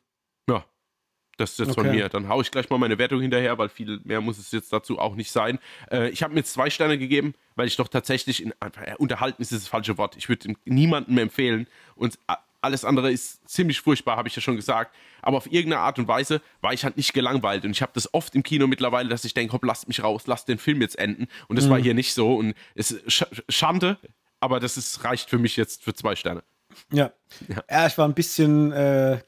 Das 1.39 1.53
ist 1.53 1.59
jetzt 1.61 1.70
okay. 1.70 1.82
von 1.82 1.91
mir. 1.91 2.09
Dann 2.09 2.28
haue 2.28 2.43
ich 2.43 2.51
gleich 2.51 2.68
mal 2.68 2.78
meine 2.78 2.99
Wertung 2.99 3.20
hinterher, 3.20 3.57
weil 3.59 3.68
viel 3.68 4.01
mehr 4.05 4.20
muss 4.20 4.39
es 4.39 4.51
jetzt 4.53 4.72
dazu 4.72 4.99
auch 4.99 5.14
nicht 5.14 5.30
sein. 5.30 5.59
Äh, 5.91 6.11
ich 6.11 6.22
habe 6.22 6.34
mir 6.34 6.41
jetzt 6.41 6.53
zwei 6.53 6.68
Sterne 6.68 6.99
gegeben, 6.99 7.34
weil 7.55 7.66
ich 7.66 7.76
doch 7.76 7.89
tatsächlich 7.89 8.43
in, 8.43 8.53
äh, 8.61 8.97
unterhalten 8.99 9.41
ist 9.41 9.53
das 9.53 9.68
falsche 9.68 9.97
Wort. 9.99 10.16
Ich 10.16 10.28
würde 10.28 10.55
niemandem 10.64 11.16
empfehlen 11.18 11.66
und 11.95 12.18
alles 12.61 12.84
andere 12.84 13.12
ist 13.12 13.49
ziemlich 13.49 13.80
furchtbar, 13.80 14.16
habe 14.16 14.28
ich 14.28 14.34
ja 14.34 14.43
schon 14.43 14.57
gesagt. 14.57 14.95
Aber 15.22 15.36
auf 15.36 15.47
irgendeine 15.47 15.80
Art 15.80 15.99
und 15.99 16.09
Weise 16.09 16.41
war 16.61 16.72
ich 16.72 16.84
halt 16.84 16.97
nicht 16.97 17.12
gelangweilt. 17.12 17.64
Und 17.64 17.70
ich 17.70 17.82
habe 17.82 17.93
das 17.95 18.12
oft 18.12 18.34
im 18.34 18.43
Kino 18.43 18.66
mittlerweile, 18.66 19.09
dass 19.09 19.24
ich 19.24 19.34
denke, 19.34 19.53
hopp, 19.53 19.64
lasst 19.64 19.89
mich 19.89 20.03
raus, 20.03 20.26
lasst 20.26 20.49
den 20.49 20.59
Film 20.59 20.80
jetzt 20.80 20.99
enden. 20.99 21.28
Und 21.47 21.57
das 21.57 21.66
mhm. 21.66 21.70
war 21.70 21.78
hier 21.78 21.95
nicht 21.95 22.14
so. 22.14 22.34
Und 22.34 22.55
es 22.74 22.91
ist 22.91 23.12
Sch 23.12 23.24
Schande, 23.49 23.97
aber 24.41 24.61
das 24.61 24.76
ist, 24.76 25.05
reicht 25.05 25.30
für 25.30 25.39
mich 25.39 25.57
jetzt 25.57 25.84
für 25.84 25.95
zwei 25.95 26.16
Sterne. 26.16 26.43
Ja. 26.93 27.12
Ja, 27.49 27.62
ja 27.70 27.86
ich 27.86 27.97
war 27.97 28.09
ein 28.09 28.14
bisschen 28.14 28.72
äh, 28.72 29.18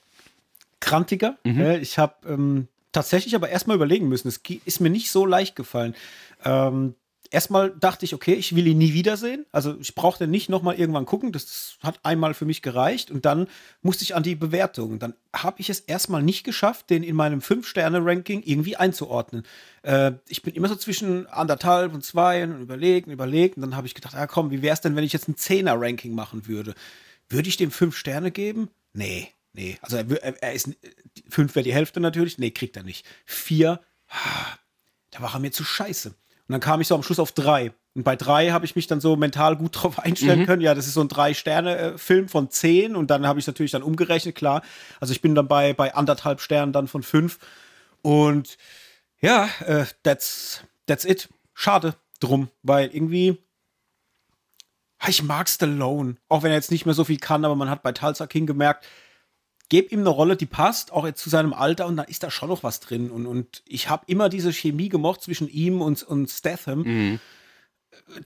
krantiger. 0.80 1.36
Mhm. 1.44 1.78
Ich 1.80 1.98
habe 1.98 2.14
ähm, 2.26 2.68
tatsächlich 2.92 3.34
aber 3.34 3.48
erstmal 3.48 3.76
überlegen 3.76 4.08
müssen. 4.08 4.28
Es 4.28 4.40
ist 4.64 4.80
mir 4.80 4.90
nicht 4.90 5.10
so 5.10 5.26
leicht 5.26 5.56
gefallen. 5.56 5.94
Ähm, 6.44 6.94
erstmal 7.30 7.70
dachte 7.70 8.04
ich, 8.04 8.14
okay, 8.14 8.34
ich 8.34 8.54
will 8.54 8.66
ihn 8.66 8.78
nie 8.78 8.92
wiedersehen. 8.92 9.46
Also 9.52 9.76
ich 9.80 9.94
brauchte 9.94 10.26
nicht 10.26 10.48
nochmal 10.48 10.74
irgendwann 10.74 11.06
gucken. 11.06 11.32
Das 11.32 11.76
hat 11.82 12.00
einmal 12.02 12.34
für 12.34 12.44
mich 12.44 12.62
gereicht. 12.62 13.10
Und 13.10 13.24
dann 13.24 13.46
musste 13.82 14.04
ich 14.04 14.14
an 14.14 14.22
die 14.22 14.34
Bewertung. 14.34 14.98
Dann 14.98 15.14
habe 15.32 15.60
ich 15.60 15.70
es 15.70 15.80
erstmal 15.80 16.22
nicht 16.22 16.44
geschafft, 16.44 16.90
den 16.90 17.02
in 17.02 17.16
meinem 17.16 17.40
Fünf-Sterne-Ranking 17.40 18.42
irgendwie 18.44 18.76
einzuordnen. 18.76 19.44
Äh, 19.82 20.12
ich 20.28 20.42
bin 20.42 20.54
immer 20.54 20.68
so 20.68 20.76
zwischen 20.76 21.26
anderthalb 21.28 21.94
und 21.94 22.04
zwei 22.04 22.44
und 22.44 22.60
überlegt 22.60 23.06
und 23.06 23.12
überlegt. 23.12 23.56
Und 23.56 23.62
dann 23.62 23.76
habe 23.76 23.86
ich 23.86 23.94
gedacht, 23.94 24.14
ja 24.14 24.26
komm, 24.26 24.50
wie 24.50 24.62
wäre 24.62 24.74
es 24.74 24.80
denn, 24.80 24.96
wenn 24.96 25.04
ich 25.04 25.12
jetzt 25.12 25.28
ein 25.28 25.36
Zehner-Ranking 25.36 26.14
machen 26.14 26.46
würde? 26.46 26.74
Würde 27.28 27.48
ich 27.48 27.56
dem 27.56 27.70
fünf 27.70 27.96
Sterne 27.96 28.32
geben? 28.32 28.70
Nee, 28.92 29.28
nee. 29.52 29.78
Also 29.82 29.96
er, 29.96 30.42
er 30.42 30.52
ist, 30.52 30.70
fünf 31.28 31.54
wäre 31.54 31.64
die 31.64 31.74
Hälfte 31.74 32.00
natürlich. 32.00 32.38
Nee, 32.38 32.50
kriegt 32.50 32.76
er 32.76 32.82
nicht. 32.82 33.06
Vier, 33.24 33.80
ah, 34.08 34.58
da 35.10 35.20
war 35.20 35.34
er 35.34 35.40
mir 35.40 35.52
zu 35.52 35.64
scheiße. 35.64 36.08
Und 36.08 36.52
dann 36.52 36.60
kam 36.60 36.80
ich 36.80 36.88
so 36.88 36.94
am 36.94 37.02
Schluss 37.02 37.18
auf 37.18 37.32
drei. 37.32 37.72
Und 37.94 38.04
bei 38.04 38.16
drei 38.16 38.50
habe 38.50 38.64
ich 38.64 38.76
mich 38.76 38.86
dann 38.86 39.00
so 39.00 39.16
mental 39.16 39.56
gut 39.56 39.82
drauf 39.82 39.98
einstellen 39.98 40.40
mhm. 40.40 40.46
können. 40.46 40.62
Ja, 40.62 40.74
das 40.74 40.86
ist 40.86 40.94
so 40.94 41.00
ein 41.00 41.08
Drei-Sterne-Film 41.08 42.28
von 42.28 42.50
zehn. 42.50 42.94
Und 42.94 43.10
dann 43.10 43.26
habe 43.26 43.40
ich 43.40 43.46
natürlich 43.46 43.72
dann 43.72 43.82
umgerechnet, 43.82 44.36
klar. 44.36 44.62
Also 45.00 45.12
ich 45.12 45.20
bin 45.20 45.34
dann 45.34 45.48
bei, 45.48 45.72
bei 45.72 45.94
anderthalb 45.94 46.40
Sternen 46.40 46.72
dann 46.72 46.88
von 46.88 47.02
fünf. 47.02 47.38
Und 48.02 48.58
ja, 49.20 49.48
äh, 49.66 49.86
that's, 50.02 50.62
that's 50.86 51.04
it. 51.04 51.28
Schade 51.54 51.94
drum, 52.20 52.48
weil 52.62 52.94
irgendwie. 52.94 53.38
Ich 55.08 55.22
mag 55.22 55.48
Stallone. 55.48 56.16
Auch 56.28 56.42
wenn 56.42 56.50
er 56.50 56.56
jetzt 56.56 56.70
nicht 56.70 56.84
mehr 56.84 56.94
so 56.94 57.04
viel 57.04 57.18
kann, 57.18 57.44
aber 57.44 57.56
man 57.56 57.70
hat 57.70 57.82
bei 57.82 57.92
Tulsa 57.92 58.26
King 58.26 58.46
gemerkt, 58.46 58.86
gebe 59.70 59.88
ihm 59.94 60.00
eine 60.00 60.10
Rolle, 60.10 60.36
die 60.36 60.46
passt, 60.46 60.92
auch 60.92 61.06
jetzt 61.06 61.22
zu 61.22 61.30
seinem 61.30 61.54
Alter, 61.54 61.86
und 61.86 61.96
da 61.96 62.02
ist 62.02 62.22
da 62.22 62.30
schon 62.30 62.50
noch 62.50 62.62
was 62.62 62.80
drin. 62.80 63.10
Und, 63.10 63.26
und 63.26 63.62
ich 63.66 63.88
habe 63.88 64.04
immer 64.08 64.28
diese 64.28 64.52
Chemie 64.52 64.90
gemocht 64.90 65.22
zwischen 65.22 65.48
ihm 65.48 65.80
und, 65.80 66.02
und 66.02 66.28
Statham. 66.28 66.82
Mhm. 66.82 67.20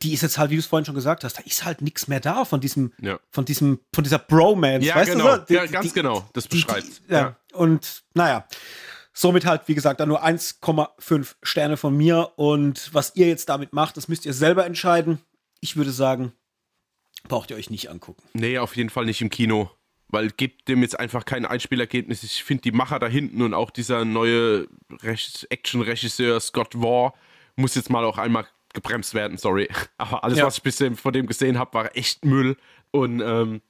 Die 0.03 0.15
ist 0.15 0.23
jetzt 0.23 0.39
halt, 0.39 0.51
wie 0.51 0.57
du 0.57 0.61
es 0.61 0.67
vorhin 0.67 0.87
schon 0.87 0.95
gesagt 0.95 1.23
hast, 1.23 1.39
da 1.39 1.43
ist 1.43 1.65
halt 1.65 1.83
nichts 1.83 2.09
mehr 2.09 2.21
da 2.21 2.45
von 2.45 2.61
diesem, 2.61 2.93
ja. 3.01 3.21
von 3.31 3.45
diesem, 3.45 3.81
von 3.95 4.03
dieser 4.03 4.19
Bromance. 4.19 4.87
Ja, 4.87 4.97
weißt 4.97 5.13
genau. 5.13 5.37
Du, 5.37 5.45
die, 5.45 5.55
ja, 5.55 5.67
ganz 5.67 5.87
die, 5.87 5.93
genau. 5.93 6.29
Das 6.33 6.49
beschreibt. 6.49 7.03
Ja. 7.09 7.19
ja. 7.19 7.37
Und 7.53 8.03
naja. 8.15 8.47
Somit 9.17 9.47
halt, 9.47 9.69
wie 9.69 9.77
gesagt, 9.77 10.01
da 10.01 10.07
nur 10.07 10.25
1,5 10.25 11.37
Sterne 11.45 11.77
von 11.77 11.97
mir. 11.97 12.33
Und 12.35 12.93
was 12.93 13.15
ihr 13.15 13.29
jetzt 13.29 13.49
damit 13.49 13.73
macht, 13.73 13.97
das 13.97 14.09
müsst 14.09 14.27
ihr 14.27 14.33
selber 14.33 14.67
entscheiden. 14.67 15.21
Ich 15.61 15.77
würde 15.77 15.93
sagen, 15.93 16.33
braucht 17.29 17.51
ihr 17.53 17.57
euch 17.57 17.71
nicht 17.71 17.91
angucken. 17.91 18.25
Nee, 18.33 18.59
auf 18.59 18.75
jeden 18.77 18.91
Fall 18.91 19.05
nicht 19.05 19.21
im 19.21 19.31
Kino 19.31 19.71
weil 20.15 20.31
gibt 20.31 20.69
dem 20.69 20.81
jetzt 20.81 20.99
einfach 20.99 21.27
kein 21.27 21.45
Einspielergebnis. 21.45 22.23
Ich 22.23 22.43
finde 22.43 22.63
die 22.63 22.73
Macher 22.73 22.99
da 22.99 23.07
hinten 23.07 23.43
und 23.43 23.53
auch 23.53 23.71
dieser 23.71 24.07
neue 24.07 24.67
Action-Regisseur 25.03 26.41
Scott 26.41 26.75
Waugh 26.81 27.15
muss 27.57 27.75
jetzt 27.75 27.91
mal 27.91 28.05
auch 28.05 28.17
einmal 28.17 28.47
gebremst 28.73 29.13
werden, 29.13 29.37
sorry. 29.37 29.69
Aber 29.99 30.25
alles, 30.25 30.39
ja. 30.39 30.47
was 30.47 30.57
ich 30.57 30.63
bisher 30.63 30.95
von 30.97 31.13
dem 31.13 31.27
gesehen 31.27 31.59
habe, 31.59 31.75
war 31.75 31.97
echt 31.97 32.25
Müll. 32.25 32.57
Und 32.91 33.21
ähm, 33.21 33.61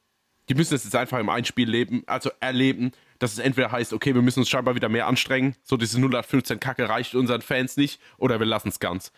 die 0.48 0.54
müssen 0.54 0.74
es 0.74 0.84
jetzt 0.84 0.94
einfach 0.94 1.18
im 1.18 1.28
Einspiel 1.28 1.68
leben, 1.68 2.02
also 2.06 2.30
erleben, 2.40 2.92
dass 3.18 3.32
es 3.32 3.38
entweder 3.38 3.72
heißt, 3.72 3.92
okay, 3.92 4.14
wir 4.14 4.22
müssen 4.22 4.40
uns 4.40 4.48
scheinbar 4.48 4.74
wieder 4.74 4.88
mehr 4.88 5.06
anstrengen, 5.06 5.56
so 5.62 5.76
diese 5.76 5.98
015 5.98 6.60
Kacke 6.60 6.88
reicht 6.88 7.14
unseren 7.14 7.42
Fans 7.42 7.76
nicht, 7.76 8.00
oder 8.18 8.38
wir 8.38 8.46
lassen 8.46 8.68
es 8.68 8.80
ganz. 8.80 9.12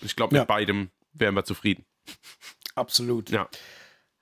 Ich 0.00 0.16
glaube, 0.16 0.34
mit 0.34 0.40
ja. 0.40 0.44
beidem 0.44 0.90
wären 1.12 1.34
wir 1.34 1.44
zufrieden. 1.44 1.84
Absolut. 2.74 3.30
Ja. 3.30 3.48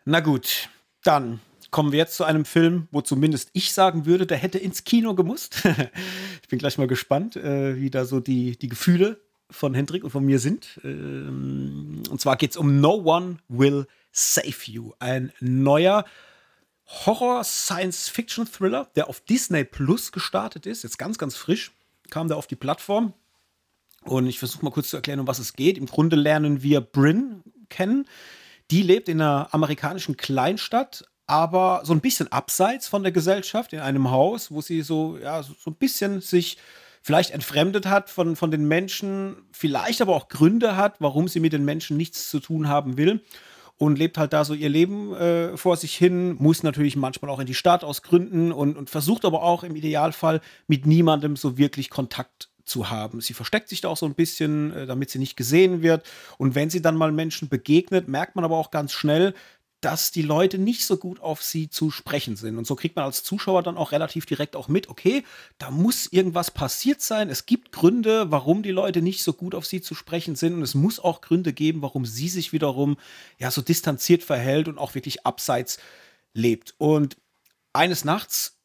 Na 0.04 0.20
gut, 0.20 0.68
dann 1.04 1.40
kommen 1.72 1.90
wir 1.90 1.98
jetzt 1.98 2.16
zu 2.16 2.22
einem 2.22 2.44
Film, 2.44 2.86
wo 2.92 3.00
zumindest 3.00 3.50
ich 3.54 3.72
sagen 3.72 4.06
würde, 4.06 4.26
der 4.26 4.36
hätte 4.36 4.58
ins 4.58 4.84
Kino 4.84 5.16
gemusst. 5.16 5.64
ich 6.42 6.48
bin 6.48 6.60
gleich 6.60 6.78
mal 6.78 6.86
gespannt, 6.86 7.34
äh, 7.34 7.80
wie 7.80 7.90
da 7.90 8.04
so 8.04 8.20
die, 8.20 8.56
die 8.56 8.68
Gefühle 8.68 9.20
von 9.50 9.74
Hendrik 9.74 10.04
und 10.04 10.10
von 10.10 10.24
mir 10.24 10.38
sind. 10.38 10.78
Ähm, 10.84 12.04
und 12.08 12.20
zwar 12.20 12.36
geht 12.36 12.52
es 12.52 12.56
um 12.56 12.80
No 12.80 13.02
One 13.04 13.38
Will 13.48 13.88
Save 14.12 14.54
You. 14.66 14.92
Ein 15.00 15.32
neuer 15.40 16.04
Horror-Science-Fiction-Thriller, 16.86 18.90
der 18.94 19.08
auf 19.08 19.20
Disney 19.20 19.64
Plus 19.64 20.12
gestartet 20.12 20.66
ist. 20.66 20.84
Jetzt 20.84 20.98
ganz, 20.98 21.18
ganz 21.18 21.36
frisch 21.36 21.72
kam 22.10 22.28
der 22.28 22.36
auf 22.36 22.46
die 22.46 22.56
Plattform. 22.56 23.14
Und 24.02 24.26
ich 24.26 24.38
versuche 24.38 24.64
mal 24.64 24.72
kurz 24.72 24.90
zu 24.90 24.96
erklären, 24.96 25.20
um 25.20 25.26
was 25.26 25.38
es 25.38 25.54
geht. 25.54 25.78
Im 25.78 25.86
Grunde 25.86 26.16
lernen 26.16 26.62
wir 26.62 26.82
Bryn 26.82 27.42
kennen. 27.70 28.06
Die 28.70 28.82
lebt 28.82 29.08
in 29.08 29.20
einer 29.20 29.48
amerikanischen 29.52 30.16
Kleinstadt 30.16 31.04
aber 31.26 31.82
so 31.84 31.92
ein 31.92 32.00
bisschen 32.00 32.30
abseits 32.30 32.88
von 32.88 33.02
der 33.02 33.12
Gesellschaft 33.12 33.72
in 33.72 33.80
einem 33.80 34.10
Haus, 34.10 34.50
wo 34.50 34.60
sie 34.60 34.82
so, 34.82 35.18
ja, 35.18 35.42
so, 35.42 35.54
ein 35.66 35.74
bisschen 35.74 36.20
sich 36.20 36.58
vielleicht 37.02 37.30
entfremdet 37.30 37.86
hat 37.86 38.10
von, 38.10 38.36
von 38.36 38.50
den 38.50 38.66
Menschen, 38.66 39.36
vielleicht 39.52 40.02
aber 40.02 40.14
auch 40.14 40.28
Gründe 40.28 40.76
hat, 40.76 40.96
warum 41.00 41.28
sie 41.28 41.40
mit 41.40 41.52
den 41.52 41.64
Menschen 41.64 41.96
nichts 41.96 42.30
zu 42.30 42.40
tun 42.40 42.68
haben 42.68 42.96
will 42.96 43.20
und 43.78 43.98
lebt 43.98 44.18
halt 44.18 44.32
da 44.32 44.44
so 44.44 44.54
ihr 44.54 44.68
Leben 44.68 45.12
äh, 45.14 45.56
vor 45.56 45.76
sich 45.76 45.96
hin, 45.96 46.36
muss 46.38 46.62
natürlich 46.62 46.96
manchmal 46.96 47.30
auch 47.30 47.40
in 47.40 47.46
die 47.46 47.54
Stadt 47.54 47.82
aus 47.82 48.02
Gründen 48.02 48.52
und, 48.52 48.76
und 48.76 48.90
versucht 48.90 49.24
aber 49.24 49.42
auch 49.42 49.64
im 49.64 49.74
Idealfall 49.74 50.40
mit 50.68 50.86
niemandem 50.86 51.34
so 51.34 51.58
wirklich 51.58 51.90
Kontakt 51.90 52.50
zu 52.64 52.90
haben. 52.90 53.20
Sie 53.20 53.34
versteckt 53.34 53.68
sich 53.68 53.80
da 53.80 53.88
auch 53.88 53.96
so 53.96 54.06
ein 54.06 54.14
bisschen, 54.14 54.72
äh, 54.72 54.86
damit 54.86 55.10
sie 55.10 55.18
nicht 55.18 55.36
gesehen 55.36 55.82
wird. 55.82 56.04
Und 56.38 56.54
wenn 56.54 56.70
sie 56.70 56.80
dann 56.80 56.96
mal 56.96 57.10
Menschen 57.10 57.48
begegnet, 57.48 58.06
merkt 58.06 58.36
man 58.36 58.44
aber 58.44 58.56
auch 58.56 58.70
ganz 58.70 58.92
schnell, 58.92 59.34
dass 59.82 60.12
die 60.12 60.22
Leute 60.22 60.58
nicht 60.58 60.86
so 60.86 60.96
gut 60.96 61.20
auf 61.20 61.42
sie 61.42 61.68
zu 61.68 61.90
sprechen 61.90 62.36
sind. 62.36 62.56
Und 62.56 62.66
so 62.66 62.76
kriegt 62.76 62.94
man 62.94 63.04
als 63.04 63.24
Zuschauer 63.24 63.62
dann 63.64 63.76
auch 63.76 63.90
relativ 63.92 64.26
direkt 64.26 64.54
auch 64.54 64.68
mit, 64.68 64.88
okay, 64.88 65.24
da 65.58 65.70
muss 65.70 66.06
irgendwas 66.06 66.52
passiert 66.52 67.02
sein. 67.02 67.28
Es 67.28 67.46
gibt 67.46 67.72
Gründe, 67.72 68.30
warum 68.30 68.62
die 68.62 68.70
Leute 68.70 69.02
nicht 69.02 69.24
so 69.24 69.32
gut 69.32 69.54
auf 69.56 69.66
sie 69.66 69.80
zu 69.80 69.94
sprechen 69.96 70.36
sind. 70.36 70.54
Und 70.54 70.62
es 70.62 70.74
muss 70.74 71.00
auch 71.00 71.20
Gründe 71.20 71.52
geben, 71.52 71.82
warum 71.82 72.06
sie 72.06 72.28
sich 72.28 72.52
wiederum 72.52 72.96
ja 73.38 73.50
so 73.50 73.60
distanziert 73.60 74.22
verhält 74.22 74.68
und 74.68 74.78
auch 74.78 74.94
wirklich 74.94 75.26
abseits 75.26 75.78
lebt. 76.32 76.74
Und 76.78 77.16
eines 77.72 78.04
Nachts 78.04 78.58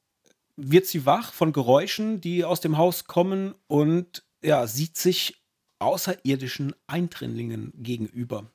wird 0.56 0.86
sie 0.86 1.06
wach 1.08 1.34
von 1.34 1.52
Geräuschen, 1.52 2.22
die 2.22 2.46
aus 2.46 2.62
dem 2.62 2.78
Haus 2.78 3.06
kommen 3.06 3.56
und 3.66 4.24
ja, 4.44 4.68
sieht 4.68 4.98
sich 4.98 5.42
außerirdischen 5.80 6.76
Eindringlingen 6.86 7.74
gegenüber. 7.76 8.52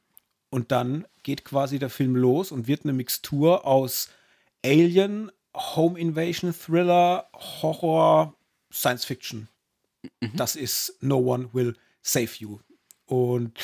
Und 0.53 0.71
dann 0.71 1.07
geht 1.23 1.47
quasi 1.47 1.79
der 1.79 1.89
Film 1.89 2.15
los 2.15 2.53
und 2.53 2.69
wird 2.69 2.85
eine 2.85 2.93
Mixtur 2.93 3.67
aus 3.67 4.11
Alien, 4.63 5.33
Home 5.57 5.99
Invasion, 5.99 6.55
Thriller, 6.55 7.27
Horror, 7.35 8.35
Science 8.71 9.07
Fiction. 9.07 9.49
Mhm. 10.21 10.33
Das 10.35 10.55
ist 10.55 10.99
No 11.01 11.17
One 11.17 11.49
Will 11.55 11.75
Save 12.03 12.29
You. 12.37 12.59
Und 13.07 13.59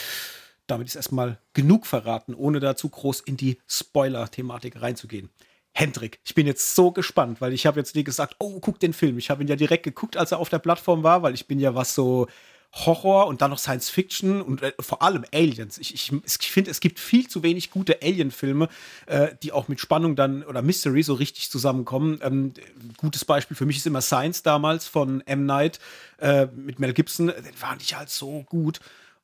damit 0.67 0.89
ist 0.89 0.95
erstmal 0.95 1.39
genug 1.53 1.87
verraten, 1.87 2.35
ohne 2.35 2.59
dazu 2.59 2.89
groß 2.89 3.21
in 3.21 3.37
die 3.37 3.59
Spoiler-Thematik 3.69 4.81
reinzugehen. 4.81 5.29
Hendrik, 5.73 6.21
ich 6.25 6.35
bin 6.35 6.47
jetzt 6.47 6.75
so 6.75 6.91
gespannt, 6.91 7.43
weil 7.43 7.53
ich 7.53 7.67
habe 7.67 7.79
jetzt 7.79 7.97
dir 7.97 8.05
gesagt, 8.05 8.37
oh, 8.39 8.61
guck 8.61 8.81
den 8.81 8.95
Film. 8.95 9.19
Ich 9.19 9.29
habe 9.29 9.43
ihn 9.43 9.49
ja 9.49 9.57
direkt 9.57 9.85
geguckt, 9.85 10.17
als 10.17 10.33
er 10.33 10.39
auf 10.39 10.49
der 10.49 10.59
Plattform 10.59 11.03
war, 11.03 11.23
weil 11.23 11.35
ich 11.35 11.47
bin 11.47 11.61
ja 11.61 11.75
was 11.75 11.95
so 11.95 12.29
Horror 12.73 13.27
und 13.27 13.41
dann 13.41 13.51
noch 13.51 13.59
Science 13.59 13.89
Fiction 13.89 14.43
und 14.43 14.63
äh, 14.63 14.73
vor 14.79 15.03
allem 15.03 15.25
Aliens. 15.33 15.79
Ich, 15.79 15.95
ich, 15.95 16.13
ich 16.13 16.51
finde, 16.51 16.71
es 16.71 16.81
gibt 16.81 17.01
viel 17.01 17.27
zu 17.29 17.43
wenig 17.43 17.71
gute 17.71 18.03
Alien-Filme, 18.03 18.69
äh, 19.07 19.29
die 19.43 19.53
auch 19.53 19.69
mit 19.69 19.81
Spannung 19.81 20.17
dann 20.17 20.43
oder 20.45 20.63
Mystery 20.63 21.03
so 21.03 21.15
richtig 21.15 21.51
zusammenkommen. 21.51 22.21
Ähm, 22.23 22.53
gutes 22.99 23.25
Beispiel 23.25 23.57
für 23.57 23.67
mich 23.67 23.79
ist 23.79 23.87
immer 23.87 24.03
Science 24.03 24.43
damals 24.43 24.87
von 24.87 25.23
M. 25.23 25.47
Night 25.47 25.79
äh, 26.19 26.47
mit 26.47 26.79
Mel 26.79 26.93
Gibson. 26.93 27.29
Den 27.29 27.55
fand 27.55 27.83
ich 27.83 27.95
halt 27.95 28.11
so 28.11 28.45
gut. 28.45 28.81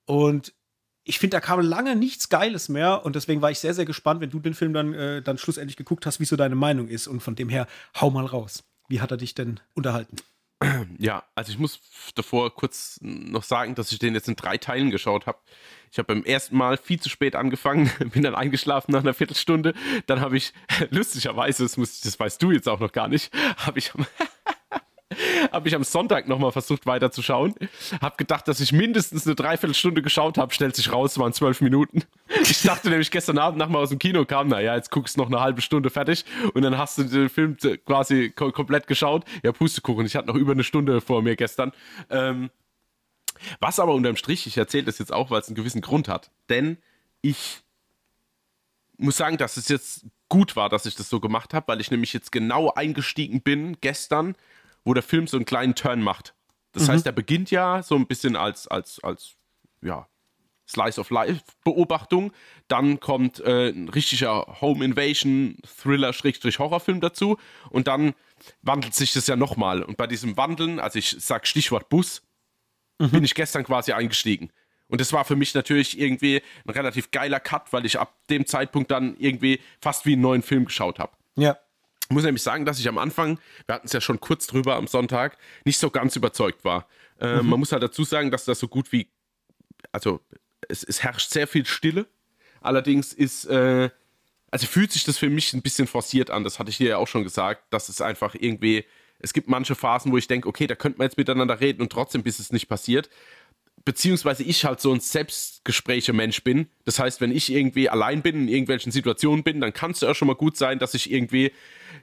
Und 0.07 0.53
ich 1.05 1.19
finde, 1.19 1.37
da 1.37 1.41
kam 1.41 1.61
lange 1.61 1.97
nichts 1.97 2.31
Geiles 2.31 2.71
mehr 2.71 3.05
und 3.05 3.15
deswegen 3.15 3.43
war 3.43 3.51
ich 3.51 3.59
sehr, 3.59 3.75
sehr 3.75 3.85
gespannt, 3.85 4.23
wenn 4.23 4.31
du 4.31 4.41
den 4.41 4.55
Film 4.55 4.73
dann, 4.73 4.95
äh, 4.95 5.23
dann 5.23 5.37
schlussendlich 5.37 5.77
geguckt 5.77 6.07
hast, 6.07 6.19
wie 6.19 6.25
so 6.25 6.37
deine 6.37 6.55
Meinung 6.55 6.89
ist. 6.89 7.07
Und 7.07 7.21
von 7.21 7.35
dem 7.35 7.51
her, 7.51 7.67
hau 8.01 8.11
mal 8.11 8.25
raus. 8.25 8.65
Wie 8.89 9.03
hat 9.03 9.11
er 9.11 9.19
dich 9.19 9.35
denn 9.35 9.61
unterhalten? 9.75 10.17
Ja, 10.99 11.25
also 11.35 11.53
ich 11.53 11.59
muss 11.59 11.81
davor 12.15 12.55
kurz 12.55 12.99
noch 13.03 13.43
sagen, 13.43 13.75
dass 13.75 13.93
ich 13.93 13.99
den 13.99 14.15
jetzt 14.15 14.29
in 14.29 14.37
drei 14.37 14.57
Teilen 14.57 14.91
geschaut 14.91 15.27
habe. 15.27 15.39
Ich 15.91 15.99
habe 15.99 16.15
beim 16.15 16.25
ersten 16.25 16.57
Mal 16.57 16.77
viel 16.77 16.99
zu 16.99 17.09
spät 17.09 17.37
angefangen, 17.37 17.91
bin 18.13 18.23
dann 18.23 18.35
eingeschlafen 18.35 18.93
nach 18.93 19.03
einer 19.03 19.15
Viertelstunde. 19.15 19.75
Dann 20.07 20.21
habe 20.21 20.37
ich, 20.37 20.53
lustigerweise, 20.91 21.63
das, 21.63 21.77
muss, 21.77 22.01
das 22.01 22.19
weißt 22.19 22.43
du 22.43 22.51
jetzt 22.51 22.69
auch 22.69 22.81
noch 22.81 22.93
gar 22.93 23.09
nicht, 23.09 23.33
habe 23.59 23.79
ich 23.79 23.93
habe 25.55 25.69
ich 25.69 25.75
am 25.75 25.85
Sonntag 25.85 26.29
nochmal 26.29 26.53
versucht 26.53 26.87
weiterzuschauen. 26.87 27.55
Habe 28.01 28.17
gedacht, 28.17 28.49
dass 28.49 28.61
ich 28.61 28.73
mindestens 28.73 29.27
eine 29.27 29.35
Dreiviertelstunde 29.35 30.03
geschaut 30.03 30.37
habe. 30.37 30.53
Stellt 30.53 30.77
sich 30.77 30.93
raus, 30.93 31.19
waren 31.19 31.33
zwölf 31.33 31.61
Minuten. 31.61 32.03
Ich 32.43 32.63
dachte 32.63 32.91
nämlich 32.91 33.11
gestern 33.11 33.39
Abend 33.39 33.59
nach 33.59 33.69
mal 33.69 33.79
aus 33.79 33.91
dem 33.91 33.99
Kino 33.99 34.25
kam, 34.25 34.49
naja, 34.49 34.75
jetzt 34.75 34.91
guckst 34.91 35.17
du 35.17 35.21
noch 35.21 35.29
eine 35.29 35.41
halbe 35.41 35.63
Stunde 35.63 35.89
fertig 35.89 36.25
und 36.53 36.63
dann 36.63 36.77
hast 36.77 36.99
du 36.99 37.05
den 37.05 37.29
Film 37.29 37.57
quasi 37.87 38.31
komplett 38.31 38.87
geschaut. 38.87 39.25
Ja, 39.43 39.53
Pustekuchen, 39.53 40.05
ich 40.05 40.17
hatte 40.17 40.29
noch 40.29 40.35
über 40.35 40.53
eine 40.53 40.65
Stunde 40.65 41.01
vor 41.01 41.23
mir 41.23 41.37
gestern. 41.37 41.73
Ähm, 42.11 42.51
was 43.61 43.79
aber 43.79 43.95
unterm 43.95 44.17
Strich, 44.17 44.47
ich 44.47 44.57
erzähle 44.57 44.85
das 44.85 44.99
jetzt 44.99 45.13
auch, 45.13 45.31
weil 45.31 45.41
es 45.41 45.49
einen 45.49 45.55
gewissen 45.55 45.81
Grund 45.81 46.09
hat. 46.09 46.31
Denn 46.49 46.79
ich 47.23 47.63
muss 48.97 49.17
sagen, 49.17 49.37
dass 49.37 49.57
es 49.57 49.69
jetzt 49.69 50.07
gut 50.29 50.57
war, 50.57 50.69
dass 50.69 50.87
ich 50.87 50.97
das 50.97 51.09
so 51.09 51.21
gemacht 51.21 51.55
habe, 51.55 51.69
weil 51.69 51.81
ich 51.81 51.91
nämlich 51.91 52.13
jetzt 52.13 52.33
genau 52.33 52.73
eingestiegen 52.73 53.43
bin 53.43 53.77
gestern 53.81 54.35
wo 54.85 54.95
der 54.95 55.03
Film 55.03 55.27
so 55.27 55.37
einen 55.37 55.47
kleinen 55.47 55.75
Turn 55.75 56.03
macht. 56.03 56.35
Das 56.73 56.85
mhm. 56.85 56.93
heißt, 56.93 57.07
er 57.07 57.13
beginnt 57.13 57.51
ja 57.51 57.83
so 57.83 57.95
ein 57.95 58.07
bisschen 58.07 58.37
als, 58.37 58.69
als, 58.69 59.03
als, 59.03 59.37
ja, 59.83 60.07
Slice 60.67 60.99
of 60.99 61.11
Life 61.11 61.43
Beobachtung. 61.63 62.33
Dann 62.69 63.01
kommt 63.01 63.41
äh, 63.41 63.69
ein 63.69 63.89
richtiger 63.89 64.61
Home 64.61 64.85
Invasion 64.85 65.59
Thriller 65.83 66.13
Horrorfilm 66.13 67.01
dazu 67.01 67.39
und 67.71 67.87
dann 67.87 68.15
wandelt 68.63 68.95
sich 68.95 69.13
das 69.13 69.27
ja 69.27 69.37
nochmal. 69.37 69.83
Und 69.83 69.97
bei 69.97 70.07
diesem 70.07 70.37
Wandeln, 70.37 70.81
also 70.81 70.99
ich 70.99 71.17
sag 71.19 71.47
Stichwort 71.47 71.89
Bus, 71.89 72.23
mhm. 72.99 73.11
bin 73.11 73.25
ich 73.25 73.35
gestern 73.35 73.65
quasi 73.65 73.93
eingestiegen. 73.93 74.51
Und 74.89 75.01
das 75.01 75.13
war 75.13 75.25
für 75.25 75.37
mich 75.37 75.55
natürlich 75.55 75.99
irgendwie 75.99 76.43
ein 76.67 76.71
relativ 76.71 77.11
geiler 77.11 77.41
Cut, 77.41 77.73
weil 77.73 77.87
ich 77.87 77.99
ab 77.99 78.15
dem 78.29 78.47
Zeitpunkt 78.47 78.91
dann 78.91 79.17
irgendwie 79.19 79.61
fast 79.81 80.07
wie 80.07 80.13
einen 80.13 80.23
neuen 80.23 80.43
Film 80.43 80.67
geschaut 80.67 80.99
habe. 80.99 81.13
Ja. 81.37 81.59
Ich 82.09 82.15
muss 82.15 82.25
nämlich 82.25 82.43
sagen, 82.43 82.65
dass 82.65 82.79
ich 82.79 82.89
am 82.89 82.99
Anfang, 82.99 83.39
wir 83.67 83.75
hatten 83.75 83.87
es 83.87 83.93
ja 83.93 84.01
schon 84.01 84.21
kurz 84.21 84.47
drüber 84.47 84.77
am 84.77 84.87
Sonntag, 84.87 85.39
nicht 85.65 85.79
so 85.79 85.91
ganz 85.91 86.17
überzeugt 86.17 86.65
war. 86.65 86.87
Äh, 87.19 87.43
mhm. 87.43 87.51
Man 87.51 87.61
muss 87.61 87.73
halt 87.73 87.83
dazu 87.83 88.05
sagen, 88.05 88.31
dass 88.31 88.45
das 88.45 88.59
so 88.59 88.69
gut 88.69 88.93
wie, 88.93 89.09
also 89.93 90.21
es, 90.69 90.85
es 90.85 91.03
herrscht 91.03 91.31
sehr 91.31 91.47
viel 91.47 91.65
Stille. 91.65 92.07
Allerdings 92.61 93.13
ist, 93.13 93.47
äh, 93.47 93.91
also 94.51 94.67
fühlt 94.67 94.93
sich 94.93 95.05
das 95.05 95.19
für 95.19 95.31
mich 95.31 95.53
ein 95.55 95.63
bisschen 95.63 95.87
forciert 95.87 96.31
an. 96.31 96.45
Das 96.45 96.59
hatte 96.59 96.71
ich 96.71 96.77
dir 96.77 96.91
ja 96.91 96.97
auch 96.99 97.09
schon 97.09 97.25
gesagt, 97.25 97.65
dass 97.71 97.89
es 97.89 98.01
einfach 98.01 98.35
irgendwie, 98.39 98.85
es 99.19 99.33
gibt 99.33 99.49
manche 99.49 99.75
Phasen, 99.75 100.13
wo 100.13 100.19
ich 100.19 100.29
denke, 100.29 100.49
okay, 100.49 100.67
da 100.67 100.75
könnte 100.75 100.99
man 100.99 101.07
jetzt 101.07 101.17
miteinander 101.17 101.61
reden 101.61 101.81
und 101.81 101.91
trotzdem, 101.91 102.23
bis 102.23 102.39
es 102.39 102.53
nicht 102.53 102.69
passiert 102.69 103.09
beziehungsweise 103.85 104.43
ich 104.43 104.65
halt 104.65 104.81
so 104.81 104.93
ein 104.93 105.01
Selbstgespräche-Mensch 105.01 106.43
bin. 106.43 106.69
Das 106.85 106.99
heißt, 106.99 107.21
wenn 107.21 107.31
ich 107.31 107.53
irgendwie 107.53 107.89
allein 107.89 108.23
bin, 108.23 108.37
in 108.37 108.49
irgendwelchen 108.49 108.93
Situationen 108.93 109.45
bin, 109.45 109.61
dann 109.61 109.73
kann 109.73 109.91
es 109.91 110.01
ja 110.01 110.15
schon 110.15 110.29
mal 110.29 110.37
gut 110.37 110.57
sein, 110.57 110.79
dass 110.79 110.95
ich 110.95 111.11
irgendwie 111.13 111.53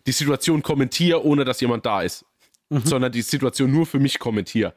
die 0.05 0.11
Situation 0.11 0.61
kommentiere, 0.61 1.25
ohne 1.25 1.43
dass 1.43 1.61
jemand 1.61 1.85
da 1.85 2.01
ist. 2.03 2.25
Mhm. 2.69 2.85
Sondern 2.85 3.11
die 3.11 3.23
Situation 3.23 3.71
nur 3.71 3.85
für 3.85 3.99
mich 3.99 4.19
kommentiere. 4.19 4.73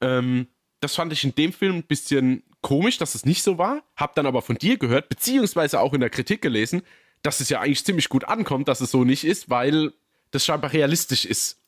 Ähm, 0.00 0.48
das 0.80 0.94
fand 0.94 1.12
ich 1.12 1.24
in 1.24 1.34
dem 1.34 1.52
Film 1.52 1.76
ein 1.76 1.82
bisschen 1.84 2.42
komisch, 2.60 2.98
dass 2.98 3.14
es 3.14 3.24
nicht 3.24 3.42
so 3.42 3.56
war. 3.56 3.82
Hab 3.96 4.14
dann 4.14 4.26
aber 4.26 4.42
von 4.42 4.56
dir 4.56 4.76
gehört, 4.76 5.08
beziehungsweise 5.08 5.80
auch 5.80 5.94
in 5.94 6.00
der 6.00 6.10
Kritik 6.10 6.42
gelesen, 6.42 6.82
dass 7.22 7.40
es 7.40 7.48
ja 7.48 7.60
eigentlich 7.60 7.84
ziemlich 7.84 8.08
gut 8.08 8.24
ankommt, 8.24 8.68
dass 8.68 8.80
es 8.80 8.90
so 8.90 9.04
nicht 9.04 9.24
ist, 9.24 9.48
weil 9.48 9.92
das 10.32 10.44
scheinbar 10.44 10.72
realistisch 10.72 11.24
ist. 11.24 11.61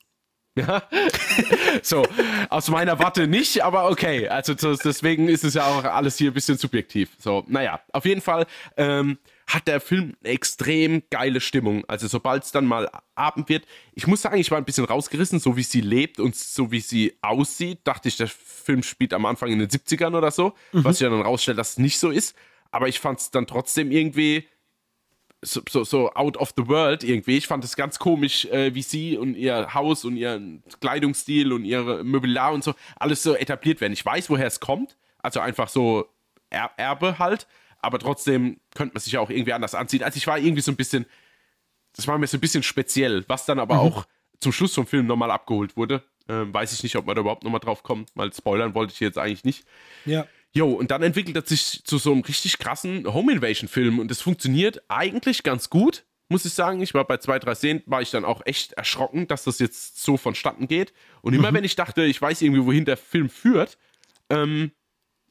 Ja, 0.57 0.89
so, 1.83 2.07
aus 2.49 2.69
meiner 2.69 2.99
Warte 3.01 3.27
nicht, 3.27 3.65
aber 3.65 3.91
okay. 3.91 4.29
Also 4.29 4.55
deswegen 4.55 5.29
ist 5.29 5.43
es 5.43 5.55
ja 5.55 5.67
auch 5.67 5.83
alles 5.85 6.17
hier 6.17 6.31
ein 6.31 6.35
bisschen 6.35 6.57
subjektiv. 6.57 7.11
So, 7.19 7.45
naja, 7.49 7.81
auf 7.93 8.05
jeden 8.05 8.21
Fall 8.21 8.47
ähm, 8.77 9.19
hat 9.49 9.67
der 9.67 9.81
Film 9.81 10.15
eine 10.23 10.33
extrem 10.33 11.03
geile 11.11 11.41
Stimmung. 11.41 11.85
Also 11.89 12.07
sobald 12.07 12.45
es 12.45 12.53
dann 12.53 12.67
mal 12.67 12.89
Abend 13.17 13.49
wird, 13.49 13.67
ich 13.95 14.07
muss 14.07 14.23
sagen, 14.23 14.39
ich 14.39 14.51
war 14.53 14.59
ein 14.59 14.65
bisschen 14.65 14.85
rausgerissen, 14.85 15.41
so 15.41 15.57
wie 15.57 15.65
sie 15.65 15.81
lebt 15.81 16.21
und 16.21 16.37
so 16.37 16.71
wie 16.71 16.81
sie 16.81 17.17
aussieht, 17.21 17.81
dachte 17.85 18.09
ich, 18.09 18.17
der 18.17 18.29
Film 18.29 18.85
spielt 18.85 19.13
am 19.13 19.27
Anfang 19.27 19.51
in 19.51 19.59
den 19.59 19.69
70ern 19.69 20.17
oder 20.17 20.31
so, 20.31 20.55
mhm. 20.73 20.85
was 20.85 20.99
sich 20.99 21.09
dann 21.09 21.21
rausstellt, 21.21 21.59
dass 21.59 21.73
es 21.73 21.79
nicht 21.79 21.99
so 21.99 22.11
ist. 22.11 22.37
Aber 22.71 22.89
ich 22.89 23.01
fand 23.01 23.19
es 23.19 23.31
dann 23.31 23.47
trotzdem 23.47 23.91
irgendwie 23.91 24.49
so, 25.45 25.63
so, 25.69 25.85
so 25.85 26.11
out 26.15 26.37
of 26.37 26.53
the 26.57 26.67
world 26.67 27.05
irgendwie. 27.05 27.37
Ich 27.37 27.47
fand 27.47 27.65
es 27.65 27.77
ganz 27.77 27.99
komisch, 27.99 28.47
äh, 28.47 28.75
wie 28.75 28.83
sie 28.83 29.17
und 29.17 29.35
ihr 29.35 29.75
Haus 29.75 30.05
und 30.05 30.17
ihren 30.17 30.63
Kleidungsstil 30.81 31.53
und 31.53 31.65
ihre 31.65 32.05
Möbelar 32.05 32.53
und 32.53 32.65
so 32.65 32.75
alles 32.97 33.23
so 33.23 33.35
etabliert 33.35 33.81
werden. 33.81 33.93
Ich 33.93 34.05
weiß, 34.05 34.31
woher 34.31 34.47
es 34.47 34.61
kommt. 34.61 34.97
Also 35.19 35.41
einfach 35.41 35.69
so 35.69 36.09
er 36.51 36.71
Erbe 36.77 37.19
halt. 37.19 37.47
Aber 37.81 37.99
trotzdem 37.99 38.61
könnte 38.75 38.95
man 38.95 39.03
sich 39.03 39.13
ja 39.13 39.21
auch 39.21 39.31
irgendwie 39.31 39.53
anders 39.53 39.75
anziehen. 39.75 40.03
Also 40.03 40.17
ich 40.17 40.27
war 40.27 40.39
irgendwie 40.39 40.63
so 40.63 40.73
ein 40.73 40.77
bisschen, 40.77 41.05
das 41.95 42.07
war 42.09 42.17
mir 42.17 42.27
so 42.27 42.39
ein 42.39 42.41
bisschen 42.41 42.63
speziell, 42.63 43.25
was 43.29 43.45
dann 43.45 43.59
aber 43.59 43.75
mhm. 43.75 43.81
auch 43.81 44.07
zum 44.41 44.53
Schluss 44.53 44.75
vom 44.75 44.87
Film 44.87 45.07
nochmal 45.07 45.31
abgeholt 45.31 45.77
wurde. 45.77 46.03
Ähm, 46.29 46.55
weiß 46.55 46.73
ich 46.73 46.83
nicht, 46.83 46.97
ob 46.97 47.05
man 47.05 47.15
da 47.15 47.21
überhaupt 47.21 47.45
nochmal 47.45 47.61
drauf 47.61 47.83
kommt, 47.83 48.11
weil 48.15 48.33
spoilern 48.33 48.75
wollte 48.75 48.95
ich 48.95 49.01
jetzt 49.01 49.19
eigentlich 49.19 49.45
nicht. 49.45 49.67
Ja. 50.07 50.27
Jo, 50.57 50.73
und 50.73 50.93
dann 50.93 51.03
entwickelt 51.03 51.37
er 51.37 51.45
sich 51.45 51.83
zu 51.85 51.99
so 51.99 52.13
einem 52.13 52.23
richtig 52.23 52.59
krassen 52.59 53.13
Home 53.13 53.33
Invasion 53.33 53.69
Film 53.69 53.99
und 53.99 54.11
es 54.11 54.23
funktioniert 54.23 54.83
eigentlich 54.89 55.43
ganz 55.43 55.69
gut, 55.69 56.05
muss 56.29 56.45
ich 56.45 56.55
sagen. 56.55 56.81
Ich 56.81 56.95
war 56.95 57.05
bei 57.05 57.17
zwei, 57.17 57.41
drei 57.41 57.57
Szenen, 57.57 57.83
war 57.87 58.03
ich 58.03 58.13
dann 58.13 58.25
auch 58.25 58.41
echt 58.45 58.73
erschrocken, 58.75 59.27
dass 59.27 59.45
das 59.45 59.59
jetzt 59.59 60.03
so 60.03 60.17
vonstatten 60.17 60.69
geht. 60.69 60.93
Und 61.23 61.35
immer 61.35 61.51
mhm. 61.51 61.57
wenn 61.57 61.65
ich 61.65 61.75
dachte, 61.75 62.05
ich 62.05 62.23
weiß 62.23 62.41
irgendwie, 62.43 62.65
wohin 62.65 62.85
der 62.85 62.97
Film 62.97 63.31
führt, 63.31 63.79
ähm, 64.31 64.71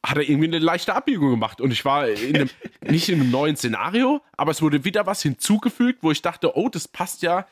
hat 0.05 0.17
er 0.17 0.27
irgendwie 0.27 0.47
eine 0.47 0.59
leichte 0.59 0.93
Abbiegung 0.93 1.31
gemacht. 1.31 1.61
Und 1.61 1.71
ich 1.71 1.85
war 1.85 2.09
in 2.09 2.35
einem, 2.35 2.49
nicht 2.81 3.07
in 3.07 3.21
einem 3.21 3.31
neuen 3.31 3.55
Szenario, 3.55 4.21
aber 4.35 4.51
es 4.51 4.61
wurde 4.61 4.83
wieder 4.83 5.05
was 5.05 5.21
hinzugefügt, 5.21 6.03
wo 6.03 6.11
ich 6.11 6.21
dachte, 6.21 6.57
oh, 6.57 6.67
das 6.67 6.89
passt 6.89 7.21
ja, 7.21 7.47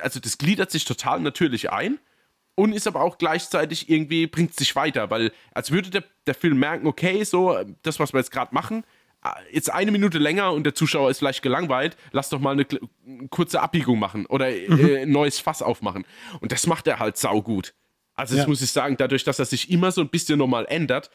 also 0.00 0.18
das 0.18 0.38
gliedert 0.38 0.72
sich 0.72 0.84
total 0.84 1.20
natürlich 1.20 1.70
ein 1.70 2.00
und 2.60 2.74
ist 2.74 2.86
aber 2.86 3.00
auch 3.00 3.16
gleichzeitig 3.16 3.88
irgendwie, 3.88 4.26
bringt 4.26 4.54
sich 4.54 4.76
weiter, 4.76 5.10
weil 5.10 5.32
als 5.52 5.70
würde 5.70 5.88
der, 5.88 6.04
der 6.26 6.34
Film 6.34 6.58
merken, 6.58 6.86
okay, 6.86 7.24
so, 7.24 7.56
das, 7.82 7.98
was 7.98 8.12
wir 8.12 8.20
jetzt 8.20 8.30
gerade 8.30 8.54
machen, 8.54 8.84
äh, 9.24 9.28
jetzt 9.50 9.72
eine 9.72 9.90
Minute 9.90 10.18
länger 10.18 10.52
und 10.52 10.64
der 10.64 10.74
Zuschauer 10.74 11.10
ist 11.10 11.20
vielleicht 11.20 11.40
gelangweilt, 11.40 11.96
lass 12.12 12.28
doch 12.28 12.38
mal 12.38 12.52
eine, 12.52 12.66
kurze 13.30 13.62
Abbiegung 13.62 13.98
machen 13.98 14.26
oder 14.26 14.50
äh, 14.50 14.68
mhm. 14.68 14.96
ein 14.96 15.10
neues 15.10 15.38
Fass 15.38 15.62
aufmachen. 15.62 16.04
Und 16.40 16.52
das 16.52 16.66
macht 16.66 16.86
er 16.86 16.98
halt 16.98 17.16
saugut. 17.16 17.72
Also, 18.14 18.36
das 18.36 18.44
ja. 18.44 18.48
muss 18.48 18.60
ich 18.60 18.70
sagen, 18.70 18.98
dadurch, 18.98 19.24
dass 19.24 19.38
er 19.38 19.46
sich 19.46 19.70
immer 19.70 19.90
so 19.90 20.02
ein 20.02 20.10
bisschen 20.10 20.38
normal 20.38 20.66
ändert, 20.68 21.10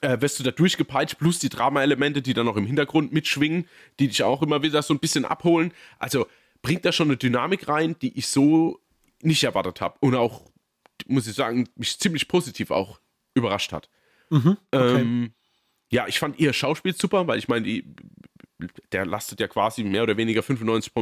äh, 0.00 0.20
wirst 0.20 0.40
du 0.40 0.42
da 0.42 0.50
durchgepeitscht, 0.50 1.18
plus 1.18 1.38
die 1.38 1.50
Drama-Elemente, 1.50 2.20
die 2.20 2.34
dann 2.34 2.46
noch 2.46 2.56
im 2.56 2.66
Hintergrund 2.66 3.12
mitschwingen, 3.12 3.68
die 4.00 4.08
dich 4.08 4.24
auch 4.24 4.42
immer 4.42 4.64
wieder 4.64 4.82
so 4.82 4.92
ein 4.92 4.98
bisschen 4.98 5.24
abholen. 5.24 5.72
Also 6.00 6.26
bringt 6.62 6.84
da 6.84 6.90
schon 6.90 7.08
eine 7.08 7.16
Dynamik 7.16 7.68
rein, 7.68 7.94
die 8.02 8.18
ich 8.18 8.26
so 8.26 8.81
nicht 9.22 9.44
erwartet 9.44 9.80
habe. 9.80 9.96
Und 10.00 10.14
auch, 10.14 10.50
muss 11.06 11.26
ich 11.26 11.34
sagen, 11.34 11.68
mich 11.76 11.98
ziemlich 11.98 12.28
positiv 12.28 12.70
auch 12.70 13.00
überrascht 13.34 13.72
hat. 13.72 13.88
Mhm, 14.30 14.56
okay. 14.70 15.00
ähm, 15.00 15.34
ja, 15.90 16.06
ich 16.08 16.18
fand 16.18 16.38
ihr 16.38 16.52
Schauspiel 16.52 16.94
super, 16.94 17.26
weil 17.26 17.38
ich 17.38 17.48
meine, 17.48 17.82
der 18.92 19.06
lastet 19.06 19.40
ja 19.40 19.48
quasi 19.48 19.84
mehr 19.84 20.02
oder 20.02 20.16
weniger 20.16 20.42
95 20.42 20.92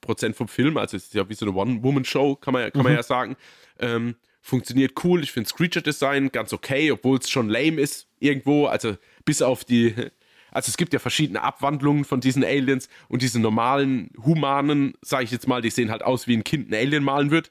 Prozent 0.00 0.36
vom 0.36 0.46
Film, 0.46 0.76
also 0.76 0.96
es 0.96 1.06
ist 1.06 1.14
ja 1.14 1.28
wie 1.28 1.34
so 1.34 1.44
eine 1.44 1.56
One-Woman-Show, 1.56 2.36
kann, 2.36 2.52
man, 2.52 2.70
kann 2.70 2.80
mhm. 2.80 2.84
man 2.84 2.94
ja 2.94 3.02
sagen. 3.02 3.36
Ähm, 3.80 4.14
funktioniert 4.40 4.92
cool, 5.04 5.22
ich 5.22 5.32
finde 5.32 5.48
das 5.48 5.56
Creature-Design 5.56 6.30
ganz 6.30 6.52
okay, 6.52 6.92
obwohl 6.92 7.18
es 7.18 7.28
schon 7.28 7.48
lame 7.48 7.80
ist 7.80 8.08
irgendwo, 8.20 8.66
also 8.66 8.96
bis 9.24 9.42
auf 9.42 9.64
die, 9.64 9.94
also 10.52 10.68
es 10.68 10.76
gibt 10.76 10.92
ja 10.92 10.98
verschiedene 10.98 11.42
Abwandlungen 11.42 12.04
von 12.04 12.20
diesen 12.20 12.44
Aliens 12.44 12.88
und 13.08 13.22
diese 13.22 13.40
normalen 13.40 14.10
Humanen, 14.24 14.94
sage 15.02 15.24
ich 15.24 15.30
jetzt 15.30 15.48
mal, 15.48 15.62
die 15.62 15.70
sehen 15.70 15.90
halt 15.90 16.02
aus 16.02 16.26
wie 16.26 16.36
ein 16.36 16.44
Kind 16.44 16.70
ein 16.70 16.74
Alien 16.74 17.04
malen 17.04 17.30
wird. 17.30 17.50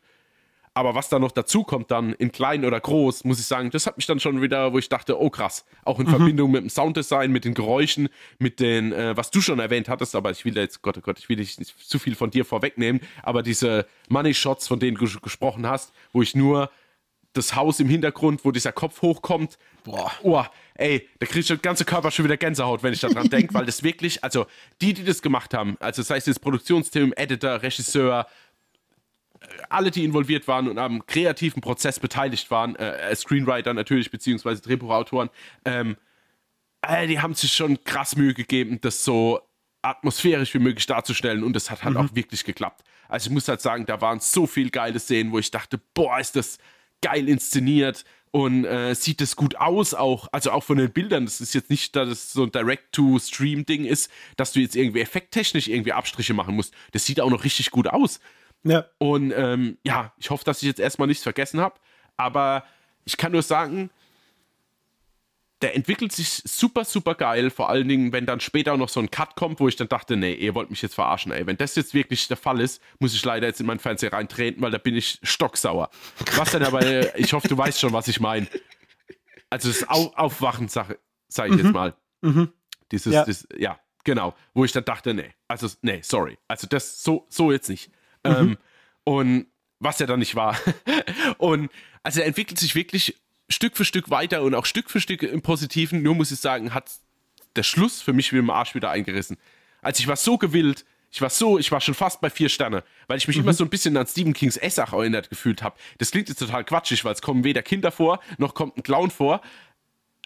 Aber 0.78 0.93
was 0.93 1.10
da 1.10 1.18
noch 1.18 1.32
dazu 1.32 1.64
kommt, 1.64 1.89
dann 1.89 2.14
in 2.14 2.32
klein 2.32 2.64
oder 2.64 2.80
groß, 2.80 3.24
muss 3.24 3.39
ich 3.39 3.48
sagen, 3.48 3.72
das 3.72 3.88
hat 3.88 3.98
mich 3.98 4.06
dann 4.06 4.20
schon 4.20 4.43
wieder, 4.43 4.74
wo 4.74 4.78
ich 4.78 4.89
dachte, 4.89 5.20
oh 5.20 5.32
krass, 5.32 5.66
auch 5.84 6.00
in 6.00 6.06
mhm. 6.06 6.12
Verbindung 6.12 6.52
mit 6.52 6.62
dem 6.62 6.70
Sounddesign, 6.70 7.32
mit 7.32 7.45
den 7.45 7.56
Geräuschen, 7.56 8.10
mit 8.38 8.60
den, 8.60 8.91
äh, 8.91 9.18
was 9.18 9.32
du 9.32 9.41
schon 9.41 9.58
erwähnt 9.58 9.89
hattest, 9.89 10.14
aber 10.14 10.30
ich 10.30 10.45
will 10.45 10.56
jetzt, 10.56 10.84
Gott, 10.84 10.95
oh 11.00 11.02
Gott, 11.02 11.18
ich 11.18 11.30
will 11.30 11.38
nicht 11.38 11.60
zu 11.66 11.98
viel 11.98 12.14
von 12.14 12.30
dir 12.30 12.45
vorwegnehmen, 12.45 13.02
aber 13.24 13.41
diese 13.41 13.88
Money 14.08 14.36
Shots, 14.36 14.68
von 14.68 14.80
denen 14.80 14.98
du 14.98 15.08
gesprochen 15.20 15.66
hast, 15.66 15.93
wo 16.14 16.22
ich 16.22 16.36
nur 16.36 16.70
das 17.38 17.56
Haus 17.56 17.80
im 17.80 17.88
Hintergrund, 17.88 18.44
wo 18.44 18.52
dieser 18.52 18.72
Kopf 18.72 19.02
hochkommt, 19.02 19.58
boah, 19.84 20.12
oh, 20.24 20.44
ey, 20.76 21.08
da 21.20 21.26
kriege 21.26 21.40
ich 21.40 21.48
der 21.48 21.58
ganze 21.58 21.86
Körper 21.86 22.12
schon 22.12 22.26
wieder 22.26 22.38
Gänsehaut, 22.38 22.84
wenn 22.84 22.94
ich 22.94 23.00
daran 23.00 23.30
denke, 23.30 23.54
weil 23.54 23.66
das 23.66 23.84
wirklich, 23.84 24.24
also 24.24 24.46
die, 24.82 24.94
die 24.94 25.04
das 25.04 25.22
gemacht 25.22 25.54
haben, 25.54 25.78
also 25.80 26.02
sei 26.02 26.18
es 26.18 26.26
das 26.26 26.40
Produktionsteam, 26.40 27.14
Editor, 27.16 27.62
Regisseur, 27.62 28.28
alle, 29.70 29.92
die 29.92 30.04
involviert 30.04 30.48
waren 30.48 30.68
und 30.68 30.78
am 30.78 31.06
kreativen 31.06 31.62
Prozess 31.62 32.00
beteiligt 32.00 32.50
waren, 32.52 32.76
äh, 32.76 33.16
Screenwriter 33.16 33.74
natürlich, 33.74 34.12
beziehungsweise 34.12 34.62
Drehbuchautoren, 34.62 35.30
ähm, 35.66 35.96
äh, 36.82 37.08
die 37.08 37.20
haben 37.20 37.34
sich 37.34 37.54
schon 37.54 37.84
krass 37.84 38.16
Mühe 38.16 38.34
gegeben, 38.34 38.80
das 38.82 39.04
so 39.04 39.42
atmosphärisch 39.82 40.54
wie 40.54 40.60
möglich 40.60 40.86
darzustellen 40.86 41.44
und 41.44 41.54
das 41.54 41.70
hat 41.70 41.84
halt 41.84 41.96
mhm. 41.96 42.02
auch 42.02 42.16
wirklich 42.16 42.44
geklappt. 42.44 42.84
Also 43.08 43.28
ich 43.30 43.34
muss 43.34 43.48
halt 43.48 43.62
sagen, 43.62 43.86
da 43.86 44.02
waren 44.02 44.20
so 44.20 44.48
viele 44.48 44.70
geile 44.70 45.00
Szenen, 45.00 45.32
wo 45.32 45.40
ich 45.40 45.52
dachte, 45.52 45.80
boah, 45.94 46.20
ist 46.20 46.36
das 46.36 46.58
geil 47.02 47.30
inszeniert 47.30 48.06
und 48.32 48.66
äh, 48.66 48.93
sieht 48.93 49.22
das 49.22 49.36
gut 49.36 49.56
aus 49.56 49.93
auch, 49.93 50.28
also 50.32 50.52
auch 50.52 50.64
von 50.64 50.78
den 50.78 50.91
Bildern. 50.91 51.26
Das 51.26 51.41
ist 51.41 51.54
jetzt 51.54 51.70
nicht, 51.70 51.95
dass 51.95 52.10
es 52.10 52.34
so 52.34 52.43
ein 52.43 52.52
Direct-to-Stream-Ding 52.52 53.86
ist, 53.86 54.12
dass 54.36 54.52
du 54.52 54.60
jetzt 54.60 54.76
irgendwie 54.76 55.02
effekttechnisch 55.02 55.68
irgendwie 55.68 55.93
Abstriche 55.93 56.34
machen 56.34 56.56
musst. 56.56 56.74
Das 56.91 57.06
sieht 57.06 57.22
auch 57.22 57.30
noch 57.30 57.43
richtig 57.43 57.72
gut 57.72 57.88
aus. 57.88 58.20
Ja. 58.64 58.86
Und 58.98 59.34
ähm, 59.36 59.78
ja, 59.84 60.14
ich 60.18 60.30
hoffe, 60.30 60.43
dass 60.43 60.62
ich 60.62 60.68
jetzt 60.68 60.80
erstmal 60.80 61.08
nichts 61.08 61.24
vergessen 61.24 61.60
habe. 61.62 61.80
Aber 62.18 62.64
ich 63.06 63.18
kann 63.18 63.32
nur 63.32 63.43
sagen, 63.43 63.89
der 65.62 65.76
entwickelt 65.76 66.12
sich 66.12 66.43
super, 66.45 66.86
super 66.86 67.16
geil. 67.16 67.49
Vor 67.49 67.70
allen 67.70 67.88
Dingen, 67.88 68.12
wenn 68.12 68.26
dann 68.26 68.39
später 68.39 68.74
auch 68.74 68.78
noch 68.78 68.89
so 68.89 68.99
ein 68.99 69.10
Cut 69.10 69.36
kommt, 69.36 69.60
wo 69.60 69.68
ich 69.68 69.76
dann 69.76 69.88
dachte, 69.88 70.16
nee, 70.16 70.34
ihr 70.34 70.53
wollt 70.53 70.70
mich 70.70 70.82
jetzt 70.82 70.95
verarschen, 70.95 71.32
ey. 71.32 71.47
Wenn 71.47 71.58
das 71.58 71.76
jetzt 71.76 71.93
wirklich 71.93 72.28
der 72.28 72.38
Fall 72.38 72.62
ist, 72.62 72.82
muss 72.99 73.16
ich 73.16 73.26
leider 73.26 73.47
jetzt 73.47 73.60
in 73.60 73.66
meinen 73.66 73.80
Fernseher 73.80 74.14
reintreten, 74.14 74.62
weil 74.62 74.72
da 74.72 74.78
bin 74.78 74.95
ich 74.95 75.20
stocksauer. 75.24 75.89
Was 76.36 76.51
denn 76.51 76.64
aber, 76.64 76.86
äh, 76.86 77.12
ich 77.20 77.34
hoffe, 77.34 77.47
du 77.47 77.58
weißt 77.58 77.80
schon, 77.80 77.91
was 77.91 78.08
ich 78.08 78.20
meine. 78.20 78.47
Also 79.49 79.70
das 79.70 79.89
Au 79.89 80.14
Aufwachen-Sache, 80.16 80.99
sage 81.28 81.49
ich 81.49 81.58
mhm. 81.58 81.66
jetzt 81.66 81.74
mal. 81.74 81.95
Mhm. 82.22 82.51
Dieses, 82.91 83.14
ja. 83.14 83.26
Das, 83.26 83.47
ja, 83.58 83.80
genau. 84.03 84.36
Wo 84.53 84.64
ich 84.64 84.72
dann 84.74 84.86
dachte, 84.86 85.14
nee, 85.16 85.34
also, 85.47 85.68
nee, 85.82 86.01
sorry. 86.03 86.38
Also 86.47 86.68
das, 86.68 87.01
so, 87.01 87.26
so 87.30 87.51
jetzt 87.51 87.70
nicht. 87.70 87.89
Mhm. 88.24 88.32
Ähm, 88.32 88.58
und 89.05 89.47
was 89.80 89.97
ja 89.99 90.05
dann 90.05 90.20
nicht 90.20 90.36
war. 90.36 90.55
und 91.38 91.72
also 92.03 92.22
er 92.22 92.28
entwickelt 92.28 92.60
sich 92.60 92.76
wirklich 92.76 93.16
Stück 93.50 93.78
für 93.78 93.86
Stück 93.86 94.10
weiter 94.10 94.43
und 94.43 94.56
auch 94.56 94.66
Stück 94.66 94.89
für 94.89 95.00
Stück 95.00 95.24
im 95.24 95.41
Positiven. 95.41 96.02
Nur 96.02 96.16
muss 96.16 96.32
ich 96.32 96.39
sagen, 96.39 96.74
hat 96.74 96.91
der 97.56 97.64
Schluss 97.64 98.02
für 98.02 98.14
mich 98.14 98.34
wie 98.34 98.38
im 98.38 98.50
Arsch 98.50 98.76
wieder 98.76 98.89
eingerissen. 98.89 99.38
Als 99.82 100.00
ich 100.00 100.08
war 100.08 100.16
so 100.16 100.38
gewillt, 100.38 100.86
ich 101.10 101.22
war 101.22 101.30
so, 101.30 101.58
ich 101.58 101.72
war 101.72 101.80
schon 101.80 101.93
fast 101.93 102.20
bei 102.20 102.30
vier 102.30 102.50
Sterne, 102.50 102.84
weil 103.08 103.18
ich 103.18 103.28
mich 103.28 103.38
mhm. 103.38 103.43
immer 103.43 103.54
so 103.54 103.64
ein 103.64 103.70
bisschen 103.70 103.95
an 103.95 104.08
Stephen 104.08 104.34
Kings 104.34 104.58
Essach 104.58 104.93
erinnert 104.93 105.30
gefühlt 105.30 105.64
habe. 105.64 105.78
Das 105.98 106.12
klingt 106.12 106.28
jetzt 106.30 106.39
total 106.39 106.66
quatschig, 106.66 107.06
weil 107.06 107.14
es 107.14 107.22
kommen 107.22 107.43
weder 107.43 107.64
Kinder 107.64 107.91
vor, 107.91 108.20
noch 108.38 108.54
kommt 108.54 108.78
ein 108.78 108.84
Clown 108.84 109.10
vor. 109.10 109.41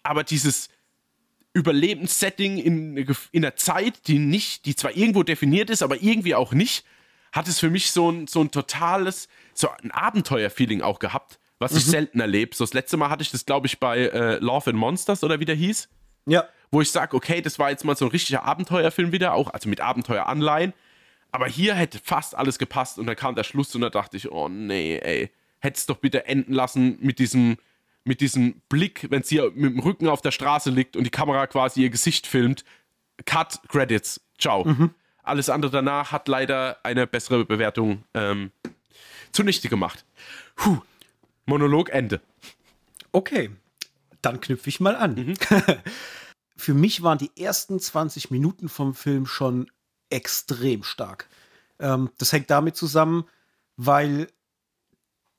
Aber 0.04 0.24
dieses 0.24 0.70
Überlebenssetting 1.54 2.58
in, 2.58 2.98
in 2.98 3.46
einer 3.46 3.56
Zeit, 3.56 4.08
die 4.08 4.18
nicht, 4.18 4.66
die 4.66 4.76
zwar 4.76 4.96
irgendwo 4.96 5.22
definiert 5.24 5.70
ist, 5.70 5.84
aber 5.84 6.02
irgendwie 6.02 6.34
auch 6.34 6.54
nicht, 6.54 6.86
hat 7.32 7.48
es 7.48 7.60
für 7.60 7.70
mich 7.70 7.92
so 7.92 8.10
ein, 8.10 8.28
so 8.28 8.42
ein 8.42 8.52
totales, 8.52 9.28
so 9.54 9.70
ein 9.70 9.92
Abenteuer-Feeling 9.92 10.82
auch 10.82 11.00
gehabt, 11.00 11.40
was 11.62 11.72
ich 11.74 11.86
mhm. 11.86 11.92
selten 11.92 12.20
erlebe. 12.20 12.56
So 12.56 12.64
das 12.64 12.74
letzte 12.74 12.98
Mal 12.98 13.10
hatte 13.10 13.22
ich 13.22 13.32
das, 13.32 13.46
glaube 13.46 13.68
ich, 13.68 13.80
bei 13.80 14.00
äh, 14.00 14.36
Love 14.40 14.72
and 14.72 14.80
Monsters 14.80 15.24
oder 15.24 15.40
wie 15.40 15.46
der 15.46 15.56
hieß. 15.56 15.88
Ja 16.26 16.46
wo 16.72 16.82
ich 16.82 16.90
sage, 16.90 17.16
okay, 17.16 17.42
das 17.42 17.60
war 17.60 17.70
jetzt 17.70 17.84
mal 17.84 17.96
so 17.96 18.06
ein 18.06 18.12
richtiger 18.12 18.44
Abenteuerfilm 18.44 19.12
wieder, 19.12 19.34
auch 19.34 19.54
also 19.54 19.70
mit 19.70 19.82
Abenteueranleihen. 19.82 20.74
Aber 21.32 21.48
hier 21.48 21.76
hätte 21.76 22.00
fast 22.04 22.36
alles 22.36 22.58
gepasst 22.58 22.98
und 22.98 23.08
dann 23.08 23.16
kam 23.16 23.36
der 23.36 23.44
Schluss 23.44 23.76
und 23.76 23.82
da 23.82 23.90
dachte 23.90 24.18
ich, 24.18 24.32
oh 24.32 24.50
nee, 24.50 24.98
ey, 24.98 25.30
hättest 25.60 25.90
doch 25.90 25.98
bitte 25.98 26.26
enden 26.26 26.54
lassen 26.54 26.98
mit 27.02 27.20
diesem, 27.20 27.58
mit 28.04 28.22
diesem 28.22 28.62
Blick, 28.70 29.08
wenn 29.10 29.24
sie 29.24 29.42
mit 29.54 29.74
dem 29.74 29.80
Rücken 29.80 30.08
auf 30.08 30.22
der 30.22 30.32
Straße 30.32 30.70
liegt 30.70 30.96
und 30.96 31.04
die 31.04 31.10
Kamera 31.10 31.48
quasi 31.48 31.84
ihr 31.84 31.90
Gesicht 31.90 32.26
filmt. 32.26 32.64
Cut, 33.26 33.60
Credits, 33.68 34.22
ciao. 34.40 34.66
Mhm. 34.66 34.92
Alles 35.24 35.50
andere 35.50 35.72
danach 35.72 36.12
hat 36.12 36.28
leider 36.28 36.78
eine 36.84 37.06
bessere 37.06 37.46
Bewertung 37.46 38.04
ähm, 38.14 38.52
zunichte 39.32 39.70
gemacht. 39.70 40.06
Puh. 40.56 40.82
Monolog 41.46 41.90
Ende. 41.90 42.22
Okay, 43.12 43.52
dann 44.22 44.42
knüpfe 44.42 44.70
ich 44.70 44.80
mal 44.80 44.96
an. 44.96 45.16
Mhm. 45.16 45.34
für 46.56 46.74
mich 46.74 47.04
waren 47.04 47.18
die 47.18 47.32
ersten 47.38 47.80
20 47.80 48.32
Minuten 48.32 48.70
vom 48.70 48.94
Film 48.94 49.26
schon 49.26 49.70
extrem 50.10 50.84
stark. 50.84 51.28
Ähm, 51.80 52.10
das 52.18 52.32
hängt 52.34 52.50
damit 52.50 52.76
zusammen, 52.76 53.26
weil 53.78 54.28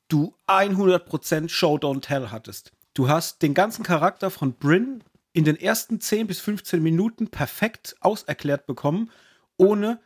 du 0.09 0.34
100% 0.46 1.48
Show 1.48 1.76
Don't 1.76 2.03
Tell 2.03 2.30
hattest. 2.30 2.72
Du 2.94 3.09
hast 3.09 3.42
den 3.42 3.55
ganzen 3.55 3.84
Charakter 3.84 4.30
von 4.30 4.55
Bryn 4.55 5.03
in 5.32 5.44
den 5.44 5.57
ersten 5.57 6.00
10 6.00 6.26
bis 6.26 6.40
15 6.40 6.82
Minuten 6.82 7.28
perfekt 7.28 7.96
auserklärt 8.00 8.66
bekommen, 8.66 9.11
ohne 9.57 10.00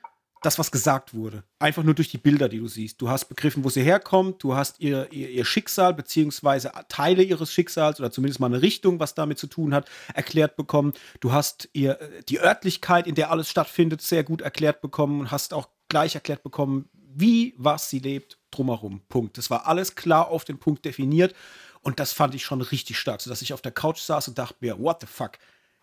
das, 0.46 0.58
was 0.60 0.70
gesagt 0.70 1.12
wurde. 1.12 1.42
Einfach 1.58 1.82
nur 1.82 1.94
durch 1.94 2.08
die 2.08 2.18
Bilder, 2.18 2.48
die 2.48 2.58
du 2.58 2.68
siehst. 2.68 3.00
Du 3.02 3.08
hast 3.08 3.24
begriffen, 3.24 3.64
wo 3.64 3.68
sie 3.68 3.82
herkommt, 3.82 4.42
du 4.44 4.54
hast 4.54 4.78
ihr, 4.78 5.08
ihr, 5.10 5.28
ihr 5.28 5.44
Schicksal, 5.44 5.92
beziehungsweise 5.92 6.70
Teile 6.88 7.24
ihres 7.24 7.52
Schicksals 7.52 7.98
oder 7.98 8.12
zumindest 8.12 8.38
mal 8.38 8.46
eine 8.46 8.62
Richtung, 8.62 9.00
was 9.00 9.14
damit 9.14 9.38
zu 9.38 9.48
tun 9.48 9.74
hat, 9.74 9.90
erklärt 10.14 10.56
bekommen. 10.56 10.92
Du 11.18 11.32
hast 11.32 11.68
ihr 11.72 11.98
die 12.28 12.40
Örtlichkeit, 12.40 13.08
in 13.08 13.16
der 13.16 13.32
alles 13.32 13.50
stattfindet, 13.50 14.02
sehr 14.02 14.22
gut 14.22 14.40
erklärt 14.40 14.80
bekommen 14.80 15.20
und 15.20 15.30
hast 15.32 15.52
auch 15.52 15.68
gleich 15.88 16.14
erklärt 16.14 16.44
bekommen, 16.44 16.88
wie, 16.92 17.54
was 17.58 17.90
sie 17.90 17.98
lebt, 17.98 18.38
drumherum. 18.52 19.00
Punkt. 19.08 19.38
Das 19.38 19.50
war 19.50 19.66
alles 19.66 19.96
klar 19.96 20.28
auf 20.28 20.44
den 20.44 20.58
Punkt 20.58 20.84
definiert. 20.84 21.34
Und 21.82 21.98
das 21.98 22.12
fand 22.12 22.34
ich 22.34 22.44
schon 22.44 22.60
richtig 22.62 22.98
stark, 22.98 23.20
sodass 23.20 23.42
ich 23.42 23.52
auf 23.52 23.62
der 23.62 23.72
Couch 23.72 24.00
saß 24.00 24.28
und 24.28 24.38
dachte 24.38 24.56
mir, 24.60 24.78
what 24.78 25.00
the 25.00 25.06
fuck? 25.06 25.32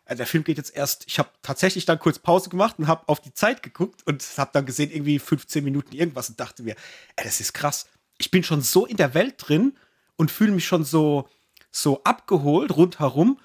Also 0.05 0.17
der 0.17 0.27
Film 0.27 0.43
geht 0.43 0.57
jetzt 0.57 0.75
erst, 0.75 1.05
ich 1.07 1.17
habe 1.17 1.29
tatsächlich 1.41 1.85
dann 1.85 1.99
kurz 1.99 2.19
Pause 2.19 2.49
gemacht 2.49 2.77
und 2.77 2.87
habe 2.87 3.07
auf 3.07 3.21
die 3.21 3.33
Zeit 3.33 3.63
geguckt 3.63 4.05
und 4.05 4.23
habe 4.37 4.51
dann 4.53 4.65
gesehen, 4.65 4.91
irgendwie 4.91 5.17
15 5.17 5.63
Minuten 5.63 5.95
irgendwas 5.95 6.29
und 6.29 6.39
dachte 6.39 6.63
mir, 6.63 6.75
ey, 7.15 7.23
das 7.23 7.39
ist 7.39 7.53
krass. 7.53 7.87
Ich 8.17 8.29
bin 8.29 8.43
schon 8.43 8.61
so 8.61 8.85
in 8.85 8.97
der 8.97 9.13
Welt 9.13 9.35
drin 9.37 9.77
und 10.17 10.31
fühle 10.31 10.51
mich 10.51 10.65
schon 10.65 10.83
so, 10.83 11.29
so 11.71 12.03
abgeholt 12.03 12.75
rundherum 12.75 13.39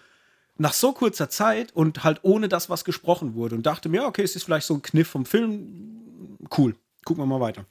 nach 0.57 0.73
so 0.73 0.93
kurzer 0.93 1.31
Zeit 1.31 1.73
und 1.75 2.03
halt 2.03 2.21
ohne 2.23 2.49
das, 2.49 2.69
was 2.69 2.85
gesprochen 2.85 3.35
wurde 3.35 3.55
und 3.55 3.65
dachte 3.65 3.89
mir, 3.89 4.05
okay, 4.05 4.23
es 4.23 4.35
ist 4.35 4.43
vielleicht 4.43 4.67
so 4.67 4.75
ein 4.75 4.83
Kniff 4.83 5.09
vom 5.09 5.25
Film. 5.25 6.37
Cool, 6.57 6.75
gucken 7.05 7.23
wir 7.23 7.27
mal 7.27 7.41
weiter. 7.41 7.65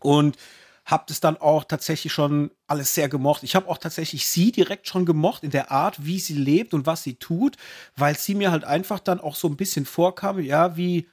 Und 0.00 0.36
habe 0.84 1.04
das 1.08 1.20
dann 1.20 1.36
auch 1.36 1.64
tatsächlich 1.64 2.12
schon 2.12 2.50
alles 2.66 2.94
sehr 2.94 3.08
gemocht. 3.08 3.42
Ich 3.42 3.54
habe 3.54 3.68
auch 3.68 3.78
tatsächlich 3.78 4.26
sie 4.26 4.52
direkt 4.52 4.86
schon 4.86 5.06
gemocht 5.06 5.42
in 5.42 5.50
der 5.50 5.70
Art, 5.70 6.04
wie 6.04 6.20
sie 6.20 6.34
lebt 6.34 6.74
und 6.74 6.86
was 6.86 7.02
sie 7.02 7.14
tut, 7.16 7.56
weil 7.96 8.16
sie 8.16 8.34
mir 8.34 8.50
halt 8.50 8.64
einfach 8.64 9.00
dann 9.00 9.20
auch 9.20 9.34
so 9.34 9.48
ein 9.48 9.56
bisschen 9.56 9.86
vorkam, 9.86 10.40
ja, 10.40 10.76
wie 10.76 11.08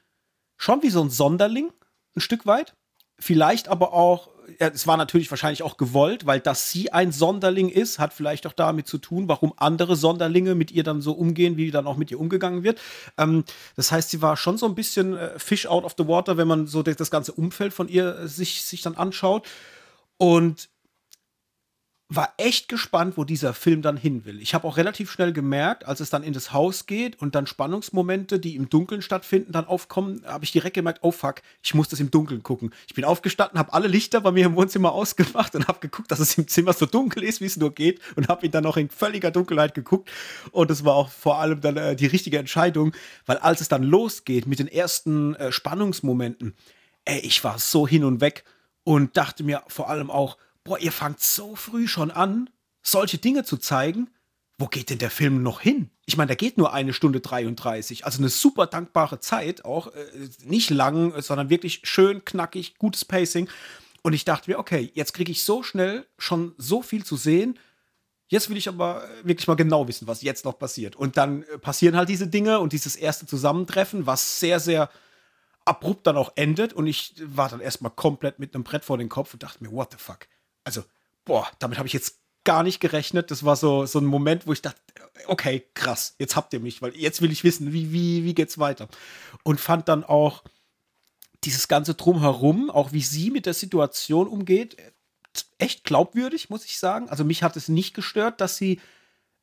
schon 0.57 0.83
wie 0.83 0.89
so 0.89 1.01
ein 1.01 1.09
Sonderling, 1.09 1.71
ein 2.15 2.21
Stück 2.21 2.45
weit. 2.45 2.75
Vielleicht 3.17 3.67
aber 3.67 3.93
auch 3.93 4.29
es 4.59 4.87
war 4.87 4.97
natürlich 4.97 5.29
wahrscheinlich 5.29 5.63
auch 5.63 5.77
gewollt, 5.77 6.25
weil 6.25 6.39
dass 6.39 6.71
sie 6.71 6.91
ein 6.91 7.11
Sonderling 7.11 7.69
ist, 7.69 7.99
hat 7.99 8.13
vielleicht 8.13 8.47
auch 8.47 8.53
damit 8.53 8.87
zu 8.87 8.97
tun, 8.97 9.27
warum 9.27 9.53
andere 9.57 9.95
Sonderlinge 9.95 10.55
mit 10.55 10.71
ihr 10.71 10.83
dann 10.83 11.01
so 11.01 11.13
umgehen, 11.13 11.57
wie 11.57 11.71
dann 11.71 11.87
auch 11.87 11.97
mit 11.97 12.11
ihr 12.11 12.19
umgegangen 12.19 12.63
wird. 12.63 12.79
Ähm, 13.17 13.43
das 13.75 13.91
heißt, 13.91 14.09
sie 14.09 14.21
war 14.21 14.37
schon 14.37 14.57
so 14.57 14.65
ein 14.65 14.75
bisschen 14.75 15.15
äh, 15.15 15.37
Fish 15.37 15.65
out 15.65 15.83
of 15.83 15.95
the 15.97 16.07
water, 16.07 16.37
wenn 16.37 16.47
man 16.47 16.67
so 16.67 16.83
das, 16.83 17.11
ganze 17.11 17.33
Umfeld 17.33 17.73
von 17.73 17.87
ihr 17.87 18.17
äh, 18.19 18.27
sich, 18.27 18.63
sich 18.63 18.81
dann 18.81 18.95
anschaut. 18.95 19.47
Und 20.17 20.69
war 22.13 22.33
echt 22.35 22.67
gespannt, 22.67 23.15
wo 23.15 23.23
dieser 23.23 23.53
Film 23.53 23.81
dann 23.81 23.95
hin 23.95 24.25
will. 24.25 24.41
Ich 24.41 24.53
habe 24.53 24.67
auch 24.67 24.75
relativ 24.75 25.09
schnell 25.09 25.31
gemerkt, 25.31 25.85
als 25.85 26.01
es 26.01 26.09
dann 26.09 26.23
in 26.23 26.33
das 26.33 26.51
Haus 26.51 26.85
geht 26.85 27.21
und 27.21 27.35
dann 27.35 27.47
Spannungsmomente, 27.47 28.37
die 28.37 28.57
im 28.57 28.69
Dunkeln 28.69 29.01
stattfinden, 29.01 29.53
dann 29.53 29.63
aufkommen, 29.63 30.21
habe 30.25 30.43
ich 30.43 30.51
direkt 30.51 30.73
gemerkt, 30.73 30.99
oh 31.03 31.11
fuck, 31.11 31.35
ich 31.63 31.73
muss 31.73 31.87
das 31.87 32.01
im 32.01 32.11
Dunkeln 32.11 32.43
gucken. 32.43 32.71
Ich 32.85 32.95
bin 32.95 33.05
aufgestanden, 33.05 33.57
habe 33.57 33.71
alle 33.71 33.87
Lichter 33.87 34.19
bei 34.19 34.31
mir 34.31 34.45
im 34.45 34.57
Wohnzimmer 34.57 34.91
ausgemacht 34.91 35.55
und 35.55 35.69
habe 35.69 35.79
geguckt, 35.79 36.11
dass 36.11 36.19
es 36.19 36.37
im 36.37 36.49
Zimmer 36.49 36.73
so 36.73 36.85
dunkel 36.85 37.23
ist, 37.23 37.39
wie 37.39 37.45
es 37.45 37.55
nur 37.55 37.73
geht 37.73 38.01
und 38.17 38.27
habe 38.27 38.45
ihn 38.45 38.51
dann 38.51 38.65
noch 38.65 38.75
in 38.75 38.89
völliger 38.89 39.31
Dunkelheit 39.31 39.73
geguckt 39.73 40.11
und 40.51 40.69
es 40.69 40.83
war 40.83 40.95
auch 40.95 41.09
vor 41.09 41.39
allem 41.39 41.61
dann 41.61 41.77
äh, 41.77 41.95
die 41.95 42.07
richtige 42.07 42.39
Entscheidung, 42.39 42.91
weil 43.25 43.37
als 43.37 43.61
es 43.61 43.69
dann 43.69 43.83
losgeht 43.83 44.47
mit 44.47 44.59
den 44.59 44.67
ersten 44.67 45.35
äh, 45.35 45.53
Spannungsmomenten, 45.53 46.55
ey, 47.05 47.19
ich 47.19 47.41
war 47.45 47.57
so 47.57 47.87
hin 47.87 48.03
und 48.03 48.19
weg 48.19 48.43
und 48.83 49.15
dachte 49.15 49.45
mir 49.45 49.63
vor 49.67 49.89
allem 49.89 50.11
auch, 50.11 50.37
boah, 50.63 50.79
ihr 50.79 50.91
fangt 50.91 51.19
so 51.19 51.55
früh 51.55 51.87
schon 51.87 52.11
an, 52.11 52.49
solche 52.81 53.17
Dinge 53.17 53.43
zu 53.43 53.57
zeigen. 53.57 54.09
Wo 54.57 54.67
geht 54.67 54.89
denn 54.89 54.99
der 54.99 55.09
Film 55.09 55.41
noch 55.41 55.61
hin? 55.61 55.89
Ich 56.05 56.17
meine, 56.17 56.27
der 56.27 56.35
geht 56.35 56.57
nur 56.57 56.73
eine 56.73 56.93
Stunde 56.93 57.19
33. 57.19 58.05
Also 58.05 58.19
eine 58.19 58.29
super 58.29 58.67
dankbare 58.67 59.19
Zeit, 59.19 59.65
auch 59.65 59.87
äh, 59.87 60.05
nicht 60.43 60.69
lang, 60.69 61.19
sondern 61.21 61.49
wirklich 61.49 61.81
schön, 61.83 62.25
knackig, 62.25 62.77
gutes 62.77 63.05
Pacing. 63.05 63.49
Und 64.03 64.13
ich 64.13 64.25
dachte 64.25 64.49
mir, 64.49 64.59
okay, 64.59 64.91
jetzt 64.93 65.13
kriege 65.13 65.31
ich 65.31 65.43
so 65.43 65.63
schnell 65.63 66.05
schon 66.17 66.53
so 66.57 66.81
viel 66.81 67.03
zu 67.03 67.15
sehen. 67.15 67.57
Jetzt 68.27 68.49
will 68.49 68.57
ich 68.57 68.69
aber 68.69 69.03
wirklich 69.23 69.47
mal 69.47 69.55
genau 69.55 69.87
wissen, 69.87 70.07
was 70.07 70.21
jetzt 70.21 70.45
noch 70.45 70.57
passiert. 70.57 70.95
Und 70.95 71.17
dann 71.17 71.43
äh, 71.43 71.57
passieren 71.57 71.95
halt 71.95 72.09
diese 72.09 72.27
Dinge 72.27 72.59
und 72.59 72.71
dieses 72.73 72.95
erste 72.95 73.25
Zusammentreffen, 73.25 74.05
was 74.05 74.39
sehr, 74.39 74.59
sehr 74.59 74.89
abrupt 75.65 76.07
dann 76.07 76.17
auch 76.17 76.33
endet. 76.35 76.73
Und 76.73 76.87
ich 76.87 77.15
war 77.19 77.49
dann 77.49 77.61
erstmal 77.61 77.91
komplett 77.91 78.37
mit 78.37 78.53
einem 78.53 78.63
Brett 78.63 78.85
vor 78.85 78.97
den 78.97 79.09
Kopf 79.09 79.33
und 79.33 79.43
dachte 79.43 79.63
mir, 79.63 79.71
what 79.71 79.91
the 79.91 79.97
fuck? 79.97 80.27
Also, 80.63 80.83
boah, 81.25 81.47
damit 81.59 81.77
habe 81.77 81.87
ich 81.87 81.93
jetzt 81.93 82.19
gar 82.43 82.63
nicht 82.63 82.79
gerechnet. 82.79 83.31
Das 83.31 83.45
war 83.45 83.55
so, 83.55 83.85
so 83.85 83.99
ein 83.99 84.05
Moment, 84.05 84.47
wo 84.47 84.53
ich 84.53 84.61
dachte, 84.61 84.79
okay, 85.27 85.63
krass, 85.73 86.15
jetzt 86.19 86.35
habt 86.35 86.53
ihr 86.53 86.59
mich, 86.59 86.81
weil 86.81 86.95
jetzt 86.95 87.21
will 87.21 87.31
ich 87.31 87.43
wissen, 87.43 87.73
wie, 87.73 87.91
wie, 87.91 88.23
wie 88.23 88.33
geht's 88.33 88.57
weiter. 88.57 88.87
Und 89.43 89.59
fand 89.59 89.87
dann 89.87 90.03
auch 90.03 90.43
dieses 91.43 91.67
ganze 91.67 91.95
Drumherum, 91.95 92.69
auch 92.69 92.91
wie 92.91 93.01
sie 93.01 93.31
mit 93.31 93.45
der 93.45 93.53
Situation 93.53 94.27
umgeht, 94.27 94.77
echt 95.57 95.83
glaubwürdig, 95.83 96.49
muss 96.49 96.65
ich 96.65 96.77
sagen. 96.77 97.09
Also 97.09 97.23
mich 97.23 97.43
hat 97.43 97.55
es 97.55 97.67
nicht 97.67 97.93
gestört, 97.93 98.41
dass 98.41 98.57
sie 98.57 98.79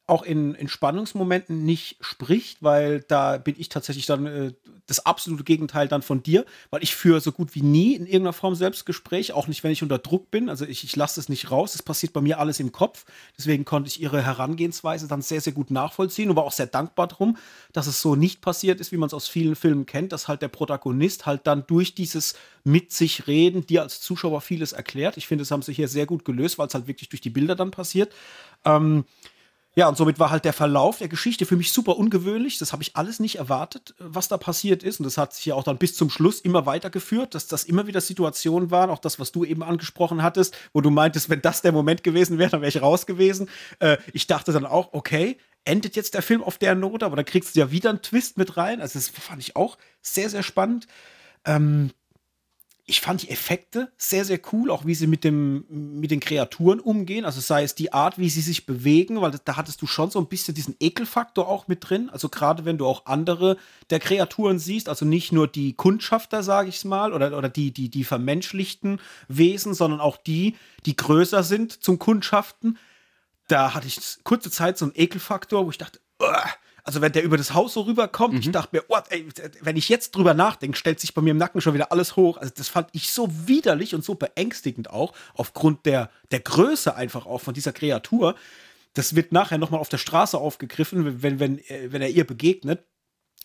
auch 0.08 0.22
in, 0.22 0.54
in 0.54 0.68
Spannungsmomenten 0.68 1.64
nicht 1.64 1.98
spricht, 2.00 2.62
weil 2.62 3.00
da 3.02 3.36
bin 3.36 3.54
ich 3.58 3.68
tatsächlich 3.68 4.06
dann 4.06 4.26
äh, 4.26 4.52
das 4.86 5.04
absolute 5.04 5.44
Gegenteil 5.44 5.86
dann 5.86 6.00
von 6.00 6.22
dir, 6.22 6.46
weil 6.70 6.82
ich 6.82 6.96
führe 6.96 7.20
so 7.20 7.30
gut 7.30 7.54
wie 7.54 7.62
nie 7.62 7.94
in 7.94 8.06
irgendeiner 8.06 8.32
Form 8.32 8.54
Selbstgespräch, 8.54 9.32
auch 9.32 9.46
nicht, 9.46 9.62
wenn 9.62 9.70
ich 9.70 9.82
unter 9.82 9.98
Druck 9.98 10.30
bin. 10.30 10.48
Also 10.48 10.64
ich, 10.64 10.82
ich 10.82 10.96
lasse 10.96 11.20
es 11.20 11.28
nicht 11.28 11.50
raus. 11.50 11.74
Es 11.74 11.82
passiert 11.82 12.14
bei 12.14 12.22
mir 12.22 12.38
alles 12.38 12.58
im 12.58 12.72
Kopf. 12.72 13.04
Deswegen 13.36 13.66
konnte 13.66 13.88
ich 13.88 14.00
ihre 14.00 14.22
Herangehensweise 14.22 15.08
dann 15.08 15.20
sehr, 15.20 15.42
sehr 15.42 15.52
gut 15.52 15.70
nachvollziehen 15.70 16.30
und 16.30 16.36
war 16.36 16.44
auch 16.44 16.52
sehr 16.52 16.66
dankbar 16.66 17.06
drum, 17.06 17.36
dass 17.74 17.86
es 17.86 18.00
so 18.00 18.16
nicht 18.16 18.40
passiert 18.40 18.80
ist, 18.80 18.90
wie 18.92 18.96
man 18.96 19.08
es 19.08 19.14
aus 19.14 19.28
vielen 19.28 19.56
Filmen 19.56 19.84
kennt, 19.84 20.12
dass 20.12 20.26
halt 20.26 20.40
der 20.40 20.48
Protagonist 20.48 21.26
halt 21.26 21.46
dann 21.46 21.66
durch 21.66 21.94
dieses 21.94 22.34
mit 22.64 22.92
sich 22.92 23.26
reden 23.26 23.66
dir 23.66 23.82
als 23.82 24.00
Zuschauer 24.00 24.40
vieles 24.40 24.72
erklärt. 24.72 25.18
Ich 25.18 25.26
finde, 25.26 25.42
das 25.42 25.50
haben 25.50 25.62
sie 25.62 25.74
hier 25.74 25.88
sehr 25.88 26.06
gut 26.06 26.24
gelöst, 26.24 26.56
weil 26.56 26.68
es 26.68 26.74
halt 26.74 26.86
wirklich 26.86 27.10
durch 27.10 27.20
die 27.20 27.30
Bilder 27.30 27.56
dann 27.56 27.70
passiert. 27.70 28.14
Ähm, 28.64 29.04
ja, 29.78 29.88
und 29.88 29.96
somit 29.96 30.18
war 30.18 30.30
halt 30.30 30.44
der 30.44 30.52
Verlauf 30.52 30.98
der 30.98 31.06
Geschichte 31.06 31.46
für 31.46 31.54
mich 31.54 31.70
super 31.70 31.98
ungewöhnlich. 31.98 32.58
Das 32.58 32.72
habe 32.72 32.82
ich 32.82 32.96
alles 32.96 33.20
nicht 33.20 33.36
erwartet, 33.36 33.94
was 34.00 34.26
da 34.26 34.36
passiert 34.36 34.82
ist. 34.82 34.98
Und 34.98 35.04
das 35.04 35.16
hat 35.16 35.34
sich 35.34 35.46
ja 35.46 35.54
auch 35.54 35.62
dann 35.62 35.78
bis 35.78 35.94
zum 35.94 36.10
Schluss 36.10 36.40
immer 36.40 36.66
weitergeführt, 36.66 37.36
dass 37.36 37.46
das 37.46 37.62
immer 37.62 37.86
wieder 37.86 38.00
Situationen 38.00 38.72
waren, 38.72 38.90
auch 38.90 38.98
das, 38.98 39.20
was 39.20 39.30
du 39.30 39.44
eben 39.44 39.62
angesprochen 39.62 40.20
hattest, 40.20 40.58
wo 40.72 40.80
du 40.80 40.90
meintest, 40.90 41.30
wenn 41.30 41.42
das 41.42 41.62
der 41.62 41.70
Moment 41.70 42.02
gewesen 42.02 42.38
wäre, 42.38 42.50
dann 42.50 42.60
wäre 42.60 42.70
ich 42.70 42.82
raus 42.82 43.06
gewesen. 43.06 43.48
Äh, 43.78 43.98
ich 44.12 44.26
dachte 44.26 44.50
dann 44.50 44.66
auch, 44.66 44.94
okay, 44.94 45.38
endet 45.64 45.94
jetzt 45.94 46.14
der 46.14 46.22
Film 46.22 46.42
auf 46.42 46.58
der 46.58 46.74
Note, 46.74 47.06
aber 47.06 47.14
da 47.14 47.22
kriegst 47.22 47.54
du 47.54 47.60
ja 47.60 47.70
wieder 47.70 47.90
einen 47.90 48.02
Twist 48.02 48.36
mit 48.36 48.56
rein. 48.56 48.80
Also 48.80 48.98
das 48.98 49.10
fand 49.10 49.40
ich 49.40 49.54
auch 49.54 49.78
sehr, 50.02 50.28
sehr 50.28 50.42
spannend. 50.42 50.88
Ähm, 51.44 51.92
ich 52.88 53.02
fand 53.02 53.20
die 53.20 53.30
Effekte 53.30 53.92
sehr, 53.98 54.24
sehr 54.24 54.40
cool, 54.50 54.70
auch 54.70 54.86
wie 54.86 54.94
sie 54.94 55.06
mit, 55.06 55.22
dem, 55.22 55.66
mit 55.68 56.10
den 56.10 56.20
Kreaturen 56.20 56.80
umgehen. 56.80 57.26
Also 57.26 57.38
sei 57.38 57.62
es 57.62 57.74
die 57.74 57.92
Art, 57.92 58.16
wie 58.16 58.30
sie 58.30 58.40
sich 58.40 58.64
bewegen, 58.64 59.20
weil 59.20 59.38
da 59.44 59.56
hattest 59.56 59.82
du 59.82 59.86
schon 59.86 60.10
so 60.10 60.18
ein 60.18 60.26
bisschen 60.26 60.54
diesen 60.54 60.74
Ekelfaktor 60.80 61.48
auch 61.48 61.68
mit 61.68 61.88
drin. 61.88 62.08
Also 62.08 62.30
gerade 62.30 62.64
wenn 62.64 62.78
du 62.78 62.86
auch 62.86 63.04
andere 63.04 63.58
der 63.90 64.00
Kreaturen 64.00 64.58
siehst, 64.58 64.88
also 64.88 65.04
nicht 65.04 65.32
nur 65.32 65.48
die 65.48 65.74
Kundschafter, 65.74 66.42
sage 66.42 66.70
ich 66.70 66.82
mal, 66.86 67.12
oder, 67.12 67.36
oder 67.36 67.50
die, 67.50 67.72
die, 67.72 67.90
die 67.90 68.04
vermenschlichten 68.04 69.00
Wesen, 69.28 69.74
sondern 69.74 70.00
auch 70.00 70.16
die, 70.16 70.56
die 70.86 70.96
größer 70.96 71.42
sind 71.42 71.84
zum 71.84 71.98
Kundschaften. 71.98 72.78
Da 73.48 73.74
hatte 73.74 73.86
ich 73.86 73.98
kurze 74.24 74.50
Zeit 74.50 74.78
so 74.78 74.86
einen 74.86 74.94
Ekelfaktor, 74.96 75.66
wo 75.66 75.70
ich 75.70 75.78
dachte, 75.78 76.00
Uah! 76.20 76.48
Also 76.88 77.02
wenn 77.02 77.12
der 77.12 77.22
über 77.22 77.36
das 77.36 77.52
Haus 77.52 77.74
so 77.74 77.82
rüberkommt, 77.82 78.32
mhm. 78.32 78.40
ich 78.40 78.50
dachte 78.50 78.74
mir, 78.74 78.82
oh, 78.88 78.96
ey, 79.10 79.28
wenn 79.60 79.76
ich 79.76 79.90
jetzt 79.90 80.16
drüber 80.16 80.32
nachdenke, 80.32 80.78
stellt 80.78 80.98
sich 80.98 81.12
bei 81.12 81.20
mir 81.20 81.32
im 81.32 81.36
Nacken 81.36 81.60
schon 81.60 81.74
wieder 81.74 81.92
alles 81.92 82.16
hoch. 82.16 82.38
Also 82.38 82.50
das 82.56 82.68
fand 82.70 82.88
ich 82.92 83.12
so 83.12 83.28
widerlich 83.46 83.94
und 83.94 84.02
so 84.02 84.14
beängstigend 84.14 84.88
auch, 84.88 85.12
aufgrund 85.34 85.84
der, 85.84 86.10
der 86.30 86.40
Größe 86.40 86.94
einfach 86.94 87.26
auch 87.26 87.42
von 87.42 87.52
dieser 87.52 87.74
Kreatur. 87.74 88.36
Das 88.94 89.14
wird 89.14 89.32
nachher 89.32 89.58
nochmal 89.58 89.80
auf 89.80 89.90
der 89.90 89.98
Straße 89.98 90.38
aufgegriffen, 90.38 91.22
wenn, 91.22 91.38
wenn, 91.38 91.58
äh, 91.58 91.92
wenn 91.92 92.00
er 92.00 92.08
ihr 92.08 92.26
begegnet. 92.26 92.82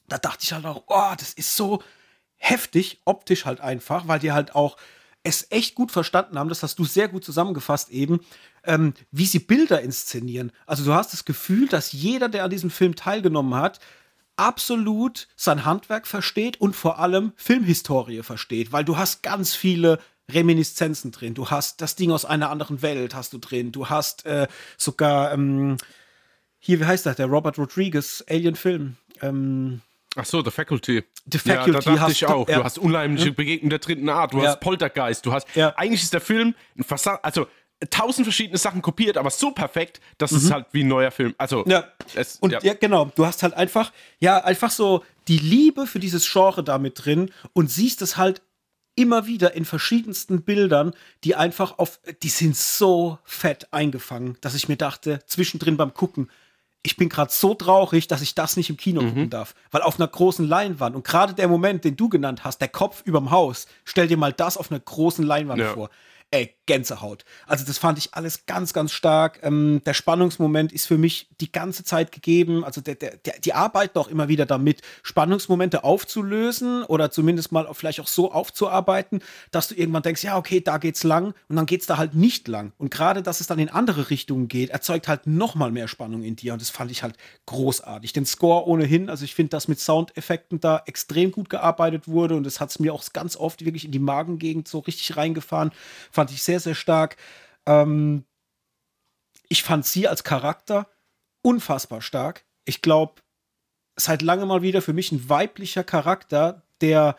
Da 0.08 0.20
dachte 0.20 0.44
ich 0.44 0.54
halt 0.54 0.66
auch, 0.66 0.84
oh, 0.88 1.14
das 1.18 1.34
ist 1.34 1.58
so 1.58 1.84
heftig, 2.38 3.02
optisch 3.04 3.44
halt 3.44 3.60
einfach, 3.60 4.08
weil 4.08 4.20
die 4.20 4.32
halt 4.32 4.56
auch 4.56 4.78
es 5.24 5.48
echt 5.50 5.76
gut 5.76 5.92
verstanden 5.92 6.38
haben, 6.38 6.50
das 6.50 6.64
hast 6.64 6.78
du 6.80 6.86
sehr 6.86 7.08
gut 7.08 7.24
zusammengefasst 7.24 7.90
eben, 7.90 8.20
ähm, 8.66 8.94
wie 9.12 9.26
sie 9.26 9.40
Bilder 9.40 9.82
inszenieren. 9.82 10.52
Also 10.66 10.84
du 10.84 10.94
hast 10.94 11.14
das 11.14 11.26
Gefühl, 11.26 11.68
dass 11.68 11.94
jeder, 11.94 12.30
der 12.30 12.44
an 12.44 12.50
diesem 12.50 12.70
Film 12.70 12.96
teilgenommen 12.96 13.56
hat, 13.56 13.80
absolut 14.36 15.28
sein 15.36 15.66
Handwerk 15.66 16.08
versteht 16.08 16.60
und 16.60 16.76
vor 16.76 17.00
allem 17.00 17.34
Filmhistorie 17.36 18.24
versteht, 18.24 18.72
weil 18.72 18.84
du 18.84 18.98
hast 18.98 19.24
ganz 19.24 19.56
viele 19.56 20.00
Reminiszenzen 20.30 21.12
drin. 21.12 21.34
Du 21.34 21.50
hast 21.50 21.82
das 21.82 21.96
Ding 21.96 22.12
aus 22.12 22.26
einer 22.26 22.50
anderen 22.50 22.82
Welt 22.82 23.14
hast 23.14 23.34
du 23.34 23.38
drin. 23.38 23.72
Du 23.72 23.90
hast 23.90 24.26
äh, 24.26 24.48
sogar 24.78 25.34
ähm, 25.34 25.78
hier, 26.60 26.80
wie 26.80 26.86
heißt 26.86 27.06
das, 27.06 27.18
der 27.18 27.28
Robert 27.28 27.58
Rodriguez 27.58 28.24
Alien-Film. 28.30 28.96
Ähm, 29.22 29.82
Ach 30.16 30.26
so, 30.26 30.44
The 30.44 30.52
Faculty. 30.52 31.04
The 31.32 31.40
Faculty 31.40 31.72
ja, 31.72 31.80
da 31.80 31.80
dachte 31.80 32.02
hast 32.02 32.12
ich 32.12 32.26
auch. 32.26 32.46
Du, 32.46 32.52
ja. 32.52 32.60
du 32.60 32.64
hast 32.64 32.78
unheimliche 32.78 33.32
Begegnungen 33.32 33.72
der 33.72 33.80
dritten 33.80 34.10
Art. 34.10 34.34
Du 34.34 34.42
ja. 34.42 34.50
hast 34.50 34.60
Poltergeist. 34.60 35.26
Du 35.26 35.34
hast. 35.34 35.48
Eigentlich 35.76 36.04
ist 36.04 36.14
der 36.14 36.22
Film 36.22 36.54
ein 36.78 36.84
Fassad. 36.84 37.24
Also 37.24 37.48
tausend 37.90 38.26
verschiedene 38.26 38.58
Sachen 38.58 38.82
kopiert, 38.82 39.18
aber 39.18 39.30
so 39.30 39.52
perfekt, 39.52 40.00
dass 40.18 40.32
mhm. 40.32 40.38
es 40.38 40.52
halt 40.52 40.68
wie 40.72 40.84
ein 40.84 40.88
neuer 40.88 41.12
Film. 41.12 41.36
Also 41.38 41.64
ja. 41.68 41.86
Es, 42.16 42.38
und 42.38 42.52
ja. 42.52 42.60
ja. 42.62 42.74
genau, 42.74 43.12
du 43.16 43.26
hast 43.26 43.44
halt 43.44 43.54
einfach 43.54 43.92
ja 44.20 44.44
einfach 44.44 44.72
so 44.72 45.04
die 45.28 45.38
Liebe 45.38 45.88
für 45.88 46.00
dieses 46.00 46.30
Genre 46.32 46.64
damit 46.64 47.06
drin 47.06 47.32
und 47.54 47.70
siehst 47.70 48.02
es 48.02 48.18
halt 48.18 48.42
immer 48.96 49.26
wieder 49.26 49.56
in 49.56 49.66
verschiedensten 49.66 50.44
Bildern, 50.44 50.94
die 51.24 51.36
einfach 51.36 51.80
auf 51.80 52.00
die 52.22 52.30
sind 52.30 52.56
so 52.56 53.18
fett 53.24 53.74
eingefangen, 53.74 54.38
dass 54.42 54.54
ich 54.54 54.70
mir 54.70 54.78
dachte 54.78 55.22
zwischendrin 55.26 55.78
beim 55.78 55.94
gucken, 55.94 56.30
ich 56.84 56.98
bin 56.98 57.10
gerade 57.10 57.32
so 57.32 57.54
traurig, 57.54 58.08
dass 58.08 58.22
ich 58.22 58.36
das 58.36 58.58
nicht 58.58 58.70
im 58.70 58.78
Kino 58.78 59.02
mhm. 59.02 59.08
gucken 59.08 59.30
darf. 59.30 59.56
Weil 59.72 59.82
auf 59.82 60.00
einer 60.00 60.08
großen 60.08 60.48
Leinwand 60.48 60.96
und 60.96 61.06
gerade 61.06 61.34
der 61.34 61.48
Moment, 61.48 61.86
den 61.86 61.96
du 61.96 62.10
genannt 62.10 62.44
hast, 62.44 62.60
der 62.60 62.68
Kopf 62.68 63.02
überm 63.06 63.32
Haus, 63.32 63.68
stell 63.86 64.08
dir 64.08 64.18
mal 64.18 64.34
das 64.34 64.58
auf 64.58 64.70
einer 64.70 64.82
großen 64.82 65.26
Leinwand 65.26 65.62
ja. 65.62 65.74
vor 65.74 65.90
ey, 66.34 66.56
Gänsehaut. 66.66 67.26
Also 67.46 67.66
das 67.66 67.78
fand 67.78 67.98
ich 67.98 68.14
alles 68.14 68.46
ganz, 68.46 68.74
ganz 68.74 68.92
stark. 68.92 69.40
Ähm, 69.44 69.82
der 69.86 69.94
Spannungsmoment 69.94 70.72
ist 70.72 70.88
für 70.88 70.98
mich 70.98 71.28
die 71.42 71.52
ganze 71.52 71.84
Zeit 71.84 72.12
gegeben. 72.12 72.64
Also 72.64 72.80
der, 72.80 72.96
der, 72.96 73.18
der, 73.18 73.40
die 73.40 73.54
arbeiten 73.54 74.00
auch 74.00 74.08
immer 74.08 74.30
wieder 74.30 74.46
damit, 74.46 74.82
Spannungsmomente 75.04 75.84
aufzulösen 75.84 76.84
oder 76.84 77.12
zumindest 77.12 77.52
mal 77.52 77.68
vielleicht 77.74 78.00
auch 78.00 78.08
so 78.08 78.32
aufzuarbeiten, 78.32 79.22
dass 79.52 79.68
du 79.68 79.76
irgendwann 79.76 80.04
denkst, 80.04 80.24
ja, 80.24 80.38
okay, 80.38 80.62
da 80.62 80.78
geht's 80.78 81.04
lang 81.04 81.34
und 81.50 81.56
dann 81.56 81.66
geht's 81.66 81.86
da 81.86 81.98
halt 81.98 82.16
nicht 82.16 82.48
lang. 82.48 82.72
Und 82.78 82.92
gerade, 82.92 83.24
dass 83.24 83.42
es 83.42 83.48
dann 83.48 83.60
in 83.60 83.70
andere 83.70 84.10
Richtungen 84.10 84.48
geht, 84.48 84.70
erzeugt 84.70 85.08
halt 85.08 85.28
noch 85.28 85.56
mal 85.56 85.72
mehr 85.72 85.88
Spannung 85.88 86.24
in 86.24 86.36
dir 86.36 86.54
und 86.54 86.62
das 86.62 86.70
fand 86.70 86.92
ich 86.92 87.04
halt 87.04 87.18
großartig. 87.46 88.14
Den 88.14 88.26
Score 88.26 88.68
ohnehin, 88.68 89.10
also 89.10 89.26
ich 89.26 89.36
finde, 89.36 89.50
dass 89.50 89.68
mit 89.68 89.80
Soundeffekten 89.80 90.60
da 90.60 90.82
extrem 90.86 91.32
gut 91.32 91.50
gearbeitet 91.50 92.08
wurde 92.08 92.36
und 92.36 92.46
das 92.46 92.60
hat 92.60 92.70
es 92.70 92.80
mir 92.80 92.94
auch 92.94 93.04
ganz 93.12 93.36
oft 93.36 93.66
wirklich 93.66 93.86
in 93.86 93.92
die 93.92 94.00
Magengegend 94.00 94.68
so 94.68 94.80
richtig 94.80 95.18
reingefahren. 95.18 95.72
Fand 96.12 96.32
ich 96.32 96.42
sehr, 96.42 96.53
sehr 96.60 96.76
stark. 96.76 97.18
Ähm, 97.66 98.26
ich 99.50 99.64
fand 99.64 99.86
sie 99.86 100.08
als 100.08 100.24
Charakter 100.24 100.88
unfassbar 101.42 102.02
stark. 102.02 102.46
Ich 102.66 102.82
glaube, 102.82 103.22
seit 103.96 104.22
langem 104.22 104.48
mal 104.48 104.62
wieder 104.62 104.82
für 104.82 104.94
mich 104.94 105.12
ein 105.12 105.30
weiblicher 105.30 105.84
Charakter, 105.84 106.64
der 106.82 107.18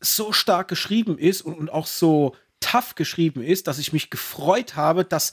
so 0.00 0.32
stark 0.32 0.68
geschrieben 0.68 1.18
ist 1.18 1.42
und, 1.42 1.54
und 1.54 1.70
auch 1.70 1.86
so 1.86 2.36
tough 2.60 2.94
geschrieben 2.94 3.42
ist, 3.42 3.66
dass 3.66 3.78
ich 3.78 3.92
mich 3.92 4.10
gefreut 4.10 4.76
habe, 4.76 5.04
dass 5.04 5.32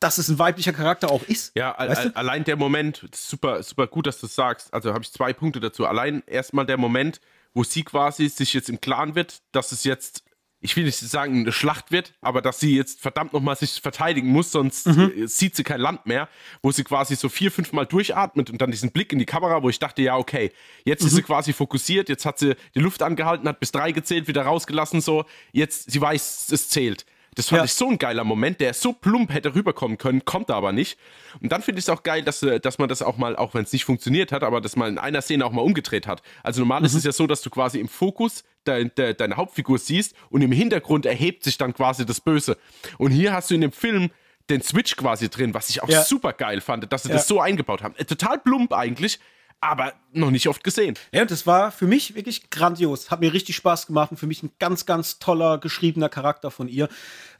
dass 0.00 0.18
es 0.18 0.28
ein 0.28 0.38
weiblicher 0.38 0.74
Charakter 0.74 1.10
auch 1.10 1.22
ist. 1.22 1.52
Ja, 1.56 1.74
weißt 1.78 2.04
du? 2.04 2.16
allein 2.16 2.44
der 2.44 2.56
Moment, 2.56 3.08
super, 3.14 3.62
super 3.62 3.86
gut, 3.86 4.06
dass 4.06 4.20
du 4.20 4.26
es 4.26 4.34
sagst. 4.34 4.74
Also 4.74 4.92
habe 4.92 5.02
ich 5.02 5.10
zwei 5.10 5.32
Punkte 5.32 5.60
dazu. 5.60 5.86
Allein 5.86 6.22
erstmal 6.26 6.66
der 6.66 6.76
Moment, 6.76 7.20
wo 7.54 7.64
sie 7.64 7.84
quasi 7.84 8.28
sich 8.28 8.52
jetzt 8.52 8.68
im 8.68 8.82
Klaren 8.82 9.14
wird, 9.14 9.40
dass 9.52 9.72
es 9.72 9.84
jetzt 9.84 10.22
ich 10.64 10.76
will 10.76 10.84
nicht 10.84 10.98
sagen, 10.98 11.40
eine 11.40 11.52
Schlacht 11.52 11.92
wird, 11.92 12.14
aber 12.22 12.40
dass 12.40 12.58
sie 12.58 12.74
jetzt 12.74 13.02
verdammt 13.02 13.34
nochmal 13.34 13.54
sich 13.54 13.82
verteidigen 13.82 14.28
muss, 14.28 14.50
sonst 14.50 14.86
mhm. 14.86 15.26
sieht 15.26 15.54
sie 15.54 15.62
kein 15.62 15.78
Land 15.78 16.06
mehr, 16.06 16.26
wo 16.62 16.72
sie 16.72 16.84
quasi 16.84 17.16
so 17.16 17.28
vier, 17.28 17.52
fünf 17.52 17.74
Mal 17.74 17.84
durchatmet 17.84 18.48
und 18.48 18.62
dann 18.62 18.70
diesen 18.70 18.90
Blick 18.90 19.12
in 19.12 19.18
die 19.18 19.26
Kamera, 19.26 19.62
wo 19.62 19.68
ich 19.68 19.78
dachte, 19.78 20.00
ja, 20.00 20.16
okay, 20.16 20.52
jetzt 20.86 21.02
mhm. 21.02 21.08
ist 21.08 21.14
sie 21.16 21.22
quasi 21.22 21.52
fokussiert, 21.52 22.08
jetzt 22.08 22.24
hat 22.24 22.38
sie 22.38 22.56
die 22.74 22.78
Luft 22.78 23.02
angehalten, 23.02 23.46
hat 23.46 23.60
bis 23.60 23.72
drei 23.72 23.92
gezählt, 23.92 24.26
wieder 24.26 24.44
rausgelassen, 24.44 25.02
so, 25.02 25.26
jetzt, 25.52 25.90
sie 25.90 26.00
weiß, 26.00 26.50
es 26.50 26.70
zählt. 26.70 27.04
Das 27.34 27.48
fand 27.48 27.60
ja. 27.60 27.64
ich 27.64 27.72
so 27.72 27.88
ein 27.88 27.98
geiler 27.98 28.24
Moment, 28.24 28.60
der 28.60 28.74
so 28.74 28.92
plump 28.92 29.32
hätte 29.32 29.54
rüberkommen 29.54 29.98
können, 29.98 30.24
kommt 30.24 30.50
aber 30.50 30.72
nicht. 30.72 30.98
Und 31.40 31.52
dann 31.52 31.62
finde 31.62 31.78
ich 31.78 31.84
es 31.84 31.88
auch 31.88 32.02
geil, 32.02 32.22
dass, 32.22 32.42
äh, 32.42 32.60
dass 32.60 32.78
man 32.78 32.88
das 32.88 33.02
auch 33.02 33.16
mal, 33.16 33.36
auch 33.36 33.54
wenn 33.54 33.64
es 33.64 33.72
nicht 33.72 33.84
funktioniert 33.84 34.32
hat, 34.32 34.42
aber 34.42 34.60
dass 34.60 34.76
man 34.76 34.88
in 34.90 34.98
einer 34.98 35.22
Szene 35.22 35.44
auch 35.44 35.52
mal 35.52 35.62
umgedreht 35.62 36.06
hat. 36.06 36.22
Also 36.42 36.60
normal 36.60 36.80
mhm. 36.80 36.86
ist 36.86 36.94
es 36.94 37.04
ja 37.04 37.12
so, 37.12 37.26
dass 37.26 37.42
du 37.42 37.50
quasi 37.50 37.78
im 37.80 37.88
Fokus 37.88 38.44
de, 38.66 38.88
de, 38.90 39.14
deine 39.14 39.36
Hauptfigur 39.36 39.78
siehst 39.78 40.14
und 40.30 40.42
im 40.42 40.52
Hintergrund 40.52 41.06
erhebt 41.06 41.44
sich 41.44 41.58
dann 41.58 41.74
quasi 41.74 42.06
das 42.06 42.20
Böse. 42.20 42.56
Und 42.98 43.10
hier 43.10 43.32
hast 43.32 43.50
du 43.50 43.54
in 43.54 43.60
dem 43.60 43.72
Film 43.72 44.10
den 44.50 44.62
Switch 44.62 44.96
quasi 44.96 45.28
drin, 45.30 45.54
was 45.54 45.70
ich 45.70 45.82
auch 45.82 45.88
ja. 45.88 46.02
super 46.02 46.32
geil 46.32 46.60
fand, 46.60 46.92
dass 46.92 47.04
sie 47.04 47.08
ja. 47.08 47.16
das 47.16 47.26
so 47.26 47.40
eingebaut 47.40 47.82
haben. 47.82 47.94
Äh, 47.96 48.04
total 48.04 48.38
plump 48.38 48.72
eigentlich, 48.72 49.18
aber 49.64 49.94
noch 50.12 50.30
nicht 50.30 50.46
oft 50.46 50.62
gesehen. 50.62 50.94
Ja, 51.10 51.24
das 51.24 51.46
war 51.46 51.72
für 51.72 51.86
mich 51.86 52.14
wirklich 52.14 52.50
grandios. 52.50 53.10
Hat 53.10 53.20
mir 53.20 53.32
richtig 53.32 53.56
Spaß 53.56 53.86
gemacht 53.86 54.10
und 54.10 54.18
für 54.18 54.26
mich 54.26 54.42
ein 54.42 54.52
ganz, 54.58 54.84
ganz 54.84 55.18
toller 55.18 55.58
geschriebener 55.58 56.10
Charakter 56.10 56.50
von 56.50 56.68
ihr. 56.68 56.88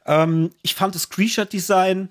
Ähm, 0.05 0.49
ich 0.63 0.73
fand 0.73 0.95
das 0.95 1.03
Screenshot-Design 1.03 2.09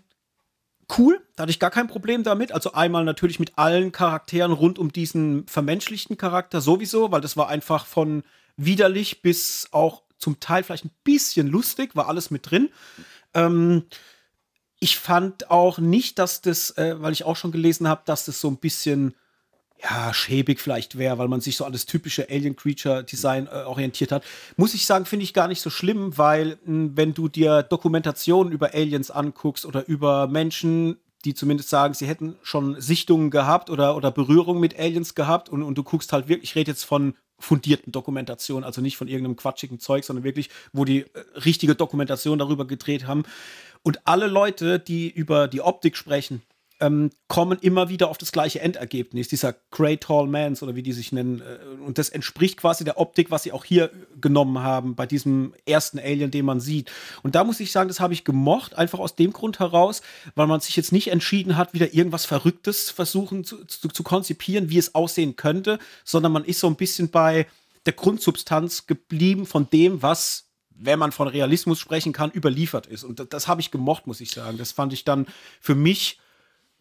cool, 0.99 1.20
da 1.35 1.43
hatte 1.43 1.51
ich 1.51 1.59
gar 1.59 1.70
kein 1.70 1.89
Problem 1.89 2.23
damit. 2.23 2.53
Also 2.53 2.73
einmal 2.74 3.05
natürlich 3.05 3.41
mit 3.41 3.59
allen 3.59 3.91
Charakteren 3.91 4.53
rund 4.53 4.78
um 4.78 4.93
diesen 4.93 5.47
vermenschlichten 5.49 6.16
Charakter 6.16 6.61
sowieso, 6.61 7.11
weil 7.11 7.20
das 7.20 7.36
war 7.36 7.49
einfach 7.49 7.85
von 7.85 8.23
widerlich 8.57 9.20
bis 9.20 9.69
auch 9.73 10.03
zum 10.19 10.39
Teil 10.39 10.62
vielleicht 10.62 10.85
ein 10.85 10.95
bisschen 11.03 11.49
lustig, 11.49 11.97
war 11.97 12.09
alles 12.09 12.31
mit 12.31 12.51
drin. 12.51 12.70
Ähm, 13.35 13.85
ich 14.78 14.99
fand 14.99 15.51
auch 15.51 15.78
nicht, 15.78 16.20
dass 16.20 16.41
das, 16.41 16.70
äh, 16.77 17.01
weil 17.01 17.12
ich 17.12 17.24
auch 17.24 17.36
schon 17.36 17.51
gelesen 17.51 17.89
habe, 17.89 18.03
dass 18.05 18.27
das 18.27 18.41
so 18.41 18.49
ein 18.49 18.59
bisschen 18.59 19.15
ja, 19.85 20.15
schäbig 20.15 20.61
vielleicht 20.61 20.97
wäre, 20.97 21.19
weil 21.19 21.28
man 21.28 21.40
sich 21.40 21.56
so 21.56 21.65
an 21.65 21.73
das 21.73 21.85
typische 21.85 22.28
Alien-Creature-Design 22.31 23.48
äh, 23.48 23.65
orientiert 23.65 24.12
hat. 24.12 24.24
Muss 24.56 24.74
ich 24.74 24.86
sagen, 24.86 25.05
finde 25.05 25.24
ich 25.24 25.35
gar 25.35 25.47
nicht 25.47 25.61
so 25.61 25.69
schlimm, 25.69 26.16
weil 26.16 26.59
mh, 26.65 26.93
wenn 26.94 27.12
du 27.12 27.28
dir 27.28 27.62
Dokumentationen 27.62 28.52
über 28.52 28.73
Aliens 28.73 29.11
anguckst 29.11 29.66
oder 29.66 29.86
über 29.86 30.27
Menschen, 30.27 30.97
die 31.27 31.35
zumindest 31.35 31.69
sagen, 31.69 31.93
sie 31.93 32.06
hätten 32.06 32.36
schon 32.43 32.81
Sichtungen 32.81 33.31
gehabt 33.31 33.69
oder, 33.69 33.97
oder 33.97 34.11
Berührung 34.11 34.59
mit 34.59 34.78
Aliens 34.78 35.15
gehabt 35.15 35.48
und, 35.51 35.62
und 35.62 35.77
du 35.77 35.82
guckst 35.82 36.12
halt 36.12 36.28
wirklich, 36.28 36.51
ich 36.51 36.56
rede 36.56 36.70
jetzt 36.70 36.85
von 36.85 37.15
fundierten 37.39 37.93
Dokumentationen, 37.93 38.65
also 38.65 38.81
nicht 38.81 38.97
von 38.97 39.09
irgendeinem 39.09 39.36
quatschigen 39.36 39.81
Zeug, 39.81 40.05
sondern 40.05 40.24
wirklich, 40.24 40.48
wo 40.73 40.86
die 40.86 41.01
äh, 41.01 41.09
richtige 41.44 41.74
Dokumentation 41.74 42.39
darüber 42.39 42.66
gedreht 42.66 43.06
haben. 43.06 43.24
Und 43.82 44.06
alle 44.06 44.28
Leute, 44.28 44.78
die 44.78 45.11
über 45.11 45.47
die 45.47 45.61
Optik 45.61 45.97
sprechen, 45.98 46.40
ähm, 46.85 47.11
kommen 47.28 47.59
immer 47.61 47.89
wieder 47.89 48.09
auf 48.09 48.19
das 48.19 48.32
gleiche 48.32 48.61
Endergebnis, 48.61 49.28
dieser 49.28 49.55
Great 49.70 50.02
Tall 50.02 50.27
Mans 50.27 50.62
oder 50.62 50.74
wie 50.74 50.82
die 50.82 50.93
sich 50.93 51.12
nennen. 51.12 51.40
Äh, 51.40 51.82
und 51.82 51.98
das 51.98 52.09
entspricht 52.09 52.59
quasi 52.59 52.85
der 52.85 52.98
Optik, 52.98 53.31
was 53.31 53.43
sie 53.43 53.52
auch 53.52 53.65
hier 53.65 53.90
genommen 54.20 54.61
haben, 54.61 54.94
bei 54.94 55.06
diesem 55.06 55.55
ersten 55.66 55.98
Alien, 55.98 56.31
den 56.31 56.44
man 56.44 56.61
sieht. 56.61 56.90
Und 57.23 57.35
da 57.35 57.44
muss 57.44 57.61
ich 57.61 57.73
sagen, 57.73 57.89
das 57.89 58.01
habe 58.01 58.12
ich 58.12 58.24
gemocht, 58.24 58.77
einfach 58.77 58.98
aus 58.98 59.16
dem 59.16 59.32
Grund 59.32 59.59
heraus, 59.59 60.02
weil 60.35 60.47
man 60.47 60.61
sich 60.61 60.77
jetzt 60.77 60.93
nicht 60.93 61.09
entschieden 61.09 61.56
hat, 61.56 61.74
wieder 61.74 61.94
irgendwas 61.94 62.27
Verrücktes 62.27 62.90
versuchen 62.90 63.44
zu, 63.44 63.65
zu, 63.65 63.89
zu 63.89 64.02
konzipieren, 64.02 64.69
wie 64.69 64.78
es 64.78 64.94
aussehen 64.94 65.36
könnte, 65.36 65.78
sondern 66.05 66.32
man 66.32 66.44
ist 66.44 66.61
so 66.61 66.66
ein 66.66 66.77
bisschen 66.77 67.11
bei 67.11 67.47
der 67.86 67.93
Grundsubstanz 67.94 68.86
geblieben 68.86 69.47
von 69.47 69.69
dem, 69.70 70.02
was 70.02 70.44
wenn 70.77 70.98
man 70.98 71.12
von 71.12 71.28
Realismus 71.28 71.78
sprechen 71.78 72.12
kann, 72.12 72.32
überliefert 72.32 72.86
ist. 72.86 73.05
Und 73.05 73.20
das, 73.20 73.28
das 73.28 73.48
habe 73.48 73.61
ich 73.61 73.70
gemocht, 73.70 74.09
muss 74.09 74.20
ich 74.20 74.32
sagen. 74.32 74.59
Das 74.59 74.73
fand 74.73 74.93
ich 74.93 75.05
dann 75.05 75.27
für 75.61 75.77
mich 75.77 76.19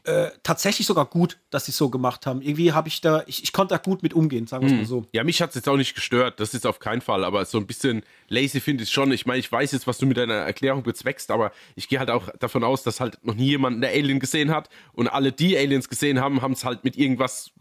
äh, 0.05 0.31
tatsächlich 0.43 0.85
sogar 0.85 1.05
gut, 1.05 1.38
dass 1.49 1.65
sie 1.65 1.71
es 1.71 1.77
so 1.77 1.89
gemacht 1.89 2.25
haben. 2.25 2.41
Irgendwie 2.41 2.73
habe 2.73 2.89
ich 2.89 2.99
da, 2.99 3.23
ich, 3.25 3.43
ich 3.43 3.53
konnte 3.53 3.73
da 3.73 3.77
gut 3.77 4.03
mit 4.03 4.13
umgehen, 4.13 4.47
sagen 4.47 4.65
wir 4.65 4.73
es 4.73 4.77
mal 4.77 4.85
so. 4.85 5.05
Ja, 5.13 5.23
mich 5.23 5.41
hat 5.41 5.49
es 5.49 5.55
jetzt 5.55 5.69
auch 5.69 5.77
nicht 5.77 5.95
gestört, 5.95 6.39
das 6.39 6.53
ist 6.53 6.65
auf 6.65 6.80
keinen 6.80 7.01
Fall, 7.01 7.23
aber 7.23 7.45
so 7.45 7.57
ein 7.57 7.67
bisschen 7.67 8.03
lazy 8.27 8.59
finde 8.59 8.84
ich 8.84 8.89
schon. 8.89 9.11
Ich 9.13 9.25
meine, 9.25 9.39
ich 9.39 9.49
weiß 9.49 9.71
jetzt, 9.71 9.88
was 9.88 9.97
du 9.97 10.05
mit 10.05 10.17
deiner 10.17 10.34
Erklärung 10.34 10.84
bezweckst, 10.84 11.31
aber 11.31 11.51
ich 11.75 11.88
gehe 11.88 11.99
halt 11.99 12.09
auch 12.09 12.30
davon 12.39 12.63
aus, 12.63 12.84
dass 12.84 12.99
halt 12.99 13.17
noch 13.23 13.35
nie 13.35 13.47
jemand 13.47 13.77
eine 13.77 13.88
Alien 13.88 14.19
gesehen 14.19 14.51
hat 14.51 14.67
und 14.91 15.07
alle, 15.07 15.31
die 15.31 15.57
Aliens 15.57 15.88
gesehen 15.88 16.19
haben, 16.19 16.41
haben 16.41 16.53
es 16.53 16.65
halt 16.65 16.84
mit 16.84 16.97
irgendwas 16.97 17.51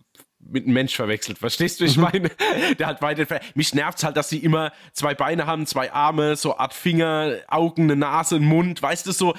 mit 0.45 0.65
einem 0.65 0.75
Mensch 0.75 0.97
verwechselt. 0.97 1.39
Verstehst 1.39 1.81
du, 1.81 1.85
ich 1.85 1.97
mhm. 1.97 2.03
meine? 2.03 2.31
Der 2.79 2.89
hat 2.89 3.03
weiter. 3.03 3.41
Mich 3.55 3.75
nervt 3.75 4.03
halt, 4.03 4.17
dass 4.17 4.29
sie 4.29 4.39
immer 4.39 4.73
zwei 4.93 5.15
Beine 5.15 5.47
haben, 5.47 5.67
zwei 5.67 5.93
Arme, 5.93 6.35
so 6.35 6.57
Art 6.57 6.75
Finger, 6.75 7.37
Augen, 7.47 7.85
eine 7.85 7.95
Nase, 7.95 8.37
einen 8.37 8.47
Mund, 8.47 8.83
weißt 8.83 9.07
du, 9.07 9.13
so. 9.13 9.35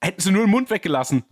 Hätten 0.00 0.20
sie 0.20 0.30
nur 0.30 0.44
den 0.44 0.50
Mund 0.50 0.70
weggelassen. 0.70 1.24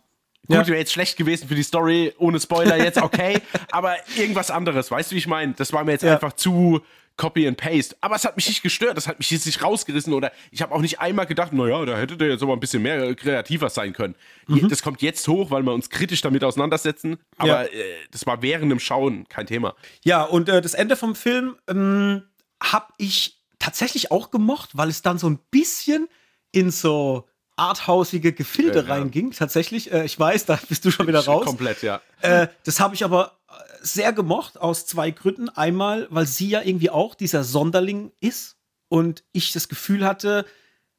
Gut, 0.58 0.66
ja. 0.66 0.72
wäre 0.72 0.78
jetzt 0.78 0.92
schlecht 0.92 1.16
gewesen 1.16 1.48
für 1.48 1.54
die 1.54 1.62
Story, 1.62 2.12
ohne 2.18 2.40
Spoiler 2.40 2.76
jetzt, 2.76 3.00
okay. 3.00 3.40
aber 3.70 3.96
irgendwas 4.16 4.50
anderes, 4.50 4.90
weißt 4.90 5.10
du, 5.10 5.14
wie 5.14 5.18
ich 5.18 5.26
meine? 5.26 5.54
Das 5.54 5.72
war 5.72 5.84
mir 5.84 5.92
jetzt 5.92 6.02
ja. 6.02 6.14
einfach 6.14 6.34
zu 6.34 6.82
Copy 7.16 7.46
and 7.46 7.56
Paste. 7.56 7.96
Aber 8.00 8.16
es 8.16 8.24
hat 8.24 8.36
mich 8.36 8.48
nicht 8.48 8.62
gestört, 8.62 8.96
das 8.96 9.06
hat 9.06 9.18
mich 9.18 9.30
jetzt 9.30 9.46
nicht 9.46 9.62
rausgerissen 9.62 10.12
oder 10.12 10.32
ich 10.50 10.62
habe 10.62 10.74
auch 10.74 10.80
nicht 10.80 11.00
einmal 11.00 11.26
gedacht, 11.26 11.52
naja, 11.52 11.84
da 11.84 11.96
hätte 11.96 12.16
der 12.16 12.28
jetzt 12.30 12.42
aber 12.42 12.54
ein 12.54 12.60
bisschen 12.60 12.82
mehr 12.82 13.14
kreativer 13.14 13.70
sein 13.70 13.92
können. 13.92 14.14
Mhm. 14.46 14.68
Das 14.68 14.82
kommt 14.82 15.02
jetzt 15.02 15.26
hoch, 15.28 15.50
weil 15.50 15.62
wir 15.62 15.72
uns 15.72 15.90
kritisch 15.90 16.20
damit 16.20 16.42
auseinandersetzen, 16.42 17.18
aber 17.36 17.64
ja. 17.72 17.80
äh, 17.80 17.96
das 18.10 18.26
war 18.26 18.42
während 18.42 18.70
dem 18.70 18.80
Schauen 18.80 19.28
kein 19.28 19.46
Thema. 19.46 19.74
Ja, 20.04 20.22
und 20.24 20.48
äh, 20.48 20.60
das 20.60 20.74
Ende 20.74 20.96
vom 20.96 21.14
Film 21.14 21.56
ähm, 21.68 22.22
habe 22.62 22.86
ich 22.98 23.42
tatsächlich 23.58 24.10
auch 24.10 24.30
gemocht, 24.30 24.70
weil 24.72 24.88
es 24.88 25.02
dann 25.02 25.18
so 25.18 25.28
ein 25.28 25.38
bisschen 25.50 26.08
in 26.50 26.70
so 26.70 27.28
arthausige 27.62 28.32
Gefilde 28.32 28.80
ja, 28.80 28.93
reinging. 28.93 29.30
Tatsächlich, 29.30 29.93
äh, 29.93 30.05
ich 30.05 30.18
weiß, 30.18 30.47
da 30.47 30.59
bist 30.68 30.84
du 30.84 30.90
schon 30.90 31.06
wieder 31.06 31.20
raus. 31.24 31.44
Komplett, 31.44 31.82
ja. 31.82 32.01
Äh, 32.20 32.48
das 32.64 32.80
habe 32.80 32.94
ich 32.94 33.05
aber 33.05 33.39
äh, 33.48 33.52
sehr 33.82 34.12
gemocht 34.12 34.60
aus 34.60 34.86
zwei 34.86 35.10
Gründen. 35.10 35.48
Einmal, 35.48 36.09
weil 36.10 36.26
sie 36.26 36.48
ja 36.48 36.62
irgendwie 36.62 36.90
auch 36.90 37.14
dieser 37.14 37.44
Sonderling 37.44 38.10
ist 38.20 38.56
und 38.89 39.22
ich 39.32 39.52
das 39.52 39.68
Gefühl 39.68 40.05
hatte, 40.05 40.44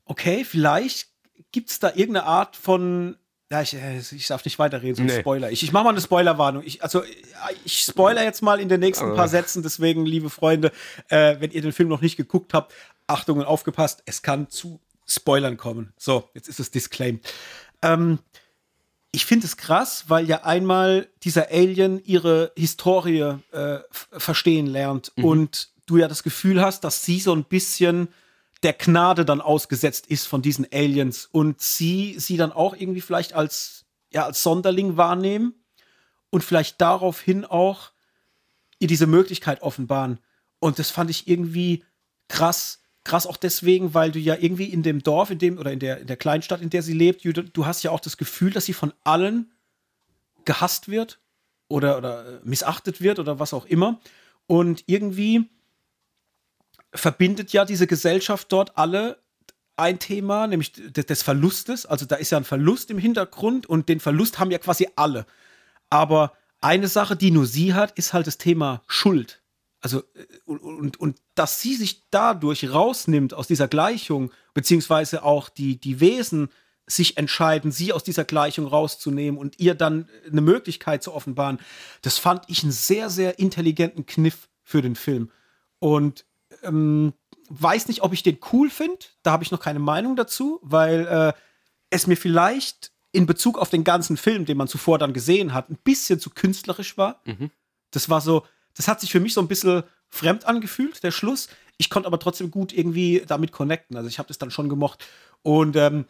okay, 0.06 0.46
vielleicht 0.46 1.10
gibt 1.52 1.70
es 1.70 1.80
da 1.80 1.90
irgendeine 1.90 2.26
Art 2.26 2.56
von 2.56 3.18
ja, 3.52 3.62
ich, 3.62 3.76
äh, 3.76 4.00
ich 4.00 4.28
darf 4.28 4.44
nicht 4.46 4.58
weiterreden, 4.58 4.96
so 4.96 5.04
nee. 5.04 5.20
Spoiler. 5.20 5.52
Ich, 5.52 5.62
ich 5.62 5.72
mache 5.72 5.84
mal 5.84 5.92
eine 5.92 6.02
Spoilerwarnung. 6.02 6.64
Ich, 6.66 6.82
also, 6.82 7.04
ich 7.66 7.82
spoiler 7.82 8.24
jetzt 8.24 8.42
mal 8.42 8.60
in 8.60 8.68
den 8.68 8.80
nächsten 8.80 9.14
paar 9.14 9.28
Sätzen, 9.28 9.62
deswegen, 9.62 10.08
liebe 10.08 10.32
Freunde, 10.32 10.72
äh, 11.10 11.36
wenn 11.40 11.52
ihr 11.52 11.62
den 11.62 11.72
Film 11.72 11.88
noch 11.88 12.02
nicht 12.02 12.18
geguckt 12.18 12.56
habt, 12.56 12.74
Achtung 13.06 13.38
und 13.38 13.46
aufgepasst, 13.46 14.02
es 14.08 14.24
kann 14.24 14.50
zu 14.50 14.80
Spoilern 15.06 15.58
kommen. 15.58 15.94
So, 15.98 16.30
jetzt 16.34 16.48
ist 16.48 16.60
es 16.60 16.72
disclaimed. 16.72 17.22
Ähm, 17.82 18.20
ich 19.12 19.26
finde 19.26 19.46
es 19.46 19.58
krass, 19.58 20.06
weil 20.08 20.28
ja 20.28 20.44
einmal 20.44 21.08
dieser 21.22 21.50
Alien 21.52 22.04
ihre 22.04 22.52
Historie 22.56 23.38
äh, 23.52 23.80
verstehen 23.92 24.66
lernt 24.66 25.12
mhm. 25.16 25.26
und 25.26 25.70
du 25.86 25.98
ja 25.98 26.08
das 26.08 26.24
Gefühl 26.24 26.62
hast, 26.62 26.84
dass 26.84 27.04
sie 27.04 27.20
so 27.20 27.34
ein 27.34 27.44
bisschen 27.44 28.08
der 28.64 28.74
Gnade 28.74 29.26
dann 29.26 29.42
ausgesetzt 29.42 30.08
ist 30.08 30.26
von 30.26 30.42
diesen 30.42 30.66
Aliens 30.72 31.28
und 31.32 31.62
sie 31.62 32.16
sie 32.18 32.38
dann 32.38 32.52
auch 32.52 32.76
irgendwie 32.76 33.02
vielleicht 33.02 33.34
als 33.34 33.86
ja 34.12 34.26
als 34.26 34.42
Sonderling 34.42 34.98
wahrnehmen 34.98 35.54
und 36.30 36.44
vielleicht 36.44 36.82
daraufhin 36.82 37.46
auch 37.46 37.92
ihr 38.80 38.88
diese 38.88 39.06
Möglichkeit 39.06 39.62
offenbaren 39.62 40.20
und 40.60 40.80
das 40.80 40.90
fand 40.90 41.10
ich 41.10 41.28
irgendwie 41.28 41.84
krass 42.30 42.83
krass 43.04 43.28
auch 43.28 43.38
deswegen, 43.38 43.94
weil 43.94 44.12
du 44.12 44.20
ja 44.20 44.36
irgendwie 44.40 44.66
in 44.66 44.84
dem 44.84 45.04
Dorf, 45.04 45.30
in 45.30 45.40
dem 45.40 45.58
oder 45.58 45.72
in 45.72 45.80
der, 45.80 46.00
in 46.00 46.08
der 46.08 46.18
Kleinstadt, 46.18 46.62
in 46.62 46.70
der 46.70 46.82
sie 46.82 46.94
lebt, 46.94 47.26
du, 47.26 47.34
du 47.34 47.66
hast 47.66 47.84
ja 47.84 47.92
auch 47.92 48.00
das 48.00 48.18
Gefühl, 48.18 48.52
dass 48.52 48.66
sie 48.66 48.74
von 48.74 48.94
allen 49.04 49.52
gehasst 50.46 50.88
wird 50.88 51.20
oder, 51.68 51.98
oder 51.98 52.26
äh, 52.26 52.40
missachtet 52.44 53.02
wird 53.02 53.20
oder 53.20 53.40
was 53.40 53.54
auch 53.54 53.66
immer. 53.66 54.00
Und 54.48 54.84
irgendwie 54.88 55.50
verbindet 56.94 57.54
ja 57.54 57.66
diese 57.66 57.88
Gesellschaft 57.88 58.52
dort 58.52 58.78
alle 58.78 59.22
ein 59.76 60.00
Thema, 60.00 60.48
nämlich 60.48 60.74
des 60.74 61.24
Verlustes. 61.24 61.86
Also 61.86 62.06
da 62.06 62.16
ist 62.16 62.30
ja 62.30 62.38
ein 62.38 62.44
Verlust 62.44 62.92
im 62.92 63.00
Hintergrund 63.00 63.66
und 63.66 63.90
den 63.90 64.00
Verlust 64.00 64.40
haben 64.40 64.52
ja 64.52 64.60
quasi 64.60 64.88
alle. 64.96 65.26
Aber 65.90 66.34
eine 66.62 66.88
Sache, 66.88 67.16
die 67.16 67.32
nur 67.32 67.46
sie 67.46 67.74
hat, 67.74 67.98
ist 67.98 68.14
halt 68.14 68.28
das 68.28 68.38
Thema 68.38 68.84
Schuld. 68.88 69.43
Also, 69.84 70.00
äh, 70.00 70.26
und, 70.46 70.62
und, 70.62 71.00
und 71.00 71.22
dass 71.36 71.62
sie 71.62 71.76
sich 71.76 72.10
dadurch 72.10 72.72
rausnimmt 72.72 73.34
aus 73.34 73.48
dieser 73.48 73.68
Gleichung, 73.68 74.32
beziehungsweise 74.54 75.24
auch 75.24 75.50
die, 75.50 75.80
die 75.80 76.00
Wesen 76.00 76.50
sich 76.88 77.18
entscheiden, 77.18 77.72
sie 77.72 77.94
aus 77.94 78.04
dieser 78.04 78.24
Gleichung 78.24 78.66
rauszunehmen 78.66 79.40
und 79.40 79.60
ihr 79.60 79.76
dann 79.76 80.10
eine 80.30 80.42
Möglichkeit 80.42 81.04
zu 81.04 81.14
offenbaren, 81.14 81.60
das 82.02 82.18
fand 82.18 82.46
ich 82.48 82.64
einen 82.64 82.72
sehr, 82.72 83.10
sehr 83.10 83.40
intelligenten 83.40 84.06
Kniff 84.06 84.50
für 84.64 84.82
den 84.82 84.96
Film. 84.96 85.30
Und 85.80 86.26
ähm, 86.64 87.14
weiß 87.50 87.88
nicht, 87.88 88.04
ob 88.04 88.14
ich 88.14 88.24
den 88.24 88.40
cool 88.52 88.70
finde, 88.70 89.06
da 89.22 89.32
habe 89.32 89.44
ich 89.44 89.52
noch 89.52 89.60
keine 89.60 89.80
Meinung 89.80 90.16
dazu, 90.16 90.60
weil 90.62 91.08
äh, 91.08 91.34
es 91.90 92.08
mir 92.08 92.18
vielleicht 92.18 92.92
in 93.12 93.26
Bezug 93.26 93.60
auf 93.60 93.70
den 93.70 93.84
ganzen 93.84 94.18
Film, 94.18 94.46
den 94.46 94.58
man 94.58 94.68
zuvor 94.68 94.98
dann 94.98 95.14
gesehen 95.14 95.54
hat, 95.54 95.70
ein 95.70 95.78
bisschen 95.84 96.20
zu 96.20 96.30
künstlerisch 96.30 96.98
war. 96.98 97.22
Mhm. 97.26 97.52
Das 97.92 98.10
war 98.10 98.22
so, 98.22 98.44
das 98.76 98.88
hat 98.88 99.02
sich 99.02 99.12
für 99.12 99.20
mich 99.20 99.34
so 99.34 99.42
ein 99.42 99.48
bisschen 99.48 99.84
fremd 100.10 100.46
angefühlt, 100.46 101.04
der 101.04 101.12
Schluss. 101.12 101.48
Ich 101.78 101.90
konnte 101.90 102.08
aber 102.08 102.20
trotzdem 102.20 102.52
gut 102.52 102.72
irgendwie 102.74 103.24
damit 103.26 103.52
connecten. 103.52 103.98
Also 103.98 104.08
ich 104.08 104.20
habe 104.20 104.28
das 104.28 104.38
dann 104.38 104.52
schon 104.52 104.70
gemocht. 104.70 105.06
Und 105.42 105.76
ähm, 105.76 106.06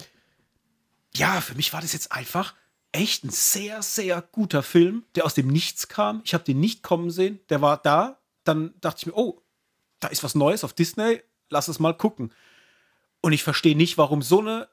ja, 1.16 1.42
für 1.42 1.56
mich 1.56 1.74
war 1.74 1.82
das 1.82 1.94
jetzt 1.94 2.12
einfach 2.12 2.54
echt 2.92 3.24
ein 3.24 3.30
sehr, 3.30 3.82
sehr 3.82 4.22
guter 4.22 4.62
Film, 4.62 5.04
der 5.16 5.26
aus 5.26 5.34
dem 5.34 5.48
Nichts 5.48 5.88
kam. 5.88 6.22
Ich 6.26 6.34
habe 6.34 6.44
den 6.44 6.60
nicht 6.60 6.84
kommen 6.84 7.12
sehen. 7.12 7.40
Der 7.50 7.62
war 7.62 7.78
da. 7.78 8.20
Dann 8.44 8.74
dachte 8.82 9.00
ich 9.00 9.06
mir, 9.08 9.16
oh, 9.16 9.42
da 10.00 10.10
ist 10.10 10.24
was 10.24 10.36
Neues 10.36 10.64
auf 10.64 10.74
Disney. 10.74 11.22
Lass 11.50 11.68
es 11.68 11.80
mal 11.80 11.96
gucken. 11.96 12.32
Und 13.22 13.32
ich 13.32 13.44
verstehe 13.44 13.76
nicht, 13.76 13.98
warum 13.98 14.22
so 14.22 14.42
eine 14.42 14.68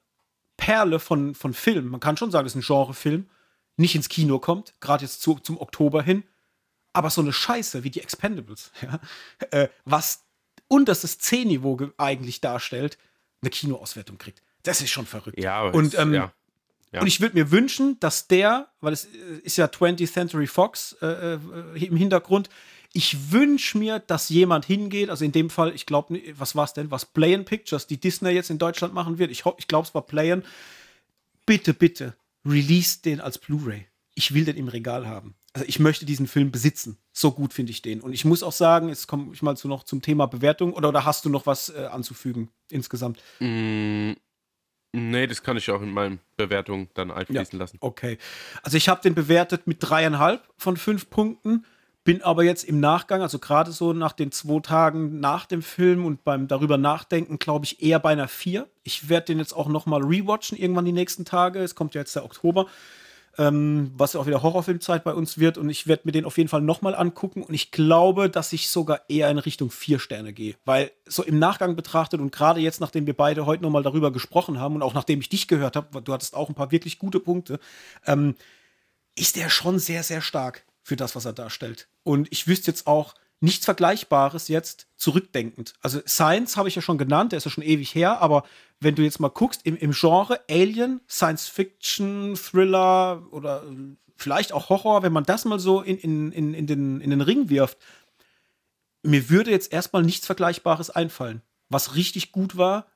Perle 0.57 0.99
von, 0.99 1.35
von 1.35 1.55
Film, 1.55 1.89
man 1.89 2.01
kann 2.01 2.17
schon 2.17 2.31
sagen, 2.31 2.47
es 2.47 2.55
ist 2.55 2.63
ein 2.63 2.67
Genrefilm, 2.67 3.31
nicht 3.77 3.95
ins 3.95 4.11
Kino 4.11 4.39
kommt, 4.39 4.75
gerade 4.81 5.05
jetzt 5.05 5.23
zu, 5.23 5.37
zum 5.37 5.59
Oktober 5.59 6.03
hin 6.03 6.25
aber 6.93 7.11
so 7.11 7.21
eine 7.21 7.33
Scheiße 7.33 7.85
wie 7.85 7.91
die 7.91 8.01
Expendables, 8.01 8.73
ja, 8.83 9.01
äh, 9.51 9.69
was 9.85 10.25
unterstes 10.69 11.19
C-Niveau 11.19 11.79
eigentlich 11.97 12.41
darstellt, 12.41 12.99
eine 13.43 13.51
Kinoauswertung 13.51 14.19
kriegt. 14.19 14.43
Das 14.63 14.81
ist 14.81 14.91
schon 14.91 15.07
verrückt. 15.07 15.39
Ja, 15.39 15.63
und, 15.63 15.99
ähm, 15.99 16.15
ja. 16.15 16.33
Ja. 16.93 17.01
und 17.01 17.07
ich 17.07 17.21
würde 17.21 17.37
mir 17.37 17.51
wünschen, 17.51 17.99
dass 18.01 18.29
der, 18.29 18.69
weil 18.81 18.93
es 18.93 19.07
äh, 19.07 19.41
ist 19.43 19.57
ja 19.57 19.67
20th 19.67 20.13
Century 20.13 20.47
Fox 20.47 20.97
äh, 21.01 21.35
äh, 21.35 21.39
im 21.85 21.97
Hintergrund, 21.97 22.51
ich 22.93 23.31
wünsche 23.31 23.79
mir, 23.79 24.01
dass 24.01 24.29
jemand 24.29 24.65
hingeht, 24.65 25.11
also 25.11 25.25
in 25.25 25.31
dem 25.31 25.49
Fall, 25.49 25.73
ich 25.75 25.87
glaube, 25.87 26.21
was 26.37 26.57
war 26.57 26.65
es 26.65 26.73
denn, 26.73 26.91
was 26.91 27.07
Playen 27.07 27.45
Pictures, 27.45 27.87
die 27.87 28.01
Disney 28.01 28.31
jetzt 28.31 28.51
in 28.51 28.59
Deutschland 28.59 28.95
machen 28.95 29.19
wird, 29.19 29.31
ich, 29.31 29.45
ich 29.59 29.69
glaube, 29.69 29.87
es 29.87 29.95
war 29.95 30.03
Playen, 30.03 30.45
bitte, 31.47 31.73
bitte, 31.73 32.17
release 32.45 33.01
den 33.01 33.21
als 33.21 33.39
Blu-ray. 33.39 33.87
Ich 34.15 34.35
will 34.35 34.45
den 34.45 34.57
im 34.57 34.67
Regal 34.67 35.07
haben 35.07 35.37
also 35.53 35.67
ich 35.67 35.81
möchte 35.81 36.07
diesen 36.07 36.27
Film 36.27 36.51
besitzen. 36.51 36.99
So 37.13 37.33
gut 37.33 37.53
finde 37.53 37.73
ich 37.73 37.83
den. 37.83 38.01
Und 38.01 38.13
ich 38.13 38.25
muss 38.25 38.43
auch 38.43 38.53
sagen, 38.53 38.89
jetzt 38.89 39.09
komme 39.09 39.33
ich 39.33 39.43
mal 39.43 39.57
zu 39.57 39.69
noch 39.69 39.85
zum 39.85 40.01
Thema 40.01 40.27
Bewertung. 40.27 40.73
Oder, 40.73 40.91
oder 40.91 41.05
hast 41.05 41.25
du 41.25 41.29
noch 41.29 41.47
was 41.47 41.71
äh, 41.71 41.87
anzufügen 41.91 42.51
insgesamt? 42.71 43.21
Mm, 43.41 44.13
nee, 44.93 45.27
das 45.27 45.43
kann 45.43 45.57
ich 45.57 45.71
auch 45.71 45.83
in 45.83 45.91
meinen 45.91 46.21
Bewertungen 46.37 46.89
dann 46.95 47.11
einfließen 47.11 47.59
ja, 47.59 47.65
lassen. 47.65 47.79
Okay. 47.81 48.19
Also 48.63 48.77
ich 48.77 48.89
habe 48.89 49.03
den 49.03 49.15
bewertet 49.15 49.67
mit 49.67 49.79
dreieinhalb 49.81 50.49
von 50.57 50.77
fünf 50.77 51.11
Punkten. 51.11 51.65
Bin 52.03 52.23
aber 52.23 52.45
jetzt 52.45 52.65
im 52.65 52.81
Nachgang, 52.81 53.21
also 53.21 53.39
gerade 53.39 53.73
so 53.73 53.93
nach 53.93 54.13
den 54.13 54.33
zwei 54.33 54.61
Tagen 54.61 55.21
nach 55.21 55.45
dem 55.45 55.63
Film 55.63 56.07
und 56.07 56.25
beim 56.25 56.49
darüber 56.49 56.79
nachdenken, 56.79 57.39
glaube 57.39 57.67
ich, 57.67 57.83
eher 57.83 57.99
bei 57.99 58.11
einer 58.11 58.27
vier. 58.27 58.71
Ich 58.85 59.11
werde 59.11 59.27
den 59.27 59.39
jetzt 59.39 59.53
auch 59.53 59.69
noch 59.69 59.85
mal 59.85 60.03
rewatchen 60.03 60.57
irgendwann 60.57 60.87
die 60.87 60.93
nächsten 60.93 61.27
Tage. 61.27 61.59
Es 61.59 61.75
kommt 61.75 61.95
ja 61.95 62.01
jetzt 62.01 62.17
der 62.17 62.25
Oktober 62.25 62.69
ähm, 63.41 63.91
was 63.95 64.13
ja 64.13 64.21
auch 64.21 64.27
wieder 64.27 64.43
Horrorfilmzeit 64.43 65.03
bei 65.03 65.15
uns 65.15 65.39
wird. 65.39 65.57
Und 65.57 65.71
ich 65.71 65.87
werde 65.87 66.03
mir 66.05 66.13
den 66.13 66.27
auf 66.27 66.37
jeden 66.37 66.51
Fall 66.51 66.61
nochmal 66.61 66.95
angucken. 66.95 67.43
Und 67.43 67.55
ich 67.55 67.71
glaube, 67.71 68.29
dass 68.29 68.53
ich 68.53 68.69
sogar 68.69 69.01
eher 69.09 69.31
in 69.31 69.39
Richtung 69.39 69.71
vier 69.71 69.99
Sterne 69.99 70.35
gehe. 70.35 70.57
Weil 70.67 70.91
so 71.07 71.23
im 71.23 71.39
Nachgang 71.39 71.75
betrachtet 71.75 72.21
und 72.21 72.33
gerade 72.33 72.61
jetzt, 72.61 72.83
nachdem 72.83 73.07
wir 73.07 73.17
beide 73.17 73.47
heute 73.47 73.63
nochmal 73.63 73.83
darüber 73.83 74.13
gesprochen 74.13 74.61
haben 74.61 74.75
und 74.75 74.83
auch 74.83 74.93
nachdem 74.93 75.21
ich 75.21 75.31
dich 75.31 75.49
gehört 75.49 75.75
habe, 75.75 76.03
du 76.03 76.13
hattest 76.13 76.37
auch 76.37 76.51
ein 76.51 76.55
paar 76.55 76.71
wirklich 76.71 76.99
gute 76.99 77.19
Punkte, 77.19 77.59
ähm, 78.07 78.35
ist 79.17 79.37
der 79.37 79.49
schon 79.49 79.79
sehr, 79.79 80.03
sehr 80.03 80.21
stark 80.21 80.67
für 80.83 80.97
das, 80.97 81.17
was 81.17 81.25
er 81.25 81.33
darstellt. 81.33 81.89
Und 82.03 82.29
ich 82.31 82.47
wüsste 82.47 82.71
jetzt 82.71 82.87
auch, 82.87 83.15
nichts 83.41 83.65
Vergleichbares 83.65 84.49
jetzt 84.49 84.87
zurückdenkend. 84.97 85.75
Also 85.81 86.01
Science 86.07 86.57
habe 86.57 86.69
ich 86.69 86.77
ja 86.77 86.83
schon 86.83 86.99
genannt, 86.99 87.33
der 87.33 87.39
ist 87.39 87.45
ja 87.45 87.51
schon 87.51 87.65
ewig 87.65 87.95
her, 87.95 88.21
aber 88.21 88.45
wenn 88.81 88.95
du 88.95 89.03
jetzt 89.03 89.19
mal 89.19 89.29
guckst, 89.29 89.65
im, 89.65 89.77
im 89.77 89.93
Genre 89.93 90.41
Alien, 90.49 91.01
Science 91.09 91.49
Fiction, 91.49 92.35
Thriller 92.37 93.27
oder 93.31 93.65
vielleicht 94.17 94.53
auch 94.53 94.69
Horror, 94.69 95.03
wenn 95.03 95.13
man 95.13 95.25
das 95.25 95.47
mal 95.47 95.59
so 95.59 95.81
in, 95.81 95.97
in, 95.99 96.33
in, 96.33 96.55
in, 96.55 96.67
den, 96.67 97.01
in 97.01 97.11
den 97.11 97.23
Ring 97.23 97.49
wirft, 97.49 97.79
mir 99.03 99.31
würde 99.31 99.51
jetzt 99.51 99.73
erstmal 99.73 100.03
nichts 100.03 100.27
Vergleichbares 100.27 100.91
einfallen, 100.91 101.41
was 101.71 101.97
richtig 101.97 102.33
gut 102.33 102.59
war 102.59 102.87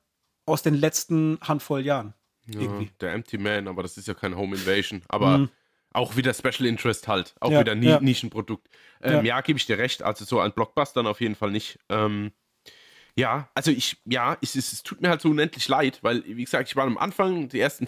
aus 0.45 0.61
den 0.61 0.75
letzten 0.75 1.39
Handvoll 1.41 1.83
Jahren. 1.83 2.13
Ja, 2.47 2.69
der 3.01 3.13
Empty 3.13 3.39
Man, 3.39 3.67
aber 3.67 3.81
das 3.81 3.97
ist 3.97 4.07
ja 4.07 4.13
kein 4.13 4.35
Home 4.35 4.55
Invasion. 4.55 5.01
Aber 5.07 5.39
mhm. 5.39 5.49
Auch 5.95 6.15
wieder 6.15 6.33
Special 6.33 6.65
Interest 6.65 7.07
halt, 7.07 7.35
auch 7.39 7.51
Ja, 7.51 7.61
wieder 7.61 7.75
Ni 7.75 7.87
ja. 7.87 7.99
Nischenprodukt. 7.99 8.67
Ähm, 9.01 9.17
Ja. 9.17 9.37
ja, 9.37 9.41
gebe 9.41 9.57
ich 9.57 9.65
dir 9.65 9.77
recht, 9.77 10.03
also 10.03 10.25
so 10.25 10.39
ein 10.39 10.51
Blockbustern 10.51 11.07
auf 11.07 11.21
jeden 11.21 11.35
Fall 11.35 11.51
nicht. 11.51 11.79
Ähm, 11.89 12.31
ja, 13.17 13.49
also 13.55 13.71
ich, 13.71 13.97
ja, 14.05 14.37
es, 14.41 14.55
es, 14.55 14.73
es 14.73 14.83
tut 14.83 15.01
mir 15.01 15.09
halt 15.09 15.21
so 15.21 15.29
unendlich 15.29 15.67
leid, 15.69 15.99
weil, 16.01 16.23
wie 16.25 16.43
gesagt, 16.43 16.67
ich 16.67 16.75
war 16.75 16.83
am 16.85 16.97
Anfang, 16.97 17.47
die 17.47 17.61
ersten 17.61 17.87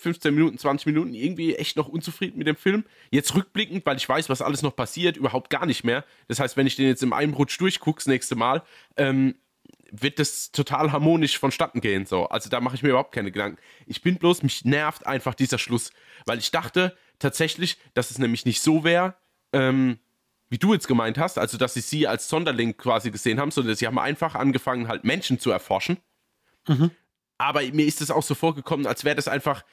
15 0.00 0.34
Minuten, 0.34 0.58
20 0.58 0.86
Minuten 0.86 1.14
irgendwie 1.14 1.54
echt 1.54 1.76
noch 1.76 1.86
unzufrieden 1.88 2.36
mit 2.38 2.48
dem 2.48 2.56
Film. 2.56 2.84
Jetzt 3.10 3.34
rückblickend, 3.36 3.86
weil 3.86 3.96
ich 3.96 4.08
weiß, 4.08 4.28
was 4.28 4.42
alles 4.42 4.62
noch 4.62 4.74
passiert, 4.74 5.16
überhaupt 5.16 5.50
gar 5.50 5.66
nicht 5.66 5.84
mehr. 5.84 6.04
Das 6.26 6.40
heißt, 6.40 6.56
wenn 6.56 6.66
ich 6.66 6.74
den 6.74 6.88
jetzt 6.88 7.02
im 7.04 7.12
einen 7.12 7.34
Rutsch 7.34 7.60
durchgucke, 7.60 7.98
das 7.98 8.06
nächste 8.06 8.34
Mal, 8.34 8.62
ähm, 8.96 9.36
wird 9.92 10.18
das 10.18 10.50
total 10.50 10.90
harmonisch 10.90 11.38
vonstatten 11.38 11.80
gehen. 11.80 12.06
So. 12.06 12.28
Also 12.28 12.50
da 12.50 12.60
mache 12.60 12.74
ich 12.74 12.82
mir 12.82 12.88
überhaupt 12.88 13.12
keine 13.14 13.30
Gedanken. 13.30 13.58
Ich 13.86 14.02
bin 14.02 14.16
bloß, 14.16 14.42
mich 14.42 14.64
nervt 14.64 15.06
einfach 15.06 15.34
dieser 15.34 15.58
Schluss, 15.58 15.92
weil 16.26 16.38
ich 16.38 16.50
dachte 16.50 16.96
tatsächlich, 17.18 17.78
dass 17.94 18.10
es 18.10 18.18
nämlich 18.18 18.44
nicht 18.44 18.60
so 18.60 18.84
wäre, 18.84 19.14
ähm, 19.52 19.98
wie 20.48 20.58
du 20.58 20.72
jetzt 20.72 20.86
gemeint 20.88 21.18
hast, 21.18 21.38
also 21.38 21.58
dass 21.58 21.74
sie 21.74 21.80
sie 21.80 22.06
als 22.06 22.28
Sonderling 22.28 22.76
quasi 22.76 23.10
gesehen 23.10 23.40
haben, 23.40 23.50
sondern 23.50 23.74
sie 23.74 23.86
haben 23.86 23.98
einfach 23.98 24.34
angefangen, 24.34 24.88
halt 24.88 25.04
Menschen 25.04 25.40
zu 25.40 25.50
erforschen. 25.50 25.98
Aber 27.38 27.62
mir 27.62 27.86
ist 27.86 28.00
es 28.00 28.10
auch 28.10 28.22
so 28.22 28.34
vorgekommen, 28.34 28.86
als 28.86 29.04
wäre 29.04 29.16
das 29.16 29.28
einfach, 29.28 29.64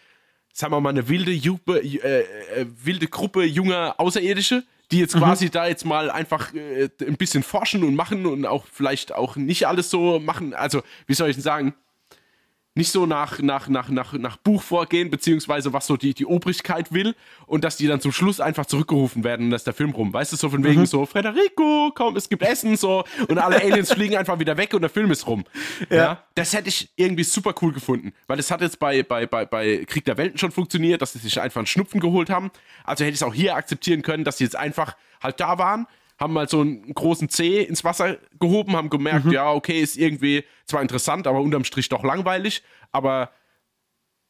sagen 0.52 0.74
wir 0.74 0.82
mal, 0.82 0.90
eine 0.90 1.08
wilde, 1.08 1.32
Jupe, 1.32 1.80
äh, 1.80 2.22
äh, 2.22 2.66
wilde 2.84 3.08
Gruppe 3.08 3.44
junger 3.44 3.96
Außerirdische, 4.00 4.64
die 4.92 5.00
jetzt 5.00 5.16
quasi 5.16 5.50
da 5.50 5.68
jetzt 5.68 5.86
mal 5.86 6.12
einfach 6.12 6.54
äh, 6.54 6.90
ein 7.00 7.18
bisschen 7.18 7.44
forschen 7.44 7.84
und 7.84 7.96
machen 7.96 8.26
und 8.26 8.46
auch 8.46 8.66
vielleicht 8.72 9.14
auch 9.14 9.36
nicht 9.36 9.68
alles 9.68 9.90
so 9.90 10.20
machen. 10.20 10.54
Also, 10.54 10.84
wie 11.08 11.14
soll 11.14 11.30
ich 11.30 11.36
denn 11.36 11.44
sagen? 11.44 11.74
Nicht 12.76 12.92
so 12.92 13.06
nach, 13.06 13.40
nach, 13.40 13.68
nach, 13.68 13.90
nach, 13.90 14.14
nach 14.14 14.38
Buch 14.38 14.64
vorgehen, 14.64 15.12
beziehungsweise 15.12 15.74
was 15.74 15.86
so 15.86 15.96
die, 15.96 16.16
die 16.16 16.26
Obrigkeit 16.26 16.92
will 16.92 17.16
und 17.46 17.64
dass 17.64 17.78
die 17.78 17.86
dann 17.86 18.02
zum 18.02 18.12
Schluss 18.12 18.40
einfach 18.40 18.66
zurückgerufen 18.66 19.24
werden 19.24 19.46
und 19.46 19.50
da 19.52 19.58
ist 19.58 19.68
der 19.68 19.76
Film 19.76 19.92
rum. 19.92 20.12
Weißt 20.12 20.32
du, 20.32 20.38
so 20.38 20.50
von 20.50 20.64
wegen 20.64 20.88
so, 20.88 21.06
Frederico, 21.06 21.92
komm, 21.94 22.16
es 22.16 22.30
gibt 22.30 22.42
Essen, 22.42 22.76
so 22.76 23.04
und 23.28 23.38
alle 23.38 23.62
Aliens 23.62 23.94
fliegen 23.94 24.16
einfach 24.16 24.40
wieder 24.40 24.58
weg 24.58 24.74
und 24.74 24.82
der 24.82 24.90
Film 24.90 25.12
ist 25.12 25.28
rum. 25.28 25.44
Ja. 25.92 26.24
Das 26.34 26.54
hätte 26.54 26.70
ich 26.70 26.90
irgendwie 26.96 27.24
super 27.24 27.54
cool 27.62 27.74
gefunden, 27.74 28.12
weil 28.26 28.40
es 28.40 28.50
hat 28.50 28.62
jetzt 28.62 28.80
bei, 28.80 29.04
bei, 29.04 29.28
bei, 29.28 29.46
bei 29.46 29.86
Krieg 29.86 30.06
der 30.06 30.18
Welten 30.18 30.40
schon 30.40 30.52
funktioniert, 30.52 31.02
dass 31.04 31.14
sie 31.14 31.20
sich 31.20 31.40
einfach 31.40 31.60
einen 31.60 31.68
Schnupfen 31.68 32.00
geholt 32.00 32.32
haben. 32.32 32.50
Also 32.84 33.04
hätte 33.04 33.14
ich 33.14 33.22
es 33.22 33.24
auch 33.24 33.36
hier 33.36 33.56
akzeptieren 33.56 34.02
können, 34.02 34.24
dass 34.24 34.40
sie 34.40 34.46
jetzt 34.46 34.56
einfach 34.56 34.96
halt 35.22 35.40
da 35.40 35.60
waren, 35.60 35.86
haben 36.24 36.34
mal 36.34 36.48
so 36.50 36.62
einen 36.62 36.94
großen 36.94 37.30
C 37.30 37.62
ins 37.62 37.84
Wasser 37.84 38.18
gehoben, 38.40 38.76
haben 38.76 38.90
gemerkt, 38.90 39.32
ja, 39.32 39.52
okay, 39.52 39.82
ist 39.82 39.98
irgendwie 39.98 40.44
zwar 40.66 40.82
interessant, 40.82 41.28
aber 41.28 41.42
unterm 41.42 41.64
Strich 41.66 41.90
doch 41.90 42.04
langweilig, 42.04 42.64
aber 42.92 43.32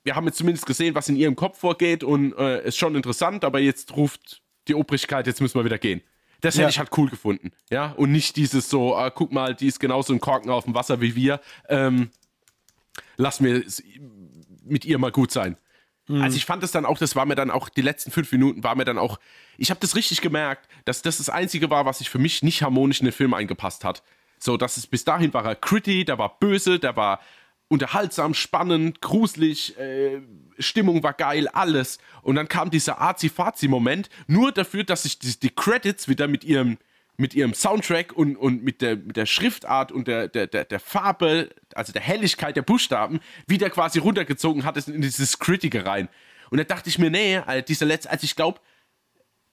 wir 0.03 0.15
haben 0.15 0.25
jetzt 0.25 0.37
zumindest 0.37 0.65
gesehen, 0.65 0.95
was 0.95 1.07
in 1.07 1.15
ihrem 1.15 1.35
Kopf 1.35 1.59
vorgeht 1.59 2.03
und 2.03 2.33
äh, 2.37 2.67
ist 2.67 2.77
schon 2.77 2.95
interessant, 2.95 3.45
aber 3.45 3.59
jetzt 3.59 3.95
ruft 3.95 4.41
die 4.67 4.75
Obrigkeit, 4.75 5.27
jetzt 5.27 5.39
müssen 5.39 5.57
wir 5.59 5.65
wieder 5.65 5.77
gehen. 5.77 6.01
Das 6.41 6.55
hätte 6.55 6.63
Ja. 6.63 6.69
ich 6.69 6.79
halt 6.79 6.89
cool 6.97 7.09
gefunden, 7.09 7.51
ja, 7.69 7.91
und 7.91 8.11
nicht 8.11 8.35
dieses 8.35 8.69
so, 8.69 8.95
ah, 8.97 9.09
guck 9.11 9.31
mal, 9.31 9.55
die 9.55 9.67
ist 9.67 9.79
genauso 9.79 10.11
ein 10.13 10.19
Korken 10.19 10.49
auf 10.49 10.65
dem 10.65 10.73
Wasser 10.75 10.99
wie 10.99 11.15
wir, 11.15 11.39
ähm, 11.69 12.09
lass 13.15 13.39
mir 13.39 13.63
mit 14.65 14.83
ihr 14.83 14.97
mal 14.97 15.11
gut 15.11 15.31
sein. 15.31 15.57
Also 16.21 16.37
ich 16.37 16.45
fand 16.45 16.63
es 16.63 16.71
dann 16.71 16.85
auch, 16.85 16.97
das 16.97 17.15
war 17.15 17.25
mir 17.25 17.35
dann 17.35 17.51
auch, 17.51 17.69
die 17.69 17.81
letzten 17.81 18.11
fünf 18.11 18.31
Minuten 18.31 18.63
war 18.63 18.75
mir 18.75 18.85
dann 18.85 18.97
auch, 18.97 19.19
ich 19.57 19.69
habe 19.69 19.79
das 19.79 19.95
richtig 19.95 20.21
gemerkt, 20.21 20.67
dass 20.85 21.01
das 21.01 21.17
das 21.17 21.29
Einzige 21.29 21.69
war, 21.69 21.85
was 21.85 21.99
sich 21.99 22.09
für 22.09 22.19
mich 22.19 22.43
nicht 22.43 22.61
harmonisch 22.63 22.99
in 22.99 23.05
den 23.05 23.13
Film 23.13 23.33
eingepasst 23.33 23.83
hat. 23.83 24.03
So, 24.39 24.57
dass 24.57 24.77
es 24.77 24.87
bis 24.87 25.05
dahin 25.05 25.33
war 25.33 25.45
er 25.45 25.55
gritty, 25.55 26.05
der 26.05 26.17
war 26.17 26.37
böse, 26.39 26.79
der 26.79 26.95
war 26.95 27.19
unterhaltsam, 27.69 28.33
spannend, 28.33 29.01
gruselig, 29.01 29.77
äh, 29.79 30.21
Stimmung 30.59 31.01
war 31.01 31.13
geil, 31.13 31.47
alles. 31.47 31.97
Und 32.21 32.35
dann 32.35 32.47
kam 32.47 32.69
dieser 32.69 33.01
Azi-Fazi-Moment, 33.01 34.09
nur 34.27 34.51
dafür, 34.51 34.83
dass 34.83 35.03
sich 35.03 35.17
die, 35.17 35.39
die 35.39 35.49
Credits 35.49 36.07
wieder 36.07 36.27
mit 36.27 36.43
ihrem, 36.43 36.77
mit 37.17 37.33
ihrem 37.33 37.53
Soundtrack 37.53 38.13
und, 38.13 38.35
und 38.35 38.63
mit, 38.63 38.81
der, 38.81 38.95
mit 38.95 39.17
der 39.17 39.25
Schriftart 39.25 39.91
und 39.91 40.07
der, 40.07 40.27
der, 40.27 40.47
der, 40.47 40.65
der 40.65 40.79
Farbe, 40.79 41.49
also 41.75 41.93
der 41.93 42.01
Helligkeit 42.01 42.55
der 42.55 42.63
Buchstaben, 42.63 43.19
wieder 43.47 43.69
quasi 43.69 43.99
runtergezogen 43.99 44.65
hat 44.65 44.77
es 44.77 44.87
in 44.87 45.01
dieses 45.01 45.39
Critige 45.39 45.85
rein. 45.85 46.09
Und 46.49 46.57
da 46.57 46.63
dachte 46.63 46.89
ich 46.89 46.97
mir, 46.97 47.09
nee, 47.09 47.41
dieser 47.67 47.85
letzte, 47.85 48.09
also 48.09 48.25
ich 48.25 48.35
glaube, 48.35 48.59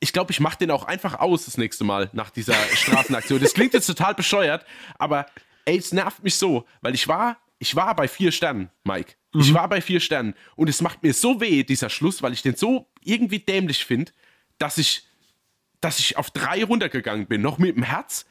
ich 0.01 0.12
glaube, 0.12 0.32
ich 0.32 0.41
mache 0.41 0.59
den 0.59 0.70
auch 0.70 0.85
einfach 0.85 1.20
aus 1.20 1.45
das 1.45 1.59
nächste 1.59 1.85
Mal 1.85 2.09
nach 2.12 2.31
dieser 2.31 2.55
Straßenaktion. 2.74 3.41
Das 3.41 3.55
klingt 3.55 3.74
jetzt 3.74 3.87
total 3.87 4.15
bescheuert, 4.15 4.65
aber 4.99 5.27
ey, 5.66 5.77
es 5.77 5.93
nervt 5.93 6.23
mich 6.24 6.37
so, 6.37 6.66
weil 6.81 6.95
ich 6.95 7.07
war, 7.07 7.39
ich 7.59 7.77
war 7.77 7.95
bei 7.95 8.09
vier 8.09 8.32
Sternen, 8.32 8.70
Mike. 8.85 9.15
Ich 9.32 9.55
war 9.55 9.69
bei 9.69 9.81
vier 9.81 10.01
Sternen 10.01 10.35
und 10.57 10.69
es 10.69 10.81
macht 10.81 11.03
mir 11.05 11.15
so 11.15 11.41
weh, 11.41 11.62
dieser 11.62 11.89
Schluss, 11.89 12.23
weil 12.23 12.32
ich 12.32 12.43
den 12.43 12.57
so 12.57 12.91
irgendwie 13.05 13.39
dämlich 13.39 13.85
finde, 13.85 14.11
dass 14.59 14.77
ich, 14.77 15.07
dass 15.81 15.98
ich 15.98 16.16
auf 16.16 16.31
drei 16.31 16.65
runtergegangen 16.65 17.27
bin, 17.27 17.40
noch 17.43 17.59
mit 17.59 17.77
dem 17.77 17.82
Herz. 17.82 18.27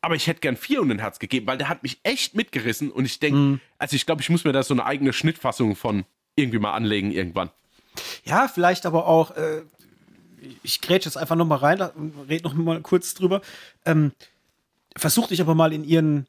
Aber 0.00 0.16
ich 0.16 0.26
hätte 0.26 0.40
gern 0.40 0.56
vier 0.56 0.80
und 0.82 0.90
ein 0.90 0.98
Herz 0.98 1.18
gegeben, 1.20 1.46
weil 1.46 1.58
der 1.58 1.68
hat 1.68 1.82
mich 1.84 2.00
echt 2.02 2.34
mitgerissen 2.34 2.90
und 2.90 3.04
ich 3.04 3.20
denke, 3.20 3.60
also 3.78 3.94
ich 3.94 4.04
glaube, 4.04 4.20
ich 4.20 4.28
muss 4.30 4.44
mir 4.44 4.52
da 4.52 4.62
so 4.64 4.74
eine 4.74 4.84
eigene 4.84 5.12
Schnittfassung 5.12 5.76
von 5.76 6.04
irgendwie 6.34 6.58
mal 6.58 6.72
anlegen 6.72 7.12
irgendwann. 7.12 7.50
Ja, 8.24 8.48
vielleicht 8.48 8.84
aber 8.84 9.06
auch, 9.06 9.30
äh, 9.36 9.62
ich 10.64 10.80
grätsche 10.80 11.08
jetzt 11.08 11.16
einfach 11.16 11.36
noch 11.36 11.44
mal 11.46 11.56
rein 11.56 11.80
und 11.80 12.14
rede 12.28 12.42
noch 12.44 12.54
mal 12.54 12.80
kurz 12.80 13.14
drüber. 13.14 13.42
Ähm, 13.86 14.10
versuch 14.96 15.28
dich 15.28 15.40
aber 15.40 15.54
mal 15.54 15.72
in 15.72 15.84
ihren 15.84 16.26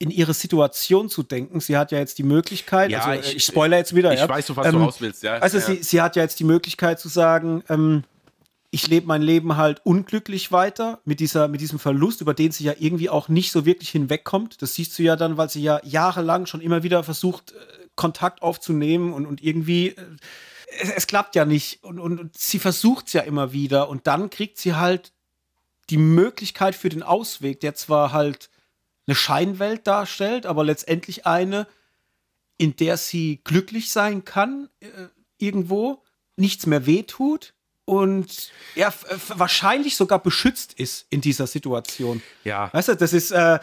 in 0.00 0.10
ihre 0.12 0.32
Situation 0.32 1.08
zu 1.08 1.24
denken. 1.24 1.58
Sie 1.58 1.76
hat 1.76 1.90
ja 1.90 1.98
jetzt 1.98 2.18
die 2.18 2.22
Möglichkeit, 2.22 2.92
Ja, 2.92 3.00
also, 3.04 3.20
äh, 3.20 3.30
ich- 3.30 3.36
ich, 3.38 3.44
spoiler 3.44 3.78
jetzt 3.78 3.96
wieder, 3.96 4.12
ich 4.14 4.20
ja. 4.20 4.28
weiß, 4.28 4.54
was 4.56 4.68
du 4.70 4.76
Ähm, 4.76 4.82
raus 4.84 5.00
willst, 5.00 5.24
ja. 5.24 5.34
Also 5.38 5.58
Ja. 5.58 5.64
sie, 5.64 5.82
sie 5.82 6.00
hat 6.00 6.14
ja 6.14 6.22
jetzt 6.22 6.38
die 6.38 6.44
Möglichkeit 6.44 7.00
zu 7.00 7.08
sagen, 7.08 7.64
ähm, 7.68 8.04
ich 8.70 8.86
lebe 8.86 9.06
mein 9.06 9.22
Leben 9.22 9.56
halt 9.56 9.80
unglücklich 9.84 10.52
weiter 10.52 11.00
mit, 11.04 11.20
dieser, 11.20 11.48
mit 11.48 11.60
diesem 11.60 11.78
Verlust, 11.78 12.20
über 12.20 12.34
den 12.34 12.52
sie 12.52 12.64
ja 12.64 12.74
irgendwie 12.78 13.08
auch 13.08 13.28
nicht 13.28 13.50
so 13.50 13.64
wirklich 13.64 13.90
hinwegkommt. 13.90 14.60
Das 14.60 14.74
siehst 14.74 14.98
du 14.98 15.02
ja 15.02 15.16
dann, 15.16 15.36
weil 15.36 15.48
sie 15.48 15.62
ja 15.62 15.80
jahrelang 15.84 16.46
schon 16.46 16.60
immer 16.60 16.82
wieder 16.82 17.02
versucht, 17.02 17.52
äh, 17.52 17.56
Kontakt 17.94 18.42
aufzunehmen 18.42 19.14
und, 19.14 19.26
und 19.26 19.42
irgendwie, 19.42 19.88
äh, 19.88 20.04
es, 20.80 20.90
es 20.90 21.06
klappt 21.06 21.34
ja 21.34 21.46
nicht. 21.46 21.82
Und, 21.82 21.98
und, 21.98 22.20
und 22.20 22.36
sie 22.36 22.58
versucht 22.58 23.06
es 23.06 23.14
ja 23.14 23.22
immer 23.22 23.52
wieder 23.52 23.88
und 23.88 24.06
dann 24.06 24.28
kriegt 24.28 24.58
sie 24.58 24.74
halt 24.74 25.12
die 25.88 25.96
Möglichkeit 25.96 26.74
für 26.74 26.90
den 26.90 27.02
Ausweg, 27.02 27.60
der 27.60 27.74
zwar 27.74 28.12
halt 28.12 28.50
eine 29.06 29.14
Scheinwelt 29.14 29.86
darstellt, 29.86 30.44
aber 30.44 30.62
letztendlich 30.62 31.26
eine, 31.26 31.66
in 32.58 32.76
der 32.76 32.98
sie 32.98 33.40
glücklich 33.44 33.90
sein 33.90 34.26
kann, 34.26 34.68
äh, 34.80 35.06
irgendwo, 35.38 36.02
nichts 36.36 36.66
mehr 36.66 36.84
wehtut 36.84 37.54
und 37.88 38.52
er 38.74 38.88
f- 38.88 39.32
wahrscheinlich 39.34 39.96
sogar 39.96 40.18
beschützt 40.18 40.74
ist 40.74 41.06
in 41.08 41.22
dieser 41.22 41.46
Situation. 41.46 42.22
Ja. 42.44 42.70
Weißt 42.74 42.88
du, 42.88 42.96
das 42.96 43.14
ist, 43.14 43.30
äh, 43.30 43.58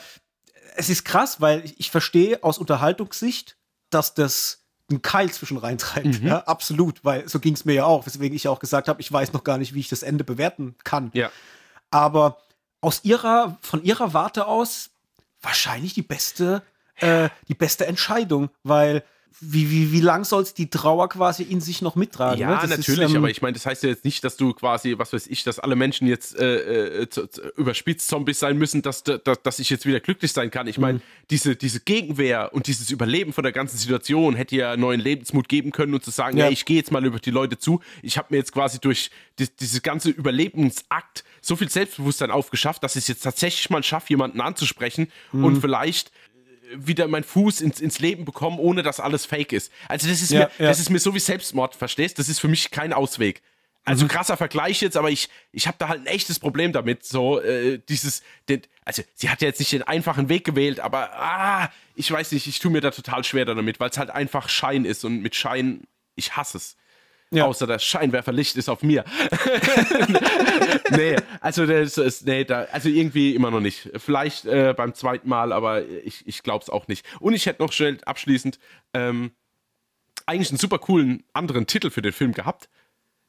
es 0.76 0.90
ist 0.90 1.06
krass, 1.06 1.40
weil 1.42 1.64
ich, 1.64 1.80
ich 1.80 1.92
verstehe 1.92 2.44
aus 2.44 2.58
Unterhaltungssicht, 2.58 3.56
dass 3.92 4.16
das 4.16 4.64
einen 4.90 5.02
Keil 5.04 5.32
zwischen 5.32 5.58
reintreibt. 5.58 6.22
Ja, 6.22 6.40
absolut, 6.40 7.04
weil 7.04 7.30
so 7.30 7.40
ging 7.40 7.54
es 7.54 7.66
mir 7.66 7.74
ja 7.74 7.86
auch, 7.86 8.06
weswegen 8.06 8.36
ich 8.36 8.48
auch 8.48 8.60
gesagt 8.60 8.88
habe, 8.88 9.00
ich 9.00 9.12
weiß 9.12 9.34
noch 9.34 9.44
gar 9.44 9.58
nicht, 9.58 9.74
wie 9.74 9.80
ich 9.80 9.90
das 9.90 10.04
Ende 10.04 10.24
bewerten 10.24 10.76
kann. 10.84 11.12
Ja. 11.14 11.32
Aber 11.92 12.38
aus 12.82 13.02
ihrer, 13.04 13.58
von 13.62 13.84
ihrer 13.84 14.14
Warte 14.14 14.48
aus 14.48 14.90
wahrscheinlich 15.42 15.94
die 15.94 16.02
beste, 16.02 16.64
äh, 16.98 17.30
die 17.48 17.56
beste 17.56 17.86
Entscheidung, 17.86 18.50
weil 18.64 19.04
wie, 19.42 19.70
wie, 19.70 19.92
wie 19.92 20.00
lang 20.02 20.24
soll 20.24 20.44
es 20.44 20.54
die 20.54 20.70
Trauer 20.70 21.10
quasi 21.10 21.44
in 21.44 21.60
sich 21.62 21.82
noch 21.82 21.96
mittragen? 21.96 22.40
Ja, 22.40 22.62
ne? 22.64 22.70
Natürlich, 22.70 23.02
ist, 23.02 23.12
ähm, 23.12 23.18
aber 23.18 23.30
ich 23.30 23.42
meine, 23.42 23.54
das 23.54 23.66
heißt 23.66 23.84
ja 23.84 23.90
jetzt 23.90 24.06
nicht, 24.06 24.24
dass 24.24 24.38
du 24.38 24.54
quasi, 24.54 24.96
was 24.98 25.12
weiß 25.14 25.28
ich, 25.28 25.44
dass 25.44 25.60
alle 25.60 25.76
Menschen 25.76 26.08
jetzt 26.08 26.38
äh, 26.40 27.02
äh, 27.04 27.08
überspitzt 27.58 28.08
Zombies 28.08 28.40
sein 28.40 28.58
müssen, 28.58 28.82
dass, 28.82 29.04
dass, 29.04 29.20
dass 29.44 29.60
ich 29.60 29.70
jetzt 29.70 29.86
wieder 29.86 30.00
glücklich 30.00 30.32
sein 30.32 30.52
kann. 30.52 30.68
Ich 30.68 30.78
Mhm. 30.78 30.82
meine, 30.82 31.02
diese, 31.30 31.56
diese 31.56 31.80
Gegenwehr 31.82 32.54
und 32.54 32.68
dieses 32.68 32.92
Überleben 32.92 33.34
von 33.34 33.44
der 33.44 33.52
ganzen 33.54 33.78
Situation 33.78 34.36
hätte 34.36 34.56
ja 34.56 34.78
neuen 34.78 35.00
Lebensmut 35.02 35.50
geben 35.50 35.72
können 35.72 35.94
und 35.94 36.04
zu 36.04 36.12
sagen, 36.12 36.38
Ja. 36.38 36.46
ja. 36.46 36.52
ich 36.52 36.66
gehe 36.66 36.78
jetzt 36.78 36.92
mal 36.92 37.06
über 37.06 37.20
die 37.20 37.32
Leute 37.32 37.58
zu. 37.58 37.82
Ich 38.02 38.18
habe 38.18 38.28
mir 38.32 38.38
jetzt 38.38 38.52
quasi 38.54 38.80
durch 38.80 39.12
die, 39.38 39.48
diese 39.60 39.82
ganze 39.82 40.10
Überlebensakt 40.12 41.24
so 41.42 41.56
viel 41.56 41.70
Selbstbewusstsein 41.70 42.32
aufgeschafft, 42.32 42.84
dass 42.84 42.96
ich 42.96 43.04
es 43.04 43.08
jetzt 43.10 43.22
tatsächlich 43.24 43.70
mal 43.70 43.84
schaffe, 43.84 44.08
jemanden 44.10 44.42
anzusprechen 44.42 45.08
Mhm. 45.32 45.44
und 45.44 45.62
vielleicht 45.62 46.12
wieder 46.74 47.08
meinen 47.08 47.24
Fuß 47.24 47.62
ins, 47.62 47.80
ins 47.80 48.00
Leben 48.00 48.26
bekommen, 48.26 48.60
ohne 48.60 48.84
dass 48.84 49.00
alles 49.00 49.26
fake 49.26 49.54
ist. 49.54 49.72
Also 49.88 50.08
das 50.08 50.22
ist, 50.22 50.32
Ja, 50.32 50.40
mir, 50.40 50.50
ja. 50.60 50.68
das 50.68 50.80
ist 50.80 50.90
mir 50.90 51.00
so 51.00 51.14
wie 51.14 51.20
Selbstmord, 51.20 51.76
verstehst? 51.76 52.20
Das 52.20 52.30
ist 52.30 52.40
für 52.40 52.48
mich 52.48 52.72
kein 52.72 52.94
Ausweg. 52.94 53.42
Also 53.88 54.08
krasser 54.08 54.36
Vergleich 54.36 54.82
jetzt, 54.82 54.98
aber 54.98 55.12
ich, 55.12 55.30
ich 55.52 55.68
habe 55.68 55.78
da 55.78 55.88
halt 55.90 56.02
ein 56.02 56.08
echtes 56.08 56.40
Problem 56.40 56.74
damit. 56.74 57.06
So, 57.06 57.40
äh, 57.40 57.80
dieses, 57.88 58.24
den, 58.50 58.64
also 58.84 59.04
sie 59.14 59.30
hat 59.30 59.42
ja 59.42 59.48
jetzt 59.48 59.60
nicht 59.60 59.74
den 59.74 59.84
einfachen 59.84 60.28
Weg 60.28 60.44
gewählt, 60.44 60.80
aber 60.80 61.14
ah, 61.14 61.72
ich 61.94 62.12
weiß 62.12 62.32
nicht, 62.32 62.48
ich 62.48 62.58
tue 62.58 62.72
mir 62.72 62.82
da 62.82 62.90
total 62.90 63.24
schwer 63.24 63.46
damit, 63.46 63.80
weil 63.80 63.92
es 63.92 63.98
halt 64.00 64.10
einfach 64.10 64.50
Schein 64.50 64.86
ist 64.86 65.06
und 65.06 65.22
mit 65.22 65.36
Schein, 65.36 65.84
ich 66.16 66.36
hasse 66.36 66.58
es. 66.58 66.78
Ja. 67.36 67.46
Außer 67.46 67.68
das 67.68 67.84
Scheinwerferlicht 67.84 68.56
ist 68.56 68.70
auf 68.70 68.82
mir. 68.84 69.04
nee, 70.92 71.16
also 71.42 71.66
das 71.66 71.98
ist, 71.98 72.26
nee, 72.26 72.44
da, 72.44 72.64
also 72.72 72.90
irgendwie 72.90 73.36
immer 73.36 73.52
noch 73.52 73.60
nicht. 73.60 73.90
Vielleicht 73.98 74.46
äh, 74.46 74.74
beim 74.76 74.94
zweiten 74.94 75.28
Mal, 75.30 75.52
aber 75.54 75.86
ich, 75.86 76.26
ich 76.28 76.44
glaube 76.44 76.64
es 76.64 76.70
auch 76.70 76.88
nicht. 76.88 77.06
Und 77.20 77.34
ich 77.34 77.46
hätte 77.46 77.62
noch 77.62 77.72
schnell 77.72 77.98
abschließend 78.06 78.60
ähm, 78.94 79.32
eigentlich 80.26 80.50
einen 80.50 80.58
super 80.60 80.80
coolen 80.80 81.24
anderen 81.34 81.68
Titel 81.68 81.90
für 81.90 82.02
den 82.02 82.14
Film 82.14 82.34
gehabt. 82.34 82.70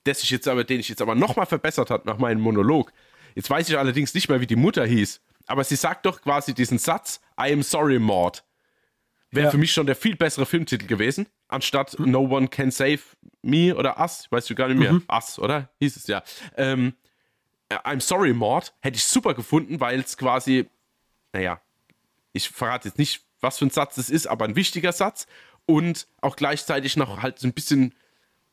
der 0.07 0.15
sich 0.15 0.31
jetzt 0.31 0.49
aber, 0.49 0.65
den 0.65 0.81
ich 0.81 0.89
jetzt 0.89 1.03
aber 1.03 1.15
nochmal 1.15 1.47
verbessert 1.47 1.91
hat 1.91 2.07
nach 2.07 2.19
meinem 2.19 2.41
Monolog. 2.41 2.93
Jetzt 3.35 3.51
weiß 3.51 3.69
ich 3.69 3.77
allerdings 3.78 4.15
nicht 4.15 4.28
mehr, 4.28 4.41
wie 4.41 4.47
die 4.47 4.57
Mutter 4.57 4.87
hieß. 4.87 5.20
Aber 5.47 5.62
sie 5.65 5.77
sagt 5.77 6.07
doch 6.07 6.23
quasi 6.23 6.55
diesen 6.55 6.78
Satz, 6.78 7.20
I 7.39 7.53
am 7.53 7.62
sorry, 7.62 7.99
Maud. 7.99 8.43
Wäre 9.31 9.47
Ja. 9.47 9.51
für 9.51 9.59
mich 9.59 9.73
schon 9.73 9.87
der 9.87 9.97
viel 9.97 10.16
bessere 10.16 10.47
Filmtitel 10.47 10.87
gewesen, 10.87 11.27
anstatt 11.49 11.97
No 11.99 12.20
One 12.20 12.49
Can 12.49 12.70
Save 12.70 13.01
Me 13.47 13.74
oder 13.74 13.98
Us. 14.01 14.23
Ich 14.27 14.32
weiß 14.32 14.52
gar 14.55 14.68
nicht 14.68 14.78
mehr. 14.78 15.01
Us, 15.10 15.39
oder? 15.39 15.70
Hieß 15.78 15.97
es 15.97 16.06
ja. 16.06 16.23
Ähm, 16.56 16.94
äh, 17.68 17.77
I'm 17.77 18.01
sorry, 18.01 18.32
Maud. 18.32 18.73
Hätte 18.81 18.97
ich 18.97 19.05
super 19.05 19.35
gefunden, 19.35 19.81
weil 19.81 20.01
es 20.01 20.16
quasi, 20.16 20.68
naja, 21.32 21.60
ich 22.32 22.48
verrate 22.51 22.89
jetzt 22.89 22.98
nicht, 22.98 23.24
was 23.40 23.59
für 23.59 23.66
ein 23.66 23.70
Satz 23.70 23.97
es 23.98 24.10
ist, 24.10 24.27
aber 24.27 24.44
ein 24.44 24.56
wichtiger 24.56 24.93
Satz 24.93 25.27
und 25.66 26.06
auch 26.20 26.36
gleichzeitig 26.36 26.97
noch 26.97 27.23
halt 27.23 27.39
so 27.39 27.47
ein 27.47 27.52
bisschen, 27.52 27.94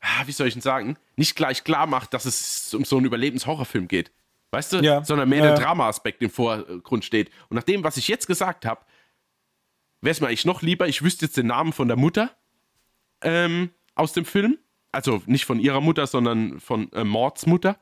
ah, 0.02 0.24
wie 0.26 0.32
soll 0.32 0.48
ich 0.48 0.54
denn 0.54 0.62
sagen, 0.62 0.98
nicht 1.16 1.36
gleich 1.36 1.64
klar 1.64 1.88
macht, 1.88 2.14
dass 2.14 2.26
es 2.26 2.74
um 2.74 2.86
so 2.86 2.98
einen 2.98 3.06
Überlebenshorrorfilm 3.06 3.88
geht. 3.88 4.12
Weißt 4.52 4.74
du? 4.74 4.78
Ja. 4.82 5.04
Sondern 5.04 5.30
mehr 5.30 5.40
Ja. 5.44 5.56
der 5.56 5.60
Drama-Aspekt 5.66 6.22
im 6.22 6.30
Vorgrund 6.30 7.04
steht. 7.06 7.32
Und 7.50 7.56
nach 7.56 7.64
dem, 7.64 7.84
was 7.84 7.98
ich 7.98 8.08
jetzt 8.08 8.28
gesagt 8.28 8.66
habe, 8.66 8.82
wäre 10.02 10.12
es 10.12 10.22
mir 10.22 10.28
eigentlich 10.28 10.46
noch 10.46 10.62
lieber, 10.62 10.88
ich 10.88 11.02
wüsste 11.02 11.26
jetzt 11.26 11.38
den 11.38 11.48
Namen 11.48 11.74
von 11.74 11.88
der 11.88 11.98
Mutter 11.98 12.30
ähm, 13.22 13.72
aus 13.96 14.14
dem 14.14 14.26
Film. 14.26 14.60
Also 14.94 15.22
nicht 15.26 15.46
von 15.46 15.60
ihrer 15.60 15.82
Mutter, 15.82 16.08
sondern 16.08 16.60
von 16.60 16.92
äh, 16.94 17.04
Mords 17.04 17.46
Mutter. 17.46 17.78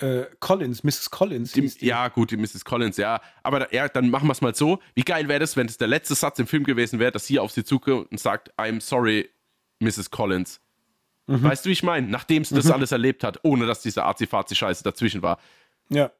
Äh, 0.00 0.24
Collins, 0.40 0.84
Mrs. 0.84 1.10
Collins. 1.10 1.52
Die, 1.52 1.66
die. 1.66 1.86
ja, 1.86 2.08
gut, 2.08 2.30
die 2.30 2.36
Mrs. 2.36 2.64
Collins, 2.64 2.98
ja. 2.98 3.20
Aber 3.42 3.60
da, 3.60 3.66
ja, 3.70 3.88
dann 3.88 4.10
machen 4.10 4.28
wir 4.28 4.32
es 4.32 4.42
mal 4.42 4.54
so. 4.54 4.80
Wie 4.94 5.02
geil 5.02 5.28
wäre 5.28 5.40
das, 5.40 5.56
wenn 5.56 5.66
es 5.66 5.78
der 5.78 5.88
letzte 5.88 6.14
Satz 6.14 6.38
im 6.38 6.46
Film 6.46 6.64
gewesen 6.64 6.98
wäre, 6.98 7.12
dass 7.12 7.26
sie 7.26 7.38
auf 7.38 7.52
sie 7.52 7.64
zukommt 7.64 8.10
und 8.10 8.20
sagt, 8.20 8.52
I'm 8.58 8.82
sorry, 8.82 9.30
Mrs. 9.80 10.10
Collins. 10.10 10.60
Mhm. 11.28 11.42
Weißt 11.42 11.64
du, 11.64 11.68
wie 11.70 11.72
ich 11.72 11.82
meine? 11.82 12.08
Nachdem 12.08 12.44
sie 12.44 12.54
das 12.54 12.70
alles 12.70 12.92
erlebt 12.92 13.24
hat, 13.24 13.40
ohne 13.42 13.66
dass 13.66 13.80
diese 13.80 14.04
Azi-Fazi-Scheiße 14.04 14.84
dazwischen 14.84 15.22
war. 15.22 15.38
ja. 15.88 16.10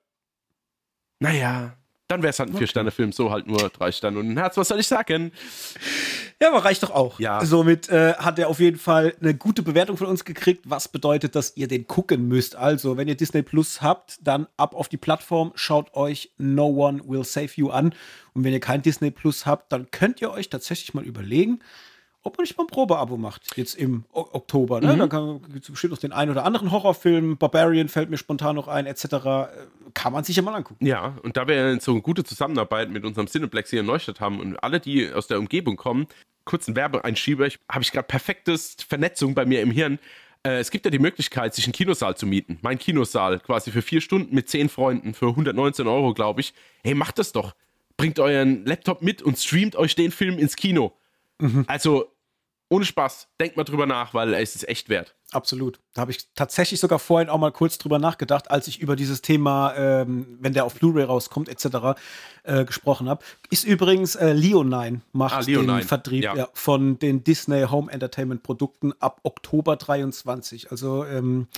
Naja, 1.19 1.79
dann 2.09 2.23
wäre 2.23 2.31
es 2.31 2.39
halt 2.39 2.51
ein 2.51 2.57
Vier-Sterne-Film, 2.57 3.13
so 3.13 3.31
halt 3.31 3.47
nur 3.47 3.69
drei 3.71 3.91
Sterne 3.91 4.19
und 4.19 4.31
ein 4.31 4.37
Herz. 4.37 4.57
Was 4.57 4.69
soll 4.69 4.79
ich 4.79 4.87
sagen? 4.87 5.33
Ja, 6.41 6.49
aber 6.49 6.65
reicht 6.65 6.83
doch 6.83 6.91
auch. 6.91 7.19
Ja. 7.19 7.45
Somit 7.45 7.89
äh, 7.89 8.15
hat 8.15 8.39
er 8.39 8.49
auf 8.49 8.61
jeden 8.61 8.79
Fall 8.79 9.15
eine 9.21 9.35
gute 9.35 9.63
Bewertung 9.63 9.97
von 9.97 10.07
uns 10.07 10.25
gekriegt, 10.25 10.65
was 10.67 10.89
bedeutet, 10.89 11.35
dass 11.35 11.57
ihr 11.57 11.67
den 11.67 11.87
gucken 11.87 12.29
müsst. 12.29 12.55
Also, 12.55 12.97
wenn 12.97 13.09
ihr 13.09 13.17
Disney 13.17 13.43
Plus 13.43 13.83
habt, 13.83 14.19
dann 14.23 14.47
ab 14.57 14.75
auf 14.75 14.89
die 14.89 14.99
Plattform, 14.99 15.53
schaut 15.55 15.95
euch 15.95 16.31
No 16.39 16.67
One 16.67 17.03
Will 17.07 17.25
Save 17.25 17.51
You 17.57 17.71
an. 17.71 17.95
Und 18.35 18.45
wenn 18.45 18.53
ihr 18.53 18.61
kein 18.61 18.83
Disney 18.83 19.11
Plus 19.11 19.47
habt, 19.47 19.73
dann 19.73 19.91
könnt 19.91 20.21
ihr 20.21 20.31
euch 20.31 20.49
tatsächlich 20.49 20.95
mal 20.95 21.05
überlegen, 21.05 21.61
ob 22.27 22.37
man 22.37 22.43
nicht 22.45 22.57
mal 22.59 22.65
ein 22.65 22.69
Probeabo 22.69 23.17
macht, 23.17 23.57
jetzt 23.57 23.75
im 23.75 24.05
o 24.13 24.21
Oktober. 24.33 24.81
Ne? 24.81 24.97
Dann 25.09 25.41
gibt 25.53 25.65
es 25.65 25.71
bestimmt 25.71 25.93
noch 25.93 25.99
den 25.99 26.13
einen 26.13 26.31
oder 26.31 26.45
anderen 26.45 26.71
Horrorfilm. 26.71 27.37
Barbarian 27.39 27.89
fällt 27.89 28.11
mir 28.11 28.19
spontan 28.19 28.57
noch 28.57 28.69
ein, 28.69 28.87
etc. 28.87 29.05
Äh, 29.05 29.47
Kann 29.95 30.13
man 30.13 30.25
sich 30.25 30.37
ja 30.37 30.43
mal 30.43 30.55
angucken. 30.55 30.85
Ja, 30.85 31.17
und 31.23 31.37
da 31.37 31.49
wir 31.49 31.81
so 31.81 31.93
eine 31.93 32.03
gute 32.03 32.25
Zusammenarbeit 32.25 32.91
mit 32.91 33.05
unserem 33.05 33.27
Cineplex 33.29 33.71
hier 33.71 33.81
in 33.81 33.87
Neustadt 33.87 34.21
haben 34.21 34.41
und 34.41 34.57
alle, 34.63 34.81
die 34.81 35.11
aus 35.13 35.27
der 35.27 35.39
Umgebung 35.39 35.77
kommen, 35.77 36.07
kurzen 36.45 36.77
Werbeeinschieber, 36.77 37.47
ich- 37.47 37.59
habe 37.71 37.83
ich 37.83 37.93
gerade 37.93 38.07
perfektes 38.07 38.77
Vernetzung 38.87 39.35
bei 39.35 39.47
mir 39.47 39.63
im 39.63 39.71
Hirn. 39.71 39.99
Äh, 40.45 40.59
es 40.59 40.71
gibt 40.71 40.85
ja 40.85 40.91
die 40.91 40.99
Möglichkeit, 40.99 41.55
sich 41.55 41.65
einen 41.65 41.73
Kinosaal 41.73 42.17
zu 42.17 42.27
mieten. 42.27 42.59
Mein 42.63 42.79
Kinosaal, 42.79 43.41
quasi 43.41 43.71
für 43.71 43.83
vier 43.83 44.01
Stunden 44.01 44.35
mit 44.35 44.49
zehn 44.49 44.69
Freunden 44.69 45.15
für 45.15 45.27
119 45.29 45.87
Euro, 45.89 46.15
glaube 46.15 46.41
ich. 46.41 46.55
Hey, 46.85 46.95
macht 46.95 47.19
das 47.19 47.33
doch. 47.33 47.55
Bringt 47.97 48.19
euren 48.21 48.65
Laptop 48.67 49.01
mit 49.03 49.23
und 49.23 49.39
streamt 49.39 49.75
euch 49.75 49.95
den 49.95 50.11
Film 50.11 50.39
ins 50.39 50.55
Kino. 50.57 50.93
Also, 51.67 52.07
ohne 52.69 52.85
Spaß, 52.85 53.29
denkt 53.41 53.57
mal 53.57 53.65
drüber 53.65 53.87
nach, 53.87 54.13
weil 54.13 54.35
es 54.35 54.57
ist 54.57 54.69
echt 54.69 54.89
wert. 54.89 55.15
Absolut. 55.33 55.81
Da 55.93 56.03
habe 56.03 56.13
ich 56.13 56.33
tatsächlich 56.35 56.81
sogar 56.81 56.99
vorhin 56.99 57.29
auch 57.29 57.39
mal 57.39 57.51
kurz 57.53 57.79
drüber 57.79 57.99
nachgedacht, 57.99 58.51
als 58.51 58.69
ich 58.69 58.81
über 58.81 58.95
dieses 58.95 59.23
Thema, 59.23 59.75
ähm, 59.77 60.39
wenn 60.41 60.53
der 60.53 60.65
auf 60.65 60.75
Blu-ray 60.75 61.05
rauskommt, 61.05 61.49
etc., 61.49 61.99
äh, 62.45 62.65
gesprochen 62.65 63.09
habe. 63.09 63.25
Ist 63.51 63.65
übrigens 63.65 64.15
äh, 64.15 64.33
Leonine 64.33 65.01
macht 65.13 65.35
Ah, 65.35 65.41
Leonine, 65.41 65.81
den 65.81 65.89
Vertrieb 65.89 66.25
ja. 66.25 66.35
ja, 66.35 66.49
von 66.55 66.99
den 66.99 67.25
Disney 67.25 67.65
Home 67.65 67.91
Entertainment 67.91 68.43
Produkten 68.43 68.93
ab 69.01 69.21
Oktober 69.25 69.77
23. 69.77 70.71
Also 70.71 71.05
ähm, 71.05 71.49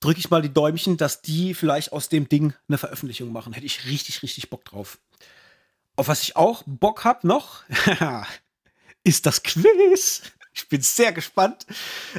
drücke 0.00 0.18
ich 0.18 0.30
mal 0.30 0.42
die 0.42 0.52
Däumchen, 0.52 0.96
dass 0.98 1.22
die 1.22 1.54
vielleicht 1.54 1.92
aus 1.92 2.08
dem 2.08 2.28
Ding 2.28 2.52
eine 2.68 2.78
Veröffentlichung 2.78 3.32
machen. 3.32 3.52
Hätte 3.54 3.66
ich 3.66 3.86
richtig, 3.86 4.22
richtig 4.22 4.50
Bock 4.50 4.64
drauf. 4.64 4.98
Auf 5.96 6.08
was 6.08 6.22
ich 6.22 6.36
auch 6.36 6.62
Bock 6.66 7.04
habe 7.04 7.26
noch, 7.26 7.62
ist 9.06 9.24
das 9.26 9.42
Quiz. 9.42 10.22
Ich 10.52 10.68
bin 10.68 10.80
sehr 10.80 11.12
gespannt. 11.12 11.66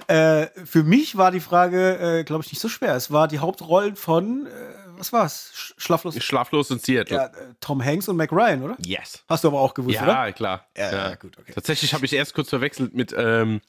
Äh, 0.07 0.47
für 0.63 0.83
mich 0.83 1.17
war 1.17 1.31
die 1.31 1.39
Frage, 1.39 2.19
äh, 2.19 2.23
glaube 2.23 2.43
ich, 2.45 2.51
nicht 2.51 2.61
so 2.61 2.69
schwer. 2.69 2.95
Es 2.95 3.11
war 3.11 3.27
die 3.27 3.39
Hauptrollen 3.39 3.95
von, 3.95 4.45
äh, 4.45 4.49
was 4.97 5.11
war's? 5.11 5.51
Sch 5.55 5.73
Schlaflos. 5.77 6.23
Schlaflos 6.23 6.69
in 6.69 6.79
Seattle. 6.79 7.17
Ja, 7.17 7.25
äh, 7.25 7.31
Tom 7.59 7.83
Hanks 7.83 8.07
und 8.07 8.15
Mac 8.15 8.31
Ryan, 8.31 8.61
oder? 8.63 8.77
Yes. 8.85 9.23
Hast 9.27 9.43
du 9.43 9.47
aber 9.49 9.59
auch 9.59 9.73
gewusst, 9.73 9.95
Ja, 9.95 10.03
oder? 10.03 10.31
klar. 10.33 10.67
Ja, 10.77 10.91
ja, 10.91 11.15
gut, 11.15 11.37
okay. 11.39 11.51
Tatsächlich 11.53 11.93
habe 11.95 12.05
ich 12.05 12.13
erst 12.13 12.35
kurz 12.35 12.49
verwechselt 12.49 12.93
mit, 12.93 13.13
ähm, 13.17 13.59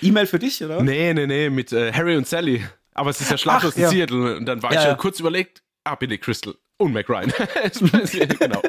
E-Mail 0.00 0.26
für 0.26 0.38
dich, 0.38 0.62
oder? 0.62 0.80
nee, 0.82 1.12
nee, 1.12 1.26
nee, 1.26 1.50
mit 1.50 1.72
äh, 1.72 1.92
Harry 1.92 2.16
und 2.16 2.26
Sally. 2.28 2.64
Aber 2.94 3.10
es 3.10 3.20
ist 3.20 3.30
ja 3.30 3.36
Schlaflos 3.36 3.74
Ach, 3.74 3.78
in. 3.78 3.88
Seattle. 3.88 4.36
Und 4.36 4.46
dann 4.46 4.62
war 4.62 4.70
ich 4.70 4.76
ja 4.76 4.94
kurz 4.94 5.18
überlegt, 5.18 5.62
ah, 5.82 5.96
Billy 5.96 6.18
Crystal 6.18 6.54
und 6.76 6.92
Mac 6.92 7.08
Ryan. 7.08 7.32
genau. 8.38 8.62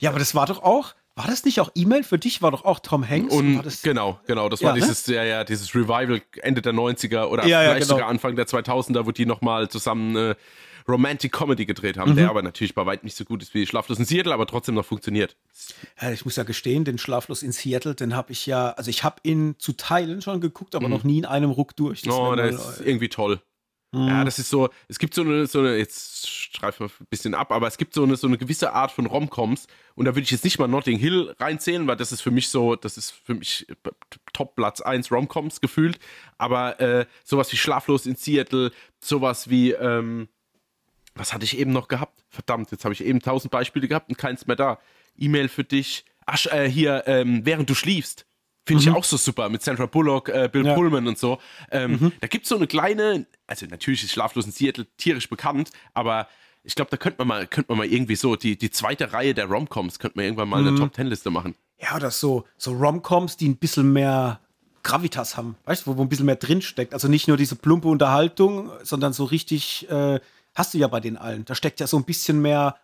Ja, 0.00 0.10
aber 0.10 0.18
das 0.18 0.34
war 0.34 0.46
doch 0.46 0.62
auch, 0.62 0.94
war 1.16 1.26
das 1.26 1.44
nicht 1.44 1.60
auch 1.60 1.70
E-Mail 1.74 2.04
für 2.04 2.18
dich? 2.18 2.42
War 2.42 2.50
doch 2.50 2.64
auch 2.64 2.78
Tom 2.78 3.08
Hanks? 3.08 3.34
Und 3.34 3.62
das, 3.62 3.82
genau, 3.82 4.20
genau. 4.26 4.48
Das 4.48 4.60
Ja, 4.60 4.68
war 4.68 4.74
ne? 4.74 4.80
dieses, 4.80 5.06
ja, 5.06 5.24
ja, 5.24 5.44
dieses 5.44 5.74
Revival 5.74 6.20
Ende 6.42 6.62
der 6.62 6.74
90er 6.74 7.24
oder 7.26 7.46
Ja, 7.46 7.62
vielleicht 7.62 7.80
genau. 7.88 7.94
sogar 7.96 8.08
Anfang 8.08 8.36
der 8.36 8.46
2000er, 8.46 9.06
wo 9.06 9.10
die 9.10 9.26
nochmal 9.26 9.68
zusammen 9.68 10.16
eine 10.16 10.36
Romantic 10.88 11.32
Comedy 11.32 11.66
gedreht 11.66 11.96
Mhm. 11.96 12.00
haben, 12.00 12.16
der 12.16 12.30
aber 12.30 12.42
natürlich 12.42 12.74
bei 12.74 12.86
weitem 12.86 13.06
nicht 13.06 13.16
so 13.16 13.24
gut 13.24 13.42
ist 13.42 13.54
wie 13.54 13.66
Schlaflos 13.66 13.98
in 13.98 14.04
Seattle, 14.04 14.32
aber 14.32 14.46
trotzdem 14.46 14.76
noch 14.76 14.84
funktioniert. 14.84 15.36
Ja, 16.00 16.12
ich 16.12 16.24
muss 16.24 16.36
ja 16.36 16.44
gestehen, 16.44 16.84
den 16.84 16.98
Schlaflos 16.98 17.42
in 17.42 17.50
Seattle, 17.50 17.94
den 17.96 18.14
habe 18.14 18.30
ich 18.30 18.46
ja, 18.46 18.70
also 18.70 18.88
ich 18.90 19.02
habe 19.02 19.16
ihn 19.24 19.56
zu 19.58 19.72
Teilen 19.72 20.22
schon 20.22 20.40
geguckt, 20.40 20.74
aber 20.76 20.88
noch 20.88 21.02
nie 21.02 21.18
in 21.18 21.24
einem 21.24 21.50
Ruck 21.50 21.74
durch. 21.74 22.02
Das 22.02 22.14
Mhm. 22.14 22.20
Oh, 22.20 22.26
mal, 22.36 22.38
ist 22.50 22.80
irgendwie 22.84 23.08
toll. 23.08 23.40
Ja, 23.96 24.24
das 24.24 24.38
ist 24.38 24.50
so, 24.50 24.68
es 24.88 24.98
gibt 24.98 25.14
so 25.14 25.22
eine, 25.22 25.46
so 25.46 25.60
eine 25.60 25.76
jetzt 25.76 26.28
streifen 26.28 26.86
wir 26.86 26.92
ein 27.00 27.06
bisschen 27.08 27.34
ab, 27.34 27.52
aber 27.52 27.66
es 27.66 27.78
gibt 27.78 27.94
so 27.94 28.02
eine, 28.02 28.16
so 28.16 28.26
eine 28.26 28.36
gewisse 28.36 28.72
Art 28.72 28.90
von 28.90 29.06
Romcoms 29.06 29.66
und 29.94 30.04
da 30.04 30.14
würde 30.14 30.22
ich 30.22 30.30
jetzt 30.30 30.44
nicht 30.44 30.58
mal 30.58 30.68
Notting 30.68 30.98
Hill 30.98 31.34
reinzählen, 31.38 31.86
weil 31.86 31.96
das 31.96 32.12
ist 32.12 32.20
für 32.20 32.30
mich 32.30 32.48
so, 32.48 32.76
das 32.76 32.98
ist 32.98 33.12
für 33.12 33.34
mich 33.34 33.66
Top 34.32 34.56
Platz 34.56 34.80
1 34.80 35.10
Romcoms 35.10 35.60
gefühlt, 35.60 35.98
aber 36.36 36.80
äh, 36.80 37.06
sowas 37.24 37.50
wie 37.52 37.56
Schlaflos 37.56 38.06
in 38.06 38.16
Seattle, 38.16 38.72
sowas 39.00 39.48
wie, 39.48 39.72
ähm, 39.72 40.28
was 41.14 41.32
hatte 41.32 41.44
ich 41.44 41.58
eben 41.58 41.72
noch 41.72 41.88
gehabt? 41.88 42.24
Verdammt, 42.28 42.70
jetzt 42.72 42.84
habe 42.84 42.92
ich 42.92 43.02
eben 43.04 43.20
tausend 43.20 43.50
Beispiele 43.50 43.88
gehabt 43.88 44.10
und 44.10 44.18
keins 44.18 44.46
mehr 44.46 44.56
da. 44.56 44.78
E-Mail 45.16 45.48
für 45.48 45.64
dich. 45.64 46.04
Ach, 46.26 46.44
äh, 46.46 46.68
hier, 46.68 47.04
ähm, 47.06 47.40
während 47.44 47.70
du 47.70 47.74
schläfst. 47.74 48.26
Finde 48.66 48.82
ich 48.82 48.90
auch 48.90 49.04
so 49.04 49.16
super 49.16 49.48
mit 49.48 49.62
Sandra 49.62 49.86
Bullock, 49.86 50.28
äh, 50.28 50.48
Bill 50.52 50.66
Ja. 50.66 50.74
Pullman 50.74 51.06
und 51.06 51.18
so. 51.18 51.38
Ähm, 51.70 52.12
Da 52.20 52.26
gibt 52.26 52.44
es 52.44 52.48
so 52.48 52.56
eine 52.56 52.66
kleine, 52.66 53.26
also 53.46 53.64
natürlich 53.66 54.02
ist 54.02 54.12
Schlaflos 54.12 54.44
in 54.46 54.52
Seattle 54.52 54.86
tierisch 54.96 55.28
bekannt, 55.28 55.70
aber 55.94 56.28
ich 56.64 56.74
glaube, 56.74 56.90
da 56.90 56.96
könnte 56.96 57.18
man 57.18 57.28
mal, 57.28 57.46
könnte 57.46 57.70
man 57.70 57.78
mal 57.78 57.86
irgendwie 57.86 58.16
so 58.16 58.34
die, 58.34 58.58
die 58.58 58.70
zweite 58.70 59.12
Reihe 59.12 59.34
der 59.34 59.46
Romcoms, 59.46 60.00
könnte 60.00 60.18
man 60.18 60.24
irgendwann 60.24 60.48
mal 60.48 60.66
eine 60.66 60.76
Top-Ten-Liste 60.76 61.30
machen. 61.30 61.54
Ja, 61.80 61.94
oder 61.94 62.10
so, 62.10 62.44
so 62.58 62.72
Romcoms, 62.72 63.36
die 63.36 63.48
ein 63.48 63.56
bisschen 63.56 63.92
mehr 63.92 64.40
Gravitas 64.82 65.36
haben, 65.36 65.56
weißt 65.64 65.86
du, 65.86 65.92
wo, 65.92 65.96
wo 65.98 66.02
ein 66.02 66.08
bisschen 66.08 66.26
mehr 66.26 66.36
drinsteckt. 66.36 66.92
Also 66.92 67.06
nicht 67.06 67.28
nur 67.28 67.36
diese 67.36 67.54
plumpe 67.54 67.86
Unterhaltung, 67.86 68.70
sondern 68.82 69.12
so 69.12 69.24
richtig, 69.24 69.88
äh, 69.90 70.18
hast 70.54 70.74
du 70.74 70.78
ja 70.78 70.88
bei 70.88 70.98
den 71.00 71.16
allen. 71.16 71.44
Da 71.44 71.54
steckt 71.54 71.78
ja 71.78 71.86
so 71.86 71.96
ein 71.98 72.04
bisschen 72.04 72.42
mehr, 72.42 72.76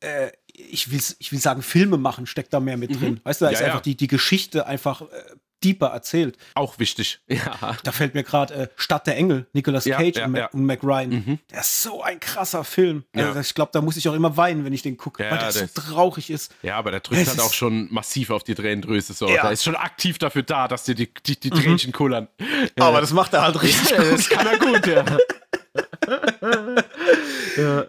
äh, 0.00 0.30
ich, 0.56 0.90
will, 0.90 1.00
ich 1.18 1.32
will 1.32 1.38
sagen, 1.40 1.62
Filme 1.62 1.96
machen 1.98 2.26
steckt 2.26 2.52
da 2.52 2.60
mehr 2.60 2.76
mit 2.76 3.00
drin. 3.00 3.20
Weißt 3.24 3.40
du, 3.40 3.44
da 3.46 3.50
Mhm. 3.50 3.52
Ja, 3.54 3.58
ist 3.58 3.60
ja. 3.60 3.66
einfach 3.66 3.82
die, 3.82 3.96
die 3.96 4.06
Geschichte 4.08 4.66
einfach 4.66 5.02
äh, 5.02 5.06
deeper 5.64 5.86
erzählt. 5.88 6.36
Auch 6.54 6.78
wichtig. 6.78 7.20
Ja. 7.28 7.76
Da 7.82 7.90
fällt 7.92 8.14
mir 8.14 8.22
gerade 8.22 8.54
äh, 8.54 8.68
Stadt 8.76 9.06
der 9.06 9.16
Engel, 9.16 9.46
Nicolas 9.54 9.84
Ja, 9.86 9.96
Cage 9.96 10.16
ja, 10.18 10.26
und, 10.26 10.32
Ma 10.32 10.38
ja. 10.38 10.46
und 10.52 10.64
Mac 10.64 10.82
Ryan. 10.82 11.38
Der 11.50 11.60
ist 11.60 11.82
so 11.82 12.02
ein 12.02 12.20
krasser 12.20 12.62
Film. 12.62 13.04
Ja. 13.14 13.28
Also 13.28 13.40
ich 13.40 13.54
glaube, 13.54 13.70
da 13.72 13.80
muss 13.80 13.96
ich 13.96 14.06
auch 14.08 14.14
immer 14.14 14.36
weinen, 14.36 14.64
wenn 14.64 14.72
ich 14.74 14.82
den 14.82 14.96
gucke, 14.96 15.24
Ja, 15.24 15.30
weil 15.30 15.38
der 15.38 15.46
der 15.48 15.52
so 15.52 15.64
ist- 15.64 15.74
traurig 15.76 16.30
ist. 16.30 16.54
Ja, 16.62 16.76
aber 16.76 16.90
der 16.90 17.00
drückt 17.00 17.22
Es 17.22 17.28
halt 17.28 17.40
auch 17.40 17.52
schon 17.54 17.88
massiv 17.92 18.30
auf 18.30 18.44
die 18.44 18.54
Tränendrüse. 18.54 19.12
So. 19.14 19.28
Ja. 19.28 19.42
Der 19.42 19.52
ist 19.52 19.64
schon 19.64 19.76
aktiv 19.76 20.18
dafür 20.18 20.42
da, 20.42 20.68
dass 20.68 20.84
dir 20.84 20.94
die, 20.94 21.12
die, 21.26 21.40
die 21.40 21.50
Tränchen 21.50 21.92
kullern. 21.92 22.28
Aber 22.78 23.00
das 23.00 23.12
macht 23.12 23.32
er 23.32 23.42
halt 23.42 23.60
richtig 23.62 23.90
Ja, 23.90 24.04
das 24.04 24.28
kann 24.28 24.46
er 24.46 24.58
gut, 24.58 24.86
ja. 24.86 25.04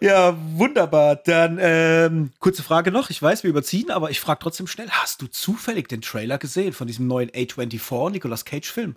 Ja, 0.02 0.38
wunderbar. 0.54 1.18
Dann 1.18 1.58
ähm, 1.62 2.32
kurze 2.40 2.64
Frage 2.64 2.92
noch. 2.92 3.10
Ich 3.10 3.22
weiß, 3.22 3.44
wir 3.44 3.50
überziehen, 3.50 3.92
aber 3.92 4.12
ich 4.12 4.20
frage 4.20 4.40
trotzdem 4.42 4.68
schnell: 4.68 4.90
Hast 4.90 5.22
du 5.22 5.28
zufällig 5.28 5.90
den 5.90 6.02
Trailer 6.02 6.38
gesehen 6.38 6.74
von 6.74 6.88
diesem 6.88 7.08
neuen 7.08 7.30
A24 7.32 8.12
Nicolas 8.12 8.46
Cage 8.46 8.72
Film, 8.72 8.96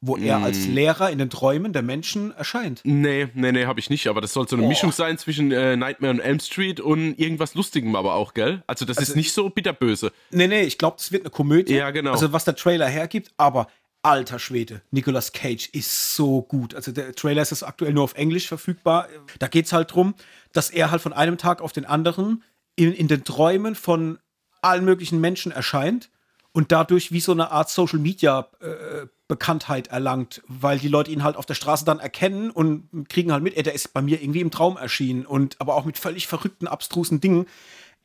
wo 0.00 0.16
er 0.16 0.38
als 0.38 0.66
Lehrer 0.66 1.10
in 1.10 1.18
den 1.18 1.30
Träumen 1.30 1.72
der 1.72 1.82
Menschen 1.82 2.32
erscheint? 2.32 2.80
Nee, 2.84 3.28
nee, 3.34 3.52
nee, 3.52 3.66
habe 3.66 3.80
ich 3.80 3.90
nicht. 3.90 4.06
Aber 4.06 4.20
das 4.20 4.32
soll 4.32 4.48
so 4.48 4.56
eine 4.56 4.62
Boah. 4.62 4.68
Mischung 4.68 4.92
sein 4.92 5.18
zwischen 5.18 5.50
äh, 5.50 5.76
Nightmare 5.76 6.12
on 6.12 6.20
Elm 6.20 6.40
Street 6.40 6.80
und 6.80 7.18
irgendwas 7.18 7.54
Lustigem 7.54 7.96
aber 7.96 8.14
auch, 8.14 8.34
gell? 8.34 8.62
Also 8.66 8.84
das 8.84 8.98
ist 8.98 9.16
nicht 9.16 9.32
so 9.32 9.50
bitterböse. 9.50 10.12
Nee, 10.30 10.46
nee, 10.46 10.62
ich 10.62 10.78
glaube, 10.78 10.96
das 10.98 11.10
wird 11.10 11.24
eine 11.24 11.30
Komödie. 11.30 11.74
Ja, 11.74 11.90
genau. 11.90 12.12
Also 12.12 12.32
was 12.32 12.44
der 12.44 12.54
Trailer 12.54 12.86
hergibt, 12.86 13.32
aber 13.36 13.68
alter 14.02 14.38
Schwede, 14.38 14.82
Nicolas 14.90 15.32
Cage 15.32 15.68
ist 15.72 16.16
so 16.16 16.42
gut. 16.42 16.74
Also 16.74 16.92
der 16.92 17.14
Trailer 17.14 17.42
ist 17.42 17.62
aktuell 17.62 17.92
nur 17.92 18.04
auf 18.04 18.14
Englisch 18.14 18.48
verfügbar. 18.48 19.08
Da 19.38 19.46
geht 19.46 19.66
es 19.66 19.72
halt 19.72 19.92
drum, 19.92 20.14
dass 20.52 20.70
er 20.70 20.90
halt 20.90 21.02
von 21.02 21.12
einem 21.12 21.38
Tag 21.38 21.60
auf 21.60 21.72
den 21.72 21.84
anderen 21.84 22.42
in, 22.74 22.92
in 22.92 23.08
den 23.08 23.24
Träumen 23.24 23.74
von 23.74 24.18
allen 24.60 24.84
möglichen 24.84 25.20
Menschen 25.20 25.52
erscheint 25.52 26.10
und 26.52 26.72
dadurch 26.72 27.12
wie 27.12 27.20
so 27.20 27.32
eine 27.32 27.50
Art 27.50 27.70
Social 27.70 27.98
Media 27.98 28.48
äh, 28.60 29.06
Bekanntheit 29.28 29.88
erlangt, 29.88 30.42
weil 30.46 30.78
die 30.78 30.88
Leute 30.88 31.10
ihn 31.10 31.24
halt 31.24 31.36
auf 31.36 31.46
der 31.46 31.54
Straße 31.54 31.84
dann 31.84 32.00
erkennen 32.00 32.50
und 32.50 33.08
kriegen 33.08 33.32
halt 33.32 33.42
mit, 33.42 33.56
ey, 33.56 33.62
der 33.62 33.72
ist 33.72 33.94
bei 33.94 34.02
mir 34.02 34.20
irgendwie 34.20 34.40
im 34.40 34.50
Traum 34.50 34.76
erschienen 34.76 35.24
und 35.24 35.60
aber 35.60 35.74
auch 35.74 35.84
mit 35.84 35.96
völlig 35.96 36.26
verrückten, 36.26 36.66
abstrusen 36.66 37.20
Dingen. 37.20 37.46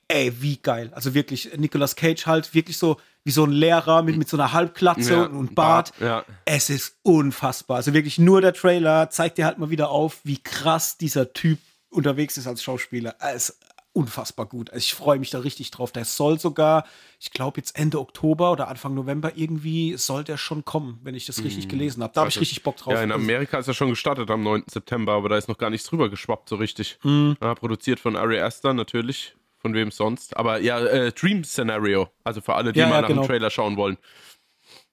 Ey, 0.07 0.41
wie 0.41 0.57
geil. 0.57 0.91
Also 0.93 1.13
wirklich, 1.13 1.57
Nicolas 1.57 1.97
Cage 1.97 2.25
halt 2.27 2.53
wirklich 2.53 2.77
so 2.77 2.97
wie 3.27 3.31
so 3.31 3.43
ein 3.43 3.51
Lehrer 3.51 4.03
mit, 4.03 4.17
mit 4.17 4.29
so 4.29 4.37
einer 4.37 4.53
Halbklatze 4.53 5.13
Ja, 5.13 5.23
und 5.23 5.53
Bart. 5.53 5.91
Ja. 5.99 6.23
Es 6.45 6.69
ist 6.69 6.95
unfassbar. 7.03 7.77
Also 7.77 7.93
wirklich 7.93 8.17
nur 8.17 8.41
der 8.41 8.53
Trailer 8.53 9.09
zeigt 9.09 9.37
dir 9.37 9.45
halt 9.45 9.59
mal 9.59 9.69
wieder 9.69 9.89
auf, 9.89 10.21
wie 10.23 10.37
krass 10.37 10.97
dieser 10.97 11.33
Typ 11.33 11.59
unterwegs 11.89 12.37
ist 12.37 12.47
als 12.47 12.63
Schauspieler. 12.63 13.15
Er 13.19 13.33
ist 13.33 13.59
unfassbar 13.97 14.45
gut. 14.45 14.69
Also 14.69 14.83
ich 14.83 14.93
freue 14.93 15.17
mich 15.17 15.31
da 15.31 15.39
richtig 15.39 15.71
drauf. 15.71 15.91
Der 15.91 16.05
soll 16.05 16.39
sogar, 16.39 16.85
ich 17.19 17.31
glaube 17.31 17.57
jetzt 17.57 17.77
Ende 17.77 17.99
Oktober 17.99 18.51
oder 18.51 18.67
Anfang 18.67 18.93
November 18.93 19.33
irgendwie 19.35 19.97
soll 19.97 20.23
der 20.23 20.37
schon 20.37 20.63
kommen, 20.63 20.99
wenn 21.03 21.15
ich 21.15 21.25
das 21.25 21.43
richtig 21.43 21.67
gelesen 21.67 22.03
habe. 22.03 22.13
Da 22.13 22.21
habe 22.21 22.29
ich 22.29 22.39
richtig 22.39 22.61
Bock 22.61 22.77
drauf. 22.77 22.93
Ja, 22.93 23.01
in 23.01 23.11
Amerika 23.11 23.57
ist 23.57 23.67
er 23.67 23.73
schon 23.73 23.89
gestartet 23.89 24.29
am 24.29 24.43
9. 24.43 24.65
September, 24.71 25.13
aber 25.13 25.29
da 25.29 25.37
ist 25.37 25.49
noch 25.49 25.57
gar 25.57 25.71
nichts 25.71 25.87
drüber 25.87 26.09
geschwappt, 26.09 26.47
so 26.47 26.57
richtig. 26.57 26.99
Mhm. 27.03 27.37
Ja, 27.41 27.55
produziert 27.55 27.99
von 27.99 28.15
Ari 28.15 28.39
Aster 28.39 28.73
natürlich, 28.73 29.35
von 29.67 29.73
wem 29.75 29.91
sonst. 29.91 30.35
Aber 30.37 30.59
ja, 30.59 30.79
äh, 30.79 31.11
Dream 31.11 31.43
Scenario, 31.43 32.09
also 32.23 32.39
für 32.41 32.55
alle, 32.55 32.71
die 32.71 32.79
Ja, 32.79 32.87
mal 32.87 32.95
ja, 32.95 33.01
nach 33.01 33.07
genau. 33.09 33.21
dem 33.23 33.27
Trailer 33.27 33.49
schauen 33.49 33.75
wollen. 33.77 33.97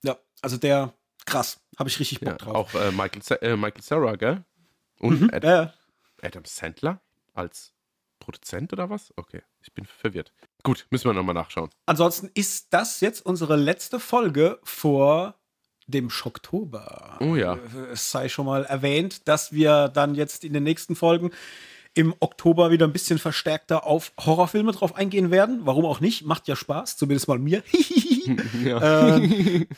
ja, 0.03 0.17
also 0.43 0.57
der 0.57 0.93
krass, 1.27 1.61
habe 1.79 1.89
ich 1.89 1.99
richtig 2.01 2.21
Bock 2.21 2.29
Ja, 2.31 2.37
drauf. 2.39 2.75
auch 2.75 2.81
äh, 2.81 2.91
Michael, 2.91 3.23
Sa 3.23 3.37
äh, 3.37 3.57
Michael 3.57 3.83
Sarah, 3.83 4.17
gell? 4.17 4.45
Und 4.99 5.33
Ad 5.33 5.47
Ja, 5.47 5.63
ja. 5.63 5.75
Adam 6.23 6.45
Sandler 6.45 7.01
als 7.35 7.73
Produzent 8.19 8.73
oder 8.73 8.91
was? 8.91 9.13
Okay, 9.17 9.43
ich 9.63 9.73
bin 9.75 9.85
verwirrt. 9.85 10.33
Gut, 10.63 10.87
müssen 10.91 11.09
wir 11.09 11.15
nochmal 11.15 11.35
nachschauen. 11.35 11.71
Ansonsten 11.87 12.31
ist 12.35 12.73
das 12.73 13.01
jetzt 13.01 13.25
unsere 13.25 13.57
letzte 13.57 14.01
Folge 14.01 14.59
vor 14.65 15.35
dem 15.87 16.09
Schocktober. 16.11 17.19
Oh 17.21 17.37
ja. 17.37 17.59
Es 17.93 18.11
sei 18.11 18.29
schon 18.31 18.47
mal 18.47 18.65
erwähnt, 18.65 19.29
dass 19.29 19.53
wir 19.53 19.89
dann 19.89 20.15
jetzt 20.15 20.43
in 20.45 20.53
den 20.55 20.63
nächsten 20.63 20.97
Folgen 20.97 21.31
im 21.95 22.15
Oktober 22.21 22.71
wieder 22.71 22.87
ein 22.87 22.93
bisschen 22.93 23.19
verstärkter 23.19 23.87
auf 23.87 24.13
Horrorfilme 24.19 24.73
drauf 24.73 24.97
eingehen 24.97 25.31
werden. 25.31 25.61
Warum 25.65 25.85
auch 25.85 26.01
nicht? 26.01 26.27
Macht 26.27 26.49
ja 26.49 26.57
Spaß, 26.57 26.97
zumindest 26.97 27.29
mal 27.29 27.39
mir. 27.39 27.63
Ja. 28.65 29.17
Ähm, 29.17 29.67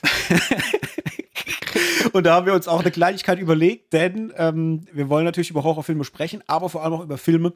Und 2.13 2.25
da 2.25 2.35
haben 2.35 2.47
wir 2.47 2.55
uns 2.55 2.69
auch 2.69 2.81
eine 2.81 2.91
Kleinigkeit 2.91 3.39
überlegt, 3.39 3.93
denn 3.93 4.33
ähm, 4.37 4.87
wir 4.93 5.09
wollen 5.09 5.25
natürlich 5.25 5.51
über 5.51 5.65
Horrorfilme 5.65 6.05
sprechen, 6.05 6.43
aber 6.47 6.69
vor 6.69 6.85
allem 6.85 6.95
auch 6.95 7.03
über 7.03 7.19
Filme, 7.19 7.53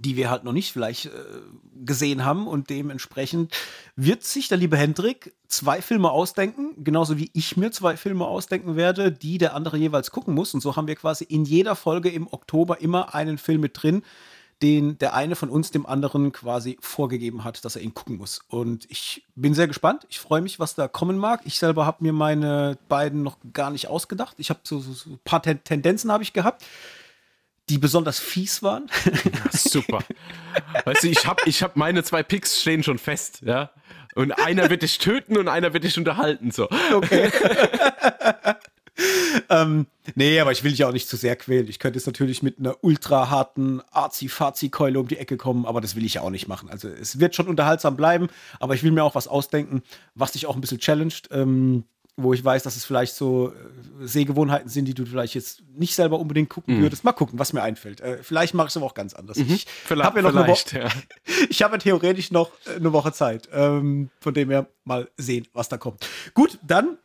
die 0.00 0.16
wir 0.16 0.30
halt 0.30 0.44
noch 0.44 0.52
nicht 0.52 0.72
vielleicht 0.72 1.06
äh, 1.06 1.10
gesehen 1.84 2.24
haben. 2.24 2.46
Und 2.46 2.70
dementsprechend 2.70 3.54
wird 3.96 4.24
sich 4.24 4.48
der 4.48 4.58
liebe 4.58 4.76
Hendrik 4.76 5.34
zwei 5.48 5.82
Filme 5.82 6.10
ausdenken, 6.10 6.72
genauso 6.82 7.18
wie 7.18 7.30
ich 7.32 7.56
mir 7.56 7.70
zwei 7.70 7.96
Filme 7.96 8.26
ausdenken 8.26 8.76
werde, 8.76 9.12
die 9.12 9.38
der 9.38 9.54
andere 9.54 9.76
jeweils 9.76 10.10
gucken 10.10 10.34
muss. 10.34 10.54
Und 10.54 10.60
so 10.60 10.76
haben 10.76 10.88
wir 10.88 10.96
quasi 10.96 11.24
in 11.24 11.44
jeder 11.44 11.76
Folge 11.76 12.10
im 12.10 12.26
Oktober 12.32 12.80
immer 12.80 13.14
einen 13.14 13.38
Film 13.38 13.60
mit 13.60 13.82
drin, 13.82 14.02
den 14.62 14.98
der 14.98 15.14
eine 15.14 15.36
von 15.36 15.50
uns 15.50 15.70
dem 15.70 15.84
anderen 15.84 16.32
quasi 16.32 16.78
vorgegeben 16.80 17.44
hat, 17.44 17.64
dass 17.64 17.76
er 17.76 17.82
ihn 17.82 17.94
gucken 17.94 18.16
muss. 18.16 18.40
Und 18.48 18.90
ich 18.90 19.24
bin 19.34 19.54
sehr 19.54 19.68
gespannt. 19.68 20.06
Ich 20.08 20.20
freue 20.20 20.40
mich, 20.40 20.58
was 20.58 20.74
da 20.74 20.88
kommen 20.88 21.18
mag. 21.18 21.40
Ich 21.44 21.58
selber 21.58 21.86
habe 21.86 22.02
mir 22.04 22.12
meine 22.12 22.78
beiden 22.88 23.22
noch 23.22 23.36
gar 23.52 23.70
nicht 23.70 23.88
ausgedacht. 23.88 24.36
Ich 24.38 24.50
habe 24.50 24.60
so, 24.62 24.78
so, 24.78 24.92
so 24.92 25.10
ein 25.10 25.18
paar 25.24 25.42
Ten 25.42 25.62
Tendenzen 25.64 26.10
habe 26.10 26.22
ich 26.22 26.32
gehabt, 26.32 26.64
die 27.68 27.78
besonders 27.78 28.18
fies 28.18 28.62
waren. 28.62 28.90
Super. 29.52 30.00
Weißt 30.84 31.04
du, 31.04 31.08
ich 31.08 31.26
habe 31.26 31.42
ich 31.46 31.62
hab 31.62 31.76
meine 31.76 32.02
zwei 32.04 32.22
Picks 32.22 32.60
stehen 32.60 32.82
schon 32.82 32.98
fest, 32.98 33.40
ja. 33.44 33.70
Und 34.14 34.32
einer 34.32 34.70
wird 34.70 34.82
dich 34.82 34.98
töten 34.98 35.36
und 35.36 35.48
einer 35.48 35.72
wird 35.72 35.84
dich 35.84 35.98
unterhalten, 35.98 36.50
so. 36.50 36.68
Okay. 36.92 37.30
ähm, 39.50 39.86
nee, 40.14 40.38
aber 40.40 40.52
ich 40.52 40.62
will 40.62 40.70
dich 40.70 40.84
auch 40.84 40.92
nicht 40.92 41.08
zu 41.08 41.16
sehr 41.16 41.36
quälen. 41.36 41.68
Ich 41.68 41.78
könnte 41.78 41.98
jetzt 41.98 42.06
natürlich 42.06 42.42
mit 42.42 42.58
einer 42.58 42.76
ultra 42.82 43.30
harten 43.30 43.80
Arzi-Fazi-Keule 43.90 44.98
um 44.98 45.08
die 45.08 45.18
Ecke 45.18 45.36
kommen, 45.36 45.66
aber 45.66 45.80
das 45.80 45.96
will 45.96 46.04
ich 46.04 46.14
ja 46.14 46.22
auch 46.22 46.30
nicht 46.30 46.48
machen. 46.48 46.70
Also 46.70 46.88
es 46.88 47.18
wird 47.18 47.34
schon 47.34 47.48
unterhaltsam 47.48 47.96
bleiben, 47.96 48.28
aber 48.60 48.74
ich 48.74 48.82
will 48.82 48.92
mir 48.92 49.04
auch 49.04 49.14
was 49.14 49.28
ausdenken, 49.28 49.82
was 50.14 50.32
dich 50.32 50.46
auch 50.46 50.54
ein 50.54 50.60
bisschen 50.60 50.78
challenged, 50.78 51.28
ähm, 51.32 51.84
wo 52.16 52.32
ich 52.32 52.44
weiß, 52.44 52.62
dass 52.62 52.76
es 52.76 52.84
vielleicht 52.84 53.14
so 53.14 53.48
äh, 53.48 54.06
Sehgewohnheiten 54.06 54.68
sind, 54.68 54.84
die 54.84 54.94
du 54.94 55.04
vielleicht 55.04 55.34
jetzt 55.34 55.62
nicht 55.74 55.94
selber 55.94 56.20
unbedingt 56.20 56.48
gucken 56.48 56.80
würdest. 56.80 57.02
Mal 57.02 57.12
gucken, 57.12 57.38
was 57.38 57.52
mir 57.52 57.62
einfällt. 57.62 58.00
Äh, 58.00 58.22
vielleicht 58.22 58.54
mache 58.54 58.68
ich 58.68 58.72
es 58.72 58.76
aber 58.76 58.86
auch 58.86 58.94
ganz 58.94 59.14
anders. 59.14 59.36
Ich 59.36 59.66
Vielleicht, 59.84 60.06
habe 60.06 60.20
ja 60.20 60.22
noch 60.22 60.36
eine 60.36 60.46
Woche, 60.46 60.78
ja. 60.78 60.88
ich 61.48 61.62
habe 61.62 61.74
ja 61.74 61.78
theoretisch 61.78 62.30
noch 62.30 62.50
äh, 62.66 62.76
eine 62.76 62.92
Woche 62.92 63.12
Zeit. 63.12 63.48
Ähm, 63.52 64.10
von 64.20 64.32
dem 64.32 64.50
her 64.50 64.68
mal 64.84 65.10
sehen, 65.16 65.48
was 65.52 65.68
da 65.68 65.76
kommt. 65.76 66.08
Gut, 66.34 66.58
dann 66.62 66.98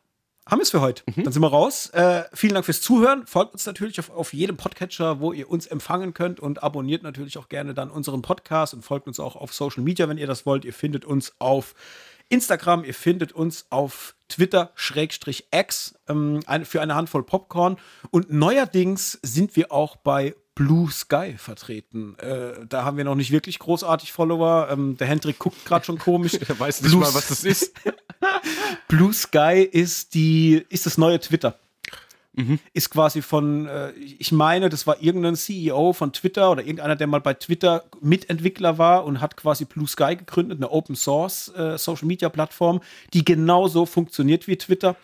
haben 0.46 0.60
wir 0.60 0.64
es 0.64 0.72
für 0.72 0.82
heute. 0.82 1.04
Dann 1.16 1.32
sind 1.32 1.42
wir 1.42 1.48
raus. 1.48 1.90
Äh, 1.92 2.24
vielen 2.34 2.54
Dank 2.54 2.66
fürs 2.66 2.82
Zuhören. 2.82 3.26
Folgt 3.26 3.54
uns 3.54 3.66
natürlich 3.66 4.00
auf, 4.00 4.10
auf 4.10 4.34
jedem 4.34 4.58
Podcatcher, 4.58 5.20
wo 5.20 5.32
ihr 5.32 5.50
uns 5.50 5.68
empfangen 5.68 6.14
könnt 6.14 6.40
und 6.40 6.64
abonniert 6.64 7.04
natürlich 7.04 7.38
auch 7.38 7.50
gerne 7.50 7.74
dann 7.74 7.92
unseren 7.92 8.22
Podcast 8.22 8.74
und 8.74 8.84
folgt 8.84 9.08
uns 9.08 9.20
auch 9.20 9.36
auf 9.36 9.54
Social 9.54 9.84
Media, 9.84 10.10
wenn 10.10 10.18
ihr 10.18 10.28
das 10.28 10.46
wollt. 10.46 10.66
Ihr 10.66 10.74
findet 10.74 11.06
uns 11.06 11.34
auf 11.40 11.76
Instagram, 12.30 12.84
ihr 12.84 12.94
findet 12.96 13.32
uns 13.32 13.68
auf 13.70 14.16
Twitter, 14.30 14.72
Schrägstrich 14.76 15.48
X, 15.52 15.96
ähm, 16.08 16.40
für 16.64 16.82
eine 16.82 16.96
Handvoll 16.96 17.24
Popcorn. 17.24 17.78
Und 18.12 18.32
neuerdings 18.32 19.20
sind 19.22 19.56
wir 19.56 19.72
auch 19.72 19.98
bei 19.98 20.36
Blue 20.56 20.92
Sky 20.92 21.36
vertreten. 21.38 22.18
Äh, 22.20 22.66
da 22.68 22.84
haben 22.84 22.98
wir 22.98 23.06
noch 23.06 23.16
nicht 23.16 23.32
wirklich 23.32 23.60
großartig 23.60 24.12
Follower. 24.12 24.68
Ähm, 24.70 24.98
der 24.98 25.08
Hendrik 25.08 25.40
guckt 25.40 25.64
gerade 25.66 25.86
schon 25.86 25.98
komisch. 25.98 26.34
Er 26.50 26.60
weiß 26.60 26.82
nicht 26.82 26.92
Blue 26.92 27.02
mal, 27.02 27.14
was 27.14 27.28
das 27.30 27.44
ist. 27.44 27.74
Blue 28.88 29.14
Sky 29.14 29.68
ist 29.72 30.14
die, 30.14 30.66
ist 30.70 30.86
das 30.86 30.98
neue 30.98 31.20
Twitter. 31.20 31.58
Ist 32.74 32.90
quasi 32.92 33.22
von, 33.22 33.66
äh, 33.68 33.92
ich 33.92 34.32
meine, 34.32 34.70
das 34.70 34.86
war 34.88 35.02
irgendein 35.02 35.36
CEO 35.36 35.94
von 35.94 36.14
Twitter 36.14 36.52
oder 36.52 36.62
irgendeiner, 36.62 36.96
der 36.96 37.08
mal 37.08 37.22
bei 37.22 37.34
Twitter 37.34 37.84
Mitentwickler 38.02 38.78
war 38.78 39.06
und 39.06 39.20
hat 39.20 39.36
quasi 39.36 39.66
Blue 39.66 39.88
Sky 39.88 40.16
gegründet, 40.16 40.60
eine 40.60 40.72
Open 40.72 40.96
Source 40.96 41.52
äh, 41.56 41.78
Social 41.78 42.08
Media 42.08 42.30
Plattform, 42.30 42.82
die 43.14 43.26
genauso 43.26 43.86
funktioniert 43.86 44.48
wie 44.48 44.58
Twitter, 44.58 44.96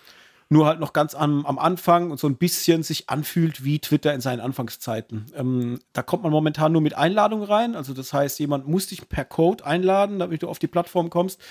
nur 0.50 0.68
halt 0.68 0.80
noch 0.80 0.94
ganz 0.94 1.16
am, 1.16 1.46
am 1.46 1.58
Anfang 1.58 2.12
und 2.12 2.20
so 2.20 2.28
ein 2.28 2.38
bisschen 2.38 2.84
sich 2.84 3.10
anfühlt 3.10 3.64
wie 3.64 3.80
Twitter 3.80 4.14
in 4.14 4.22
seinen 4.22 4.40
Anfangszeiten. 4.40 5.26
Ähm, 5.36 5.80
da 5.94 6.04
kommt 6.04 6.24
man 6.24 6.32
momentan 6.32 6.72
nur 6.72 6.82
mit 6.82 6.96
Einladung 6.96 7.44
rein, 7.44 7.76
also 7.76 7.94
das 7.94 8.14
heißt, 8.14 8.40
jemand 8.40 8.68
muss 8.68 8.88
dich 8.88 9.10
per 9.10 9.26
Code 9.26 9.66
einladen, 9.66 10.20
damit 10.20 10.44
du 10.44 10.48
auf 10.48 10.60
die 10.60 10.68
Plattform 10.68 11.10
kommst 11.10 11.42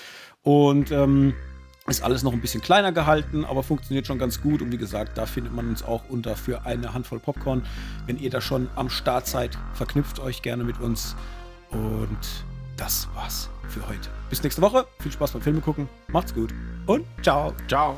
und 0.41 0.91
ähm, 0.91 1.33
ist 1.87 2.01
alles 2.03 2.23
noch 2.23 2.33
ein 2.33 2.41
bisschen 2.41 2.61
kleiner 2.61 2.91
gehalten, 2.91 3.45
aber 3.45 3.61
funktioniert 3.61 4.07
schon 4.07 4.17
ganz 4.17 4.41
gut. 4.41 4.61
Und 4.61 4.71
wie 4.71 4.77
gesagt, 4.77 5.17
da 5.17 5.25
findet 5.25 5.53
man 5.53 5.69
uns 5.69 5.83
auch 5.83 6.03
unter 6.09 6.35
für 6.35 6.65
eine 6.65 6.93
Handvoll 6.93 7.19
Popcorn. 7.19 7.63
Wenn 8.07 8.17
ihr 8.17 8.29
da 8.29 8.41
schon 8.41 8.69
am 8.75 8.89
Start 8.89 9.27
seid, 9.27 9.57
verknüpft 9.73 10.19
euch 10.19 10.41
gerne 10.41 10.63
mit 10.63 10.79
uns. 10.79 11.15
Und 11.69 12.17
das 12.77 13.07
war's 13.13 13.49
für 13.69 13.87
heute. 13.87 14.09
Bis 14.29 14.41
nächste 14.43 14.61
Woche. 14.61 14.87
Viel 14.99 15.11
Spaß 15.11 15.31
beim 15.31 15.41
Filme 15.41 15.61
gucken. 15.61 15.87
Macht's 16.07 16.33
gut 16.33 16.53
und 16.87 17.05
ciao. 17.21 17.53
Ciao. 17.67 17.97